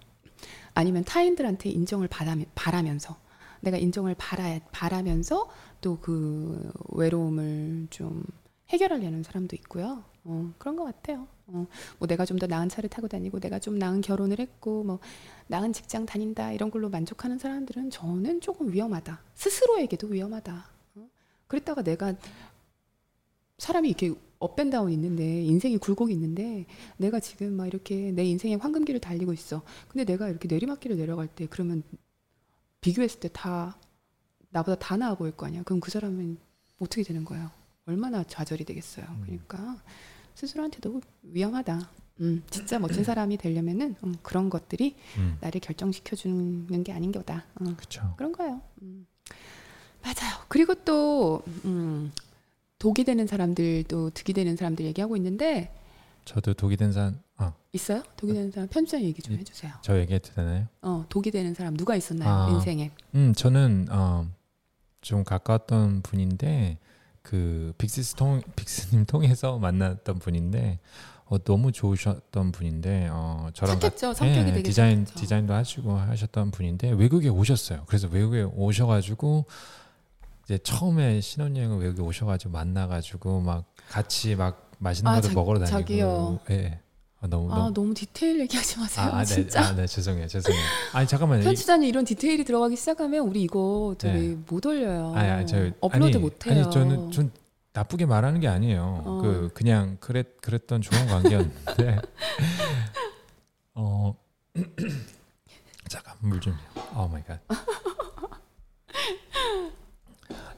아니면 0.73 1.03
타인들한테 1.03 1.69
인정을 1.69 2.07
받아, 2.07 2.35
바라면서 2.55 3.17
내가 3.61 3.77
인정을 3.77 4.15
바라, 4.17 4.59
바라면서 4.71 5.49
또 5.81 5.97
그 6.01 6.71
외로움을 6.93 7.87
좀 7.89 8.23
해결하려는 8.69 9.23
사람도 9.23 9.55
있고요. 9.57 10.03
어, 10.23 10.51
그런 10.57 10.75
것 10.75 10.83
같아요. 10.85 11.27
어, 11.47 11.65
뭐 11.97 12.07
내가 12.07 12.25
좀 12.25 12.37
더 12.39 12.47
나은 12.47 12.69
차를 12.69 12.89
타고 12.89 13.07
다니고 13.07 13.39
내가 13.39 13.59
좀 13.59 13.77
나은 13.79 14.01
결혼을 14.01 14.39
했고 14.39 14.83
뭐 14.83 14.99
나은 15.49 15.73
직장 15.73 16.05
다닌다 16.05 16.51
이런 16.51 16.69
걸로 16.69 16.89
만족하는 16.89 17.39
사람들은 17.39 17.89
저는 17.89 18.39
조금 18.39 18.71
위험하다. 18.71 19.19
스스로에게도 19.33 20.05
위험하다. 20.07 20.69
어? 20.95 21.09
그랬다가 21.47 21.81
내가 21.81 22.13
사람이 23.57 23.89
이렇게 23.89 24.13
업앤다운 24.37 24.91
있는데 24.91 25.41
인생이 25.43 25.79
굴곡이 25.79 26.13
있는데 26.13 26.67
내가 26.97 27.19
지금 27.19 27.53
막 27.53 27.65
이렇게 27.65 28.11
내 28.11 28.23
인생의 28.25 28.57
황금길을 28.57 29.01
달리고 29.01 29.33
있어. 29.33 29.63
근데 29.87 30.05
내가 30.05 30.29
이렇게 30.29 30.47
내리막길을 30.47 30.95
내려갈 30.97 31.27
때 31.27 31.47
그러면 31.49 31.81
비교했을 32.81 33.19
때 33.19 33.29
다 33.29 33.75
나보다 34.51 34.77
다 34.77 34.97
나아 34.97 35.15
보일 35.15 35.35
거 35.35 35.47
아니야. 35.47 35.63
그럼 35.63 35.79
그 35.79 35.89
사람은 35.89 36.37
어떻게 36.79 37.01
되는 37.03 37.25
거예요? 37.25 37.49
얼마나 37.85 38.23
좌절이 38.23 38.65
되겠어요. 38.65 39.05
음. 39.09 39.21
그러니까 39.25 39.81
스스로한테도 40.35 41.01
위험하다. 41.23 41.89
음, 42.21 42.43
진짜 42.49 42.79
멋진 42.79 43.03
사람이 43.03 43.37
되려면은 43.37 43.95
음, 44.03 44.15
그런 44.21 44.49
것들이 44.49 44.95
음, 45.17 45.37
나를 45.41 45.61
결정시켜 45.61 46.15
주는 46.15 46.83
게 46.83 46.91
아닌 46.91 47.11
거다. 47.11 47.45
음, 47.61 47.75
그렇죠. 47.75 48.13
그런 48.17 48.31
거예요. 48.31 48.61
음. 48.81 49.05
맞아요. 50.01 50.37
그리고 50.47 50.75
또 50.75 51.41
음, 51.65 52.11
독이 52.77 53.03
되는 53.03 53.27
사람들도 53.27 54.11
득이 54.11 54.33
되는 54.33 54.55
사람들 54.55 54.85
얘기하고 54.85 55.15
있는데 55.17 55.73
저도 56.25 56.53
독이 56.53 56.77
된 56.77 56.91
사람, 56.93 57.19
아, 57.37 57.53
있어요? 57.73 58.03
독이 58.17 58.33
되는 58.33 58.51
사람 58.51 58.67
편집장 58.69 59.01
얘기 59.01 59.21
좀 59.21 59.35
이- 59.35 59.37
해주세요. 59.39 59.73
저 59.81 59.99
얘기해도 59.99 60.31
되나요? 60.33 60.67
어, 60.81 61.05
독이 61.09 61.31
되는 61.31 61.53
사람 61.53 61.75
누가 61.75 61.95
있었나요? 61.95 62.29
아. 62.29 62.49
인생에. 62.51 62.91
음, 63.15 63.33
저는 63.33 63.87
어, 63.89 64.27
좀 65.01 65.23
가까웠던 65.23 66.01
분인데 66.01 66.77
그 67.21 67.73
빅시스 67.77 68.15
통 68.15 68.41
빅스님 68.55 69.05
통해서 69.05 69.57
만났던 69.59 70.19
분인데 70.19 70.79
어, 71.29 71.37
너무 71.37 71.71
좋으셨던 71.71 72.51
분인데 72.51 73.07
어, 73.11 73.49
저랑 73.53 73.75
같- 73.75 73.81
착했죠. 73.97 74.13
성격이 74.15 74.39
예, 74.39 74.45
되게 74.45 74.63
디자인 74.63 75.05
착했죠. 75.05 75.19
디자인도 75.21 75.53
하시고 75.53 75.91
하셨던 75.95 76.49
분인데 76.51 76.89
외국에 76.91 77.29
오셨어요. 77.29 77.83
그래서 77.85 78.07
외국에 78.07 78.41
오셔가지고 78.41 79.45
이제 80.45 80.57
처음에 80.57 81.21
신혼여행을 81.21 81.77
외국에 81.79 82.01
오셔가지고 82.01 82.51
만나가지고 82.51 83.41
막 83.41 83.65
같이 83.89 84.35
막 84.35 84.71
맛있는 84.79 85.11
아, 85.11 85.15
것도 85.15 85.27
자- 85.27 85.33
먹으러 85.35 85.59
다니고 85.59 85.71
자기요. 85.79 86.39
예. 86.49 86.79
아, 87.21 87.27
너무 87.27 87.51
아 87.53 87.57
너무 87.57 87.73
너무 87.73 87.93
디테일 87.93 88.39
얘기하지 88.39 88.79
마세요. 88.79 89.05
아, 89.11 89.17
아, 89.17 89.19
네, 89.19 89.25
진짜. 89.25 89.61
아, 89.61 89.75
네, 89.75 89.85
죄송해요, 89.85 90.25
죄송해요. 90.27 90.63
아니 90.93 91.05
잠깐만요. 91.07 91.41
이- 91.41 91.43
편집자님 91.43 91.87
이런 91.89 92.05
디테일이 92.05 92.43
들어가기 92.45 92.75
시작하면 92.75 93.27
우리 93.27 93.43
이거 93.43 93.93
저기 93.99 94.13
네. 94.19 94.37
못 94.47 94.65
올려요. 94.65 95.13
아니, 95.15 95.29
아니, 95.29 95.45
저, 95.45 95.69
업로드 95.81 96.15
아니, 96.15 96.17
못 96.17 96.47
해요. 96.47 96.63
아니 96.63 96.71
저는 96.73 97.11
좀 97.11 97.29
나쁘게 97.79 98.05
말하는 98.05 98.41
게 98.41 98.49
아니에요. 98.49 99.03
어. 99.05 99.21
그 99.21 99.49
그냥 99.53 99.95
그랬 100.01 100.41
그랬던 100.41 100.81
좋은 100.81 101.07
관계였는데 101.07 102.01
어 103.75 104.13
잠깐 105.87 106.15
물 106.19 106.41
좀. 106.41 106.53
Oh 106.93 107.07
my 107.07 107.23
God. 107.23 107.39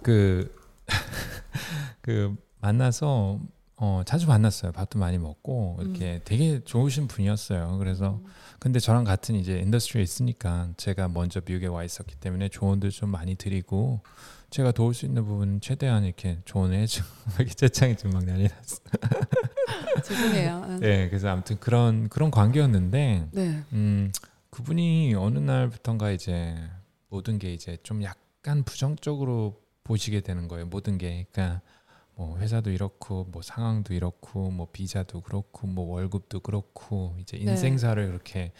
그, 0.01 0.51
그 2.01 2.35
만나서 2.59 3.39
어, 3.75 4.01
자주 4.03 4.27
만났어요. 4.27 4.71
밥도 4.71 4.97
많이 4.97 5.19
먹고 5.19 5.77
이렇게 5.81 6.21
되게 6.25 6.63
좋으신 6.63 7.07
분이었어요. 7.07 7.77
그래서 7.77 8.19
음. 8.23 8.25
근데 8.59 8.79
저랑 8.79 9.03
같은 9.03 9.35
이제 9.35 9.59
인더스트리에 9.59 10.01
있으니까 10.01 10.69
제가 10.77 11.07
먼저 11.07 11.39
미국에 11.45 11.67
와 11.67 11.83
있었기 11.83 12.15
때문에 12.15 12.49
조언도 12.49 12.89
좀 12.89 13.09
많이 13.09 13.35
드리고 13.35 14.01
제가 14.51 14.73
도울 14.73 14.93
수 14.93 15.05
있는 15.05 15.23
부분 15.23 15.61
최대한 15.61 16.03
이렇게 16.03 16.37
해주고 16.45 17.07
이렇게 17.39 17.53
채창이 17.53 17.95
좀막 17.95 18.25
난리 18.25 18.49
났어. 18.49 18.81
죄송해요. 20.03 20.65
응. 20.67 20.79
네, 20.81 21.07
그래서 21.07 21.29
아무튼 21.29 21.57
그런 21.59 22.09
그런 22.09 22.29
관계였는데 22.31 23.29
네. 23.31 23.63
음 23.71 24.11
그분이 24.49 25.15
어느 25.15 25.39
날부턴가 25.39 26.11
이제 26.11 26.57
모든 27.07 27.39
게 27.39 27.53
이제 27.53 27.77
좀 27.83 28.03
약간 28.03 28.63
부정적으로 28.63 29.61
보시게 29.85 30.19
되는 30.19 30.49
거예요. 30.49 30.65
모든 30.65 30.97
게 30.97 31.27
그러니까 31.31 31.61
뭐 32.15 32.37
회사도 32.37 32.71
이렇고 32.71 33.27
뭐 33.31 33.41
상황도 33.41 33.93
이렇고 33.93 34.51
뭐 34.51 34.67
비자도 34.73 35.21
그렇고 35.21 35.65
뭐 35.65 35.93
월급도 35.93 36.41
그렇고 36.41 37.15
이제 37.21 37.37
네. 37.37 37.51
인생사를 37.51 38.03
이렇게 38.03 38.51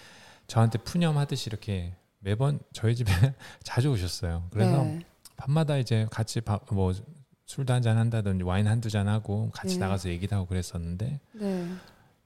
저한테 0.48 0.78
푸념하듯이 0.80 1.50
이렇게 1.50 1.96
매번 2.20 2.60
저희 2.72 2.96
집에 2.96 3.12
자주 3.62 3.92
오셨어요. 3.92 4.48
그래서 4.52 4.84
네. 4.86 5.06
밤마다 5.42 5.78
이제 5.78 6.08
같이 6.12 6.40
밥, 6.42 6.66
뭐 6.72 6.94
술도 7.48 7.74
한 7.74 7.82
잔 7.82 7.98
한다든지 7.98 8.44
와인 8.44 8.68
한두 8.68 8.90
잔 8.90 9.08
하고 9.08 9.50
같이 9.52 9.76
네. 9.76 9.80
나가서 9.82 10.10
얘기도 10.10 10.36
하고 10.36 10.46
그랬었는데 10.46 11.20
네. 11.34 11.68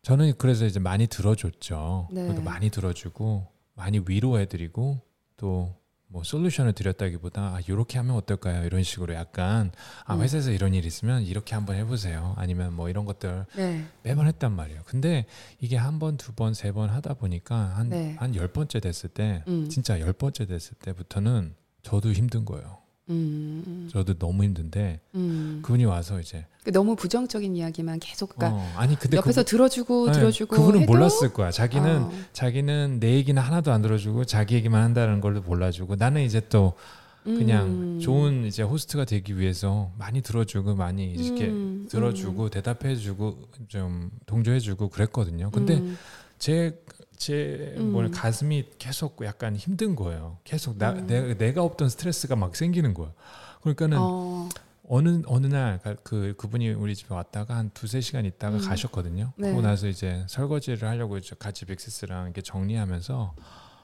저는 0.01 0.33
그래서 0.37 0.65
이제 0.65 0.79
많이 0.79 1.07
들어줬죠. 1.07 2.09
네. 2.11 2.31
많이 2.41 2.69
들어주고 2.69 3.47
많이 3.75 4.01
위로해드리고 4.05 5.01
또 5.37 5.75
뭐 6.07 6.23
솔루션을 6.23 6.73
드렸다기보다 6.73 7.41
아, 7.55 7.59
이렇게 7.67 7.97
하면 7.97 8.15
어떨까요? 8.15 8.63
이런 8.63 8.83
식으로 8.83 9.15
약간 9.15 9.71
아 10.05 10.15
음. 10.15 10.21
회사에서 10.21 10.51
이런 10.51 10.73
일 10.75 10.85
있으면 10.85 11.23
이렇게 11.23 11.55
한번 11.55 11.75
해보세요. 11.75 12.35
아니면 12.37 12.73
뭐 12.73 12.89
이런 12.89 13.05
것들 13.05 13.45
네. 13.57 13.83
매번 14.03 14.27
했단 14.27 14.51
말이에요. 14.53 14.83
근데 14.85 15.25
이게 15.59 15.75
한 15.75 15.97
번, 15.99 16.15
두 16.15 16.31
번, 16.33 16.53
세 16.53 16.71
번 16.71 16.89
하다 16.91 17.15
보니까 17.15 17.55
한 17.75 17.89
네. 17.89 18.15
한열 18.19 18.49
번째 18.49 18.79
됐을 18.79 19.09
때 19.09 19.43
음. 19.47 19.67
진짜 19.67 19.99
열 19.99 20.13
번째 20.13 20.45
됐을 20.45 20.75
때부터는 20.77 21.55
저도 21.81 22.13
힘든 22.13 22.45
거예요. 22.45 22.77
음, 23.09 23.87
저도 23.91 24.15
너무 24.15 24.43
힘든데 24.43 24.99
음. 25.15 25.59
그분이 25.61 25.85
와서 25.85 26.19
이제 26.19 26.45
그 26.63 26.71
너무 26.71 26.95
부정적인 26.95 27.55
이야기만 27.55 27.99
계속 27.99 28.35
그러니까 28.35 28.59
어, 28.59 28.73
아니 28.77 28.97
근데 28.97 29.17
옆에서 29.17 29.43
그분- 29.43 29.45
들어주고 29.51 30.05
네, 30.07 30.11
들어주고 30.13 30.55
그분은 30.55 30.81
해도 30.81 30.91
몰랐을 30.91 31.31
거야. 31.33 31.51
자기는 31.51 32.01
어, 32.03 32.11
자기는 32.33 32.99
내 32.99 33.13
얘기는 33.13 33.39
하나도 33.39 33.71
안 33.71 33.81
들어주고 33.83 34.25
자기 34.25 34.55
얘기만 34.55 34.81
한다는 34.81 35.21
걸 35.21 35.33
몰라주고 35.35 35.95
나는 35.97 36.23
이제 36.23 36.41
또 36.49 36.73
그냥 37.23 37.67
음. 37.67 37.99
좋은 37.99 38.45
이제 38.45 38.61
호스트가 38.63 39.05
되기 39.05 39.37
위해서 39.37 39.91
많이 39.97 40.21
들어주고 40.21 40.75
많이 40.75 41.11
이렇게 41.11 41.47
음, 41.47 41.87
들어주고 41.89 42.49
대답해주고 42.49 43.37
좀 43.67 44.09
동조해주고 44.25 44.89
그랬거든요. 44.89 45.49
근데 45.51 45.75
음, 45.77 45.97
제제뭘 47.17 48.05
음. 48.05 48.11
가슴이 48.11 48.65
계속 48.79 49.23
약간 49.25 49.55
힘든 49.55 49.95
거예요. 49.95 50.37
계속 50.43 50.77
나 50.77 50.91
음. 50.91 51.07
내, 51.07 51.33
내가 51.35 51.63
없던 51.63 51.89
스트레스가 51.89 52.35
막 52.35 52.55
생기는 52.55 52.93
거야. 52.93 53.11
그러니까는 53.61 53.97
어, 53.99 54.49
어느 54.87 55.21
어느 55.25 55.47
날 55.47 55.79
그 56.03 56.35
그분이 56.37 56.69
우리 56.71 56.95
집에 56.95 57.13
왔다가 57.15 57.55
한 57.55 57.71
두세 57.73 58.01
시간 58.01 58.25
있다가 58.25 58.57
음. 58.57 58.61
가셨거든요. 58.61 59.33
네. 59.37 59.47
그러고 59.47 59.61
나서 59.61 59.87
이제 59.87 60.23
설거지를 60.27 60.87
하려고 60.87 61.17
이제 61.17 61.35
같이 61.39 61.65
빅시스랑 61.65 62.25
이렇게 62.25 62.41
정리하면서 62.41 63.35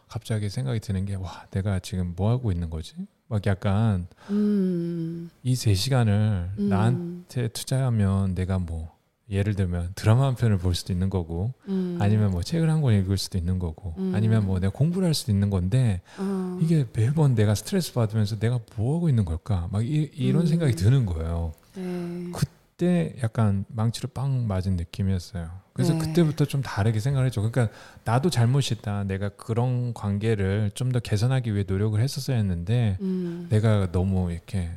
갑자기 0.07 0.49
생각이 0.49 0.79
드는 0.81 1.05
게 1.05 1.15
와 1.15 1.45
내가 1.51 1.79
지금 1.79 2.13
뭐 2.15 2.29
하고 2.29 2.51
있는 2.51 2.69
거지? 2.69 2.95
막 3.27 3.45
약간 3.45 4.07
음, 4.29 5.29
이세 5.41 5.73
시간을 5.73 6.51
음, 6.59 6.69
나한테 6.69 7.47
투자하면 7.47 8.35
내가 8.35 8.59
뭐 8.59 8.95
예를 9.31 9.55
들면 9.55 9.93
드라마 9.95 10.25
한 10.25 10.35
편을 10.35 10.57
볼 10.57 10.75
수도 10.75 10.91
있는 10.91 11.09
거고 11.09 11.53
음, 11.69 11.97
아니면 12.01 12.31
뭐 12.31 12.43
책을 12.43 12.69
한 12.69 12.81
권 12.81 12.93
읽을 12.93 13.17
수도 13.17 13.37
있는 13.37 13.59
거고 13.59 13.95
음. 13.97 14.11
아니면 14.13 14.45
뭐 14.45 14.59
내가 14.59 14.71
공부를 14.73 15.07
할 15.07 15.13
수도 15.13 15.31
있는 15.31 15.49
건데 15.49 16.01
어, 16.17 16.57
이게 16.61 16.85
매번 16.93 17.33
내가 17.35 17.55
스트레스 17.55 17.93
받으면서 17.93 18.37
내가 18.39 18.59
뭐 18.75 18.95
하고 18.97 19.07
있는 19.09 19.23
걸까 19.25 19.69
막 19.71 19.85
이, 19.85 20.09
이런 20.15 20.41
음. 20.41 20.47
생각이 20.47 20.73
드는 20.73 21.05
거예요. 21.05 21.53
네. 21.75 22.31
그때 22.33 23.15
약간 23.23 23.63
망치로 23.69 24.09
빵 24.13 24.47
맞은 24.47 24.75
느낌이었어요. 24.75 25.49
그래서 25.73 25.93
네. 25.93 25.99
그때부터 25.99 26.43
좀 26.45 26.61
다르게 26.61 26.99
생각을 26.99 27.25
했죠. 27.27 27.41
그러니까 27.41 27.73
나도 28.03 28.29
잘못이다. 28.29 29.05
내가 29.05 29.29
그런 29.29 29.93
관계를 29.93 30.71
좀 30.73 30.91
더 30.91 30.99
개선하기 30.99 31.53
위해 31.53 31.63
노력을 31.65 31.97
했었어야 32.01 32.35
했는데 32.35 32.97
음, 32.99 33.47
내가 33.49 33.91
너무 33.93 34.31
이렇게 34.31 34.69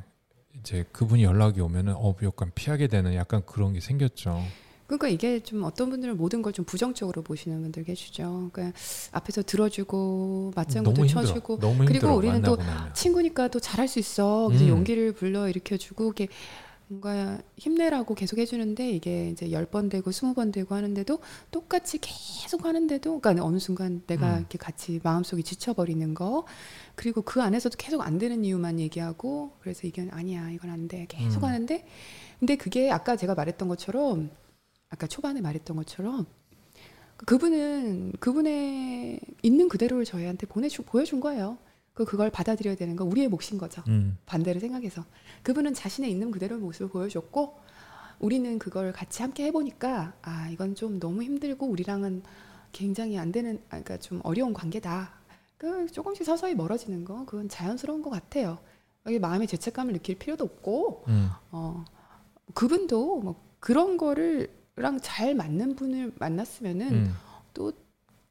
이제 0.65 0.85
그분이 0.93 1.23
연락이 1.23 1.61
오면은 1.61 1.93
어 1.95 2.15
약간 2.23 2.51
피하게 2.55 2.87
되는 2.87 3.15
약간 3.15 3.43
그런 3.45 3.75
게 3.75 3.81
생겼죠. 3.81 4.43
그러니까 4.87 5.09
이게 5.09 5.41
좀 5.41 5.63
어떤 5.65 5.91
분들은 5.91 6.17
모든 6.17 6.41
걸 6.43 6.53
좀 6.55 6.65
부정적으로 6.65 7.23
보시는 7.23 7.61
분들 7.63 7.85
계시죠. 7.85 8.49
그러니까 8.53 8.79
앞에서 9.13 9.43
들어주고 9.43 10.53
맞장구도. 10.55 11.07
쳐주고 11.07 11.59
그리고. 11.87 12.15
우리는 12.15 12.41
만나고 12.41 12.57
나면. 12.63 12.95
친구니까 12.95 13.49
또 13.49 13.61
잘할 13.61 13.89
수 13.89 13.99
있어. 13.99 14.49
음. 14.49 14.69
용기를 14.69 15.13
불러 15.13 15.49
일으켜주고 15.49 16.13
이게 16.13 16.29
뭔가 16.87 17.39
힘내라고 17.57 18.15
계속 18.15 18.39
해주는데 18.39 18.91
이게 18.91 19.31
이제 19.31 19.51
열 19.51 19.65
번 19.67 19.89
되고 19.89 20.13
스무 20.13 20.35
번 20.35 20.53
되고 20.53 20.75
하는데도 20.75 21.19
똑같이 21.51 21.99
계속 22.01 22.65
하는데도 22.67 23.21
그러니까 23.21 23.45
어느 23.45 23.59
순간 23.59 24.03
내가 24.07 24.35
음. 24.35 24.39
이렇게 24.41 24.59
같이 24.59 25.01
마음속이 25.03 25.43
지쳐버리는 25.43 26.15
거 26.15 26.47
그리고 26.95 27.23
그 27.23 27.43
안에서도 27.43 27.77
계속 27.79 28.03
안 28.03 28.19
되는 28.19 28.45
이유만 28.45 28.79
얘기하고 28.81 29.57
그래서 29.61 29.87
이건 29.87 30.11
아니야 30.13 30.51
이건 30.51 30.71
안 30.71 30.87
돼 30.89 31.07
계속 31.09 31.43
음. 31.43 31.49
하는데 31.49 31.87
근데 32.39 32.57
그게 32.57 32.91
아까 32.91 33.17
제가 33.17 33.35
말했던 33.35 33.69
것처럼 33.69 34.31
아까 34.91 35.07
초반에 35.07 35.41
말했던 35.41 35.77
것처럼 35.77 36.27
그분은 37.17 38.13
그분의 38.21 39.21
있는 39.43 39.69
그대로를 39.69 40.05
저희한테 40.05 40.47
보내주 40.47 40.83
보여준 40.83 41.21
거예요. 41.21 41.59
그 41.95 42.05
그걸 42.05 42.29
받아들여야 42.31 42.75
되는 42.75 42.97
건 42.97 43.07
우리의 43.07 43.29
몫인 43.29 43.57
거죠. 43.57 43.83
음. 43.89 44.19
반대로 44.27 44.59
생각해서 44.59 45.05
그분은 45.43 45.75
자신의 45.75 46.11
있는 46.11 46.33
그대로의 46.33 46.61
모습을 46.61 46.89
보여줬고 46.89 47.59
우리는 48.19 48.59
그걸 48.59 48.93
같이 48.93 49.23
함께 49.23 49.45
해보니까 49.47 50.15
아 50.23 50.49
이건 50.51 50.75
좀 50.75 50.99
너무 50.99 51.23
힘들고 51.23 51.67
우리랑은 51.67 52.23
굉장히 52.73 53.17
안 53.17 53.31
되는 53.31 53.59
아, 53.67 53.81
그러니까 53.81 53.99
좀 53.99 54.21
어려운 54.25 54.53
관계다. 54.53 55.13
그 55.57 55.87
조금씩 55.87 56.27
서서히 56.27 56.55
멀어지는 56.55 57.05
거 57.05 57.25
그건 57.25 57.49
자연스러운 57.49 58.03
것 58.03 58.11
같아요. 58.11 58.59
여기 59.07 59.21
마음의 59.21 59.47
죄책감을 59.47 59.93
느낄 59.93 60.19
필요도 60.19 60.45
없고 60.45 61.05
음. 61.09 61.29
어 61.53 61.85
그분도 62.55 63.21
뭐 63.21 63.41
그런 63.61 63.97
거를랑 63.97 64.99
잘 65.01 65.35
맞는 65.37 65.77
분을 65.77 66.13
만났으면은 66.19 66.93
음. 66.93 67.15
또 67.53 67.73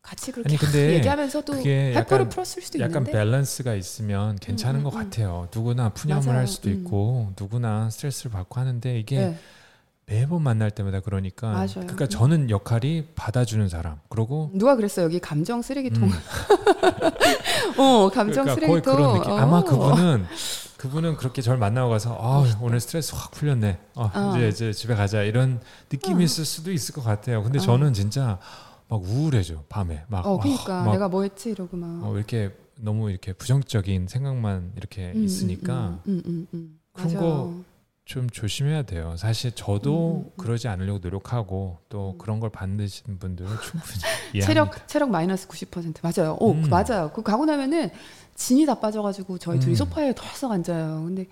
같이 0.04 0.32
그렇게 0.34 0.50
아니, 0.50 0.58
근데 0.58 0.96
얘기하면서 0.96 1.42
또 1.46 1.54
그게 1.54 1.94
해포를 1.96 2.26
약간- 2.26 2.30
풀었을 2.30 2.62
수도 2.62 2.80
약간 2.80 2.98
있는데 3.04 3.12
밸런스가 3.14 3.74
있으면 3.74 4.36
괜찮은 4.38 4.82
음, 4.82 4.84
것 4.84 4.94
음, 4.94 5.00
음. 5.00 5.04
같아요. 5.10 5.48
누구나 5.56 5.90
푸념을 5.90 6.26
맞아요. 6.26 6.40
할 6.40 6.48
수도 6.48 6.70
음. 6.70 6.74
있고 6.76 7.32
누구나 7.40 7.90
스트레스를 7.90 8.32
받고 8.32 8.60
하는데 8.60 9.00
이게 9.00 9.18
네, 9.18 9.40
매번 10.06 10.44
만날 10.44 10.72
때마다 10.72 11.00
그러니까 11.00 11.48
맞아요. 11.52 11.68
그러니까 11.76 12.04
음. 12.06 12.10
저는 12.10 12.50
역할이 12.50 13.08
받아주는 13.16 13.70
사람 13.70 14.00
그리고 14.10 14.52
누가 14.54 14.76
그랬어 14.76 15.02
여기 15.04 15.20
감정 15.20 15.62
쓰레기통 15.62 16.04
음, 16.04 16.12
어 17.80 18.10
감정 18.10 18.44
그러니까 18.44 18.56
쓰레기통 18.56 18.96
그런 18.98 19.14
느낌. 19.20 19.32
아마 19.34 19.60
어. 19.60 19.64
그분은 19.64 20.26
그분은 20.78 21.16
그렇게 21.16 21.42
절 21.42 21.58
만나고 21.58 21.90
가서 21.90 22.18
아 22.20 22.44
오늘 22.60 22.82
스트레스 22.82 23.16
확 23.16 23.32
풀렸네. 23.32 23.80
어, 23.96 24.12
어. 24.14 24.34
이제 24.36 24.50
이제 24.50 24.74
집에 24.74 24.96
가자 24.96 25.24
이런 25.24 25.62
느낌이 25.90 26.22
어. 26.24 26.26
있을 26.26 26.44
수도 26.44 26.74
있을 26.74 26.94
것 26.94 27.02
같아요. 27.06 27.42
근데 27.42 27.58
어. 27.60 27.62
저는 27.62 27.94
진짜 27.94 28.38
막 28.94 29.04
우울해져 29.04 29.64
밤에 29.70 30.04
막. 30.08 30.26
어 30.26 30.38
아, 30.38 30.40
그러니까 30.40 30.84
막, 30.84 30.92
내가 30.92 31.10
뭐 31.10 31.24
했지 31.24 31.50
이러고 31.50 31.76
막 31.78 32.06
어, 32.06 32.16
이렇게 32.16 32.56
너무 32.78 33.10
이렇게 33.10 33.34
부정적인 33.34 34.08
생각만 34.08 34.74
이렇게 34.78 35.12
음, 35.16 35.24
있으니까 35.24 36.02
음, 36.08 36.22
음, 36.24 36.24
음, 36.26 36.48
음. 36.54 36.80
그런. 36.94 37.14
거 37.16 37.74
좀 38.06 38.30
조심해야 38.30 38.84
돼요. 38.84 39.16
사실 39.18 39.54
저도 39.54 40.12
음, 40.12 40.16
음, 40.18 40.26
음. 40.26 40.32
그러지 40.38 40.68
않으려고 40.68 41.00
노력하고 41.00 41.80
또 41.88 42.12
음. 42.12 42.18
그런 42.18 42.40
걸 42.42 42.50
받으시는 42.50 43.18
분들은 43.18 43.50
충분히 43.62 43.94
이해합니다. 44.36 44.46
체력 44.46 44.88
체력 44.88 45.10
마이너스 45.10 45.48
90% 45.48 45.96
맞아요. 46.02 46.36
오 46.40 46.52
음. 46.52 46.70
맞아요. 46.70 47.12
그 47.14 47.24
가고 47.24 47.46
나면은 47.46 47.90
진이 48.36 48.66
다 48.66 48.76
빠져가지고 48.80 49.38
저희 49.38 49.60
둘이 49.60 49.74
음. 49.74 49.76
소파에 49.76 50.14
덜썩 50.16 50.52
앉아요. 50.52 51.04
근데 51.06 51.28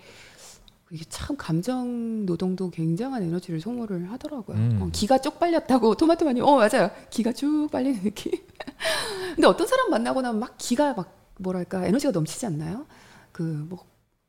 이게 0.91 1.05
참 1.07 1.37
감정 1.37 2.25
노동도 2.25 2.69
굉장한 2.69 3.23
에너지를 3.23 3.61
소모를 3.61 4.11
하더라고요. 4.11 4.57
음. 4.57 4.79
어, 4.81 4.89
기가 4.91 5.17
쪽 5.19 5.39
빨렸다고 5.39 5.95
토마토마님 5.97 6.43
어 6.43 6.57
맞아요. 6.57 6.91
기가 7.09 7.31
쭉 7.31 7.69
빨리는 7.71 8.01
느낌. 8.01 8.33
근데 9.35 9.47
어떤 9.47 9.65
사람 9.67 9.89
만나고 9.89 10.21
나면 10.21 10.39
막 10.41 10.55
기가 10.57 10.93
막 10.93 11.15
뭐랄까 11.39 11.85
에너지가 11.85 12.11
넘치지 12.11 12.45
않나요? 12.45 12.85
그 13.31 13.65
뭐 13.69 13.85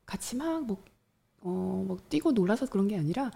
같이 0.07 0.37
막뭐어뭐 0.37 1.99
뛰고 2.09 2.33
놀라서 2.33 2.67
그런 2.67 2.87
게 2.87 2.97
아니라 2.99 3.31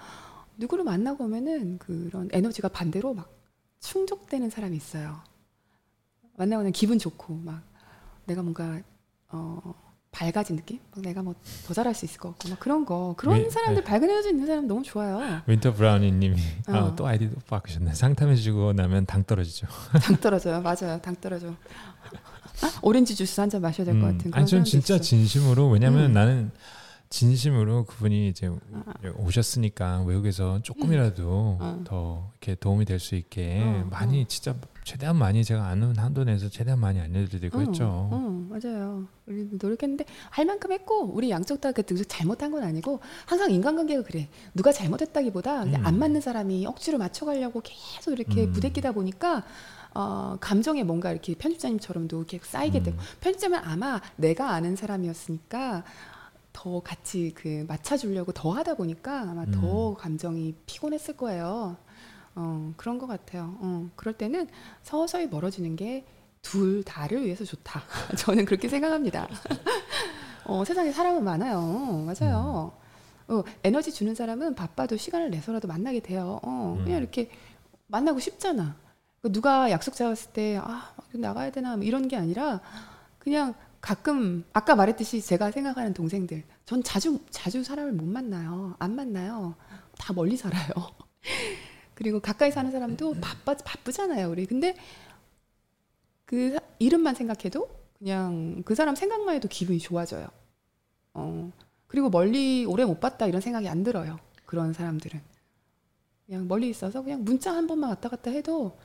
누구를 0.59 0.85
만나고 0.85 1.24
오면은 1.24 1.78
그런 1.78 2.28
에너지가 2.32 2.69
반대로 2.69 3.12
막 3.15 3.31
충족되는 3.81 4.51
사람이 4.51 4.77
있어요. 4.77 5.20
만나고 6.36 6.61
나면 6.61 6.73
기분 6.73 6.98
좋고 6.98 7.35
막 7.35 7.62
내가 8.27 8.43
뭔가 8.43 8.81
어 9.31 9.74
밝아진 10.21 10.57
느낌? 10.57 10.79
막 10.95 11.03
내가 11.05 11.23
뭐 11.23 11.35
더 11.67 11.75
잘할 11.75 11.95
수 11.95 12.05
있을 12.05 12.19
것 12.19 12.31
같고 12.31 12.49
막 12.49 12.59
그런 12.61 12.85
거 12.87 13.15
그런 13.17 13.37
왜- 13.39 13.51
사람들 13.51 13.83
네. 13.83 13.91
밝은 13.91 14.09
에너지 14.09 14.31
있는 14.31 14.47
사람 14.47 14.67
너무 14.67 14.83
좋아요. 14.83 15.43
윈터 15.47 15.75
브라우니님이 15.75 16.41
어. 16.69 16.73
아, 16.73 16.95
또 16.97 17.07
아이디 17.07 17.29
또 17.31 17.37
바꾸셨네. 17.49 17.95
상담해주고 17.95 18.73
나면 18.73 19.05
당 19.07 19.25
떨어지죠. 19.25 19.67
당 20.03 20.17
떨어져요. 20.17 20.61
맞아요. 20.63 20.99
당 21.03 21.15
떨어져. 21.21 21.55
오렌지 22.83 23.15
주스 23.15 23.41
한 23.41 23.51
잔 23.51 23.61
마셔야 23.61 23.85
될것 23.85 24.03
음, 24.03 24.17
같은 24.19 24.35
아니 24.35 24.47
전 24.47 24.65
진짜 24.65 24.95
있어요. 24.95 25.03
진심으로 25.05 25.69
왜냐면 25.69 26.07
음. 26.07 26.13
나는 26.13 26.51
진심으로 27.11 27.85
그분이 27.85 28.29
이제 28.29 28.49
아. 28.49 28.93
오셨으니까 29.19 30.03
외국에서 30.03 30.61
조금이라도 30.63 31.59
어. 31.61 31.81
더 31.85 32.31
이렇게 32.41 32.55
도움이 32.55 32.85
될 32.87 32.99
수 32.99 33.15
있게 33.15 33.61
어, 33.63 33.87
많이 33.91 34.23
어. 34.23 34.27
진짜 34.27 34.55
최대한 34.87 35.17
많이 35.17 35.43
제가 35.45 35.67
아는 35.67 35.99
한도 35.99 36.23
내에서 36.23 36.49
최대한 36.49 36.79
많이 36.79 37.01
알려드리고 37.01 37.59
어, 37.59 37.61
했죠. 37.61 38.09
어, 38.13 38.47
맞아요. 38.49 39.09
우리 39.27 39.49
노력했는데 39.51 40.05
할 40.31 40.47
만큼 40.47 40.71
했고 40.71 41.07
우리 41.13 41.29
양쪽 41.29 41.61
다그 41.61 41.83
잘못한 42.05 42.53
건 42.53 42.63
아니고 42.63 43.01
항상 43.27 43.51
인간관계가 43.51 44.05
그래. 44.05 44.29
누가 44.55 44.71
잘못했다기보다 44.71 45.65
음. 45.65 45.75
안 45.85 45.99
맞는 45.99 46.21
사람이 46.21 46.67
억지로 46.67 46.99
맞춰가려고 46.99 47.63
계속 47.65 48.13
이렇게 48.13 48.45
음. 48.45 48.53
부대끼다 48.53 48.93
보니까 48.93 49.43
어, 49.93 50.37
감정에 50.41 50.85
뭔가 50.85 51.11
이렇게 51.11 51.35
편집자님처럼도 51.35 52.19
이렇게 52.19 52.39
쌓이게 52.41 52.85
되고 52.85 52.97
음. 52.97 53.03
편집자는 53.21 53.59
아마 53.65 54.01
내가 54.15 54.53
아는 54.53 54.77
사람이었으니까 54.77 55.83
더 56.53 56.81
같이 56.81 57.33
그 57.35 57.65
맞춰주려고 57.67 58.31
더 58.31 58.53
하다 58.53 58.75
보니까 58.75 59.23
아마 59.23 59.43
음. 59.43 59.51
더 59.51 59.95
감정이 59.95 60.55
피곤했을 60.67 61.17
거예요. 61.17 61.77
어, 62.37 62.73
그런 62.77 62.99
것 62.99 63.07
같아요. 63.07 63.57
어, 63.61 63.91
그럴 63.97 64.15
때는 64.15 64.49
서서히 64.83 65.27
멀어지는 65.27 65.75
게 65.75 66.07
둘 66.47 66.85
다를 66.85 67.25
위해서 67.25 67.45
좋다. 67.45 67.83
저는 68.19 68.45
그렇게 68.45 68.69
생각합니다. 68.69 69.29
어, 70.47 70.65
세상에 70.65 70.93
사람은 70.93 71.25
많아요. 71.25 72.07
맞아요. 72.07 72.73
어, 73.27 73.43
에너지 73.65 73.91
주는 73.93 74.15
사람은 74.15 74.55
바빠도 74.55 74.97
시간을 74.97 75.31
내서라도 75.31 75.67
만나게 75.67 75.99
돼요. 75.99 76.39
어, 76.45 76.77
그냥 76.85 76.99
음. 76.99 77.03
이렇게 77.03 77.31
만나고 77.89 78.21
싶잖아. 78.21 78.77
그 79.23 79.33
누가 79.33 79.73
약속 79.73 79.97
잡았을 79.97 80.33
때, 80.33 80.57
아, 80.63 80.93
막 80.97 81.09
나가야 81.13 81.51
되나, 81.51 81.75
뭐 81.77 81.85
이런 81.85 82.07
게 82.07 82.17
아니라 82.17 82.61
그냥 83.19 83.55
가끔 83.81 84.45
아까 84.53 84.77
말했듯이 84.77 85.21
제가 85.23 85.51
생각하는 85.51 85.95
동생들 85.95 86.45
전 86.65 86.83
자주 86.85 87.19
자주 87.31 87.65
사람을 87.65 87.93
못 87.93 88.07
만나요. 88.07 88.77
안 88.79 88.95
만나요. 88.95 89.57
다 89.99 90.13
멀리 90.13 90.37
살아요. 90.37 90.71
그리고 91.97 92.20
가까이 92.20 92.52
사는 92.52 92.70
사람도 92.70 93.14
바빠 93.23 93.55
바쁘잖아요, 93.56 94.31
우리. 94.31 94.44
근데 94.44 94.77
그 96.27 96.52
사- 96.52 96.60
이름만 96.78 97.14
생각해도 97.14 97.68
그냥 97.98 98.62
그 98.66 98.74
사람 98.74 98.94
생각만 98.94 99.35
해도 99.35 99.48
기분이 99.48 99.78
좋아져요. 99.78 100.28
어. 101.14 101.51
그리고 101.86 102.10
멀리 102.10 102.66
오래 102.66 102.85
못 102.85 103.01
봤다 103.01 103.27
이런 103.27 103.40
생각이 103.40 103.66
안 103.66 103.82
들어요. 103.82 104.18
그런 104.44 104.74
사람들은 104.74 105.20
그냥 106.27 106.47
멀리 106.47 106.68
있어서 106.68 107.02
그냥 107.02 107.24
문자 107.24 107.55
한 107.55 107.66
번만 107.66 107.89
왔다 107.90 108.10
갔다 108.10 108.31
해도 108.31 108.77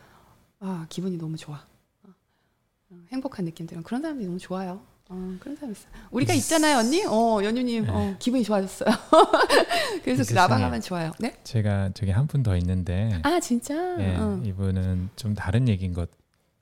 아 0.61 0.85
기분이 0.87 1.17
너무 1.17 1.35
좋아. 1.35 1.65
어, 2.03 2.95
행복한 3.11 3.43
느낌 3.43 3.67
들은 3.67 3.83
그런 3.83 4.01
사람들이 4.01 4.25
너무 4.25 4.39
좋아요. 4.39 4.85
어, 5.13 5.35
그런 5.41 5.55
사람 5.57 5.71
있어. 5.73 5.87
우리가 6.11 6.33
있잖아요, 6.35 6.77
언니. 6.77 7.03
어, 7.05 7.41
연유님, 7.43 7.85
어, 7.89 8.15
기분이 8.17 8.43
좋아졌어요. 8.43 8.89
그래서 10.03 10.23
그. 10.25 10.33
나방하면 10.33 10.79
좋아요. 10.81 11.11
네? 11.19 11.35
제가 11.43 11.89
저기 11.93 12.11
한 12.11 12.27
분 12.27 12.43
더 12.43 12.55
있는데 12.57 13.19
아 13.23 13.39
진짜? 13.41 13.75
예, 13.99 14.15
어. 14.15 14.39
이분은 14.43 15.09
좀 15.17 15.35
다른 15.35 15.67
얘기인 15.67 15.93
것 15.93 16.09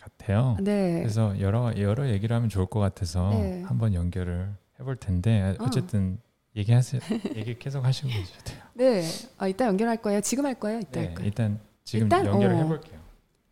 같아요. 0.01 0.57
네. 0.61 0.99
그래서 0.99 1.39
여러 1.39 1.71
여러 1.77 2.09
얘기를 2.09 2.35
하면 2.35 2.49
좋을 2.49 2.65
것 2.65 2.79
같아서 2.79 3.29
네. 3.29 3.61
한번 3.67 3.93
연결을 3.93 4.49
해볼 4.79 4.95
텐데 4.95 5.55
어. 5.59 5.65
어쨌든 5.65 6.17
얘기하세요. 6.55 7.01
얘기 7.35 7.57
계속 7.59 7.85
하시고 7.85 8.07
계셔도 8.09 8.43
돼요. 8.45 8.57
네. 8.73 9.03
아, 9.37 9.47
이따 9.47 9.65
연결할 9.67 9.97
거예요. 10.01 10.21
지금 10.21 10.45
할 10.47 10.55
거예요. 10.55 10.79
이따 10.79 10.99
네, 11.01 11.05
할 11.05 11.13
거예요. 11.15 11.27
일단 11.27 11.59
지금 11.83 12.05
일단, 12.07 12.25
연결을 12.25 12.55
어. 12.55 12.57
해볼게요. 12.59 12.99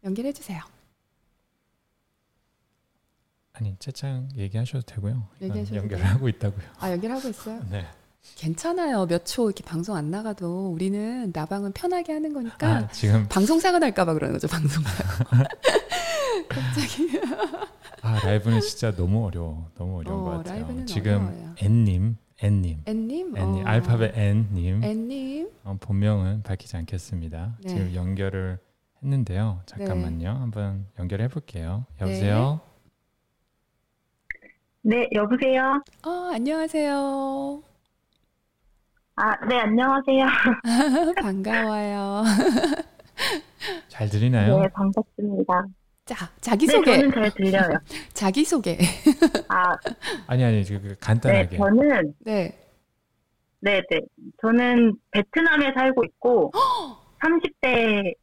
연결해 0.03 0.33
주세요. 0.33 0.61
아니 3.59 3.75
채창 3.79 4.29
얘기하셔도 4.35 4.81
되고요. 4.85 5.23
얘기하셔도 5.41 5.77
연결을 5.77 6.03
돼요. 6.03 6.13
하고 6.13 6.29
있다고요. 6.29 6.61
아, 6.79 6.91
연결하고 6.91 7.27
있어요? 7.29 7.59
네. 7.71 7.85
괜찮아요. 8.35 9.05
몇 9.07 9.23
초 9.25 9.45
이렇게 9.49 9.63
방송 9.63 9.95
안 9.95 10.11
나가도 10.11 10.69
우리는 10.71 11.31
나방은 11.34 11.71
편하게 11.71 12.13
하는 12.13 12.34
거니까 12.34 12.67
아 12.67 12.88
지금 12.89 13.25
방송사가 13.29 13.79
날까봐 13.79 14.13
그러는 14.13 14.34
거죠. 14.34 14.47
방송사. 14.47 14.89
갑자기. 16.49 17.19
아 18.01 18.19
라이브는 18.25 18.61
진짜 18.61 18.93
너무 18.95 19.25
어려워. 19.25 19.69
너무 19.75 19.97
어려운 19.99 20.19
어, 20.19 20.23
것 20.23 20.29
같아요. 20.43 20.85
지금. 20.85 21.55
N님, 21.59 22.17
N님, 22.41 22.81
앤님. 22.85 23.34
N님 23.35 23.65
어. 23.65 23.69
알파벳 23.69 24.17
N님 24.17 24.84
앤님. 24.84 25.49
어, 25.63 25.77
본명은 25.79 26.43
밝히지 26.43 26.75
않겠습니다. 26.77 27.57
네. 27.63 27.69
지금 27.69 27.95
연결을 27.95 28.59
했는데요. 29.03 29.61
잠깐만요. 29.65 30.29
한번 30.29 30.85
연결해 30.99 31.27
볼게요. 31.27 31.85
여보세요. 32.01 32.59
네, 32.63 32.76
여보세요? 35.14 35.84
어, 36.05 36.09
안녕하세요. 36.34 37.61
아, 39.15 39.45
네, 39.45 39.59
안녕하세요. 39.59 40.26
반가워요. 41.22 42.23
잘 43.89 44.09
들리나요? 44.09 44.59
네, 44.61 44.68
반갑습니다. 44.69 45.65
자, 46.05 46.26
네, 46.27 46.31
자기소개. 46.39 46.91
저는 46.97 47.11
잘 47.11 47.31
들려요. 47.31 47.80
자기소개. 48.14 48.77
아, 49.49 49.76
아니 50.27 50.43
아니 50.45 50.64
그, 50.64 50.80
그 50.80 50.88
네, 50.88 50.95
간단하게. 51.01 51.57
저는, 51.57 52.14
네. 52.19 52.57
네, 53.59 53.81
네. 53.89 53.99
저는 54.41 54.93
베트남에 55.11 55.73
살고 55.73 56.03
있고, 56.05 56.51
30대 57.19 58.14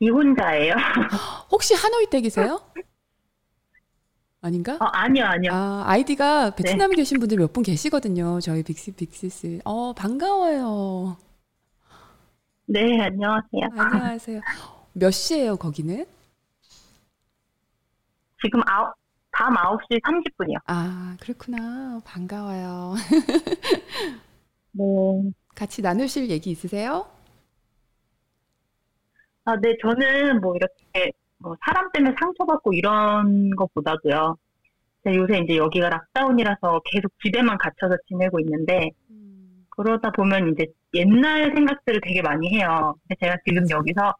기혼자예요. 0.00 0.74
혹시 1.52 1.74
하노이 1.74 2.06
댁이세요? 2.06 2.60
아닌가? 4.46 4.74
어, 4.80 4.84
아니요, 4.92 5.24
아니요. 5.24 5.50
아, 5.52 5.82
아이디가 5.86 6.54
베트남에 6.54 6.94
계신 6.96 7.18
분들 7.20 7.36
몇 7.38 7.52
분 7.52 7.62
계시거든요. 7.62 8.40
저희 8.40 8.62
빅시 8.62 8.92
빅시스. 8.92 9.60
어, 9.64 9.92
반가워요. 9.92 11.16
네, 12.66 12.80
안녕하세요. 13.00 13.68
안녕하세요. 13.78 14.40
몇 14.94 15.10
시예요, 15.10 15.56
거기는? 15.56 16.04
지금 18.44 18.60
아홉, 18.66 18.92
밤 19.30 19.54
9시 19.54 20.00
30분이요. 20.02 20.58
아, 20.66 21.16
그렇구나. 21.20 22.00
반가워요. 22.04 22.94
네. 24.72 24.84
같이 25.54 25.80
나누실 25.82 26.28
얘기 26.30 26.50
있으세요? 26.50 27.06
아, 29.44 29.56
네, 29.60 29.76
저는 29.80 30.40
뭐 30.40 30.54
이렇게, 30.56 31.12
뭐 31.38 31.56
사람 31.64 31.90
때문에 31.92 32.14
상처받고 32.18 32.72
이런 32.72 33.50
것보다도요. 33.56 34.36
제가 35.04 35.16
요새 35.16 35.38
이제 35.38 35.56
여기가 35.56 35.88
락다운이라서 35.88 36.80
계속 36.84 37.12
집에만 37.22 37.58
갇혀서 37.58 37.96
지내고 38.08 38.40
있는데, 38.40 38.90
그러다 39.70 40.10
보면 40.10 40.52
이제 40.52 40.66
옛날 40.94 41.52
생각들을 41.54 42.00
되게 42.02 42.22
많이 42.22 42.54
해요. 42.54 42.94
제가 43.20 43.36
지금 43.46 43.68
여기서 43.68 44.14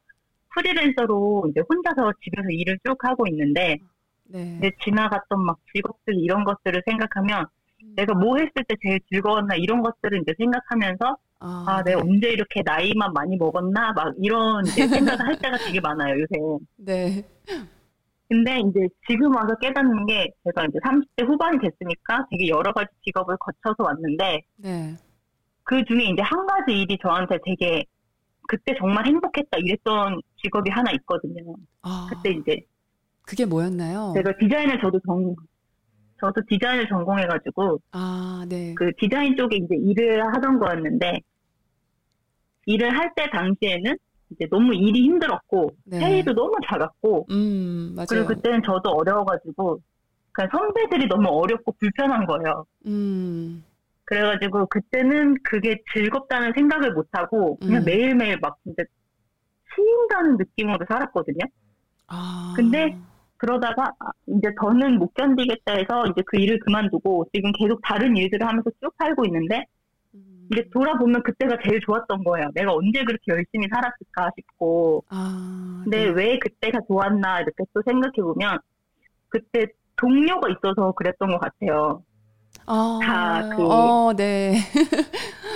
프리랜서로 0.54 1.46
이제 1.50 1.60
혼자서 1.68 2.12
집에서 2.22 2.48
일을 2.50 2.78
쭉 2.84 2.96
하고 3.02 3.26
있는데, 3.28 3.78
네. 4.24 4.56
이제 4.58 4.70
지나갔던 4.84 5.44
막 5.44 5.58
직업들 5.74 6.14
이런 6.14 6.44
것들을 6.44 6.82
생각하면 6.86 7.46
내가 7.94 8.14
뭐 8.14 8.36
했을 8.36 8.52
때 8.68 8.74
제일 8.82 9.00
즐거웠나 9.10 9.54
이런 9.56 9.82
것들을 9.82 10.20
이제 10.22 10.34
생각하면서 10.36 11.16
아, 11.38 11.64
아, 11.66 11.82
내가 11.82 12.00
언제 12.00 12.30
이렇게 12.30 12.62
나이만 12.64 13.12
많이 13.12 13.36
먹었나 13.36 13.92
막 13.92 14.14
이런 14.18 14.64
생각을 15.18 15.26
할 15.26 15.38
때가 15.38 15.58
되게 15.58 15.80
많아요, 15.80 16.14
요새. 16.20 16.64
네. 16.76 17.24
근데 18.28 18.58
이제 18.60 18.88
지금 19.08 19.34
와서 19.36 19.54
깨닫는 19.60 20.06
게 20.06 20.32
제가 20.44 20.66
이제 20.66 20.78
30대 20.84 21.26
후반이 21.28 21.58
됐으니까 21.60 22.26
되게 22.30 22.48
여러 22.48 22.72
가지 22.72 22.88
직업을 23.04 23.36
거쳐서 23.38 23.76
왔는데 23.84 24.42
네. 24.56 24.96
그 25.62 25.84
중에 25.84 26.04
이제 26.04 26.22
한 26.22 26.44
가지 26.46 26.72
일이 26.72 26.98
저한테 27.00 27.38
되게 27.44 27.84
그때 28.48 28.74
정말 28.78 29.06
행복했다 29.06 29.58
이랬던 29.58 30.20
직업이 30.42 30.70
하나 30.70 30.90
있거든요. 30.92 31.54
아, 31.82 32.08
그때 32.10 32.30
이제 32.30 32.60
그게 33.22 33.44
뭐였나요? 33.44 34.12
제가 34.16 34.36
디자인을 34.38 34.80
저도 34.80 34.98
전 35.06 35.34
저도 36.20 36.40
디자인을 36.48 36.88
전공해가지고 36.88 37.78
아, 37.92 38.44
네. 38.48 38.74
그 38.74 38.90
디자인 38.98 39.36
쪽에 39.36 39.56
이제 39.56 39.74
일을 39.76 40.26
하던 40.34 40.58
거였는데 40.58 41.20
일을 42.66 42.96
할 42.98 43.14
때 43.14 43.28
당시에는 43.30 43.96
이제 44.30 44.46
너무 44.50 44.74
일이 44.74 45.02
힘들었고 45.04 45.76
네. 45.84 46.00
페이도 46.00 46.34
너무 46.34 46.52
작았고 46.68 47.26
음, 47.30 47.92
맞아요. 47.94 48.06
그리고 48.08 48.26
그때는 48.28 48.62
저도 48.64 48.90
어려워가지고 48.90 49.80
그냥 50.32 50.50
선배들이 50.50 51.06
너무 51.06 51.28
어렵고 51.28 51.72
불편한 51.78 52.26
거예요. 52.26 52.66
음, 52.86 53.64
그래가지고 54.04 54.66
그때는 54.66 55.36
그게 55.44 55.80
즐겁다는 55.94 56.52
생각을 56.56 56.92
못 56.92 57.08
하고 57.12 57.56
그냥 57.58 57.82
음. 57.82 57.84
매일매일 57.84 58.38
막 58.40 58.56
진짜 58.64 58.82
치인다는 59.74 60.36
느낌으로 60.38 60.84
살았거든요. 60.88 61.38
아. 62.08 62.52
근데 62.56 62.96
그러다가 63.38 63.84
아, 64.00 64.10
이제 64.26 64.48
더는 64.60 64.98
못 64.98 65.12
견디겠다 65.14 65.72
해서 65.74 66.04
이제 66.10 66.22
그 66.26 66.38
일을 66.38 66.58
그만두고 66.60 67.26
지금 67.34 67.52
계속 67.52 67.80
다른 67.82 68.16
일들을 68.16 68.46
하면서 68.46 68.70
쭉 68.82 68.92
살고 68.98 69.24
있는데 69.26 69.64
음. 70.14 70.48
이제 70.52 70.64
돌아보면 70.72 71.22
그때가 71.22 71.58
제일 71.64 71.80
좋았던 71.80 72.24
거예요. 72.24 72.48
내가 72.54 72.72
언제 72.72 73.04
그렇게 73.04 73.22
열심히 73.28 73.66
살았을까 73.68 74.30
싶고 74.38 75.04
아, 75.10 75.80
근데 75.84 76.04
네. 76.06 76.10
왜 76.10 76.38
그때가 76.38 76.80
좋았나 76.88 77.40
이렇게 77.40 77.64
또 77.74 77.82
생각해 77.84 78.12
보면 78.16 78.58
그때 79.28 79.66
동료가 79.96 80.48
있어서 80.50 80.92
그랬던 80.92 81.28
것 81.30 81.38
같아요. 81.40 82.02
아, 82.66 82.98
다 83.02 83.48
그- 83.54 83.62
어, 83.62 84.12
네. 84.16 84.54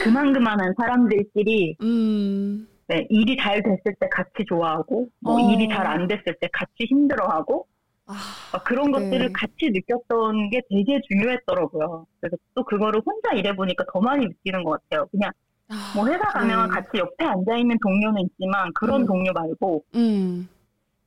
그만그만한 0.02 0.74
사람들끼리 0.78 1.76
음, 1.82 2.66
네, 2.90 3.06
일이 3.08 3.36
잘 3.36 3.62
됐을 3.62 3.94
때 4.00 4.08
같이 4.10 4.44
좋아하고 4.48 5.08
뭐 5.20 5.36
어. 5.36 5.38
일이 5.52 5.68
잘 5.68 5.86
안 5.86 6.08
됐을 6.08 6.34
때 6.40 6.48
같이 6.52 6.86
힘들어하고 6.88 7.66
아, 8.06 8.14
막 8.52 8.64
그런 8.64 8.90
네. 8.90 8.98
것들을 8.98 9.32
같이 9.32 9.70
느꼈던 9.70 10.50
게 10.50 10.60
되게 10.68 11.00
중요했더라고요. 11.08 12.04
그래서 12.20 12.36
또 12.54 12.64
그거를 12.64 13.00
혼자 13.06 13.32
일해보니까 13.36 13.84
더 13.92 14.00
많이 14.00 14.26
느끼는 14.26 14.64
것 14.64 14.82
같아요. 14.82 15.06
그냥 15.12 15.30
아, 15.68 15.92
뭐 15.94 16.08
회사 16.08 16.18
가면 16.18 16.68
네. 16.68 16.74
같이 16.74 16.98
옆에 16.98 17.24
앉아있는 17.24 17.78
동료는 17.80 18.22
있지만 18.22 18.72
그런 18.74 19.02
음. 19.02 19.06
동료 19.06 19.32
말고 19.32 19.84
음, 19.94 20.48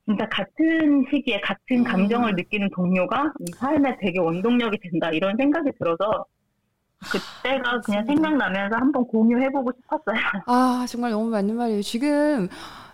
진짜 0.05 0.25
같은 0.29 1.05
시기에 1.11 1.41
같은 1.41 1.79
음. 1.79 1.83
감정을 1.83 2.35
느끼는 2.35 2.69
동료가 2.73 3.33
이 3.41 3.51
삶에 3.57 3.97
되게 3.99 4.19
원동력이 4.19 4.77
된다 4.89 5.11
이런 5.11 5.35
생각이 5.35 5.69
들어서 5.77 6.25
그때가 7.11 7.81
그냥. 7.81 8.05
생각나면서 8.05 8.75
한번 8.75 9.05
공유해보고 9.07 9.71
싶었어요. 9.81 10.15
아, 10.47 10.85
정말 10.89 11.11
너무 11.11 11.29
맞는 11.29 11.55
말이에요. 11.55 11.81
지금 11.81 12.49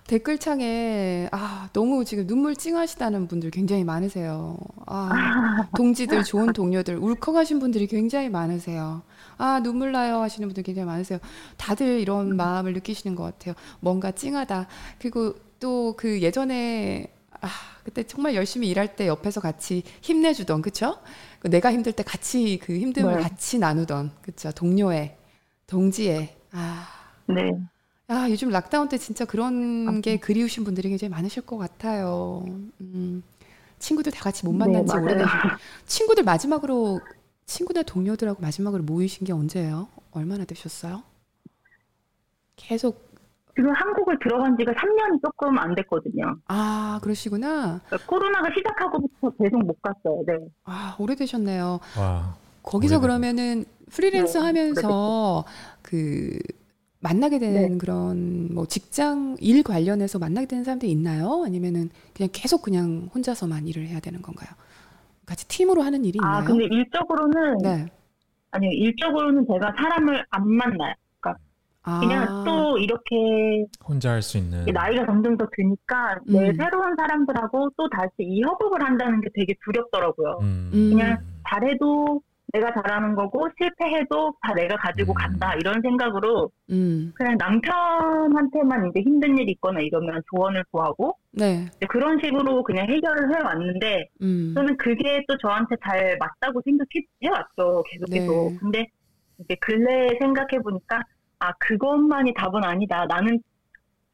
댓글창에, 0.08 1.30
아, 1.32 1.70
너무 1.72 2.04
지금 2.04 2.26
눈물 2.26 2.56
찡하시다는 2.56 3.28
분들 3.28 3.52
굉장히 3.52 3.84
많으세요. 3.84 4.58
아, 4.88 5.68
동지들, 5.78 6.24
좋은 6.24 6.52
동료들, 6.52 6.98
울컥하신 6.98 7.60
분들이 7.60 7.86
굉장히 7.86 8.28
많으세요. 8.30 9.04
아, 9.38 9.60
눈물 9.62 9.92
나요 9.92 10.20
하시는 10.20 10.48
분들 10.48 10.64
굉장히 10.64 10.88
많으세요. 10.88 11.20
다들 11.58 12.00
이런 12.00 12.36
마음을 12.36 12.74
느끼시는 12.74 13.16
것 13.16 13.24
같아요. 13.24 13.54
뭔가 13.82 14.12
찡하다. 14.12 14.68
그리고 15.00 15.36
또 15.60 15.94
그 15.98 16.22
예전에, 16.22 17.14
아, 17.42 17.48
그때 17.84 18.04
정말 18.04 18.34
열심히 18.34 18.68
일할 18.70 18.96
때 18.96 19.08
옆에서 19.08 19.42
같이 19.42 19.84
힘내주던, 20.02 20.62
그쵸? 20.62 20.98
그 21.40 21.50
내가 21.50 21.72
힘들 21.72 21.94
때 21.94 22.04
같이 22.04 22.60
그 22.62 22.74
힘듦을 22.74 23.16
네. 23.16 23.22
같이 23.22 23.60
나누던 23.60 24.12
그쵸 24.22 24.52
동료애, 24.52 25.18
동지애. 25.68 26.36
아, 26.52 26.88
네. 27.28 27.52
아 28.08 28.30
요즘 28.30 28.50
락다운 28.50 28.90
때 28.90 28.98
진짜 28.98 29.24
그런 29.26 30.02
게 30.02 30.18
그리우신 30.18 30.64
분들이 30.64 30.90
굉장히 30.90 31.10
많으실 31.12 31.44
것 31.46 31.58
같아요. 31.58 32.44
음, 32.82 33.24
친구들 33.78 34.12
다 34.12 34.24
같이 34.24 34.46
못 34.46 34.52
만난 34.52 34.86
지 34.86 34.94
네. 34.96 35.02
오래되신 35.02 35.28
친구들 35.86 36.24
마지막으로 36.24 37.00
친구나 37.46 37.84
동료들하고 37.84 38.42
마지막으로 38.42 38.84
모이신 38.84 39.26
게 39.26 39.34
언제예요? 39.34 39.88
얼마나 40.12 40.44
되셨어요? 40.44 41.04
계속 42.56 43.09
지금 43.60 43.74
한국을 43.74 44.18
들어간 44.20 44.56
지가 44.58 44.72
3년이 44.72 45.22
조금 45.22 45.58
안 45.60 45.76
됐거든요. 45.76 46.38
아 46.48 46.98
그러시구나. 47.04 47.82
그러니까 47.88 47.98
코로나가 48.10 48.50
시작하고부터 48.56 49.32
계속 49.38 49.60
못 49.66 49.76
갔어요. 49.82 50.24
네. 50.26 50.34
아 50.64 50.96
오래되셨네요. 50.98 51.80
와. 52.00 52.36
거기서 52.64 53.00
오래됐- 53.00 53.02
그러면은 53.02 53.66
프리랜서 53.92 54.40
네, 54.40 54.46
하면서 54.46 55.44
그 55.82 56.40
만나게 57.02 57.38
되는 57.40 57.72
네. 57.74 57.78
그런 57.78 58.48
뭐 58.54 58.66
직장 58.66 59.36
일 59.42 59.62
관련해서 59.64 60.20
만나게 60.20 60.48
되는 60.48 60.64
사람들이 60.64 60.90
있나요? 60.94 61.44
아니면은 61.46 61.90
그냥 62.16 62.30
계속 62.32 62.62
그냥 62.62 63.10
혼자서만 63.14 63.68
일을 63.68 63.88
해야 63.88 64.00
되는 64.00 64.22
건가요? 64.22 64.50
같이 65.26 65.46
팀으로 65.50 65.82
하는 65.82 66.06
일이 66.06 66.18
있나요? 66.18 66.38
아, 66.38 66.44
근데 66.46 66.64
일적으로는 66.64 67.58
네. 67.58 67.86
아니요. 68.52 68.72
일적으로는 68.72 69.46
제가 69.52 69.74
사람을 69.78 70.26
안 70.30 70.50
만나요. 70.50 70.94
아, 71.90 72.00
그냥 72.00 72.44
또 72.46 72.78
이렇게 72.78 73.66
혼자 73.84 74.12
할 74.12 74.22
수 74.22 74.38
있는. 74.38 74.66
나이가 74.66 75.06
점점 75.06 75.38
더 75.38 75.48
드니까 75.56 76.18
내 76.26 76.50
음. 76.50 76.56
새로운 76.56 76.96
사람들하고 76.96 77.72
또 77.78 77.90
다시 77.90 78.12
이 78.20 78.42
협업을 78.44 78.84
한다는 78.84 79.22
게 79.22 79.30
되게 79.34 79.56
두렵더라고요. 79.66 80.40
음. 80.42 80.72
음. 80.74 80.90
그냥 80.92 81.18
잘해도 81.50 82.22
내가 82.52 82.74
잘하는 82.74 83.14
거고 83.16 83.48
실패해도 83.58 84.34
다 84.42 84.54
내가 84.54 84.76
가지고 84.78 85.14
음. 85.14 85.16
간다 85.16 85.54
이런 85.56 85.82
생각으로 85.84 86.50
음, 86.72 87.12
그냥 87.16 87.38
남편한테만 87.38 88.90
이제 88.90 89.02
힘든 89.02 89.38
일이 89.38 89.52
있거나 89.52 89.80
이러면 89.82 90.22
조언을 90.32 90.64
구하고 90.72 91.16
네, 91.32 91.70
그런 91.88 92.20
식으로 92.24 92.64
그냥 92.64 92.88
해결을 92.90 93.36
해왔는데 93.36 94.08
음, 94.24 94.54
저는 94.56 94.78
그게 94.78 95.24
또 95.28 95.38
저한테 95.38 95.76
잘 95.86 96.18
맞다고 96.20 96.62
생각해왔죠 96.66 97.84
계속 97.88 98.16
해서 98.16 98.32
네. 98.32 98.58
근데 98.60 98.88
이제 99.40 99.56
근래 99.62 100.10
생각해 100.20 100.60
보니까 100.64 101.04
아 101.40 101.54
그것만이 101.54 102.34
답은 102.34 102.64
아니다 102.64 103.06
나는 103.06 103.42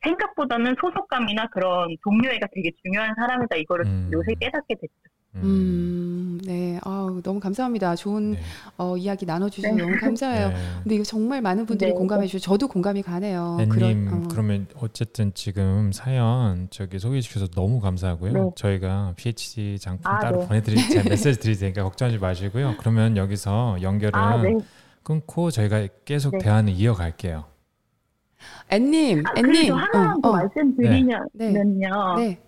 생각보다는 0.04 0.76
소속감이나 0.80 1.48
그런 1.48 1.96
동료애가 2.04 2.48
되게 2.54 2.70
중요한 2.84 3.14
사람이다 3.16 3.56
이거를 3.56 3.86
음. 3.88 4.10
요새 4.14 4.34
깨닫게 4.40 4.76
됐죠. 4.76 4.94
음, 5.38 6.40
네, 6.46 6.80
아 6.86 7.10
너무 7.22 7.42
감사합니다. 7.42 7.94
좋은 7.98 8.32
네. 8.32 8.40
어, 8.78 8.96
이야기 8.96 9.26
나눠주셔서 9.26 9.76
네. 9.76 9.82
너무 9.82 9.98
감사해요. 10.00 10.48
네. 10.50 10.56
근데 10.84 10.96
이거 10.96 11.04
정말 11.04 11.42
많은 11.42 11.66
분들이 11.66 11.92
네. 11.92 11.98
공감해 11.98 12.26
주셔서 12.28 12.52
저도 12.54 12.70
공감이 12.70 13.02
가네요. 13.02 13.58
님 13.60 13.68
그런- 13.68 14.08
어. 14.14 14.28
그러면 14.32 14.68
어쨌든 14.78 15.34
지금 15.34 15.92
사연 15.92 16.68
저기 16.70 17.00
소개해 17.00 17.20
주셔서 17.20 17.48
너무 17.48 17.82
감사하고요. 17.82 18.32
네. 18.32 18.40
저희가 18.56 19.14
PhD 19.18 19.78
장품 19.80 20.10
아, 20.10 20.20
따로 20.20 20.40
네. 20.42 20.48
보내드릴 20.48 20.78
제가 20.90 21.04
메시지 21.10 21.38
드릴 21.40 21.60
테니까 21.60 21.84
걱정하지 21.84 22.18
마시고요. 22.20 22.76
그러면 22.80 23.18
여기서 23.18 23.80
연결은 23.82 24.16
아 24.18 24.42
네. 24.42 24.54
끊고 25.06 25.52
저희가 25.52 25.88
계속 26.04 26.32
네. 26.32 26.40
대화는 26.40 26.74
이어갈게요. 26.74 27.46
앤님, 28.70 29.24
아, 29.26 29.32
앤님, 29.38 29.52
그리고 29.52 29.76
하나만 29.76 30.22
더 30.22 30.30
어, 30.30 30.32
어, 30.32 30.36
말씀드리면요. 30.36 32.16
네. 32.18 32.40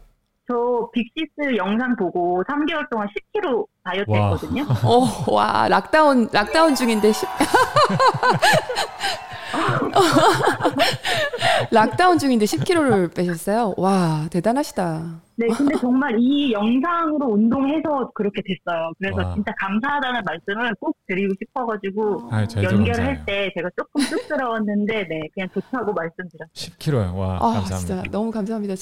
저 0.47 0.89
빅시스 0.91 1.55
영상 1.55 1.95
보고 1.95 2.43
3개월 2.47 2.89
동안 2.89 3.07
10kg 3.07 3.65
다이어트 3.83 4.09
와. 4.09 4.31
했거든요. 4.31 4.63
어, 4.83 5.31
와, 5.31 5.67
lockdown, 5.69 6.29
lockdown 6.31 6.73
중인데, 6.73 7.11
시... 7.11 7.25
lockdown 11.71 12.17
중인데 12.17 12.45
10kg를 12.45 13.13
빼셨어요? 13.13 13.73
와, 13.77 14.27
대단하시다. 14.29 15.21
네, 15.35 15.47
근데 15.47 15.75
정말 15.79 16.15
이 16.19 16.51
영상으로 16.51 17.27
운동해서 17.27 18.09
그렇게 18.13 18.41
됐어요. 18.41 18.91
그래서 18.97 19.17
와. 19.17 19.33
진짜 19.35 19.51
감사하다는 19.59 20.21
말씀을 20.25 20.73
꼭 20.79 20.95
드리고 21.07 21.33
싶어가지고 21.39 22.29
아, 22.31 22.45
연결할. 22.63 23.23
때 23.25 23.51
제가 23.55 23.69
조금 23.77 24.01
쑥스러웠는데 24.01 25.07
네, 25.07 25.21
그냥 25.33 25.47
좋다고 25.53 25.93
말씀드렸어요. 25.93 26.49
10kg요. 26.53 27.15
와, 27.17 27.35
아, 27.35 27.39
감사합니다. 27.39 27.77
진짜 27.77 28.03
너무 28.11 28.31
감사합니다. 28.31 28.75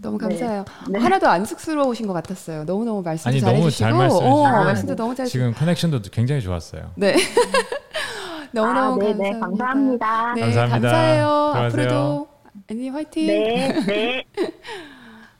너무 0.00 0.18
네. 0.18 0.28
감사해요. 0.28 0.64
네. 0.88 0.98
하나도 0.98 1.28
안 1.28 1.44
쑥스러우신 1.44 2.06
것 2.06 2.12
같았어요. 2.14 2.64
너무 2.64 2.84
너무 2.84 3.02
잘 3.04 3.16
너무 3.40 3.66
해주시고. 3.66 3.84
잘 3.84 3.92
말씀해 3.92 4.30
어, 4.30 4.34
주시고. 4.34 4.64
말씀도 4.64 4.96
너무 4.96 5.14
잘 5.14 5.26
지금 5.26 5.52
커넥션도 5.52 6.00
굉장히 6.10 6.40
좋았어요. 6.40 6.92
네. 6.96 7.16
너무너무 8.52 9.02
아, 9.02 9.04
네, 9.06 9.14
네, 9.14 9.38
감사합니다. 9.38 9.46
감사합니다. 9.46 10.34
네, 10.34 10.40
감사합니다. 10.40 10.80
감사해요. 10.80 11.26
들어가세요. 11.52 11.66
앞으로도 11.66 12.28
앤님 12.68 12.94
화이팅. 12.94 13.26
네, 13.26 13.72
네. 13.86 14.24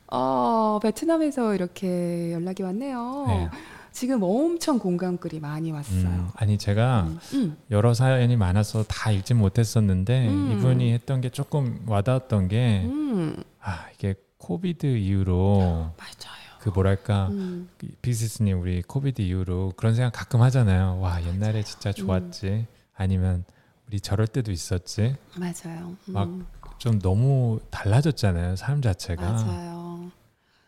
어, 0.07 0.79
베트남에서 0.83 1.55
이렇게 1.55 2.33
연락이 2.33 2.63
왔네요. 2.63 3.25
네. 3.27 3.49
지금 3.91 4.23
엄청 4.23 4.79
공감글이 4.79 5.39
많이 5.39 5.71
왔어요. 5.71 6.07
음, 6.07 6.29
아니 6.35 6.57
제가 6.57 7.07
음, 7.07 7.19
음. 7.33 7.57
여러 7.71 7.93
사연이 7.93 8.37
많아서 8.37 8.83
다 8.83 9.11
읽지 9.11 9.33
못했었는데 9.33 10.29
음. 10.29 10.51
이분이 10.53 10.93
했던 10.93 11.19
게 11.19 11.29
조금 11.29 11.83
와닿았던 11.87 12.47
게 12.47 12.83
음, 12.85 13.43
아, 13.61 13.85
이게 13.93 14.15
COVID 14.37 14.85
이후로 14.85 15.59
맞아요. 15.99 16.41
그 16.59 16.69
뭐랄까 16.69 17.27
음, 17.31 17.69
비스님 18.01 18.61
우리 18.61 18.81
COVID 18.81 19.21
이후로 19.21 19.73
그런 19.75 19.93
생각 19.93 20.11
가끔 20.13 20.41
하잖아요. 20.41 20.99
와 21.01 21.21
옛날에 21.25 21.63
진짜 21.63 21.91
좋았지. 21.91 22.67
아니면 23.05 23.43
우리 23.87 23.99
저럴 23.99 24.27
때도 24.27 24.51
있었지. 24.51 25.15
맞아요. 25.35 25.95
음, 26.09 26.45
막좀 26.61 26.99
너무 26.99 27.59
달라졌잖아요. 27.71 28.55
삶 28.55 28.81
자체가. 28.81 29.21
맞아요. 29.21 30.11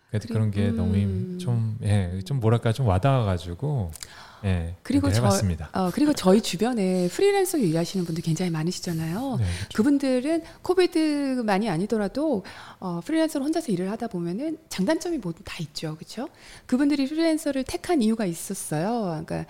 그래서 0.09 0.27
그런 0.27 0.51
게 0.51 0.69
음. 0.69 0.75
너무 0.75 1.37
좀 1.39 1.77
예, 1.83 2.19
좀 2.25 2.39
뭐랄까 2.39 2.71
좀 2.71 2.85
와닿아가지고 2.87 3.91
예, 4.45 4.75
그리고 4.83 5.09
저- 5.09 5.15
해봤습니다. 5.21 5.69
어, 5.73 5.89
그리고 5.91 6.11
저희 6.13 6.41
주변에 6.41 7.07
프리랜서로 7.07 7.63
일하시는 7.63 8.05
분들 8.05 8.21
굉장히 8.23 8.51
많으시잖아요. 8.51 9.37
네, 9.39 9.45
그분들은 9.73 10.43
코비드만이 10.61 11.69
아니더라도 11.69 12.43
어, 12.79 12.99
프리랜서로 13.05 13.45
혼자서 13.45 13.71
일을 13.71 13.89
하다 13.89 14.07
보면은 14.07 14.57
장단점이 14.69 15.19
모두 15.19 15.41
다 15.43 15.55
있죠, 15.61 15.95
그렇죠? 15.95 16.27
그분들이 16.67 17.07
프리랜서를 17.07 17.63
택한 17.63 18.01
이유가 18.01 18.25
있었어요. 18.25 19.23
그러니까 19.25 19.45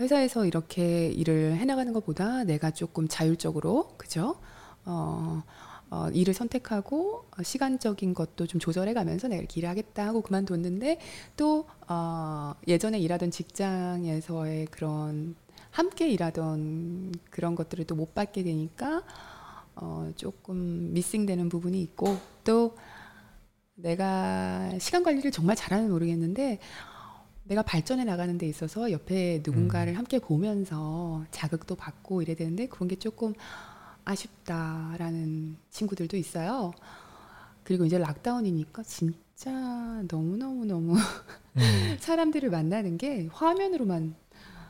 회사에서 0.00 0.46
이렇게 0.46 1.08
일을 1.10 1.56
해나가는 1.56 1.92
것보다 1.92 2.44
내가 2.44 2.70
조금 2.70 3.08
자율적으로, 3.08 3.94
그죠? 3.96 4.36
어, 4.84 5.42
어, 5.90 6.08
일을 6.10 6.34
선택하고 6.34 7.24
어, 7.36 7.42
시간적인 7.42 8.14
것도 8.14 8.46
좀 8.46 8.60
조절해 8.60 8.94
가면서 8.94 9.26
내가 9.28 9.40
이렇게 9.40 9.60
일을 9.60 9.68
하겠다 9.70 10.06
하고 10.06 10.20
그만뒀는데 10.20 10.98
또 11.36 11.66
어, 11.88 12.54
예전에 12.68 12.98
일하던 13.00 13.30
직장에서의 13.30 14.66
그런 14.66 15.34
함께 15.70 16.08
일하던 16.10 17.12
그런 17.30 17.54
것들을 17.54 17.84
또 17.86 17.94
못 17.96 18.14
받게 18.14 18.42
되니까 18.44 19.02
어, 19.76 20.10
조금 20.16 20.92
미싱되는 20.92 21.48
부분이 21.48 21.80
있고 21.82 22.16
또 22.44 22.76
내가 23.74 24.76
시간 24.78 25.02
관리를 25.02 25.30
정말 25.30 25.56
잘하는 25.56 25.90
모르겠는데 25.90 26.58
내가 27.48 27.62
발전해 27.62 28.04
나가는 28.04 28.36
데 28.36 28.46
있어서 28.46 28.92
옆에 28.92 29.42
누군가를 29.44 29.96
함께 29.96 30.18
보면서 30.18 31.24
자극도 31.30 31.74
받고 31.74 32.22
이래야 32.22 32.36
되는데 32.36 32.66
그런 32.68 32.88
게 32.88 32.96
조금 32.96 33.34
아쉽다라는 34.04 35.56
친구들도 35.70 36.16
있어요. 36.16 36.72
그리고 37.64 37.84
이제 37.86 37.98
락다운이니까 37.98 38.82
진짜 38.82 39.50
너무너무너무 40.10 40.94
음, 40.96 41.96
사람들을 42.00 42.50
만나는 42.50 42.98
게 42.98 43.28
화면으로만 43.32 44.14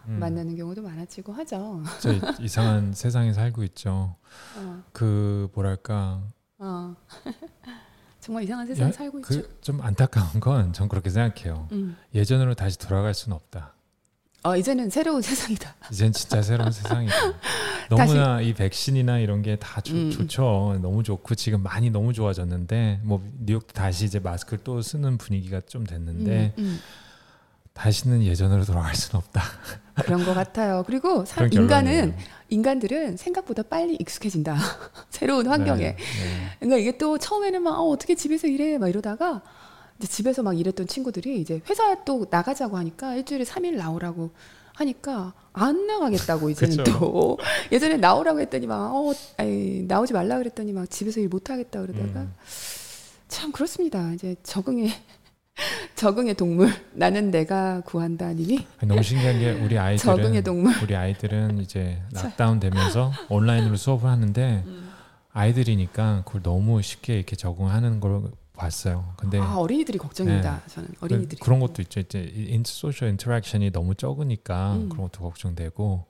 음. 0.08 0.18
만나는 0.20 0.56
경우도 0.56 0.82
많아지고 0.82 1.32
하죠. 1.32 1.82
진짜 2.00 2.34
이상한 2.40 2.94
세상에 2.94 3.32
살고 3.32 3.64
있죠. 3.64 4.14
어, 4.56 4.82
그 4.92 5.50
뭐랄까 5.52 6.22
어. 6.58 6.94
정말 8.28 8.44
이상한 8.44 8.66
세상에 8.66 8.90
야, 8.90 8.92
살고 8.92 9.20
있죠. 9.20 9.28
그좀 9.42 9.80
안타까운 9.80 10.38
건 10.38 10.70
전 10.74 10.86
그렇게 10.86 11.08
생각해요. 11.08 11.66
음. 11.72 11.96
예전으로 12.14 12.52
다시 12.54 12.78
돌아갈 12.78 13.14
수는 13.14 13.34
없다. 13.34 13.72
어, 14.42 14.54
이제는 14.54 14.90
새로운 14.90 15.22
세상이다. 15.22 15.74
이젠 15.90 16.12
진짜 16.12 16.42
새로운 16.42 16.70
세상이다. 16.70 17.14
너무나 17.88 18.42
이 18.42 18.52
백신이나 18.52 19.18
이런 19.20 19.40
게다 19.40 19.80
음. 19.88 20.10
좋죠. 20.10 20.78
너무 20.82 21.02
좋고 21.02 21.36
지금 21.36 21.62
많이 21.62 21.88
너무 21.88 22.12
좋아졌는데 22.12 23.00
뭐 23.02 23.26
뉴욕도 23.40 23.72
다시 23.72 24.04
이제 24.04 24.18
마스크를 24.18 24.62
또 24.62 24.82
쓰는 24.82 25.16
분위기가 25.16 25.62
좀 25.66 25.84
됐는데 25.86 26.52
음, 26.58 26.64
음. 26.64 26.80
다시는 27.78 28.22
예전으로 28.24 28.64
돌아갈 28.64 28.94
수는 28.96 29.16
없다. 29.18 29.40
그런 30.04 30.24
것 30.24 30.34
같아요. 30.34 30.82
그리고 30.86 31.24
사, 31.24 31.46
인간은. 31.50 32.14
인간들은 32.50 33.18
생각보다 33.18 33.62
빨리 33.62 33.94
익숙해진다. 34.00 34.56
새로운 35.10 35.46
환경에. 35.46 35.82
네, 35.82 35.96
네. 35.96 36.48
그러니까 36.58 36.78
이게 36.78 36.96
또 36.96 37.18
처음에는 37.18 37.62
막 37.62 37.78
어, 37.78 37.88
어떻게 37.90 38.14
집에서 38.14 38.46
일해 38.46 38.78
막 38.78 38.88
이러다가 38.88 39.42
이제 39.98 40.08
집에서 40.08 40.42
막 40.42 40.58
일했던 40.58 40.86
친구들이 40.86 41.40
이제 41.42 41.60
회사 41.68 42.02
또 42.04 42.26
나가자고 42.30 42.78
하니까 42.78 43.16
일주일에 43.16 43.44
3일 43.44 43.74
나오라고 43.76 44.30
하니까 44.76 45.34
안 45.52 45.86
나가겠다고 45.86 46.48
이제는. 46.50 46.84
또 46.84 47.36
예전에 47.70 47.98
나오라고 47.98 48.40
했더니 48.40 48.66
막 48.66 48.94
어, 48.94 49.12
아이, 49.36 49.84
나오지 49.86 50.14
말라 50.14 50.38
그랬더니 50.38 50.72
막 50.72 50.88
집에서 50.88 51.20
일 51.20 51.28
못 51.28 51.50
하겠다 51.50 51.82
그러다가 51.82 52.20
음. 52.20 52.32
참 53.28 53.52
그렇습니다. 53.52 54.10
이제 54.14 54.36
적응의 54.42 54.90
적응의 55.94 56.34
동물 56.34 56.72
나는 56.92 57.30
내가 57.30 57.80
구한다님이 57.80 58.66
너무 58.86 59.02
신기한 59.02 59.38
게 59.38 59.50
우리 59.50 59.78
아이들은 59.78 60.16
적응의 60.16 60.42
동물. 60.42 60.72
우리 60.82 60.94
아이들은 60.94 61.58
이제 61.60 62.00
락다운 62.12 62.60
되면서 62.60 63.12
온라인으로 63.28 63.76
수업을 63.76 64.08
하는데 64.08 64.62
음. 64.66 64.90
아이들이니까 65.32 66.22
그걸 66.24 66.42
너무 66.42 66.80
쉽게 66.82 67.16
이렇게 67.16 67.36
적응하는 67.36 68.00
걸 68.00 68.30
봤어요. 68.56 69.12
근데 69.16 69.38
아 69.38 69.56
어린이들이 69.56 69.98
걱정입니다. 69.98 70.62
저는 70.66 70.88
어린이들이 71.00 71.36
네. 71.36 71.44
그런 71.44 71.60
것도 71.60 71.82
있죠. 71.82 72.00
이제 72.00 72.32
인 72.34 72.62
social 72.66 73.08
interaction이 73.10 73.70
너무 73.70 73.94
적으니까 73.94 74.74
음. 74.74 74.88
그런 74.88 75.08
것도 75.08 75.22
걱정되고 75.22 76.06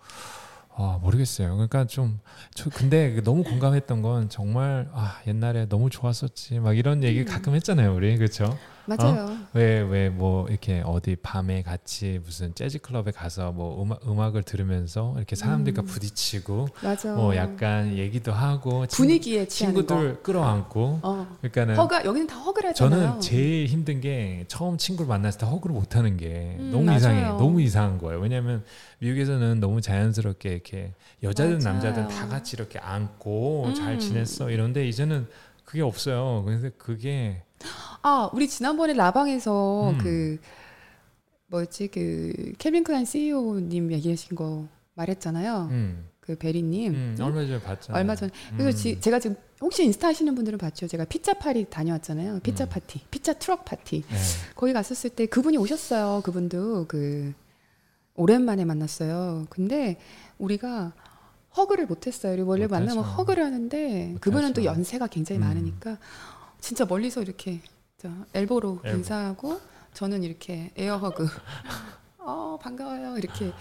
아 0.75 0.99
모르겠어요. 1.03 1.53
그러니까 1.53 1.87
좀 1.87 2.21
저 2.55 2.71
근데 2.71 3.21
너무 3.23 3.45
공감했던 3.45 4.03
건 4.03 4.29
정말 4.29 4.89
아 4.93 5.21
옛날에 5.27 5.67
너무 5.69 5.91
좋았었지 5.91 6.59
막 6.61 6.77
이런 6.77 7.05
얘기 7.05 7.21
음. 7.21 7.25
가끔 7.25 7.55
했잖아요. 7.55 7.95
우리 7.95 8.17
그렇죠? 8.17 8.57
맞아요. 8.97 9.37
왜 9.55 9.83
왜 9.83 10.09
뭐 10.11 10.49
이렇게 10.49 10.83
어디 10.85 11.17
밤에 11.17 11.63
같이 11.63 12.21
무슨 12.25 12.55
재즈 12.55 12.79
클럽에 12.81 13.11
가서 13.13 13.53
뭐 13.53 13.83
음악 13.83 14.01
음악을 14.09 14.43
들으면서 14.43 15.15
이렇게 15.17 15.37
사람들과 15.37 15.83
음. 15.83 15.87
부딪히고 15.87 16.69
맞아. 16.83 17.15
뭐 17.15 17.37
약간 17.37 17.97
얘기도 17.97 18.33
하고 18.33 18.87
친- 18.87 18.97
분위기에 18.97 19.47
취하는 19.47 19.77
친구들 19.87 20.23
끌어안고 20.23 20.69
거. 20.69 21.01
어. 21.03 21.37
그러니까는 21.41 21.77
hug가 21.77 22.05
여기는 22.05 22.27
다 22.27 22.37
허그를 22.39 22.71
하잖아요. 22.71 23.01
저는 23.01 23.21
제일 23.21 23.67
힘든 23.67 24.01
게 24.01 24.45
처음 24.49 24.77
친구를 24.79 25.09
만났을 25.09 25.41
때 25.41 25.47
허그를 25.47 25.75
못 25.75 25.95
하는 25.97 26.17
게 26.17 26.57
음, 26.59 26.71
너무 26.73 26.85
맞아요. 26.85 26.97
이상해. 26.99 27.23
너무 27.23 27.61
이상한 27.61 27.99
거예요. 27.99 28.21
왜냐면 28.21 28.65
미국에서는 29.01 29.61
너무 29.61 29.81
자연스럽게 29.81 30.49
이렇게 30.51 30.93
여자든 31.23 31.59
맞아요. 31.59 31.73
남자든 31.75 32.09
다 32.09 32.29
같이 32.29 32.57
이렇게 32.57 32.79
안고 32.79 33.67
음. 33.69 33.75
잘 33.75 33.99
지냈어. 33.99 34.51
이런데 34.51 34.87
이제는 34.89 35.27
그게 35.65 35.83
없어요. 35.83 36.43
그래서 36.47 36.71
그게 36.79 37.43
아, 38.03 38.31
우리 38.33 38.49
지난번에 38.49 38.93
라방에서 38.95 39.91
음. 39.91 39.99
그 39.99 40.39
뭐였지 41.49 41.89
그 41.89 42.53
케빈 42.59 42.85
클라인 42.85 43.05
CEO님 43.05 43.91
얘기하신 43.93 44.37
거 44.37 44.67
말했잖아요. 44.95 45.69
음, 45.71 46.09
그 46.21 46.37
베리님 46.37 46.95
음, 46.95 47.17
얼마 47.21 47.41
전에 47.47 47.61
봤잖아요. 47.61 47.99
얼마 48.01 48.15
전 48.15 48.31
그래서 48.57 48.77
음. 48.77 48.83
지- 48.83 49.01
제가 49.01 49.19
지금 49.19 49.37
혹시 49.61 49.85
인스타 49.85 50.09
하시는 50.09 50.35
분들은 50.35 50.59
봤죠. 50.59 50.87
제가 50.87 51.05
피자 51.07 51.35
파티 51.35 51.65
다녀왔잖아요. 51.69 52.41
피자 52.41 52.65
음. 52.65 52.69
파티, 52.69 53.01
피자 53.11 53.33
트럭 53.33 53.65
파티. 53.65 54.03
네. 54.03 54.17
거기 54.55 54.73
갔었을 54.73 55.11
때 55.11 55.27
그분이 55.27 55.57
오셨어요. 55.57 56.21
그분도 56.25 56.87
그 56.87 57.33
오랜만에 58.15 58.65
만났어요. 58.65 59.47
근데 59.49 59.97
우리가 60.39 60.93
hug를 61.57 61.87
못했어요. 61.87 62.45
원래. 62.47 62.67
만나면 62.67 63.03
hug를 63.03 63.43
하는데 63.45 64.17
그분은 64.21 64.53
또 64.53 64.61
못하죠. 64.61 64.65
연세가 64.79 65.07
굉장히 65.09 65.41
음. 65.41 65.45
많으니까 65.47 65.99
진짜 66.61 66.85
멀리서 66.85 67.23
이렇게 67.23 67.61
저 67.99 68.11
elbow로 68.35 68.81
elbow. 68.85 68.99
인사하고 68.99 69.61
저는 69.95 70.23
이렇게 70.23 70.71
air 70.77 70.97
hug. 70.99 71.27
어 72.19 72.59
반가워요. 72.61 73.17
이렇게 73.17 73.53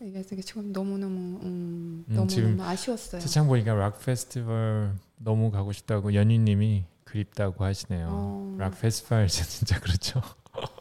얘기해서 0.00 0.34
지금 0.42 0.72
너무 0.72 0.98
너무 0.98 1.38
음, 1.42 2.04
음, 2.08 2.14
너무 2.14 2.26
너무 2.34 2.62
아쉬웠어요. 2.64 3.20
채창 3.20 3.46
보니까 3.46 3.74
락 3.74 4.00
페스티벌 4.04 4.92
너무 5.16 5.50
가고 5.50 5.72
싶다고 5.72 6.14
연희님이 6.14 6.84
그립다고 7.04 7.64
하시네요. 7.64 8.08
어. 8.10 8.56
락 8.58 8.80
페스티벌 8.80 9.28
진짜 9.28 9.78
그렇죠. 9.80 10.20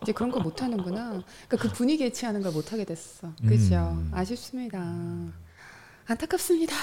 이제 0.01 0.11
그런 0.11 0.31
거 0.31 0.39
못 0.39 0.61
하는구나. 0.61 1.09
그러니까 1.47 1.57
그 1.57 1.69
분위기에 1.69 2.11
취하는 2.11 2.41
걸 2.41 2.51
못 2.51 2.73
하게 2.73 2.83
됐어. 2.83 3.31
그죠? 3.47 3.75
음. 3.75 4.11
아쉽습니다. 4.13 4.79
안타깝습니다. 6.07 6.75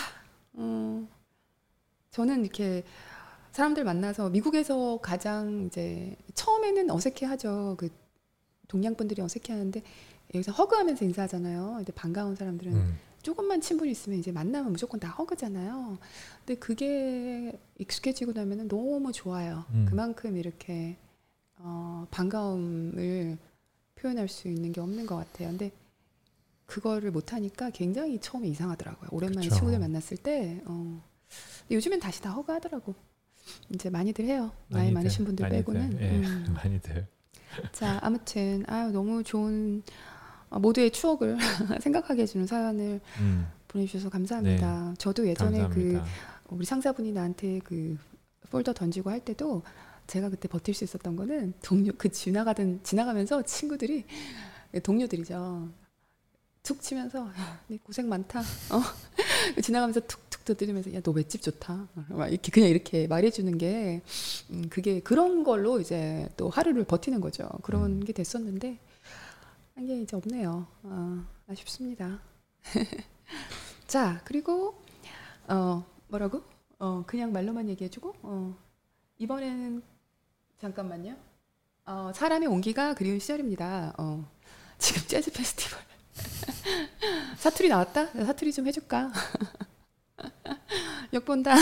어, 0.54 1.06
저는 2.12 2.42
이렇게 2.44 2.84
사람들 3.58 3.82
만나서 3.82 4.30
미국에서 4.30 5.00
가장 5.02 5.66
이제 5.66 6.14
처음에는 6.34 6.92
어색해하죠. 6.92 7.74
그 7.76 7.88
동양 8.68 8.94
분들이 8.94 9.20
어색해하는데 9.20 9.82
여기서 10.32 10.52
허그하면서 10.52 11.04
인사하잖아요. 11.04 11.74
근데 11.78 11.92
반가운 11.92 12.36
사람들은 12.36 12.72
음. 12.72 12.98
조금만 13.22 13.60
친분이 13.60 13.90
있으면 13.90 14.20
이제 14.20 14.30
만나면 14.30 14.70
무조건 14.70 15.00
다 15.00 15.08
허그잖아요. 15.08 15.98
근데 16.46 16.60
그게 16.60 17.58
익숙해지고 17.78 18.30
나면은 18.30 18.68
너무 18.68 19.10
좋아요. 19.10 19.64
음. 19.70 19.86
그만큼 19.88 20.36
이렇게 20.36 20.96
어, 21.56 22.06
반가움을 22.12 23.38
표현할 23.96 24.28
수 24.28 24.46
있는 24.46 24.70
게 24.70 24.80
없는 24.80 25.04
것 25.06 25.16
같아요. 25.16 25.48
근데 25.48 25.72
그거를 26.66 27.10
못 27.10 27.32
하니까 27.32 27.70
굉장히 27.70 28.20
처음에 28.20 28.46
이상하더라고요. 28.46 29.08
오랜만에 29.10 29.48
그쵸. 29.48 29.56
친구들 29.56 29.80
만났을 29.80 30.16
때. 30.16 30.62
어. 30.66 31.02
요즘엔 31.72 31.98
다시 31.98 32.22
다 32.22 32.30
허그하더라고. 32.30 32.94
이제 33.74 33.90
많이들 33.90 34.24
해요. 34.24 34.50
나이 34.68 34.84
많이들, 34.84 34.94
많으신 34.94 35.24
분들 35.24 35.42
많이들, 35.44 35.58
빼고는. 35.58 36.00
예, 36.00 36.10
음. 36.10 36.54
많이들. 36.56 37.06
자, 37.72 37.98
아무튼 38.02 38.64
아유 38.66 38.90
너무 38.90 39.22
좋은 39.22 39.82
어, 40.50 40.58
모두의 40.58 40.90
추억을 40.90 41.36
생각하게 41.80 42.22
해주는 42.22 42.46
사연을 42.46 43.00
음, 43.20 43.46
보내주셔서 43.68 44.10
감사합니다. 44.10 44.94
저도 44.98 45.26
예전에 45.26 45.58
감사합니다. 45.58 46.04
그 46.04 46.54
우리 46.54 46.64
상사분이 46.64 47.12
나한테 47.12 47.60
그 47.60 47.96
폴더 48.50 48.72
던지고 48.72 49.10
할 49.10 49.20
때도 49.20 49.62
제가 50.06 50.30
그때 50.30 50.48
버틸 50.48 50.72
수 50.74 50.84
있었던 50.84 51.16
거는 51.16 51.52
동료 51.62 51.92
그 51.98 52.10
지나가던 52.10 52.80
지나가면서 52.82 53.42
친구들이 53.42 54.04
동료들이죠. 54.82 55.68
툭 56.68 56.82
치면서 56.82 57.26
야, 57.28 57.60
네 57.68 57.78
고생 57.82 58.10
많다. 58.10 58.40
어? 58.40 58.82
지나가면서 59.62 60.00
툭툭 60.00 60.44
두드리면서 60.44 60.92
야 60.92 61.00
너 61.00 61.14
맷집 61.14 61.40
좋다. 61.40 61.88
막 62.10 62.28
이렇게 62.28 62.52
그냥 62.52 62.68
이렇게 62.68 63.06
말해주는 63.06 63.56
게 63.56 64.02
음, 64.50 64.68
그게 64.68 65.00
그런 65.00 65.44
걸로 65.44 65.80
이제 65.80 66.28
또 66.36 66.50
하루를 66.50 66.84
버티는 66.84 67.22
거죠. 67.22 67.48
그런 67.62 68.02
음. 68.02 68.04
게 68.04 68.12
됐었는데 68.12 68.78
이게 69.78 70.02
이제 70.02 70.14
없네요. 70.14 70.66
아, 70.82 71.26
아쉽습니다. 71.46 72.20
자 73.88 74.20
그리고 74.26 74.78
어 75.48 75.86
뭐라고? 76.08 76.42
어 76.78 77.02
그냥 77.06 77.32
말로만 77.32 77.70
얘기해주고 77.70 78.14
어 78.24 78.54
이번에는 79.16 79.82
잠깐만요. 80.60 81.16
어 81.86 82.12
사람의 82.14 82.46
온기가 82.48 82.92
그리운 82.92 83.18
시절입니다. 83.18 83.94
어 83.96 84.30
지금 84.76 85.00
재즈 85.08 85.32
페스티벌 85.32 85.87
사투리 87.36 87.68
나왔다? 87.68 88.06
사투리 88.06 88.52
좀 88.52 88.66
해줄까? 88.66 89.12
역 91.12 91.24
본다. 91.24 91.54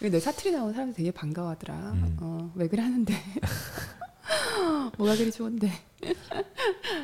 내 0.00 0.20
사투리 0.20 0.52
나온 0.52 0.72
사람들 0.72 0.94
되게 0.96 1.10
반가워하더라. 1.10 1.74
음. 1.74 2.16
어, 2.20 2.52
왜 2.54 2.68
그러는데? 2.68 3.14
뭐가 4.98 5.16
그리 5.16 5.32
좋은데? 5.32 5.70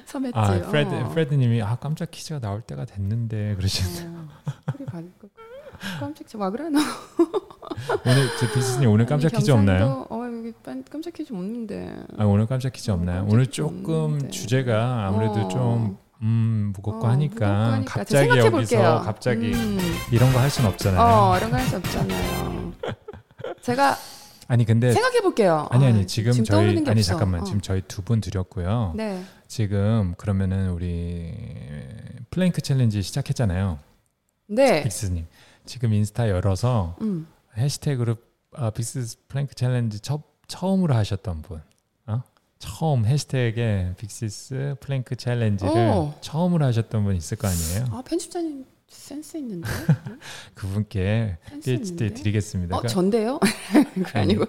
섬했지. 0.06 0.36
아 0.38 0.60
프레드 0.68 0.94
어. 0.94 1.08
프레드님이 1.08 1.62
아 1.62 1.76
깜짝 1.76 2.10
퀴즈가 2.10 2.40
나올 2.40 2.60
때가 2.62 2.84
됐는데 2.84 3.54
그러시는데 3.56 4.18
어, 4.18 4.28
소리 4.72 4.84
받을 4.84 5.10
거. 5.18 5.28
깜짝 5.98 6.40
와 6.40 6.50
그래 6.50 6.68
너. 6.70 6.78
오늘 8.06 8.28
저 8.38 8.52
비스님 8.52 8.90
오늘 8.90 9.06
깜짝 9.06 9.30
퀴즈 9.32 9.50
없나요? 9.50 10.06
어 10.10 10.24
여기 10.26 10.52
깜- 10.62 10.84
깜짝 10.90 11.12
퀴즈 11.14 11.32
없는데. 11.32 11.94
아 12.18 12.24
오늘 12.24 12.46
깜짝 12.46 12.72
퀴즈 12.72 12.90
어, 12.90 12.94
없나요? 12.94 13.26
오늘 13.28 13.46
조금 13.46 13.94
없는데. 13.94 14.30
주제가 14.30 15.06
아무래도 15.08 15.34
어. 15.40 15.48
좀 15.48 15.98
음, 16.22 16.72
무겁고 16.76 17.06
어, 17.06 17.10
하니까 17.10 17.78
무겁고 17.78 17.84
갑자기 17.86 18.28
여기서 18.28 18.50
볼게요. 18.50 19.02
갑자기 19.04 19.52
음. 19.54 19.78
이런 20.12 20.32
거할 20.32 20.50
수는 20.50 20.68
없잖아요. 20.70 21.00
어 21.00 21.36
이런 21.38 21.50
거 21.50 21.56
할 21.56 21.66
수 21.66 21.76
없잖아요. 21.76 22.72
제가 23.62 23.96
아니 24.48 24.64
근데 24.64 24.92
생각해 24.92 25.20
볼게요. 25.20 25.66
아니 25.70 25.86
아, 25.86 25.88
아니 25.88 26.06
지금, 26.06 26.32
저희 26.32 26.44
떠오르는 26.44 26.84
게 26.84 26.90
아니 26.90 27.00
없어. 27.00 27.08
잠깐만 27.12 27.42
어. 27.42 27.44
지금 27.44 27.60
저희 27.60 27.80
두 27.82 28.02
분 28.02 28.20
드렸고요. 28.20 28.92
네. 28.96 29.22
지금 29.46 30.14
그러면은 30.18 30.70
우리 30.70 31.32
plank 32.30 32.60
challenge 32.60 33.00
시작했잖아요. 33.02 33.78
네. 34.48 34.82
빅스님 34.82 35.26
지금 35.70 35.92
인스타 35.94 36.28
열어서 36.30 36.96
음. 37.00 37.28
해시태그로 37.56 38.16
아, 38.54 38.70
빅스 38.70 39.18
plank 39.28 39.54
challenge 39.54 40.00
처, 40.00 40.20
처음으로 40.48 40.96
하셨던 40.96 41.42
분, 41.42 41.62
어? 42.06 42.22
처음 42.58 43.04
해시태그에 43.06 43.94
빅시스 43.96 44.74
plank 44.80 45.14
challenge를 45.14 45.72
오. 45.72 46.12
처음으로 46.22 46.64
하셨던 46.64 47.04
분 47.04 47.14
있을 47.14 47.36
거 47.36 47.46
아니에요? 47.46 47.84
아 47.92 48.02
편집자님 48.02 48.66
센스 48.88 49.36
있는데. 49.36 49.68
그분께 50.54 51.38
PhD 51.62 51.74
있는데. 51.74 52.14
드리겠습니다. 52.14 52.74
어 52.76 52.80
그러니까 52.80 52.92
전데요? 52.92 53.38
그거 53.94 54.18
아니고. 54.18 54.46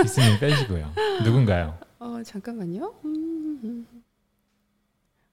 빅스님 0.00 0.38
빼시고요. 0.38 0.92
누군가요? 1.24 1.76
어 1.98 2.22
잠깐만요. 2.24 2.94
음, 3.04 3.60
음. 3.64 3.86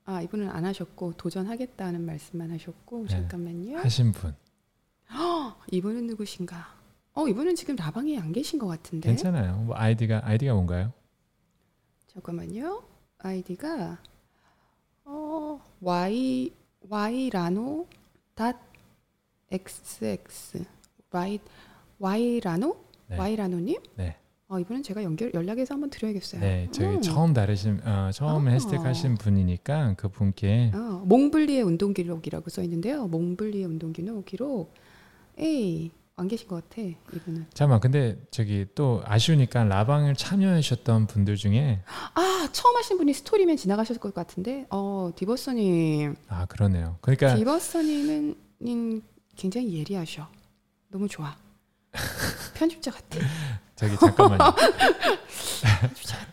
아 0.05 0.23
이분은 0.23 0.49
안 0.49 0.65
하셨고 0.65 1.13
도전하겠다는 1.17 2.01
말씀만 2.03 2.49
하셨고 2.49 3.03
네. 3.03 3.09
잠깐만요. 3.09 3.77
하신 3.77 4.11
분 4.11 4.33
이분은 5.71 6.07
누구신가? 6.07 6.79
어 7.13 7.27
이분은 7.27 7.55
지금 7.55 7.75
라방에 7.75 8.17
안 8.17 8.31
계신 8.31 8.59
것 8.59 8.67
같은데. 8.67 9.09
괜찮아요. 9.09 9.57
뭐 9.57 9.75
아이디가 9.75 10.21
아이디가 10.23 10.53
뭔가요? 10.53 10.93
잠깐만요. 12.07 12.83
아이디가 13.17 13.97
어 15.05 15.59
y 15.81 16.51
y라노 16.89 17.87
닷 18.35 18.57
xx 19.51 20.63
y 21.11 21.39
y라노 21.99 22.77
네. 23.07 23.17
y라노님. 23.17 23.81
네. 23.95 24.15
어 24.47 24.59
이분은 24.59 24.81
제가 24.81 25.03
연결 25.03 25.31
연락해서 25.33 25.75
한번 25.75 25.89
드려야겠어요. 25.89 26.41
네, 26.41 26.67
저희 26.71 26.95
음. 26.95 27.01
처음 27.01 27.33
다르신 27.33 27.81
어, 27.85 28.09
처음 28.11 28.47
아. 28.47 28.51
해시태그 28.51 28.83
하신 28.83 29.15
분이니까 29.15 29.95
그 29.97 30.09
분께 30.09 30.71
어, 30.73 31.03
몽블리의 31.05 31.61
운동 31.63 31.93
기록이라고 31.93 32.49
써 32.49 32.63
있는데요. 32.63 33.07
몽블리의 33.07 33.65
운동 33.65 33.93
기록 33.93 34.25
기록. 34.25 34.73
에이 35.39 35.91
안 36.15 36.27
계신 36.27 36.47
것 36.49 36.67
같아 36.69 36.81
이분은. 36.81 37.47
잠깐만 37.53 37.79
근데 37.79 38.17
저기 38.29 38.65
또 38.75 39.01
아쉬우니까 39.05 39.63
라방을 39.63 40.15
참여하셨던 40.15 41.07
분들 41.07 41.37
중에 41.37 41.81
아 42.13 42.49
처음 42.51 42.75
하신 42.75 42.97
분이 42.97 43.13
스토리면 43.13 43.55
지나가셨을 43.55 44.01
것 44.01 44.13
같은데. 44.13 44.65
어 44.69 45.11
디버서님. 45.15 46.15
아 46.27 46.45
그러네요. 46.47 46.97
그러니까 47.01 47.35
디버서님은 47.35 48.35
님 48.61 49.01
굉장히 49.37 49.79
예리하셔. 49.79 50.27
너무 50.89 51.07
좋아. 51.07 51.35
편집자 52.55 52.91
같아. 52.91 53.19
저기 53.75 53.95
잠깐만요. 53.97 54.43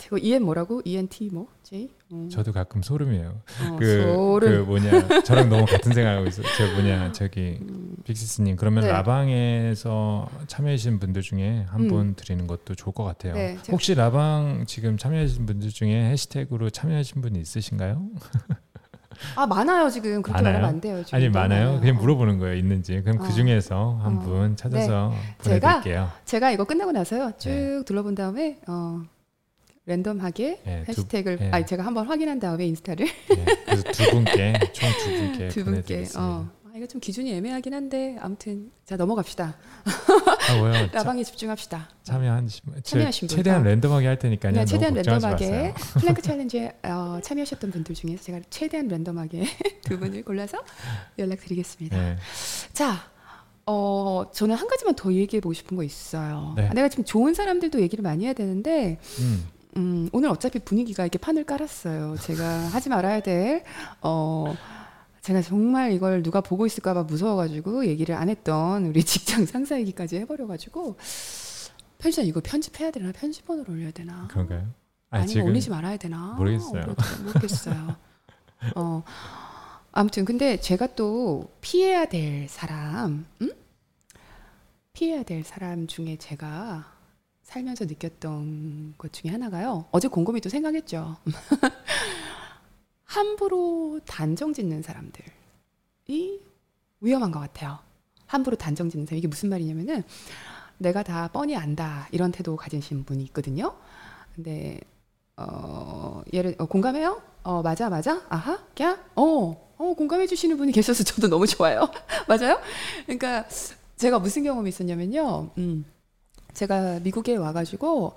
이거 0.06 0.18
EN 0.18 0.42
뭐라고? 0.44 0.82
ENT 0.84 1.30
뭐? 1.32 1.48
J? 1.62 1.90
어, 2.12 2.28
저도 2.30 2.52
가끔 2.52 2.82
소름이에요. 2.82 3.28
어, 3.70 3.76
그, 3.76 3.78
그 3.78 4.02
소름. 4.02 4.66
뭐냐 4.66 5.22
저랑 5.24 5.48
너무 5.48 5.64
같은 5.66 5.92
생각하고 5.92 6.26
있어요. 6.28 6.46
저 6.56 6.72
뭐냐 6.74 7.12
저기 7.12 7.58
음, 7.60 7.96
빅시스님 8.04 8.56
그러면 8.56 8.84
네. 8.84 8.90
라방에서 8.92 10.28
참여하신 10.46 11.00
분들 11.00 11.22
중에 11.22 11.66
한 11.68 11.80
음. 11.82 11.88
분 11.88 12.14
드리는 12.14 12.46
것도 12.46 12.74
좋을 12.76 12.94
것 12.94 13.02
같아요. 13.04 13.34
네, 13.34 13.56
제가- 13.62 13.72
혹시 13.72 13.94
라방 13.94 14.64
지금 14.68 14.96
참여하신 14.96 15.46
분들 15.46 15.70
중에 15.70 16.10
해시태그로 16.10 16.70
참여하신 16.70 17.20
분이 17.22 17.40
있으신가요? 17.40 18.02
아 19.34 19.46
많아요 19.46 19.88
지금 19.88 20.20
그렇게 20.20 20.32
많아요? 20.42 20.52
말하면 20.52 20.68
안 20.68 20.80
돼요. 20.80 21.02
지금 21.02 21.16
아니 21.16 21.28
많아요. 21.30 21.80
그냥 21.80 21.96
어. 21.96 22.00
물어보는 22.00 22.38
거예요. 22.38 22.54
있는지. 22.56 23.00
그럼 23.02 23.18
어. 23.20 23.24
그 23.24 23.32
중에서 23.32 23.98
한 24.02 24.18
어. 24.18 24.20
분 24.20 24.56
찾아서 24.56 25.14
제가 25.42 25.68
보내드릴게요. 25.78 26.10
제가 26.26 26.50
이거 26.52 26.64
끝나고 26.64 26.92
나서요 26.92 27.32
쭉 27.38 27.48
네. 27.48 27.82
둘러본 27.86 28.14
다음에 28.14 28.58
어, 28.68 29.00
랜덤하게 29.86 30.60
네, 30.64 30.82
두- 30.84 30.90
해시태그를 30.90 31.38
네. 31.38 31.50
아니 31.52 31.64
제가 31.64 31.84
한번 31.86 32.06
확인한 32.06 32.38
다음에 32.40 32.66
인스타를 32.66 33.06
네, 33.06 33.44
그래서 33.64 33.82
두 33.92 34.10
분께 34.10 34.52
총 34.72 34.88
두 34.92 35.10
분께 35.14 35.48
두 35.48 35.64
분께. 35.64 36.04
어. 36.16 36.50
아, 36.64 36.70
이거 36.76 36.86
좀 36.86 37.00
기준이 37.00 37.32
애매하긴 37.34 37.72
한데 37.72 38.16
아무튼 38.20 38.70
자 38.84 38.96
넘어갑시다. 38.96 39.56
아 40.50 40.56
뭐요? 40.58 40.72
차- 40.72 40.86
라방에 40.92 41.22
집중합시다. 41.22 41.88
참여하신 42.02 42.64
분, 42.64 42.82
참여하신 42.82 43.28
분. 43.28 43.36
최대한 43.36 43.60
어. 43.60 43.64
랜덤하게 43.64 44.06
할 44.08 44.18
테니까요. 44.18 44.52
네, 44.52 44.64
최대한 44.64 44.92
랜덤하게. 44.94 45.74
플랭크 46.00 46.20
챌린지에 46.20 46.72
어, 46.82 47.20
참여하셨던 47.22 47.70
분들 47.70 47.94
중에서 47.94 48.22
제가 48.24 48.40
최대한 48.50 48.88
랜덤하게 48.88 49.44
두 49.86 49.98
분을 50.00 50.22
골라서 50.24 50.58
연락드리겠습니다. 51.18 51.96
네. 51.96 52.16
자, 52.72 53.08
어, 53.66 54.24
저는 54.34 54.54
한 54.56 54.66
가지만 54.68 54.94
더 54.96 55.12
얘기해 55.12 55.40
보고 55.40 55.52
싶은 55.52 55.76
거 55.76 55.82
있어요. 55.84 56.54
네. 56.56 56.68
아, 56.68 56.74
내가 56.74 56.88
지금 56.88 57.04
좋은 57.04 57.34
사람들도 57.34 57.80
얘기를 57.80 58.02
많이 58.02 58.24
해야 58.26 58.32
되는데, 58.32 58.98
음, 59.20 59.46
음, 59.76 60.08
오늘 60.12 60.30
어차피 60.30 60.58
분위기가 60.58 61.02
이렇게 61.04 61.18
판을 61.18 61.44
깔았어요. 61.44 62.16
제가 62.16 62.44
하지 62.44 62.88
말아야 62.88 63.20
될, 63.20 63.62
어, 64.00 64.54
제가 65.20 65.42
정말 65.42 65.92
이걸 65.92 66.22
누가 66.22 66.40
보고 66.40 66.66
있을까봐 66.66 67.02
무서워가지고 67.04 67.86
얘기를 67.86 68.14
안 68.14 68.28
했던 68.28 68.86
우리 68.86 69.02
직장 69.04 69.44
상사 69.44 69.78
얘기까지 69.78 70.16
해버려가지고, 70.18 70.96
편집자 71.98 72.22
이거 72.22 72.40
편집해야 72.42 72.90
되나? 72.90 73.12
편집본으로 73.12 73.72
올려야 73.72 73.90
되나? 73.90 74.28
그런가요? 74.28 74.60
아, 75.10 75.16
아니면 75.18 75.26
지금 75.28 75.46
올리지 75.46 75.70
말아야 75.70 75.96
되나? 75.96 76.34
모르겠어요. 76.38 76.82
모르- 76.86 77.22
모르겠어요. 77.24 77.96
어. 78.76 79.02
아무튼 79.92 80.24
근데 80.26 80.58
제가 80.60 80.94
또 80.94 81.50
피해야 81.60 82.04
될 82.06 82.48
사람, 82.48 83.26
음? 83.40 83.50
피해야 84.92 85.22
될 85.22 85.42
사람 85.42 85.86
중에 85.86 86.16
제가 86.18 86.95
살면서 87.46 87.84
느꼈던 87.84 88.94
것 88.98 89.12
중에 89.12 89.30
하나가요. 89.30 89.86
어제 89.92 90.08
곰곰이 90.08 90.40
또 90.40 90.48
생각했죠. 90.48 91.16
함부로 93.04 94.00
단정 94.04 94.52
짓는 94.52 94.82
사람들이 94.82 95.24
위험한 97.00 97.30
것 97.30 97.38
같아요. 97.38 97.78
함부로 98.26 98.56
단정 98.56 98.90
짓는 98.90 99.06
사람 99.06 99.18
이게 99.18 99.28
무슨 99.28 99.48
말이냐면은 99.48 100.02
내가 100.78 101.04
다 101.04 101.28
뻔히 101.28 101.56
안다 101.56 102.08
이런 102.10 102.32
태도 102.32 102.56
가지신 102.56 103.04
분이 103.04 103.22
있거든요. 103.26 103.76
근데 104.34 104.80
어 105.36 106.22
예를 106.32 106.56
어, 106.58 106.66
공감해요? 106.66 107.22
어 107.44 107.62
맞아 107.62 107.88
맞아 107.88 108.22
아하 108.28 108.58
야 108.82 108.98
어, 109.14 109.74
어 109.78 109.94
공감해 109.94 110.26
주시는 110.26 110.56
분이 110.56 110.72
계셔서 110.72 111.04
저도 111.04 111.28
너무 111.28 111.46
좋아요. 111.46 111.88
맞아요? 112.26 112.60
그러니까 113.04 113.46
제가 113.96 114.18
무슨 114.18 114.42
경험이 114.42 114.68
있었냐면요. 114.70 115.50
음 115.58 115.84
제가 116.56 117.00
미국에 117.00 117.36
와가지고 117.36 118.14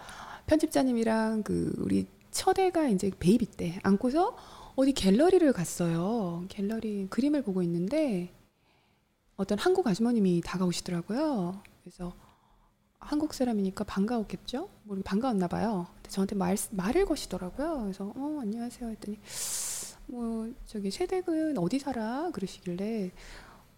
편집자님이랑 0.47 1.43
그 1.43 1.73
우리 1.77 2.07
첫애가 2.31 2.87
이제 2.87 3.11
베이비 3.19 3.45
때 3.47 3.79
안고서 3.83 4.37
어디 4.77 4.93
갤러리를 4.93 5.51
갔어요. 5.51 6.45
갤러리 6.47 7.07
그림을 7.09 7.41
보고 7.43 7.61
있는데 7.63 8.33
어떤 9.35 9.59
한국 9.59 9.85
아주머님이 9.87 10.41
다가오시더라고요. 10.45 11.61
그래서 11.83 12.13
한국 12.99 13.33
사람이니까 13.33 13.83
반가웠겠죠? 13.83 14.69
모르 14.83 15.01
반가웠나 15.01 15.49
봐요. 15.49 15.87
근데 15.95 16.09
저한테 16.09 16.35
말 16.35 16.55
말을 16.71 17.05
거시더라고요. 17.05 17.81
그래서 17.81 18.13
어 18.15 18.39
안녕하세요 18.41 18.89
했더니 18.89 19.19
뭐 20.05 20.49
저기 20.65 20.91
세댁은 20.91 21.57
어디 21.57 21.77
살아 21.77 22.31
그러시길래 22.31 23.11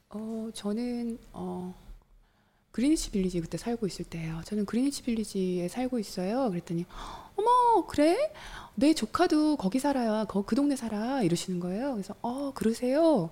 어 0.09 0.49
저는 0.53 1.17
어 1.33 1.73
그리니치 2.71 3.11
빌리지 3.11 3.41
그때 3.41 3.57
살고 3.57 3.85
있을 3.87 4.05
때예요. 4.05 4.41
저는 4.45 4.65
그리니치 4.65 5.03
빌리지에 5.03 5.67
살고 5.67 5.99
있어요. 5.99 6.49
그랬더니 6.49 6.85
어머 7.35 7.85
그래? 7.87 8.31
내 8.75 8.93
조카도 8.93 9.57
거기 9.57 9.79
살아요. 9.79 10.25
거, 10.27 10.43
그 10.43 10.55
동네 10.55 10.75
살아 10.75 11.21
이러시는 11.21 11.59
거예요. 11.59 11.93
그래서 11.93 12.15
어 12.21 12.51
그러세요? 12.53 13.29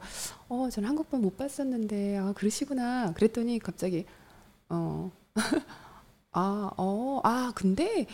어 0.49 0.69
저는 0.69 0.89
한국판 0.89 1.21
못 1.21 1.37
봤었는데 1.37 2.17
아 2.17 2.33
그러시구나. 2.33 3.13
그랬더니 3.13 3.59
갑자기 3.59 4.05
어 4.69 5.11
아, 6.31 6.69
어, 6.77 7.21
아, 7.23 7.51
근데, 7.55 8.05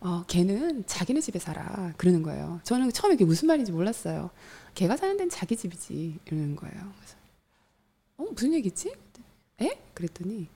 어, 0.00 0.24
걔는 0.26 0.84
자기네 0.86 1.20
집에 1.20 1.38
살아. 1.38 1.92
그러는 1.96 2.22
거예요. 2.22 2.60
저는 2.64 2.90
처음에 2.92 3.14
그게 3.14 3.24
무슨 3.24 3.48
말인지 3.48 3.72
몰랐어요. 3.72 4.30
걔가 4.74 4.96
사는 4.96 5.16
데는 5.16 5.30
자기 5.30 5.56
집이지. 5.56 6.18
이러는 6.26 6.54
거예요. 6.56 6.74
그래서, 6.74 7.16
어, 8.18 8.24
무슨 8.30 8.52
얘기지? 8.52 8.92
에? 9.62 9.80
그랬더니, 9.94 10.48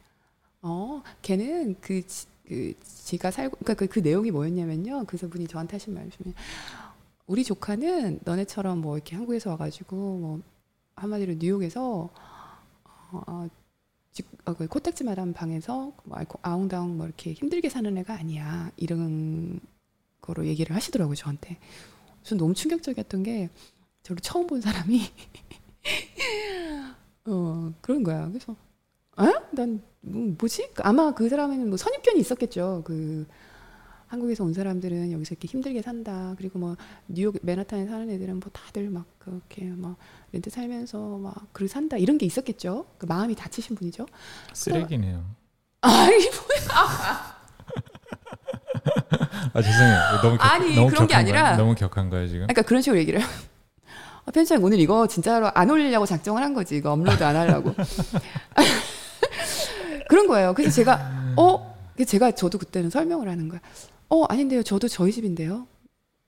어, 0.67 1.01
걔는 1.23 1.77
그, 1.81 2.05
지, 2.07 2.27
그, 2.49 2.75
지가 2.83 3.31
살고, 3.31 3.59
그러니까 3.59 3.75
그, 3.75 3.87
그 3.87 4.01
내용이 4.01 4.33
뭐였냐면요. 4.33 5.05
그래서 5.07 5.29
분이 5.29 5.47
저한테 5.47 5.77
하신 5.77 5.95
말씀이, 5.95 6.35
우리 7.29 7.45
조카는 7.45 8.21
너네처럼 8.25 8.81
뭐 8.81 8.97
이렇게 8.97 9.15
한국에서 9.15 9.51
와가지고, 9.51 9.97
뭐, 9.97 10.41
한마디로 10.97 11.35
뉴욕에서, 11.39 12.11
어, 13.13 13.23
어, 13.29 13.49
직- 14.13 14.27
어, 14.47 14.55
그 14.55 14.67
코딱지마한 14.67 15.35
방에서 15.35 15.93
뭐 16.05 16.19
아웅다웅 16.43 16.97
뭐 16.97 17.07
이렇게 17.07 17.35
힘들게 17.35 17.69
사는 17.69 17.97
애가 17.99 18.15
아니야 18.15 18.73
이런 18.77 19.61
거로 20.23 20.47
얘기를 20.47 20.75
하시더라고요 20.75 21.15
저한테. 21.15 21.59
전 22.23 22.39
너무 22.39 22.55
충격적이었던 22.55 23.23
게 23.23 23.51
저를 24.03 24.21
처음 24.23 24.47
본 24.47 24.63
사람이 24.63 25.03
어 27.27 27.73
그런 27.81 28.03
거야. 28.03 28.29
그래서 28.29 28.55
어? 29.17 29.25
난 29.53 29.83
뭐, 30.07 30.35
뭐지? 30.39 30.71
아마 30.83 31.13
그 31.13 31.29
사람에는 31.29 31.69
뭐 31.69 31.77
선입견이 31.77 32.21
있었겠죠. 32.21 32.83
그 32.85 33.27
한국에서 34.07 34.45
온 34.45 34.53
사람들은 34.55 35.11
여기서 35.13 35.35
이렇게 35.35 35.49
힘들게 35.49 35.83
산다. 35.83 36.35
그리고 36.39 36.59
뭐 36.61 36.77
뉴욕 37.09 37.37
맨하탄에 37.43 37.87
사는 37.87 38.09
애들은 38.09 38.39
뭐 38.39 38.51
다들 38.53 38.89
막 38.89 39.05
그렇게 39.19 39.65
막 39.65 39.97
렌트 40.33 40.49
살면서 40.49 41.19
막 41.19 41.35
그렇게 41.53 41.73
산다 41.73 41.97
이런 41.97 42.17
게 42.19 42.25
있었겠죠. 42.27 42.87
그 42.99 43.07
마음이 43.07 43.35
다치신 43.35 43.75
분이죠. 43.77 44.07
쓰레기네요. 44.53 45.25
아이 45.81 46.13
아 49.53 49.63
죄송해요. 49.63 49.99
너무 50.23 50.37
격, 50.39 50.45
아니, 50.53 50.75
너무 50.77 50.89
그런 50.89 51.07
게 51.07 51.15
아니라- 51.15 51.43
거예요? 51.43 51.57
너무 51.57 51.75
격한 51.75 52.11
거예요 52.11 52.27
지금? 52.29 52.41
그러니까 52.47 52.63
그런 52.63 52.83
식으로 52.83 52.99
얘기를. 53.01 53.21
해요. 53.21 53.29
아, 54.27 54.31
편집장 54.33 54.63
오늘 54.63 54.79
이거 54.81 55.07
진짜로 55.07 55.51
안 55.55 55.71
올리려고 55.71 56.05
작정을 56.05 56.43
한 56.43 56.53
거지. 56.53 56.77
이거 56.77 56.93
업로드 56.93 57.23
안 57.25 57.37
하려고. 57.37 57.75
그런 60.09 60.27
거예요. 60.27 60.55
그래서 60.55 60.71
제가 60.75 61.35
어, 61.37 61.77
제가 62.07 62.33
저도 62.33 62.59
그때는 62.59 62.91
설명을 62.91 63.29
하는 63.29 63.49
거야. 63.49 63.61
어, 64.09 64.25
아닌데요. 64.25 64.63
저도 64.63 64.89
저희 64.89 65.13
집인데요. 65.13 65.67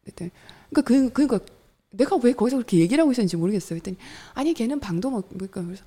그랬더니 0.02 0.30
그러니까 0.70 0.82
그 0.82 1.12
그러니까 1.12 1.52
내가 1.90 2.16
왜 2.16 2.32
거기서 2.32 2.56
그렇게 2.56 2.78
얘기를 2.78 3.00
하고 3.02 3.12
있었는지 3.12 3.36
모르겠어요. 3.36 3.78
그랬더니 3.80 3.96
아니 4.34 4.52
걔는 4.54 4.80
방도 4.80 5.10
뭐 5.10 5.22
그러니까 5.28 5.62
그래서 5.64 5.84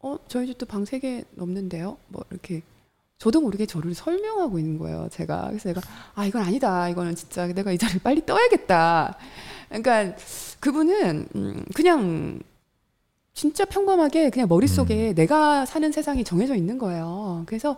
어, 0.00 0.18
저희 0.28 0.46
집도 0.46 0.66
방 0.66 0.82
세 0.84 0.98
개 1.00 1.24
넘는데요. 1.32 1.96
뭐 2.08 2.24
이렇게 2.30 2.62
저도 3.18 3.40
모르게 3.40 3.66
저를 3.66 3.94
설명하고 3.94 4.58
있는 4.58 4.78
거예요. 4.78 5.08
제가 5.12 5.46
그래서 5.48 5.68
내가 5.68 5.80
아 6.14 6.26
이건 6.26 6.42
아니다. 6.42 6.88
이거는 6.88 7.14
진짜 7.14 7.46
내가 7.46 7.70
이 7.70 7.78
자리를 7.78 8.00
빨리 8.02 8.26
떠야겠다. 8.26 9.16
그러니까 9.68 10.16
그분은 10.60 11.28
음, 11.36 11.64
그냥 11.74 12.40
진짜 13.34 13.64
평범하게 13.64 14.30
그냥 14.30 14.48
머릿속에 14.48 15.10
음. 15.10 15.14
내가 15.14 15.64
사는 15.64 15.90
세상이 15.90 16.22
정해져 16.24 16.54
있는 16.54 16.78
거예요. 16.78 17.42
그래서 17.46 17.76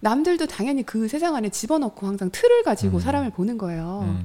남들도 0.00 0.46
당연히 0.46 0.82
그 0.82 1.08
세상 1.08 1.34
안에 1.36 1.48
집어넣고 1.50 2.06
항상 2.06 2.30
틀을 2.30 2.62
가지고 2.62 2.98
음. 2.98 3.00
사람을 3.00 3.30
보는 3.30 3.58
거예요. 3.58 4.00
음. 4.04 4.24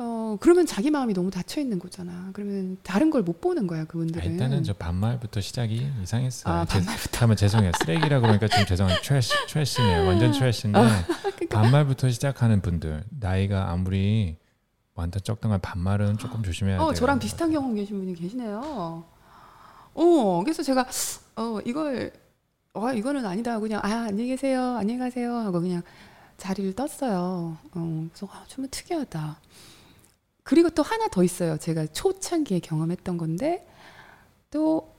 어, 0.00 0.36
그러면 0.40 0.66
자기 0.66 0.90
마음이 0.90 1.14
너무 1.14 1.30
닫혀 1.30 1.60
있는 1.60 1.78
거잖아. 1.78 2.30
그러면 2.32 2.78
다른 2.82 3.10
걸 3.10 3.22
못 3.22 3.40
보는 3.40 3.68
거야, 3.68 3.82
아, 3.82 3.84
그분들은. 3.84 4.28
일단은 4.32 4.64
저 4.64 4.72
반말부터 4.72 5.40
시작이 5.40 5.88
이상했어요. 6.02 6.52
아, 6.52 6.64
제- 6.64 6.78
반말부터. 6.80 7.18
하면 7.20 7.36
죄송해요. 7.36 7.72
쓰레기라 7.78 8.20
그러니까 8.20 8.48
좀 8.48 8.66
죄송해요. 8.66 8.98
trash, 9.02 9.30
trash네요. 9.48 10.06
완전 10.08 10.32
trash인데 10.32 10.80
그러니까 10.80 11.60
반말부터 11.60 12.10
시작하는 12.10 12.60
분들 12.60 13.04
나이가 13.20 13.70
아무리 13.70 14.36
완전 14.94 15.22
적당한 15.22 15.60
반말은 15.60 16.18
조금 16.18 16.42
조심해야 16.42 16.78
돼요. 16.78 16.86
어, 16.88 16.92
저랑 16.92 17.20
비슷한 17.20 17.52
경험 17.52 17.74
계신 17.76 17.98
분이 17.98 18.14
계시네요. 18.16 19.04
어, 19.94 20.42
그래서 20.42 20.62
제가 20.62 20.86
어, 21.36 21.60
이걸 21.64 22.12
어, 22.72 22.92
이거는 22.92 23.24
아니다. 23.24 23.58
그냥 23.60 23.80
아, 23.82 24.06
안녕히 24.08 24.28
계세요. 24.28 24.76
안녕히 24.76 24.98
가세요 24.98 25.34
하고 25.34 25.60
그냥 25.60 25.82
자리를 26.36 26.74
떴어요. 26.74 27.56
어, 27.72 28.08
그래서 28.12 28.26
아, 28.32 28.44
좀 28.48 28.66
특이하다. 28.70 29.40
그리고 30.42 30.68
또 30.70 30.82
하나 30.82 31.08
더 31.08 31.22
있어요. 31.22 31.56
제가 31.56 31.86
초창기에 31.86 32.58
경험했던 32.60 33.16
건데 33.16 33.66
또 34.50 34.92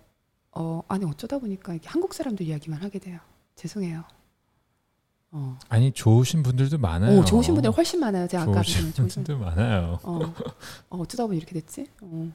어, 0.51 0.81
아니 0.87 1.05
어쩌다 1.05 1.37
보니까 1.37 1.73
이렇게 1.73 1.89
한국 1.89 2.13
사람들 2.13 2.45
이야기만 2.45 2.81
하게 2.81 2.99
돼요. 2.99 3.19
죄송해요. 3.55 4.03
어, 5.31 5.59
아니 5.67 5.91
좋으신 5.91 6.43
분들도 6.43 6.77
많아요. 6.77 7.19
오, 7.19 7.25
좋으신 7.25 7.53
분들 7.55 7.71
훨씬 7.71 7.99
많아요. 7.99 8.27
제가 8.27 8.43
아까 8.43 8.61
좋으신 8.61 8.93
분들도 8.93 9.37
많아요. 9.37 9.99
어, 10.03 10.19
어, 10.89 10.97
어쩌다 11.01 11.25
보니 11.27 11.37
이렇게 11.37 11.53
됐지? 11.53 11.87
어, 12.01 12.31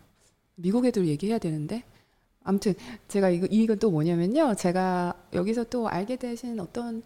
미국 0.57 0.85
애들 0.85 1.07
얘기해야 1.09 1.39
되는데. 1.39 1.83
아무튼 2.43 2.75
제가 3.09 3.31
이거 3.31 3.47
이건 3.51 3.79
또 3.79 3.91
뭐냐면요. 3.91 4.55
제가 4.55 5.15
여기서 5.33 5.65
또 5.65 5.89
알게 5.89 6.17
되신 6.17 6.59
어떤 6.61 7.03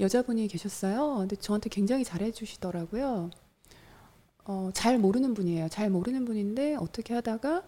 여자분이 0.00 0.48
계셨어요. 0.48 1.18
근데 1.18 1.36
저한테 1.36 1.68
굉장히 1.68 2.04
잘해 2.04 2.32
주시더라고요. 2.32 3.30
어, 4.44 4.70
잘 4.72 4.98
모르는 4.98 5.34
분이에요. 5.34 5.68
잘 5.68 5.90
모르는 5.90 6.24
분인데 6.24 6.76
어떻게 6.76 7.14
하다가 7.14 7.62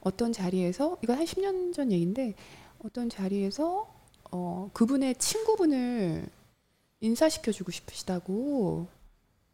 어떤 0.00 0.32
자리에서 0.32 0.96
이거 1.02 1.14
한 1.14 1.24
10년 1.24 1.72
전 1.74 1.92
얘기인데 1.92 2.34
어떤 2.78 3.08
자리에서 3.08 3.86
어, 4.30 4.70
그분의 4.72 5.16
친구분을 5.16 6.26
인사시켜 7.00 7.52
주고 7.52 7.70
싶으시다고 7.70 8.86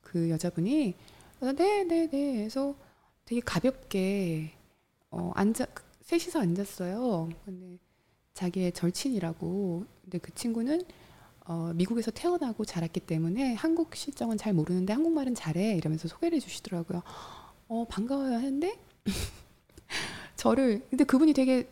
그 0.02 0.30
여자분이 0.30 0.94
그래서 1.38 1.56
네, 1.56 1.84
네, 1.84 2.08
네. 2.08 2.44
해서 2.44 2.74
되게 3.24 3.40
가볍게 3.40 4.52
어, 5.10 5.32
앉아 5.34 5.66
셋이서 6.08 6.40
앉았어요. 6.40 7.28
근데 7.44 7.78
자기의 8.32 8.72
절친이라고. 8.72 9.84
근데 10.02 10.18
그 10.18 10.34
친구는 10.34 10.80
어, 11.44 11.72
미국에서 11.74 12.10
태어나고 12.10 12.64
자랐기 12.64 13.00
때문에 13.00 13.52
한국 13.52 13.94
실정은 13.94 14.38
잘 14.38 14.54
모르는데 14.54 14.94
한국말은 14.94 15.34
잘해 15.34 15.76
이러면서 15.76 16.08
소개를 16.08 16.36
해주시더라고요. 16.36 17.02
어, 17.68 17.84
반가워요 17.90 18.36
하는데 18.36 18.78
저를 20.36 20.82
근데 20.88 21.04
그분이 21.04 21.34
되게 21.34 21.68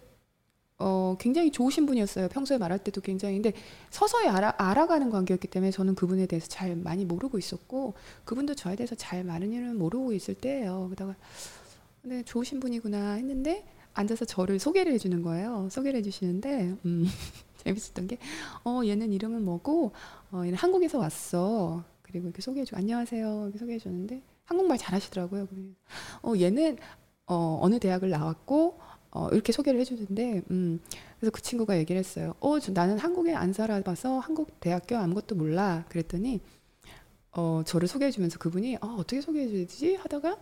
어, 0.79 1.17
굉장히 1.19 1.51
좋으신 1.51 1.87
분이었어요. 1.87 2.29
평소에 2.29 2.59
말할 2.59 2.79
때도 2.79 3.01
굉장히 3.01 3.41
근데 3.41 3.55
서서히 3.89 4.29
알아, 4.29 4.55
알아가는 4.59 5.09
관계였기 5.09 5.49
때문에 5.49 5.71
저는 5.71 5.95
그분에 5.95 6.27
대해서 6.27 6.47
잘 6.47 6.77
많이 6.77 7.07
모르고 7.07 7.39
있었고 7.39 7.95
그분도 8.27 8.55
저에 8.55 8.77
대해서 8.77 8.95
잘 8.95 9.25
많은 9.25 9.55
일은 9.55 9.79
모르고 9.79 10.13
있을 10.13 10.35
때예요. 10.35 10.91
그러다가 10.91 11.17
근데 12.03 12.23
좋으신 12.23 12.61
분이구나 12.61 13.15
했는데 13.15 13.65
앉아서 13.97 14.24
저를 14.24 14.59
소개를 14.59 14.93
해주는 14.93 15.23
거예요. 15.23 15.68
소개를 15.70 15.98
해주시는데 15.98 16.77
음, 16.85 17.06
재밌었던 17.64 18.06
게 18.06 18.18
어, 18.64 18.82
얘는 18.85 19.12
이름은 19.12 19.44
뭐고 19.44 19.93
어, 20.32 20.43
얘는 20.44 20.55
한국에서 20.55 20.98
왔어. 20.98 21.82
그리고 22.02 22.27
이렇게 22.27 22.40
소개해주고 22.43 22.77
안녕하세요 22.78 23.43
이렇게 23.44 23.59
소개해주는데 23.59 24.23
한국말 24.44 24.78
잘하시더라고요. 24.78 25.48
어, 26.23 26.32
얘는 26.39 26.77
어, 27.27 27.59
어느 27.62 27.78
대학을 27.81 28.10
나왔고 28.10 28.78
어, 29.10 29.28
이렇게 29.32 29.52
소개를 29.52 29.81
해주는데 29.81 30.43
음, 30.51 30.78
그래서 31.18 31.31
그 31.32 31.40
친구가 31.40 31.78
얘기를 31.78 31.98
했어요. 31.98 32.35
어, 32.40 32.60
저- 32.60 32.73
나는 32.73 32.98
한국에 32.98 33.35
안 33.35 33.52
살아봐서 33.52 34.18
한국 34.18 34.60
대학교 34.60 34.97
아무것도 34.97 35.35
몰라. 35.35 35.85
그랬더니 35.89 36.40
어, 37.32 37.62
저를 37.64 37.89
소개해주면서 37.89 38.39
그분이 38.39 38.77
어, 38.77 38.97
어떻게 38.98 39.20
소개해주지 39.20 39.97
하다가 39.97 40.36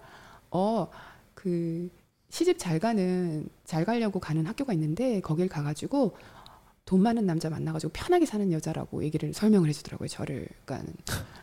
어, 0.51 0.89
그 1.35 1.89
시집 2.35 2.59
잘 2.59 2.81
가는 2.81 3.49
잘 3.65 3.85
가려고 3.85 4.19
가는 4.19 4.45
학교가 4.45 4.73
있는데 4.73 5.21
거길 5.21 5.49
가가지고 5.49 6.17
돈 6.85 7.01
많은 7.01 7.27
남자 7.27 7.49
만나가지고 7.49 7.93
편하게 7.93 8.27
사는 8.27 8.51
여자라고 8.51 9.05
얘기를 9.05 9.33
설명을 9.33 9.69
해주더라고요. 9.69 10.09
저를 10.09 10.49
그러니까는 10.65 10.95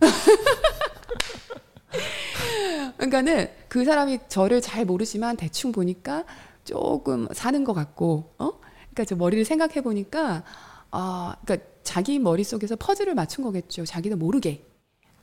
그러니까는 2.98 3.50
그 3.70 3.86
사람이 3.86 4.20
저를 4.28 4.60
잘 4.60 4.84
모르지만 4.84 5.38
대충 5.38 5.72
보니까 5.72 6.26
조금 6.66 7.30
사는 7.32 7.64
것 7.64 7.72
같고, 7.72 8.34
어? 8.38 8.60
그러니까 8.60 9.06
저 9.06 9.16
머리를 9.16 9.46
생각해 9.46 9.80
보니까 9.80 10.44
아, 10.92 11.38
그러니까 11.46 11.70
자기 11.84 12.20
머릿 12.20 12.48
속에서 12.48 12.76
퍼즐을 12.76 13.16
맞춘 13.16 13.46
거겠죠. 13.46 13.86
자기도 13.86 14.18
모르게. 14.18 14.66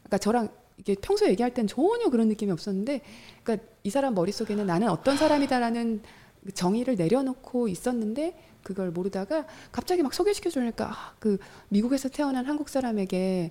그러니까 0.04 0.16
저랑 0.16 0.48
이게 0.78 0.94
평소에 0.94 1.30
얘기할 1.30 1.52
땐 1.52 1.66
전혀 1.66 2.08
그런 2.08 2.28
느낌이 2.28 2.50
없었는데, 2.52 3.02
그러니까 3.42 3.66
이 3.82 3.90
사람 3.90 4.14
머릿 4.14 4.34
속에는 4.34 4.66
나는 4.66 4.88
어떤 4.88 5.16
사람이다라는 5.16 6.02
그 6.44 6.52
정의를 6.52 6.94
내려놓고 6.94 7.68
있었는데 7.68 8.38
그걸 8.62 8.90
모르다가 8.90 9.46
갑자기 9.72 10.02
막 10.02 10.14
소개시켜 10.14 10.50
주니까 10.50 10.90
아, 10.90 11.14
그 11.18 11.38
미국에서 11.68 12.08
태어난 12.08 12.46
한국 12.46 12.68
사람에게 12.68 13.50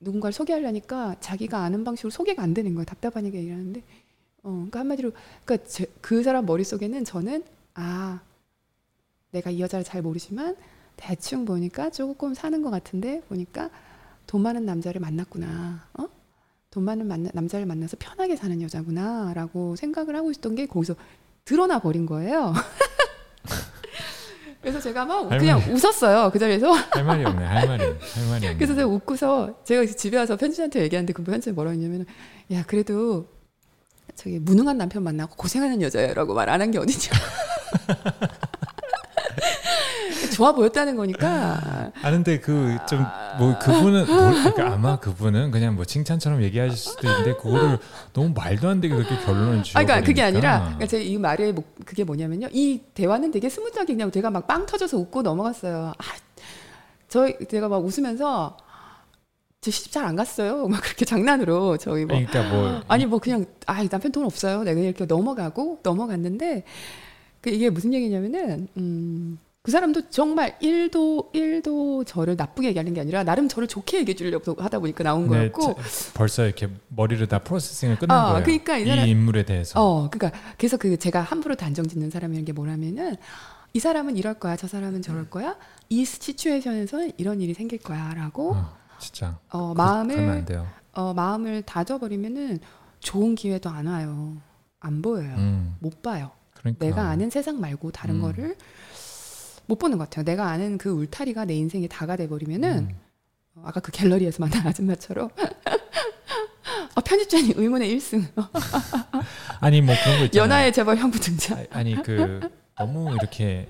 누군가를 0.00 0.32
소개하려니까 0.32 1.16
자기가 1.20 1.58
아는 1.58 1.84
방식으로 1.84 2.10
소개가 2.10 2.42
안 2.42 2.54
되는 2.54 2.74
거예요. 2.74 2.84
답답하니까 2.84 3.38
얘기하는데, 3.38 3.82
어, 4.42 4.50
그러니까 4.50 4.80
한마디로 4.80 5.12
그러니까 5.44 5.68
제, 5.68 5.86
그 6.00 6.22
사람 6.22 6.46
머릿 6.46 6.66
속에는 6.66 7.04
저는 7.04 7.44
아 7.74 8.20
내가 9.30 9.50
이 9.50 9.60
여자를 9.60 9.84
잘 9.84 10.02
모르지만 10.02 10.56
대충 10.96 11.44
보니까 11.44 11.90
조금 11.90 12.34
사는 12.34 12.60
것 12.62 12.70
같은데 12.70 13.20
보니까 13.28 13.70
돈 14.26 14.42
많은 14.42 14.64
남자를 14.64 15.00
만났구나. 15.00 15.86
어? 15.94 16.08
돈 16.72 16.84
많은 16.84 17.06
만나, 17.06 17.30
남자를 17.34 17.66
만나서 17.66 17.98
편하게 18.00 18.34
사는 18.34 18.60
여자구나라고 18.62 19.76
생각을 19.76 20.16
하고 20.16 20.30
있었던 20.30 20.54
게 20.56 20.66
거기서 20.66 20.94
드러나 21.44 21.78
버린 21.78 22.06
거예요. 22.06 22.54
그래서 24.62 24.80
제가 24.80 25.04
막 25.04 25.28
그냥. 25.28 25.60
웃었어요 25.70 26.30
그 26.32 26.38
자리에서. 26.38 26.72
할 26.72 27.04
말이 27.04 27.24
없네. 27.24 27.44
할 27.44 27.68
말이 27.68 27.84
할 27.84 28.26
말이 28.30 28.46
없네. 28.46 28.54
그래서 28.56 28.74
제가 28.74 28.86
웃고서 28.88 29.62
제가 29.64 29.84
집에 29.86 30.16
와서 30.16 30.36
편집한테 30.36 30.82
얘기하는데 30.82 31.12
그 31.12 31.22
편집이 31.22 31.54
뭐라고 31.54 31.74
했냐면 31.74 32.06
야 32.52 32.64
그래도 32.66 33.28
저기 34.14 34.38
무능한 34.38 34.78
남편 34.78 35.02
만나고 35.02 35.36
고생하는 35.36 35.82
여자야라고 35.82 36.32
말 36.34 36.48
안 36.48 36.60
한 36.62 36.70
게 36.70 36.78
어디냐. 36.78 37.10
좋아 40.32 40.52
보였다는 40.52 40.96
거니까. 40.96 41.92
아는데 42.02 42.40
그 42.40 42.76
좀 42.88 43.04
뭐 43.38 43.58
그분은 43.58 44.06
뭘, 44.06 44.32
그러니까 44.34 44.72
아마 44.74 44.98
그분은 44.98 45.50
그냥 45.52 45.74
뭐 45.74 45.84
칭찬처럼 45.86 46.42
얘기하실 46.42 46.76
수도 46.76 47.08
있는데 47.08 47.34
그거를 47.36 47.78
너무 48.12 48.30
말도 48.34 48.68
안 48.68 48.80
되게 48.80 48.94
그렇게 48.94 49.16
결론을 49.24 49.62
지어 49.62 49.80
아, 49.80 49.84
그러니까 49.84 50.06
그게 50.06 50.22
아니라 50.22 50.60
그러니까 50.64 50.86
제 50.86 51.02
이 51.02 51.16
말의 51.16 51.52
목, 51.54 51.74
그게 51.86 52.04
뭐냐면요. 52.04 52.48
이 52.52 52.80
대화는 52.94 53.30
되게 53.30 53.48
smooth하게 53.48 53.94
그냥 53.94 54.10
제가 54.10 54.30
막 54.30 54.46
빵 54.46 54.66
터져서 54.66 54.98
웃고 54.98 55.22
넘어갔어요. 55.22 55.92
아, 55.96 56.02
저 57.08 57.26
제가 57.48 57.68
막 57.68 57.78
웃으면서 57.84 58.56
저 59.62 59.70
시집 59.70 59.92
잘 59.92 60.04
안 60.04 60.16
갔어요. 60.16 60.66
막 60.68 60.82
그렇게 60.82 61.04
장난으로 61.04 61.76
저희 61.78 62.04
뭐 62.04 62.18
그러니까 62.18 62.42
뭐 62.54 62.82
아니 62.88 63.06
뭐 63.06 63.18
그냥 63.18 63.46
아 63.66 63.82
남편 63.88 64.12
돈 64.12 64.24
없어요. 64.26 64.62
내가 64.64 64.78
이렇게 64.80 65.06
넘어가고 65.06 65.78
넘어갔는데 65.82 66.64
그 67.40 67.50
이게 67.50 67.70
무슨 67.70 67.94
얘기냐면은 67.94 68.68
음. 68.76 69.38
그 69.64 69.70
사람도 69.70 70.10
정말 70.10 70.56
일도일도 70.60 72.02
저를 72.02 72.34
나쁘게 72.36 72.66
얘기하는 72.68 72.94
게 72.94 73.00
아니라 73.00 73.22
나름 73.22 73.46
저를 73.48 73.68
좋게 73.68 73.98
얘기해 73.98 74.16
주려고 74.16 74.60
하다 74.60 74.80
보니까 74.80 75.04
나온 75.04 75.22
네, 75.28 75.50
거였고 75.52 75.76
벌써 76.14 76.44
이렇게 76.44 76.68
머리를 76.88 77.24
다 77.28 77.38
프로세싱을 77.38 77.96
끝낸 77.96 78.10
아, 78.16 78.30
거예요. 78.32 78.42
그러니까 78.44 78.78
이 78.78 78.86
사람- 78.86 79.06
인물에 79.06 79.44
대해서. 79.44 79.80
어, 79.80 80.10
그러니까 80.10 80.36
그래서 80.58 80.76
그 80.76 80.96
제가 80.98 81.20
함부로 81.20 81.54
단정 81.54 81.86
짓는 81.86 82.10
사람이라는 82.10 82.44
게 82.44 82.52
뭐냐면은 82.52 83.14
이 83.72 83.78
사람은 83.78 84.16
이럴 84.16 84.34
거야, 84.34 84.56
저 84.56 84.66
사람은 84.66 85.00
저럴 85.00 85.30
거야, 85.30 85.56
이 85.88 86.04
시츄에이션에서는 86.04 87.12
이런 87.16 87.40
일이 87.40 87.54
생길 87.54 87.78
거야라고 87.78 88.54
어, 88.56 88.76
진짜 88.98 89.38
어, 89.50 89.74
그- 89.74 89.78
마음을. 89.78 90.44
어, 90.94 91.14
마음을 91.14 91.62
다져버리면은 91.62 92.58
좋은 92.98 93.36
기회도 93.36 93.70
안 93.70 93.86
와요, 93.86 94.36
안 94.80 95.02
보여요, 95.02 95.34
음, 95.36 95.76
못 95.78 96.02
봐요. 96.02 96.32
그러니까 96.54 96.84
내가 96.84 97.02
아는 97.08 97.30
세상 97.30 97.60
말고 97.60 97.92
다른 97.92 98.16
음. 98.16 98.22
거를 98.22 98.56
못 99.72 99.78
보는 99.78 99.96
것 99.96 100.04
같아요. 100.10 100.22
내가 100.26 100.48
아는 100.50 100.76
그 100.76 100.90
울타리가 100.90 101.46
내 101.46 101.54
인생의 101.54 101.88
다가 101.88 102.14
돼 102.16 102.28
버리면은 102.28 102.88
음, 102.90 102.94
어, 103.54 103.62
아까 103.64 103.80
그 103.80 103.90
갤러리에서 103.90 104.36
만난 104.40 104.66
아줌마처럼 104.66 105.30
어, 106.94 107.00
편집자님 107.00 107.54
의문의 107.56 107.96
1승 107.96 108.22
아니 109.60 109.80
뭐 109.80 109.94
그런 110.04 110.18
거 110.18 110.24
있잖아요. 110.26 110.44
연하의 110.44 110.72
재벌 110.74 110.98
형부 110.98 111.18
등장 111.20 111.58
아, 111.58 111.78
아니 111.78 111.94
그 112.02 112.40
너무 112.76 113.14
이렇게 113.14 113.66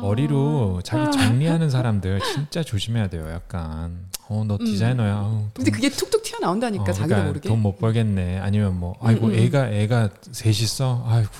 머리로 0.00 0.80
자기 0.84 1.10
정리하는 1.10 1.70
사람들 1.70 2.20
진짜 2.20 2.62
조심해야 2.62 3.08
돼요. 3.08 3.28
약간 3.30 4.06
어너 4.28 4.58
음. 4.60 4.64
디자이너야. 4.64 5.14
어, 5.24 5.50
근데 5.54 5.72
그게 5.72 5.88
툭툭 5.90 6.22
튀어나온다니까 6.22 6.84
자기도 6.92 7.06
그러니까 7.08 7.26
모르게 7.26 7.48
돈 7.48 7.58
못 7.58 7.78
벌겠네. 7.78 8.38
아니면 8.38 8.78
뭐 8.78 8.94
아이고 9.00 9.26
음, 9.26 9.32
음. 9.32 9.38
애가 9.40 9.70
애가 9.70 10.10
셋 10.30 10.50
있어. 10.60 11.02
아이고 11.08 11.30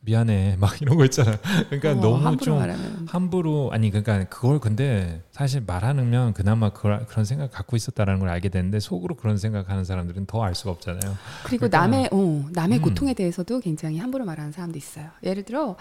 미안해. 0.00 0.56
막 0.60 0.80
이런 0.80 0.96
거 0.96 1.04
있잖아. 1.04 1.36
그러니까 1.68 1.90
어, 1.92 1.94
너무 1.94 2.16
함부로 2.24 2.44
좀 2.44 2.58
말하면 2.58 3.06
함부로 3.08 3.70
아니 3.72 3.90
그러니까 3.90 4.24
그걸 4.24 4.58
근데 4.58 5.22
사실 5.30 5.62
말하면 5.66 6.32
그나마 6.34 6.70
그런 6.70 7.04
그런 7.06 7.24
생각 7.24 7.50
갖고 7.50 7.76
있었다라는 7.76 8.20
걸 8.20 8.28
알게 8.28 8.48
되는데 8.48 8.80
속으로 8.80 9.16
그런 9.16 9.36
생각하는 9.38 9.84
사람들은 9.84 10.26
더 10.26 10.42
알 10.42 10.54
수가 10.54 10.70
없잖아요. 10.70 11.14
그리고 11.44 11.68
그러니까- 11.68 11.78
남의 11.80 12.08
어, 12.12 12.48
남의 12.52 12.78
음. 12.78 12.82
고통에 12.82 13.12
대해서도 13.14 13.60
굉장히 13.60 13.98
함부로 13.98 14.24
말하는 14.24 14.52
사람도 14.52 14.78
있어요. 14.78 15.10
예를 15.22 15.42
들어 15.44 15.76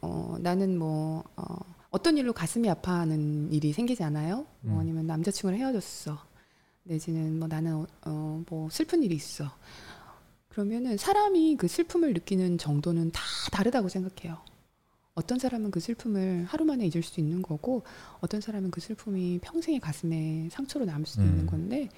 어, 0.00 0.36
나는 0.40 0.78
뭐 0.78 1.22
어, 1.36 1.44
어떤 1.90 2.16
일로 2.16 2.32
가슴이 2.32 2.68
아파하는 2.70 3.52
일이 3.52 3.72
생기잖아요. 3.72 4.46
뭐 4.62 4.74
음. 4.76 4.80
아니면 4.80 5.06
남자친구랑 5.06 5.58
헤어졌어. 5.60 6.18
내지는 6.84 7.38
뭐 7.38 7.46
나는 7.48 7.74
어, 7.74 7.86
어, 8.06 8.42
뭐 8.48 8.68
슬픈 8.70 9.02
일이 9.02 9.14
있어. 9.14 9.44
그러면은 10.48 10.96
사람이 10.96 11.56
그 11.56 11.68
슬픔을 11.68 12.12
느끼는 12.14 12.58
정도는 12.58 13.10
다 13.12 13.22
다르다고 13.52 13.88
생각해요. 13.88 14.38
어떤 15.14 15.38
사람은 15.38 15.72
그 15.72 15.80
슬픔을 15.80 16.44
하루 16.44 16.64
만에 16.64 16.86
잊을 16.86 17.02
수 17.02 17.18
있는 17.18 17.42
거고 17.42 17.82
어떤 18.20 18.40
사람은 18.40 18.70
그 18.70 18.80
슬픔이 18.80 19.40
평생의 19.40 19.80
가슴에 19.80 20.48
상처로 20.50 20.84
남을 20.84 21.06
수도 21.06 21.22
음. 21.22 21.28
있는 21.28 21.46
건데 21.46 21.88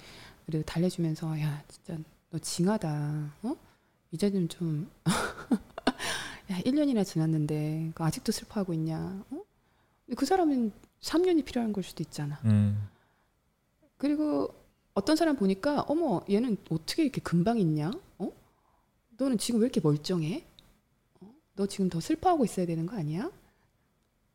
그래도 0.45 0.65
달래주면서 0.65 1.39
야 1.39 1.63
진짜 1.67 1.97
너 2.31 2.39
징하다 2.39 3.33
어 3.43 3.55
이제는 4.09 4.49
좀 4.49 4.89
야, 6.49 6.59
1년이나 6.61 7.05
지났는데 7.05 7.91
그 7.93 8.03
아직도 8.03 8.31
슬퍼하고 8.31 8.73
있냐 8.73 9.23
어? 9.29 9.43
그 10.17 10.25
사람은 10.25 10.71
3년이 11.01 11.45
필요한 11.45 11.73
걸 11.73 11.83
수도 11.83 12.01
있잖아 12.01 12.39
음. 12.45 12.87
그리고 13.97 14.51
어떤 14.95 15.15
사람 15.15 15.35
보니까 15.35 15.81
어머 15.87 16.21
얘는 16.29 16.57
어떻게 16.69 17.03
이렇게 17.03 17.21
금방 17.21 17.59
있냐? 17.59 17.91
어? 19.21 19.23
너는 19.23 19.37
지금 19.37 19.59
왜 19.59 19.65
이렇게 19.65 19.81
멀쩡해? 19.81 20.43
어? 21.21 21.33
너 21.55 21.67
지금 21.67 21.89
더 21.89 21.99
슬퍼하고 21.99 22.45
있어야 22.45 22.65
되는 22.65 22.85
거 22.85 22.95
아니야? 22.95 23.31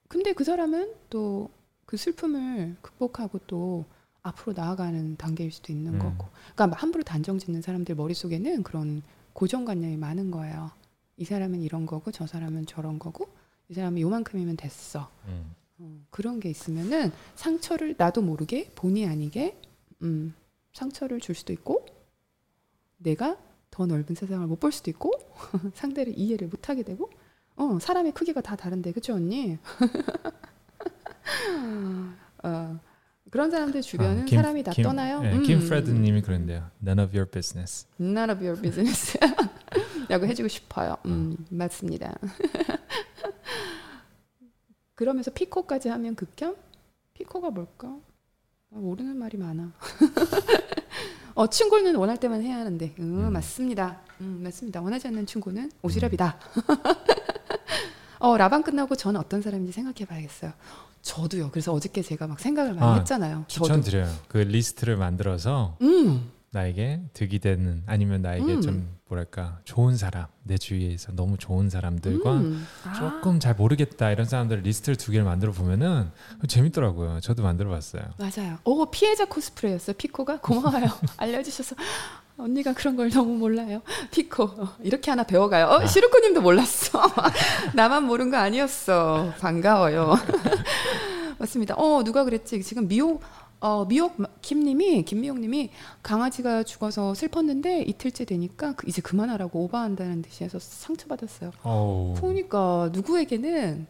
근데 0.09 0.33
그 0.33 0.45
사람은 0.45 0.95
또 1.11 1.51
그 1.87 1.97
슬픔을 1.97 2.77
극복하고 2.83 3.39
또 3.47 3.85
앞으로 4.23 4.53
나아가는 4.55 5.17
단계일 5.17 5.53
수도 5.53 5.73
있는 5.73 5.95
음. 5.95 5.99
거고. 6.01 6.29
그러니까 6.55 6.79
함부로 6.79 7.05
단정 7.05 7.39
짓는 7.39 7.63
사람들 7.63 7.95
머릿속에는 7.95 8.65
그런 8.65 9.03
고정관념이 9.33 9.97
많은 9.97 10.33
거예요. 10.33 10.73
이 11.17 11.25
사람은 11.25 11.63
이런 11.63 11.87
거고 11.87 12.11
저 12.11 12.27
사람은 12.27 12.67
저런 12.67 12.99
거고 12.99 13.29
이 13.69 13.75
사람은 13.75 14.01
요만큼이면 14.01 14.57
됐어. 14.57 15.09
음. 15.29 15.55
어, 15.79 16.01
그런 16.11 16.41
게 16.41 16.51
있으면은 16.51 17.13
상처를 17.37 17.95
나도 17.97 18.21
모르게 18.21 18.71
본의 18.75 19.07
아니게 19.07 19.57
음, 20.03 20.35
상처를 20.73 21.21
줄 21.21 21.35
수도 21.35 21.53
있고 21.53 21.87
내가 22.97 23.39
더 23.77 23.85
넓은 23.85 24.15
세상을 24.15 24.47
못 24.47 24.59
볼 24.59 24.73
수도 24.73 24.91
있고 24.91 25.13
상대를 25.75 26.15
이해를 26.17 26.49
못 26.49 26.71
하게 26.71 26.83
되고 26.83 27.11
어, 27.57 27.79
사람의 27.79 28.13
크기가 28.13 28.41
다 28.41 28.57
다른데 28.57 28.93
그쵸 28.93 29.13
언니? 29.15 29.59
어, 32.43 32.79
그런 33.31 33.51
사람들 33.51 33.83
주변은 33.83 34.23
아, 34.23 34.25
김- 34.25 34.39
사람이 34.41 34.63
다 34.63 34.73
김- 34.73 34.83
떠나요. 34.85 35.21
예, 35.25 35.33
음. 35.33 35.43
김프레드님이 35.43 36.23
그런데요. 36.23 36.71
None 36.83 37.03
of 37.05 37.15
your 37.15 37.31
business. 37.31 37.87
None 38.01 38.33
of 38.33 38.43
your 38.43 38.59
business. 38.61 39.19
라고 40.09 40.27
해주고 40.27 40.49
싶어요. 40.49 40.97
음, 41.05 41.37
맞습니다. 41.51 42.15
그러면서 44.95 45.31
피코까지 45.33 45.91
하면 45.91 46.15
극혐? 46.15 46.57
피코가 47.13 47.51
뭘까? 47.51 47.89
아, 48.73 48.77
모르는 48.79 49.19
말이 49.19 49.37
많아. 49.37 49.71
어, 51.37 51.47
충고는 51.47 51.95
원할 51.97 52.17
때만 52.17 52.43
해야 52.43 52.57
하는데. 52.57 52.95
음, 52.99 53.27
음. 53.27 53.33
맞습니다. 53.33 54.01
음, 54.23 54.41
맞습니다. 54.43 54.81
원하지 54.81 55.09
않는 55.09 55.27
충고는 55.27 55.71
오지랖이다. 55.83 56.35
어, 58.19 58.37
라방 58.39 58.63
끝나고 58.63 58.97
저는 58.97 59.21
어떤 59.21 59.43
사람인지 59.43 59.71
생각해 59.73 60.07
봐야겠어요. 60.07 60.53
저도요. 61.03 61.51
그래서 61.51 61.75
어저께 61.75 62.01
제가 62.01 62.27
막 62.27 62.41
생각을 62.41 62.73
많이 62.73 62.87
아, 62.87 62.95
했잖아요. 62.95 63.45
저도. 63.49 63.67
추천드려요. 63.67 64.11
그 64.29 64.39
리스트를 64.39 64.97
만들어서 64.97 65.77
음, 65.83 66.31
나에게 66.57 67.03
득이 67.13 67.39
되는 67.39 67.83
아니면 67.87 68.23
나에게 68.23 68.55
음. 68.55 68.61
좀 68.63 68.97
뭐랄까 69.09 69.59
좋은 69.65 69.97
사람 69.97 70.27
내 70.43 70.57
주위에서 70.57 71.13
너무 71.13 71.37
좋은 71.37 71.69
사람들과 71.69 72.33
음. 72.33 72.67
아. 72.85 72.95
조금 72.95 73.39
잘 73.39 73.55
모르겠다 73.55 74.11
이런 74.11 74.27
사람들 74.27 74.63
리스트를 74.63 74.97
두 74.97 75.13
개를 75.13 75.25
만들어 75.25 75.53
보면은 75.53 76.11
재밌더라고요. 76.49 77.21
저도 77.21 77.43
만들어 77.43 77.69
봤어요. 77.69 78.03
맞아요. 78.19 78.59
오 78.65 78.87
피해자 78.87 79.27
코스프레였어요. 79.27 79.97
피코가 79.97 80.41
고마워요. 80.41 80.87
알려주셔서 81.19 81.77
언니가 82.39 82.73
그런 82.73 82.97
걸 82.97 83.11
너무 83.11 83.37
몰라요. 83.37 83.83
피코 84.11 84.45
어, 84.45 84.77
이렇게 84.83 85.11
하나 85.11 85.25
배워가요. 85.25 85.67
어, 85.67 85.87
시루코님도 85.87 86.41
몰랐어. 86.41 87.03
나만 87.75 88.05
모른 88.05 88.31
거 88.31 88.39
아니었어. 88.39 89.35
반가워요. 89.41 90.15
맞습니다. 91.39 91.75
어 91.77 92.03
누가 92.03 92.25
그랬지? 92.25 92.63
지금 92.63 92.89
미호 92.89 93.21
어, 93.61 93.85
미옥 93.87 94.17
김님이 94.43 95.03
김미옥님이 95.05 95.71
강아지가 96.03 96.63
죽어서 96.63 97.15
슬펐는데 97.15 97.83
이틀째 97.83 98.25
되니까 98.25 98.75
그- 98.75 98.87
이제 98.89 99.01
그만하라고 99.01 99.65
오버한다는 99.65 100.23
듯이 100.23 100.45
해서 100.45 100.59
상처받았어요. 100.59 101.51
어우. 101.63 102.15
그러니까 102.21 102.91
누구에게는 102.93 103.87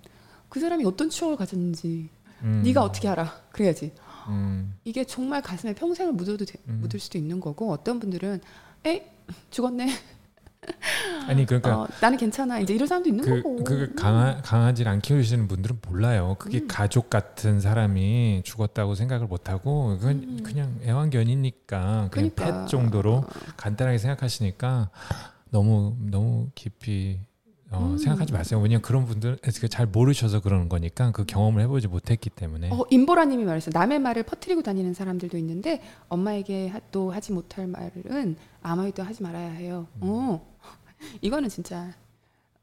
그 0.49 0.61
사람이 0.61 0.85
어떤 0.85 1.11
추억을 1.11 1.37
가졌는지 1.37 2.09
음, 2.43 2.63
네가 2.65 2.83
어떻게 2.83 3.09
알아? 3.09 3.41
그래야지. 3.51 3.93
음, 4.29 4.75
이게 4.85 5.05
정말 5.05 5.43
가슴에 5.43 5.75
평생을 5.75 6.13
묻어도 6.13 6.45
돼- 6.45 6.59
음. 6.69 6.79
묻을 6.83 7.01
수도 7.01 7.19
있는 7.19 7.41
거고 7.41 7.71
어떤 7.73 7.99
분들은 7.99 8.41
에 8.87 9.11
죽었네. 9.51 9.89
아니 11.29 11.45
그러니까 11.45 11.81
어, 11.83 11.89
나는 12.01 12.17
괜찮아. 12.19 12.61
이제 12.61 12.75
이런 12.75 12.87
사람도 12.87 13.09
있는 13.09 13.25
그, 13.25 13.43
거고. 13.43 13.65
그 13.65 13.95
강아, 13.95 14.41
강아지를 14.43 14.91
안 14.91 15.01
키우시는 15.01 15.49
분들은 15.49 15.81
몰라요. 15.89 16.37
그게 16.39 16.61
음. 16.61 16.69
가족 16.69 17.11
같은 17.11 17.61
사람이 17.61 18.43
죽었다고 18.45 18.95
생각을 18.95 19.27
못 19.27 19.49
하고 19.49 19.97
그건 19.99 20.11
음. 20.23 20.41
그냥 20.43 20.79
애완견이니까 20.85 22.09
그냥 22.11 22.31
그러니까. 22.35 22.45
펫 22.63 22.69
정도로 22.69 23.25
간단하게 23.57 23.99
생각하시니까 23.99 24.91
너무 25.51 25.97
너무 26.01 26.49
깊이 26.55 27.19
어, 27.71 27.81
음. 27.81 27.99
생각하지 27.99 28.33
마세요. 28.33 28.61
왜냐면 28.61 28.81
그런 28.81 29.07
분들 29.07 29.39
잘 29.71 29.87
모르셔서 29.87 30.41
그러는 30.41 30.69
거니까 30.69 31.11
그 31.11 31.25
경험을 31.25 31.63
해보지 31.63 31.89
못했기 31.89 32.31
때문에. 32.31 32.71
어, 32.71 32.85
임보라님이 32.91 33.45
말했어요. 33.45 33.73
남의 33.75 33.99
말을 33.99 34.23
퍼뜨리고 34.23 34.63
다니는 34.63 34.95
사람들도 34.95 35.37
있는데 35.39 35.83
엄마에게 36.09 36.69
하- 36.69 36.81
또 36.93 37.11
하지 37.11 37.33
못할 37.33 37.67
말은 37.67 38.37
아무에도 38.63 39.03
하지 39.03 39.23
말아야 39.23 39.51
해요. 39.51 39.89
음. 39.97 40.01
어, 40.03 40.56
이거는 41.21 41.49
진짜 41.49 41.93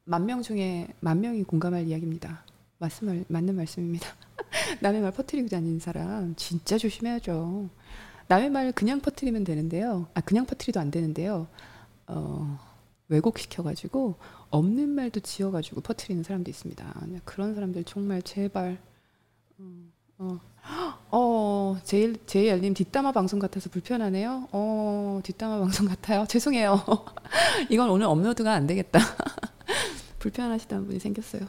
만 0.05 0.25
명 0.25 0.41
중에 0.41 0.87
만 0.99 1.21
명이 1.21 1.43
공감할 1.43 1.87
이야기입니다. 1.87 2.43
맞는, 2.79 2.95
말, 3.03 3.25
맞는 3.29 3.55
말씀입니다. 3.55 4.07
남의 4.81 5.01
말 5.01 5.11
퍼뜨리고 5.11 5.47
다니는 5.47 5.79
사람 5.79 6.35
진짜 6.35 6.77
조심해야죠. 6.77 7.69
남의 8.27 8.49
말 8.49 8.71
그냥 8.73 8.99
퍼뜨리면 8.99 9.43
되는데요. 9.45 10.07
아 10.13 10.21
그냥 10.21 10.45
퍼뜨리도 10.45 10.79
안 10.79 10.91
되는데요. 10.91 11.47
어, 12.07 12.59
왜곡시켜가지고 13.07 14.15
없는 14.49 14.89
말도 14.89 15.21
지어가지고 15.21 15.81
퍼뜨리는 15.81 16.23
사람도 16.23 16.49
있습니다. 16.49 16.93
그런 17.25 17.55
사람들 17.55 17.83
정말 17.85 18.21
제발 18.21 18.77
음, 19.59 19.91
어, 20.17 20.39
어, 21.11 21.77
제일 21.83 22.15
제이 22.25 22.49
알님 22.49 22.73
뒷담화 22.73 23.11
방송 23.11 23.39
같아서 23.39 23.69
불편하네요. 23.69 24.47
어, 24.51 25.19
뒷담화 25.23 25.59
방송 25.59 25.87
같아요. 25.87 26.25
죄송해요. 26.29 26.81
이건 27.69 27.89
오늘 27.89 28.05
업로드가 28.07 28.53
안 28.53 28.65
되겠다. 28.67 28.99
불편하시다는 30.19 30.85
분이 30.87 30.99
생겼어요. 30.99 31.41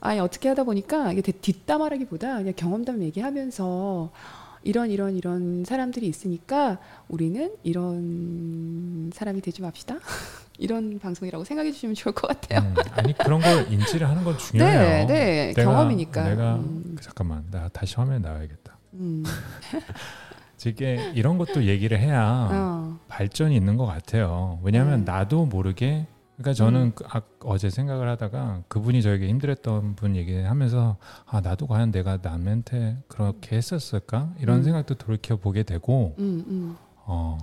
아니 0.00 0.20
어떻게 0.20 0.48
하다 0.48 0.64
보니까 0.64 1.12
이게 1.12 1.20
뒷- 1.22 1.42
뒷담화라기보다 1.42 2.36
그냥 2.38 2.54
경험담 2.56 3.02
얘기하면서 3.02 4.10
이런 4.68 4.90
이런 4.90 5.16
이런 5.16 5.64
사람들이 5.64 6.06
있으니까 6.06 6.78
우리는 7.08 7.54
이런 7.62 9.10
사람이 9.14 9.40
되지 9.40 9.62
맙시다. 9.62 9.96
이런 10.58 10.98
방송이라고 10.98 11.42
생각해 11.44 11.72
주시면 11.72 11.94
좋을 11.94 12.14
것 12.14 12.26
같아요. 12.28 12.60
음, 12.68 12.74
아니 12.92 13.16
그런 13.16 13.40
걸 13.40 13.72
인지를 13.72 14.06
하는 14.06 14.24
건 14.24 14.36
중요해요. 14.38 15.06
네, 15.06 15.06
네, 15.06 15.52
내가- 15.54 15.64
경험이니까. 15.64 16.22
내가 16.28 16.56
음. 16.56 16.98
잠깐만 17.00 17.46
나 17.50 17.68
다시 17.68 17.94
화면 17.96 18.20
나와야겠다. 18.20 18.76
음, 18.94 19.24
이게 20.66 21.12
이런 21.14 21.38
것도 21.38 21.64
얘기를 21.64 21.98
해야 21.98 22.48
어, 22.52 22.98
발전이 23.08 23.56
있는 23.56 23.78
것 23.78 23.86
같아요. 23.86 24.58
왜냐하면 24.62 25.06
네. 25.06 25.12
나도 25.12 25.46
모르게 25.46 26.06
그러니까 26.38 26.54
저는 26.54 26.92
그, 26.94 27.04
아, 27.08 27.20
어제 27.40 27.68
생각을 27.68 28.08
하다가 28.08 28.62
그분이 28.68 29.02
저에게 29.02 29.28
힘들었던 29.28 29.96
분 29.96 30.16
얘기하면서 30.16 30.96
아 31.26 31.40
나도 31.40 31.66
과연 31.66 31.90
내가 31.90 32.18
남한테 32.22 32.98
그렇게 33.08 33.56
했었을까 33.56 34.32
이런 34.38 34.58
음. 34.58 34.62
생각도 34.62 34.94
돌이켜 34.94 35.36
보게 35.36 35.64
되고 35.64 36.14
음, 36.18 36.44
음. 36.46 36.76
어 37.04 37.38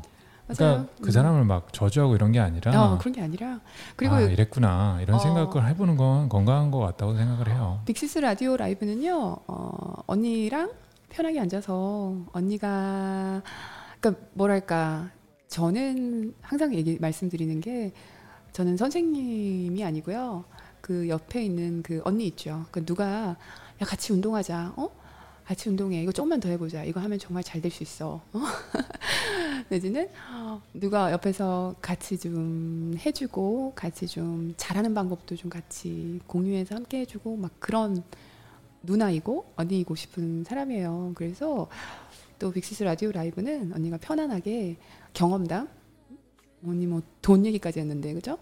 맞아요. 0.47 0.55
그러니까 0.57 0.93
그 1.01 1.07
음. 1.07 1.11
사람을 1.11 1.43
막 1.43 1.73
저주하고 1.73 2.15
이런 2.15 2.31
게 2.31 2.39
아니라 2.39 2.93
어, 2.93 2.97
그런 2.97 3.13
게 3.13 3.21
아니라 3.21 3.59
그리고 3.95 4.15
아 4.15 4.21
이랬구나 4.21 4.99
이런 5.01 5.17
어. 5.17 5.19
생각을 5.19 5.67
해보는 5.69 5.97
건 5.97 6.29
건강한 6.29 6.71
것 6.71 6.79
같다고 6.79 7.15
생각을 7.15 7.49
해요. 7.49 7.81
빅시스 7.85 8.19
라디오 8.19 8.55
라이브는요, 8.55 9.37
어, 9.47 9.93
언니랑 10.07 10.71
편하게 11.15 11.39
앉아서 11.39 12.13
언니가, 12.33 13.41
그러니까 13.99 14.25
뭐랄까, 14.33 15.09
저는 15.47 16.33
항상 16.41 16.73
얘기, 16.73 16.97
말씀드리는 16.99 17.61
게, 17.61 17.93
저는 18.55 18.77
선생님이 18.77 19.83
아니고요, 19.83 20.45
그 20.79 21.09
옆에 21.09 21.43
있는 21.43 21.83
그 21.83 22.01
언니 22.05 22.25
있죠. 22.27 22.65
그 22.71 22.85
누가, 22.85 23.03
야, 23.81 23.85
같이 23.85 24.13
운동하자, 24.13 24.75
어? 24.77 24.89
같이 25.43 25.67
운동해. 25.67 26.01
이거 26.01 26.13
조금만 26.13 26.39
더 26.39 26.47
해보자. 26.47 26.85
이거 26.85 27.01
하면 27.01 27.19
정말 27.19 27.43
잘 27.43 27.59
될 27.61 27.69
수 27.69 27.83
있어. 27.83 28.21
어? 28.31 28.39
내지는 29.67 30.07
누가 30.73 31.11
옆에서 31.11 31.75
같이 31.81 32.17
좀 32.17 32.95
해주고 33.05 33.73
같이 33.75 34.07
좀 34.07 34.53
잘하는 34.55 34.93
방법도 34.93 35.35
좀 35.35 35.49
같이 35.49 36.21
공유해서 36.25 36.75
함께 36.75 36.99
해주고 36.99 37.35
막 37.35 37.51
그런 37.59 38.03
누나이고 38.83 39.51
언니이고 39.57 39.95
싶은 39.95 40.45
사람이에요. 40.45 41.11
그래서 41.15 41.67
또 42.39 42.53
빅시스 42.53 42.83
라디오 42.83 43.11
라이브는 43.11 43.73
언니가 43.73 43.97
편안하게 43.97 44.77
경험담 45.13 45.67
언니 46.67 46.85
뭐 46.87 47.01
돈 47.21 47.45
얘기까지 47.45 47.79
했는데 47.79 48.13
그죠? 48.13 48.37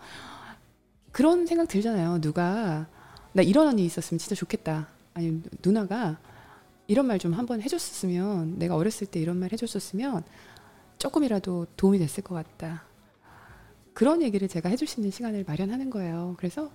그런 1.12 1.46
생각 1.46 1.68
들잖아요. 1.68 2.22
누가 2.22 2.88
나 3.34 3.42
이런 3.42 3.68
언니 3.68 3.86
있었으면 3.86 4.20
진짜 4.20 4.36
좋겠다. 4.36 4.88
아니 5.14 5.42
누나가 5.64 6.18
이런 6.88 7.06
말 7.08 7.18
좀 7.20 7.34
한번 7.34 7.62
해줬었으면 7.62 8.60
내가 8.60 8.76
어렸을 8.76 9.08
때 9.08 9.20
이런 9.20 9.38
말 9.38 9.52
해줬었으면 9.54 10.24
조금이라도 10.98 11.68
도움이 11.78 12.00
됐을 12.00 12.24
것 12.24 12.36
같다. 12.36 12.84
그런 13.94 14.22
얘기를 14.22 14.48
제가 14.48 14.70
해줄 14.70 14.88
수 14.88 15.00
있는 15.00 15.12
시간을 15.12 15.44
마련하는 15.48 15.90
거예요. 15.90 16.36
그래서 16.38 16.72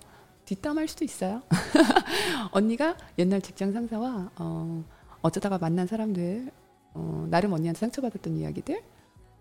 뒷담할 0.46 0.88
수도 0.88 1.04
있어요. 1.04 1.42
언니가 2.52 2.96
옛날 3.18 3.42
직장 3.42 3.72
상사와 3.72 4.30
어, 4.36 4.84
어쩌다가 5.20 5.58
만난 5.58 5.86
사람들 5.86 6.50
어, 6.94 7.26
나름 7.30 7.52
언니한테 7.52 7.78
상처받았던 7.80 8.36
이야기들 8.38 8.80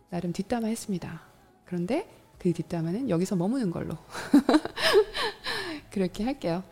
나름 0.09 0.33
뒷담화 0.33 0.67
했습니다. 0.67 1.21
그런데 1.67 2.09
그 2.39 2.53
뒷담화는 2.53 3.09
여기서 3.09 3.35
머무는 3.35 3.71
걸로 3.71 3.97
그렇게 5.91 6.23
할게요. 6.23 6.63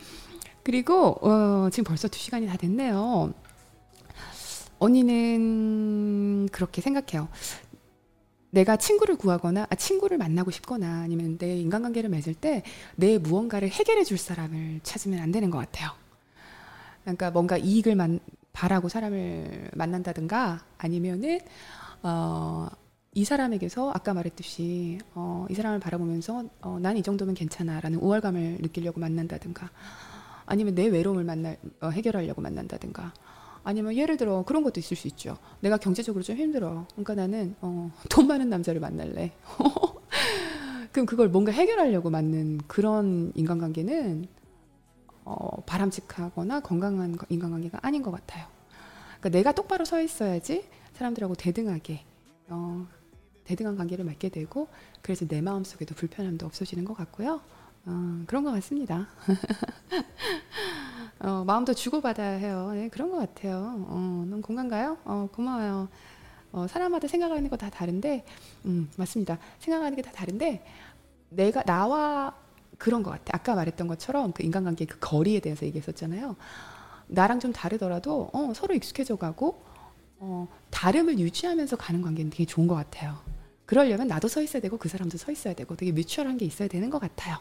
그리고 0.64 1.18
어, 1.22 1.70
지금 1.70 1.84
벌써 1.84 2.08
두 2.08 2.18
시간이 2.18 2.48
다 2.48 2.58
됐네요. 2.58 3.34
언니는 4.80 6.50
그렇게 6.52 6.82
생각해요. 6.82 7.28
내가 8.52 8.78
친구를 8.78 9.18
구하거나 9.18 9.68
아, 9.70 9.76
친구를 9.76 10.18
만나고 10.18 10.50
싶거나 10.52 11.02
아니면 11.02 11.38
내 11.38 11.58
인간관계를 11.58 12.10
맺을 12.10 12.34
때 12.34 12.64
내 12.96 13.18
무언가를 13.18 13.70
해결해 13.70 14.04
줄 14.06 14.18
사람을 14.18 14.80
찾으면 14.82 15.20
안 15.20 15.32
되는 15.32 15.50
것 15.52 15.58
같아요. 15.58 15.90
그러니까 17.02 17.32
뭔가 17.32 17.58
이익을 17.58 17.96
만, 17.96 18.20
바라고 18.54 18.88
사람을 18.90 19.72
만난다든가 19.74 20.64
아니면은 20.78 21.40
어, 22.02 22.68
이 23.18 23.24
사람에게서 23.24 23.92
아까 23.92 24.14
말했듯이 24.14 25.00
어, 25.14 25.46
이 25.50 25.54
사람을 25.56 25.80
바라보면서 25.80 26.44
어, 26.62 26.78
난이 26.82 27.02
정도면 27.02 27.34
괜찮아라는 27.34 28.00
우월감을 28.00 28.58
느끼려고 28.60 29.00
만난다든가 29.00 29.70
아니면 30.46 30.76
내 30.76 30.88
외로움을 30.88 31.24
만날 31.24 31.58
어, 31.80 31.88
해결하려고 31.90 32.42
만난다든가 32.42 33.14
아니면 33.64 33.96
예를 33.96 34.18
들어 34.18 34.44
그런 34.44 34.64
것도 34.64 34.82
있을 34.82 34.98
수 34.98 35.08
있죠. 35.08 35.38
내가 35.62 35.78
경제적으로 35.78 36.24
좀 36.24 36.36
힘들어. 36.36 36.86
그러니까 36.92 37.16
나는 37.16 37.56
어, 37.62 37.90
돈 38.12 38.28
많은 38.28 38.50
남자를 38.50 38.82
만날래. 38.82 39.32
그럼 40.92 41.06
그걸 41.06 41.30
뭔가 41.30 41.54
해결하려고 41.54 42.10
맞는 42.10 42.60
그런 42.68 43.32
인간관계는 43.34 44.28
어, 45.24 45.62
바람직하거나 45.66 46.60
건강한 46.60 47.16
거- 47.16 47.26
인간관계가 47.30 47.80
아닌 47.82 48.04
것 48.04 48.12
같아요. 48.12 48.46
그러니까 49.20 49.30
내가 49.30 49.52
똑바로 49.54 49.86
서 49.86 50.02
있어야지 50.02 50.66
사람들하고 50.94 51.36
대등하게 51.36 52.04
어, 52.50 52.86
대등한 53.46 53.76
관계를 53.78 54.06
맺게 54.06 54.30
되고 54.30 54.68
그래서 55.02 55.26
내 55.28 55.42
마음 55.42 55.64
속에도 55.64 55.96
불편함도 55.96 56.46
없어지는 56.46 56.86
것 56.86 56.96
같고요. 56.96 57.42
어, 57.86 58.24
그런 58.28 58.44
것 58.44 58.52
같습니다. 58.52 59.08
어, 61.20 61.44
마음도 61.46 61.74
주고받아야 61.74 62.38
해요. 62.38 62.72
네, 62.74 62.90
그런 62.90 63.10
것 63.12 63.18
같아요. 63.18 63.86
어, 63.88 64.26
너무 64.28 64.42
공감가요? 64.42 64.98
어, 65.06 65.30
고마워요. 65.32 65.88
어, 66.52 66.68
사람마다 66.68 67.08
생각하는 67.08 67.50
거 67.50 67.58
다 67.58 67.70
다른데, 67.70 68.26
음, 68.66 68.90
맞습니다. 68.98 69.38
생각하는 69.60 69.96
게 69.96 70.02
다 70.02 70.12
다른데, 70.12 70.66
내가, 71.30 71.64
나와 71.64 72.34
그런 72.78 73.04
것 73.04 73.12
같아. 73.12 73.32
아까 73.34 73.56
말했던 73.56 73.88
것처럼 73.88 74.32
그 74.34 74.44
인간관계 74.44 74.86
그 74.86 74.98
거리에 75.00 75.40
대해서 75.40 75.66
얘기했었잖아요. 75.66 76.36
나랑 77.08 77.40
좀 77.40 77.54
다르더라도, 77.54 78.30
어, 78.34 78.52
서로 78.56 78.74
익숙해져 78.74 79.16
가고, 79.16 79.62
어, 80.20 80.48
다름을 80.72 81.20
유지하면서 81.20 81.76
가는 81.78 82.02
관계는 82.02 82.32
되게 82.32 82.46
좋은 82.46 82.68
것 82.68 82.76
같아요. 82.76 83.18
그러려면 83.66 84.08
나도 84.08 84.28
서 84.28 84.42
있어야 84.42 84.62
되고 84.62 84.78
그 84.78 84.90
사람도 84.90 85.18
서 85.18 85.32
있어야 85.32 85.54
되고 85.54 85.76
되게 85.76 85.92
뮤추얼한 85.92 86.38
게 86.38 86.46
있어야 86.46 86.68
되는 86.68 86.90
것 86.90 87.00
같아요. 87.00 87.38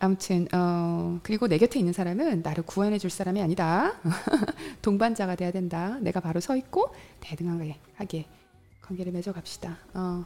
아무튼 0.00 0.46
어 0.52 1.18
그리고 1.22 1.48
내 1.48 1.58
곁에 1.58 1.78
있는 1.78 1.92
사람은 1.92 2.42
나를 2.42 2.64
구원해 2.64 2.98
줄 2.98 3.10
사람이 3.10 3.42
아니다. 3.42 4.00
동반자가 4.80 5.34
돼야 5.34 5.50
된다. 5.50 5.98
내가 6.00 6.20
바로 6.20 6.40
서 6.40 6.56
있고 6.56 6.94
대등하게 7.20 7.76
하게 7.94 8.26
관계를 8.80 9.12
맺어 9.12 9.32
갑시다. 9.32 9.78
어. 9.94 10.24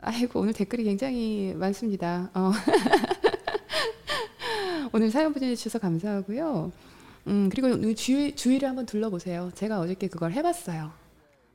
아이고 0.00 0.40
오늘 0.40 0.52
댓글이 0.52 0.84
굉장히 0.84 1.54
많습니다. 1.56 2.30
어. 2.34 2.52
오늘 4.92 5.10
사연 5.10 5.32
보내 5.32 5.54
주셔서 5.56 5.80
감사하고요. 5.80 6.70
음 7.26 7.48
그리고 7.48 7.94
주위 7.94 8.36
주위를 8.36 8.68
한번 8.68 8.86
둘러보세요. 8.86 9.50
제가 9.54 9.80
어저께 9.80 10.08
그걸 10.08 10.32
해 10.32 10.42
봤어요. 10.42 10.92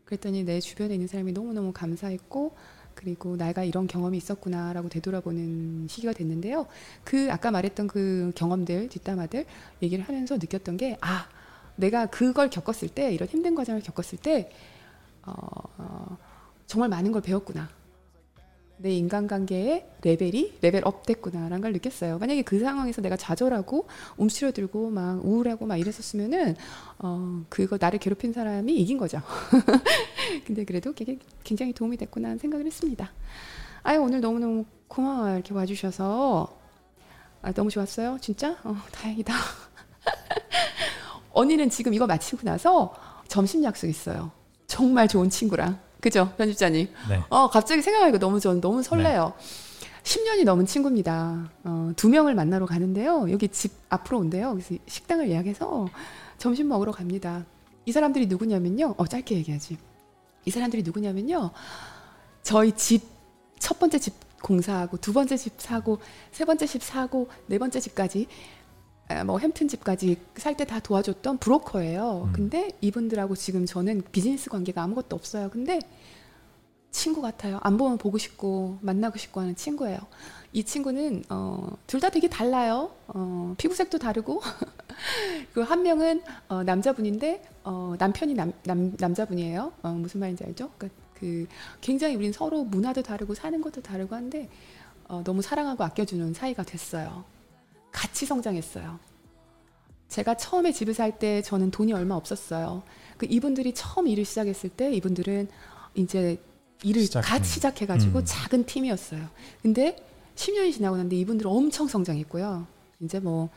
그랬더니 0.09 0.43
내 0.43 0.59
주변에 0.59 0.95
있는 0.95 1.07
사람이 1.07 1.33
너무 1.33 1.53
너무 1.53 1.71
감사했고 1.71 2.55
그리고 2.95 3.37
내가 3.37 3.63
이런 3.63 3.85
경험이 3.85 4.17
있었구나라고 4.17 4.89
되돌아보는 4.89 5.87
시기가 5.87 6.13
됐는데요. 6.13 6.65
그 7.03 7.31
아까 7.31 7.51
말했던 7.51 7.87
그 7.87 8.31
경험들, 8.33 8.89
뒷담화들 8.89 9.45
얘기를 9.83 10.03
하면서 10.03 10.35
느꼈던 10.35 10.77
게 10.77 10.97
아, 11.01 11.29
내가 11.75 12.07
그걸 12.07 12.49
겪었을 12.49 12.89
때 12.89 13.13
이런 13.13 13.29
힘든 13.29 13.53
과정을 13.53 13.81
겪었을 13.83 14.17
때 14.17 14.51
어, 15.27 15.33
어, 15.77 16.17
정말 16.65 16.89
많은 16.89 17.11
걸 17.11 17.21
배웠구나. 17.21 17.69
내 18.81 18.93
인간관계의 18.93 19.85
레벨이 20.03 20.53
레벨업 20.61 21.05
됐구나라는 21.05 21.59
걸 21.59 21.73
느꼈어요. 21.73 22.17
만약에 22.17 22.43
그 22.43 22.59
상황에서 22.59 23.01
내가 23.01 23.17
좌절하고 23.17 23.87
움츠러들고 24.15 24.89
막 24.89 25.23
우울하고 25.25 25.65
막 25.65 25.75
이랬었으면은 25.75 26.55
어 26.99 27.43
그거 27.49 27.77
나를 27.79 27.99
괴롭힌 27.99 28.31
사람이 28.31 28.73
이긴 28.77 28.97
거죠. 28.97 29.21
근데 30.47 30.63
그래도 30.63 30.93
굉장히 31.43 31.73
도움이 31.73 31.97
됐구나 31.97 32.37
생각을 32.37 32.65
했습니다. 32.65 33.11
아유 33.83 34.01
오늘 34.01 34.21
너무너무 34.21 34.65
고마워요. 34.87 35.35
이렇게 35.35 35.53
와주셔서 35.53 36.57
아, 37.41 37.51
너무 37.51 37.69
좋았어요. 37.69 38.17
진짜? 38.21 38.57
어, 38.63 38.75
다행이다. 38.91 39.33
언니는 41.31 41.69
지금 41.69 41.93
이거 41.93 42.05
마치고 42.05 42.41
나서 42.43 42.93
점심 43.27 43.63
약속 43.63 43.87
있어요. 43.87 44.31
정말 44.67 45.07
좋은 45.07 45.29
친구랑. 45.29 45.79
그죠? 46.01 46.33
편집자님. 46.37 46.87
네. 47.09 47.23
어, 47.29 47.49
갑자기 47.49 47.81
생각하니까 47.81 48.19
너무 48.19 48.39
전 48.39 48.61
너무 48.61 48.81
설레요. 48.83 49.33
10년이 50.03 50.45
넘은 50.45 50.65
친구입니다. 50.65 51.49
어, 51.63 51.91
두 51.95 52.09
명을 52.09 52.33
만나러 52.35 52.65
가는데요. 52.65 53.29
여기 53.31 53.47
집 53.49 53.73
앞으로 53.89 54.19
온대요. 54.19 54.53
그래서 54.53 54.75
식당을 54.87 55.29
예약해서 55.29 55.87
점심 56.37 56.69
먹으러 56.69 56.91
갑니다. 56.91 57.45
이 57.85 57.91
사람들이 57.91 58.27
누구냐면요. 58.27 58.95
어, 58.97 59.07
짧게 59.07 59.35
얘기하지. 59.35 59.77
이 60.45 60.51
사람들이 60.51 60.83
누구냐면요. 60.83 61.51
저희 62.43 62.71
집, 62.71 63.03
첫 63.59 63.77
번째 63.77 63.99
집 63.99 64.13
공사하고, 64.41 64.97
두 64.97 65.11
번째 65.11 65.35
집 65.35 65.53
사고, 65.57 65.99
세 66.31 66.45
번째 66.45 66.65
집 66.65 66.81
사고, 66.81 67.27
네 67.47 67.59
번째 67.59 67.79
집까지, 67.79 68.27
아, 68.27 68.58
뭐 69.25 69.39
햄튼 69.39 69.67
집까지 69.67 70.17
살 70.37 70.55
때 70.55 70.65
다 70.65 70.79
도와줬던 70.79 71.39
브로커예요. 71.39 72.25
음. 72.27 72.33
근데 72.33 72.69
이분들하고 72.81 73.35
지금 73.35 73.65
저는 73.65 74.03
비즈니스 74.11 74.49
관계가 74.49 74.83
아무것도 74.83 75.15
없어요. 75.15 75.49
근데 75.49 75.79
친구 76.91 77.21
같아요. 77.21 77.59
안 77.61 77.77
보면 77.77 77.97
보고 77.97 78.17
싶고 78.17 78.77
만나고 78.81 79.17
싶고 79.17 79.41
하는 79.41 79.55
친구예요. 79.55 79.99
이 80.53 80.63
친구는 80.63 81.23
어, 81.29 81.75
둘 81.87 81.99
다 81.99 82.09
되게 82.09 82.27
달라요. 82.27 82.91
어, 83.07 83.53
피부색도 83.57 83.97
다르고 83.99 84.41
그 85.53 85.61
한 85.63 85.83
명은 85.83 86.21
어, 86.47 86.63
남자분인데 86.63 87.43
어, 87.63 87.95
남편이 87.99 88.33
남, 88.33 88.53
남, 88.63 88.93
남자분이에요. 88.99 89.71
어, 89.83 89.89
무슨 89.91 90.19
말인지 90.19 90.43
알죠? 90.43 90.71
그러니까 90.77 90.99
그 91.13 91.47
굉장히 91.81 92.15
우린 92.15 92.31
서로 92.31 92.63
문화도 92.63 93.03
다르고 93.03 93.33
사는 93.35 93.59
것도 93.61 93.81
다르고 93.81 94.15
한데 94.15 94.49
어, 95.07 95.21
너무 95.23 95.41
사랑하고 95.41 95.83
아껴주는 95.83 96.33
사이가 96.33 96.63
됐어요. 96.63 97.23
같이 97.91 98.25
성장했어요. 98.25 98.99
제가 100.07 100.35
처음에 100.37 100.71
집을 100.71 100.93
살 100.93 101.19
때 101.19 101.41
저는 101.41 101.71
돈이 101.71 101.93
얼마 101.93 102.15
없었어요. 102.15 102.83
그 103.17 103.27
이분들이 103.29 103.73
처음 103.73 104.07
일을 104.07 104.25
시작했을 104.25 104.69
때 104.69 104.91
이분들은 104.91 105.47
이제 105.95 106.41
일을 106.83 107.03
시작해. 107.03 107.27
같이 107.27 107.51
시작해가지고 107.53 108.19
음. 108.19 108.23
작은 108.25 108.65
팀이었어요. 108.65 109.27
근데 109.61 109.95
10년이 110.35 110.73
지나고 110.73 110.95
났는데 110.95 111.15
이분들은 111.17 111.51
엄청 111.51 111.87
성장했고요. 111.87 112.65
이제 113.01 113.19
뭐 113.19 113.49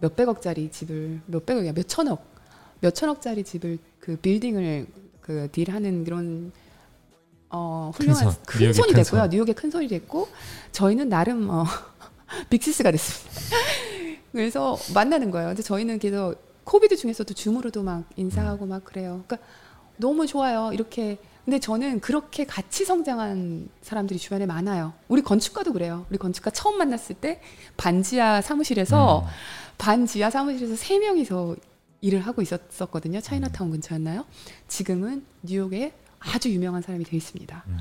몇백억짜리 0.00 0.70
집을 0.70 1.20
몇백억이야 1.26 1.72
몇천억 1.72 2.24
몇천억짜리 2.80 3.44
집을 3.44 3.78
그 4.00 4.16
빌딩을 4.16 4.86
그 5.20 5.48
딜하는 5.52 6.04
그런 6.04 6.52
어 7.50 7.90
훌륭한 7.94 8.24
큰 8.24 8.32
손, 8.32 8.42
큰, 8.46 8.58
뉴욕의 8.60 8.74
손이 8.74 8.92
큰 8.92 9.02
됐고요. 9.02 9.20
손. 9.22 9.30
뉴욕의 9.30 9.54
큰 9.54 9.70
손이 9.70 9.88
됐고 9.88 10.28
저희는 10.72 11.08
나름 11.08 11.50
어 11.50 11.64
빅시스가 12.50 12.90
됐습니다. 12.90 13.40
그래서 14.32 14.78
만나는 14.94 15.30
거예요. 15.30 15.48
근데 15.48 15.62
저희는 15.62 15.98
계속 15.98 16.36
코비드 16.64 16.96
중에서도 16.96 17.32
줌으로도 17.32 17.82
막 17.82 18.04
인사하고 18.16 18.66
막 18.66 18.84
그래요. 18.84 19.24
그러니까 19.26 19.38
너무 19.96 20.26
좋아요. 20.26 20.70
이렇게 20.72 21.18
근데 21.44 21.58
저는 21.58 22.00
그렇게 22.00 22.44
같이 22.44 22.84
성장한 22.84 23.70
사람들이 23.80 24.18
주변에 24.18 24.44
많아요. 24.44 24.92
우리 25.08 25.22
건축가도 25.22 25.72
그래요. 25.72 26.04
우리 26.10 26.18
건축가 26.18 26.50
처음 26.50 26.76
만났을 26.76 27.16
때 27.16 27.40
반지하 27.78 28.42
사무실에서 28.42 29.20
음. 29.20 29.26
반지하 29.78 30.28
사무실에서 30.28 30.76
세 30.76 30.98
명이서 30.98 31.56
일을 32.02 32.20
하고 32.20 32.42
있었거든요. 32.42 33.22
차이나타운 33.22 33.70
근처였나요? 33.70 34.26
지금은 34.68 35.24
뉴욕에 35.42 35.94
아주 36.18 36.50
유명한 36.50 36.82
사람이 36.82 37.04
되어 37.04 37.16
있습니다. 37.16 37.64
음. 37.66 37.78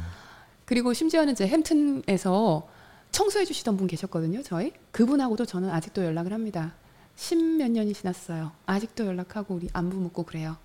그리고 0.63 0.93
심지어는 0.93 1.33
이제 1.33 1.45
햄튼에서 1.45 2.67
청소해 3.11 3.45
주시던 3.45 3.77
분 3.77 3.87
계셨거든요. 3.87 4.43
저희 4.43 4.73
그분하고도 4.91 5.45
저는 5.45 5.69
아직도 5.69 6.03
연락을 6.05 6.33
합니다. 6.33 6.73
십몇 7.15 7.71
년이 7.71 7.93
지났어요. 7.93 8.51
아직도 8.65 9.05
연락하고 9.05 9.55
우리 9.55 9.69
안부 9.73 9.97
묻고 9.97 10.23
그래요. 10.23 10.57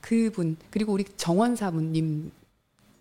그분 0.00 0.56
그리고 0.70 0.92
우리 0.92 1.04
정원사부님 1.04 2.30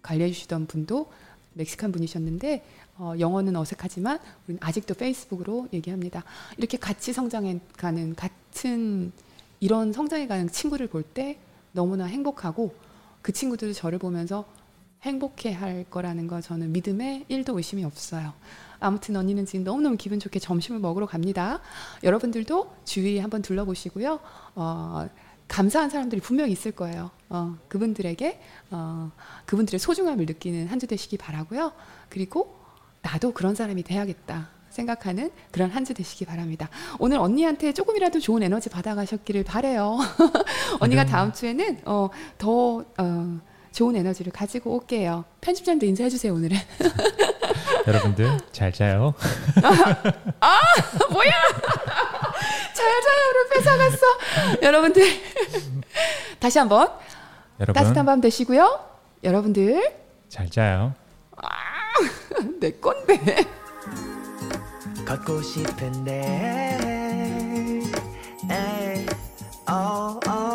관리해 0.02 0.32
주시던 0.32 0.68
분도 0.68 1.10
멕시칸 1.54 1.92
분이셨는데 1.92 2.66
어, 2.98 3.14
영어는 3.20 3.56
어색하지만 3.56 4.20
우리는 4.48 4.60
아직도 4.62 4.96
페이스북으로 4.96 5.68
얘기합니다. 5.72 6.24
이렇게 6.58 6.78
같이 6.78 7.14
성장해 7.14 7.60
가는 7.78 8.16
같은 8.16 9.12
이런 9.60 9.94
성장해 9.94 10.28
가는 10.28 10.50
친구를 10.50 10.88
볼 10.88 11.04
때 11.04 11.38
너무나 11.72 12.06
행복하고 12.06 12.74
그 13.22 13.32
친구들도 13.32 13.74
저를 13.74 14.00
보면서 14.00 14.46
행복해 15.04 15.54
할 15.54 15.86
거라는 15.90 16.28
거 16.28 16.42
저는 16.42 16.72
믿음에 16.74 17.26
1도 17.30 17.56
의심이 17.56 17.84
없어요. 17.84 18.34
아무튼 18.80 19.16
언니는 19.16 19.46
지금 19.46 19.64
너무너무 19.64 19.98
기분 19.98 20.20
좋게 20.20 20.40
점심을 20.40 20.80
먹으러 20.80 21.06
갑니다. 21.06 21.60
여러분들도 22.04 22.74
주위 22.86 23.20
한번 23.20 23.42
둘러보시고요. 23.42 24.20
어, 24.56 25.08
감사한 25.48 25.90
사람들이 25.90 26.22
분명히 26.22 26.52
있을 26.52 26.72
거예요. 26.72 27.10
어, 27.30 27.56
그분들에게 27.70 28.40
어, 28.72 29.12
그분들의 29.46 29.80
소중함을 29.80 30.26
느끼는 30.26 30.68
한 30.68 30.80
주 30.80 30.88
되시기 30.88 31.18
바라고요. 31.18 31.72
그리고 32.10 32.56
나도 33.02 33.32
그런 33.34 33.56
사람이 33.56 33.84
돼야겠다. 33.84 34.50
생각하는 34.70 35.32
그런 35.52 35.72
한 35.72 35.86
주 35.86 35.94
되시기 35.96 36.26
바랍니다. 36.26 36.70
오늘 37.00 37.18
언니한테 37.18 37.74
조금이라도 37.74 38.20
좋은 38.20 38.44
에너지 38.44 38.70
받아가셨기를 38.70 39.44
바래요. 39.44 39.98
언니가 40.80 41.04
네. 41.04 41.10
다음 41.10 41.34
주에는 41.34 41.80
어, 41.86 42.10
더 42.38 42.84
어, 42.98 43.40
좋은 43.78 43.96
에너지를 43.96 44.32
가지고 44.32 44.74
올게요. 44.76 45.24
편집장도 45.40 45.86
인사해 45.86 46.10
주세요 46.10 46.34
오늘은. 46.34 46.58
여러분들 47.86 48.40
잘 48.52 48.74
자요. 48.74 49.14
뭐야? 51.12 51.32
잘 52.74 53.02
자요를 53.04 53.50
뺏어갔어. 53.54 53.98
여러분들 54.64 55.04
다시 56.40 56.58
한 56.58 56.68
번 56.70 56.90
여러분 57.60 57.74
따뜻한 57.80 58.04
밤 58.08 58.20
되시고요. 58.20 58.84
여러분들 59.24 59.96
잘 60.28 60.50
자요. 60.50 60.96
내 62.60 62.72
건데. 62.72 63.46
걷고 65.06 65.44
싶은데 65.44 66.80
에이, 68.50 69.06
어, 69.70 70.20
어, 70.28 70.47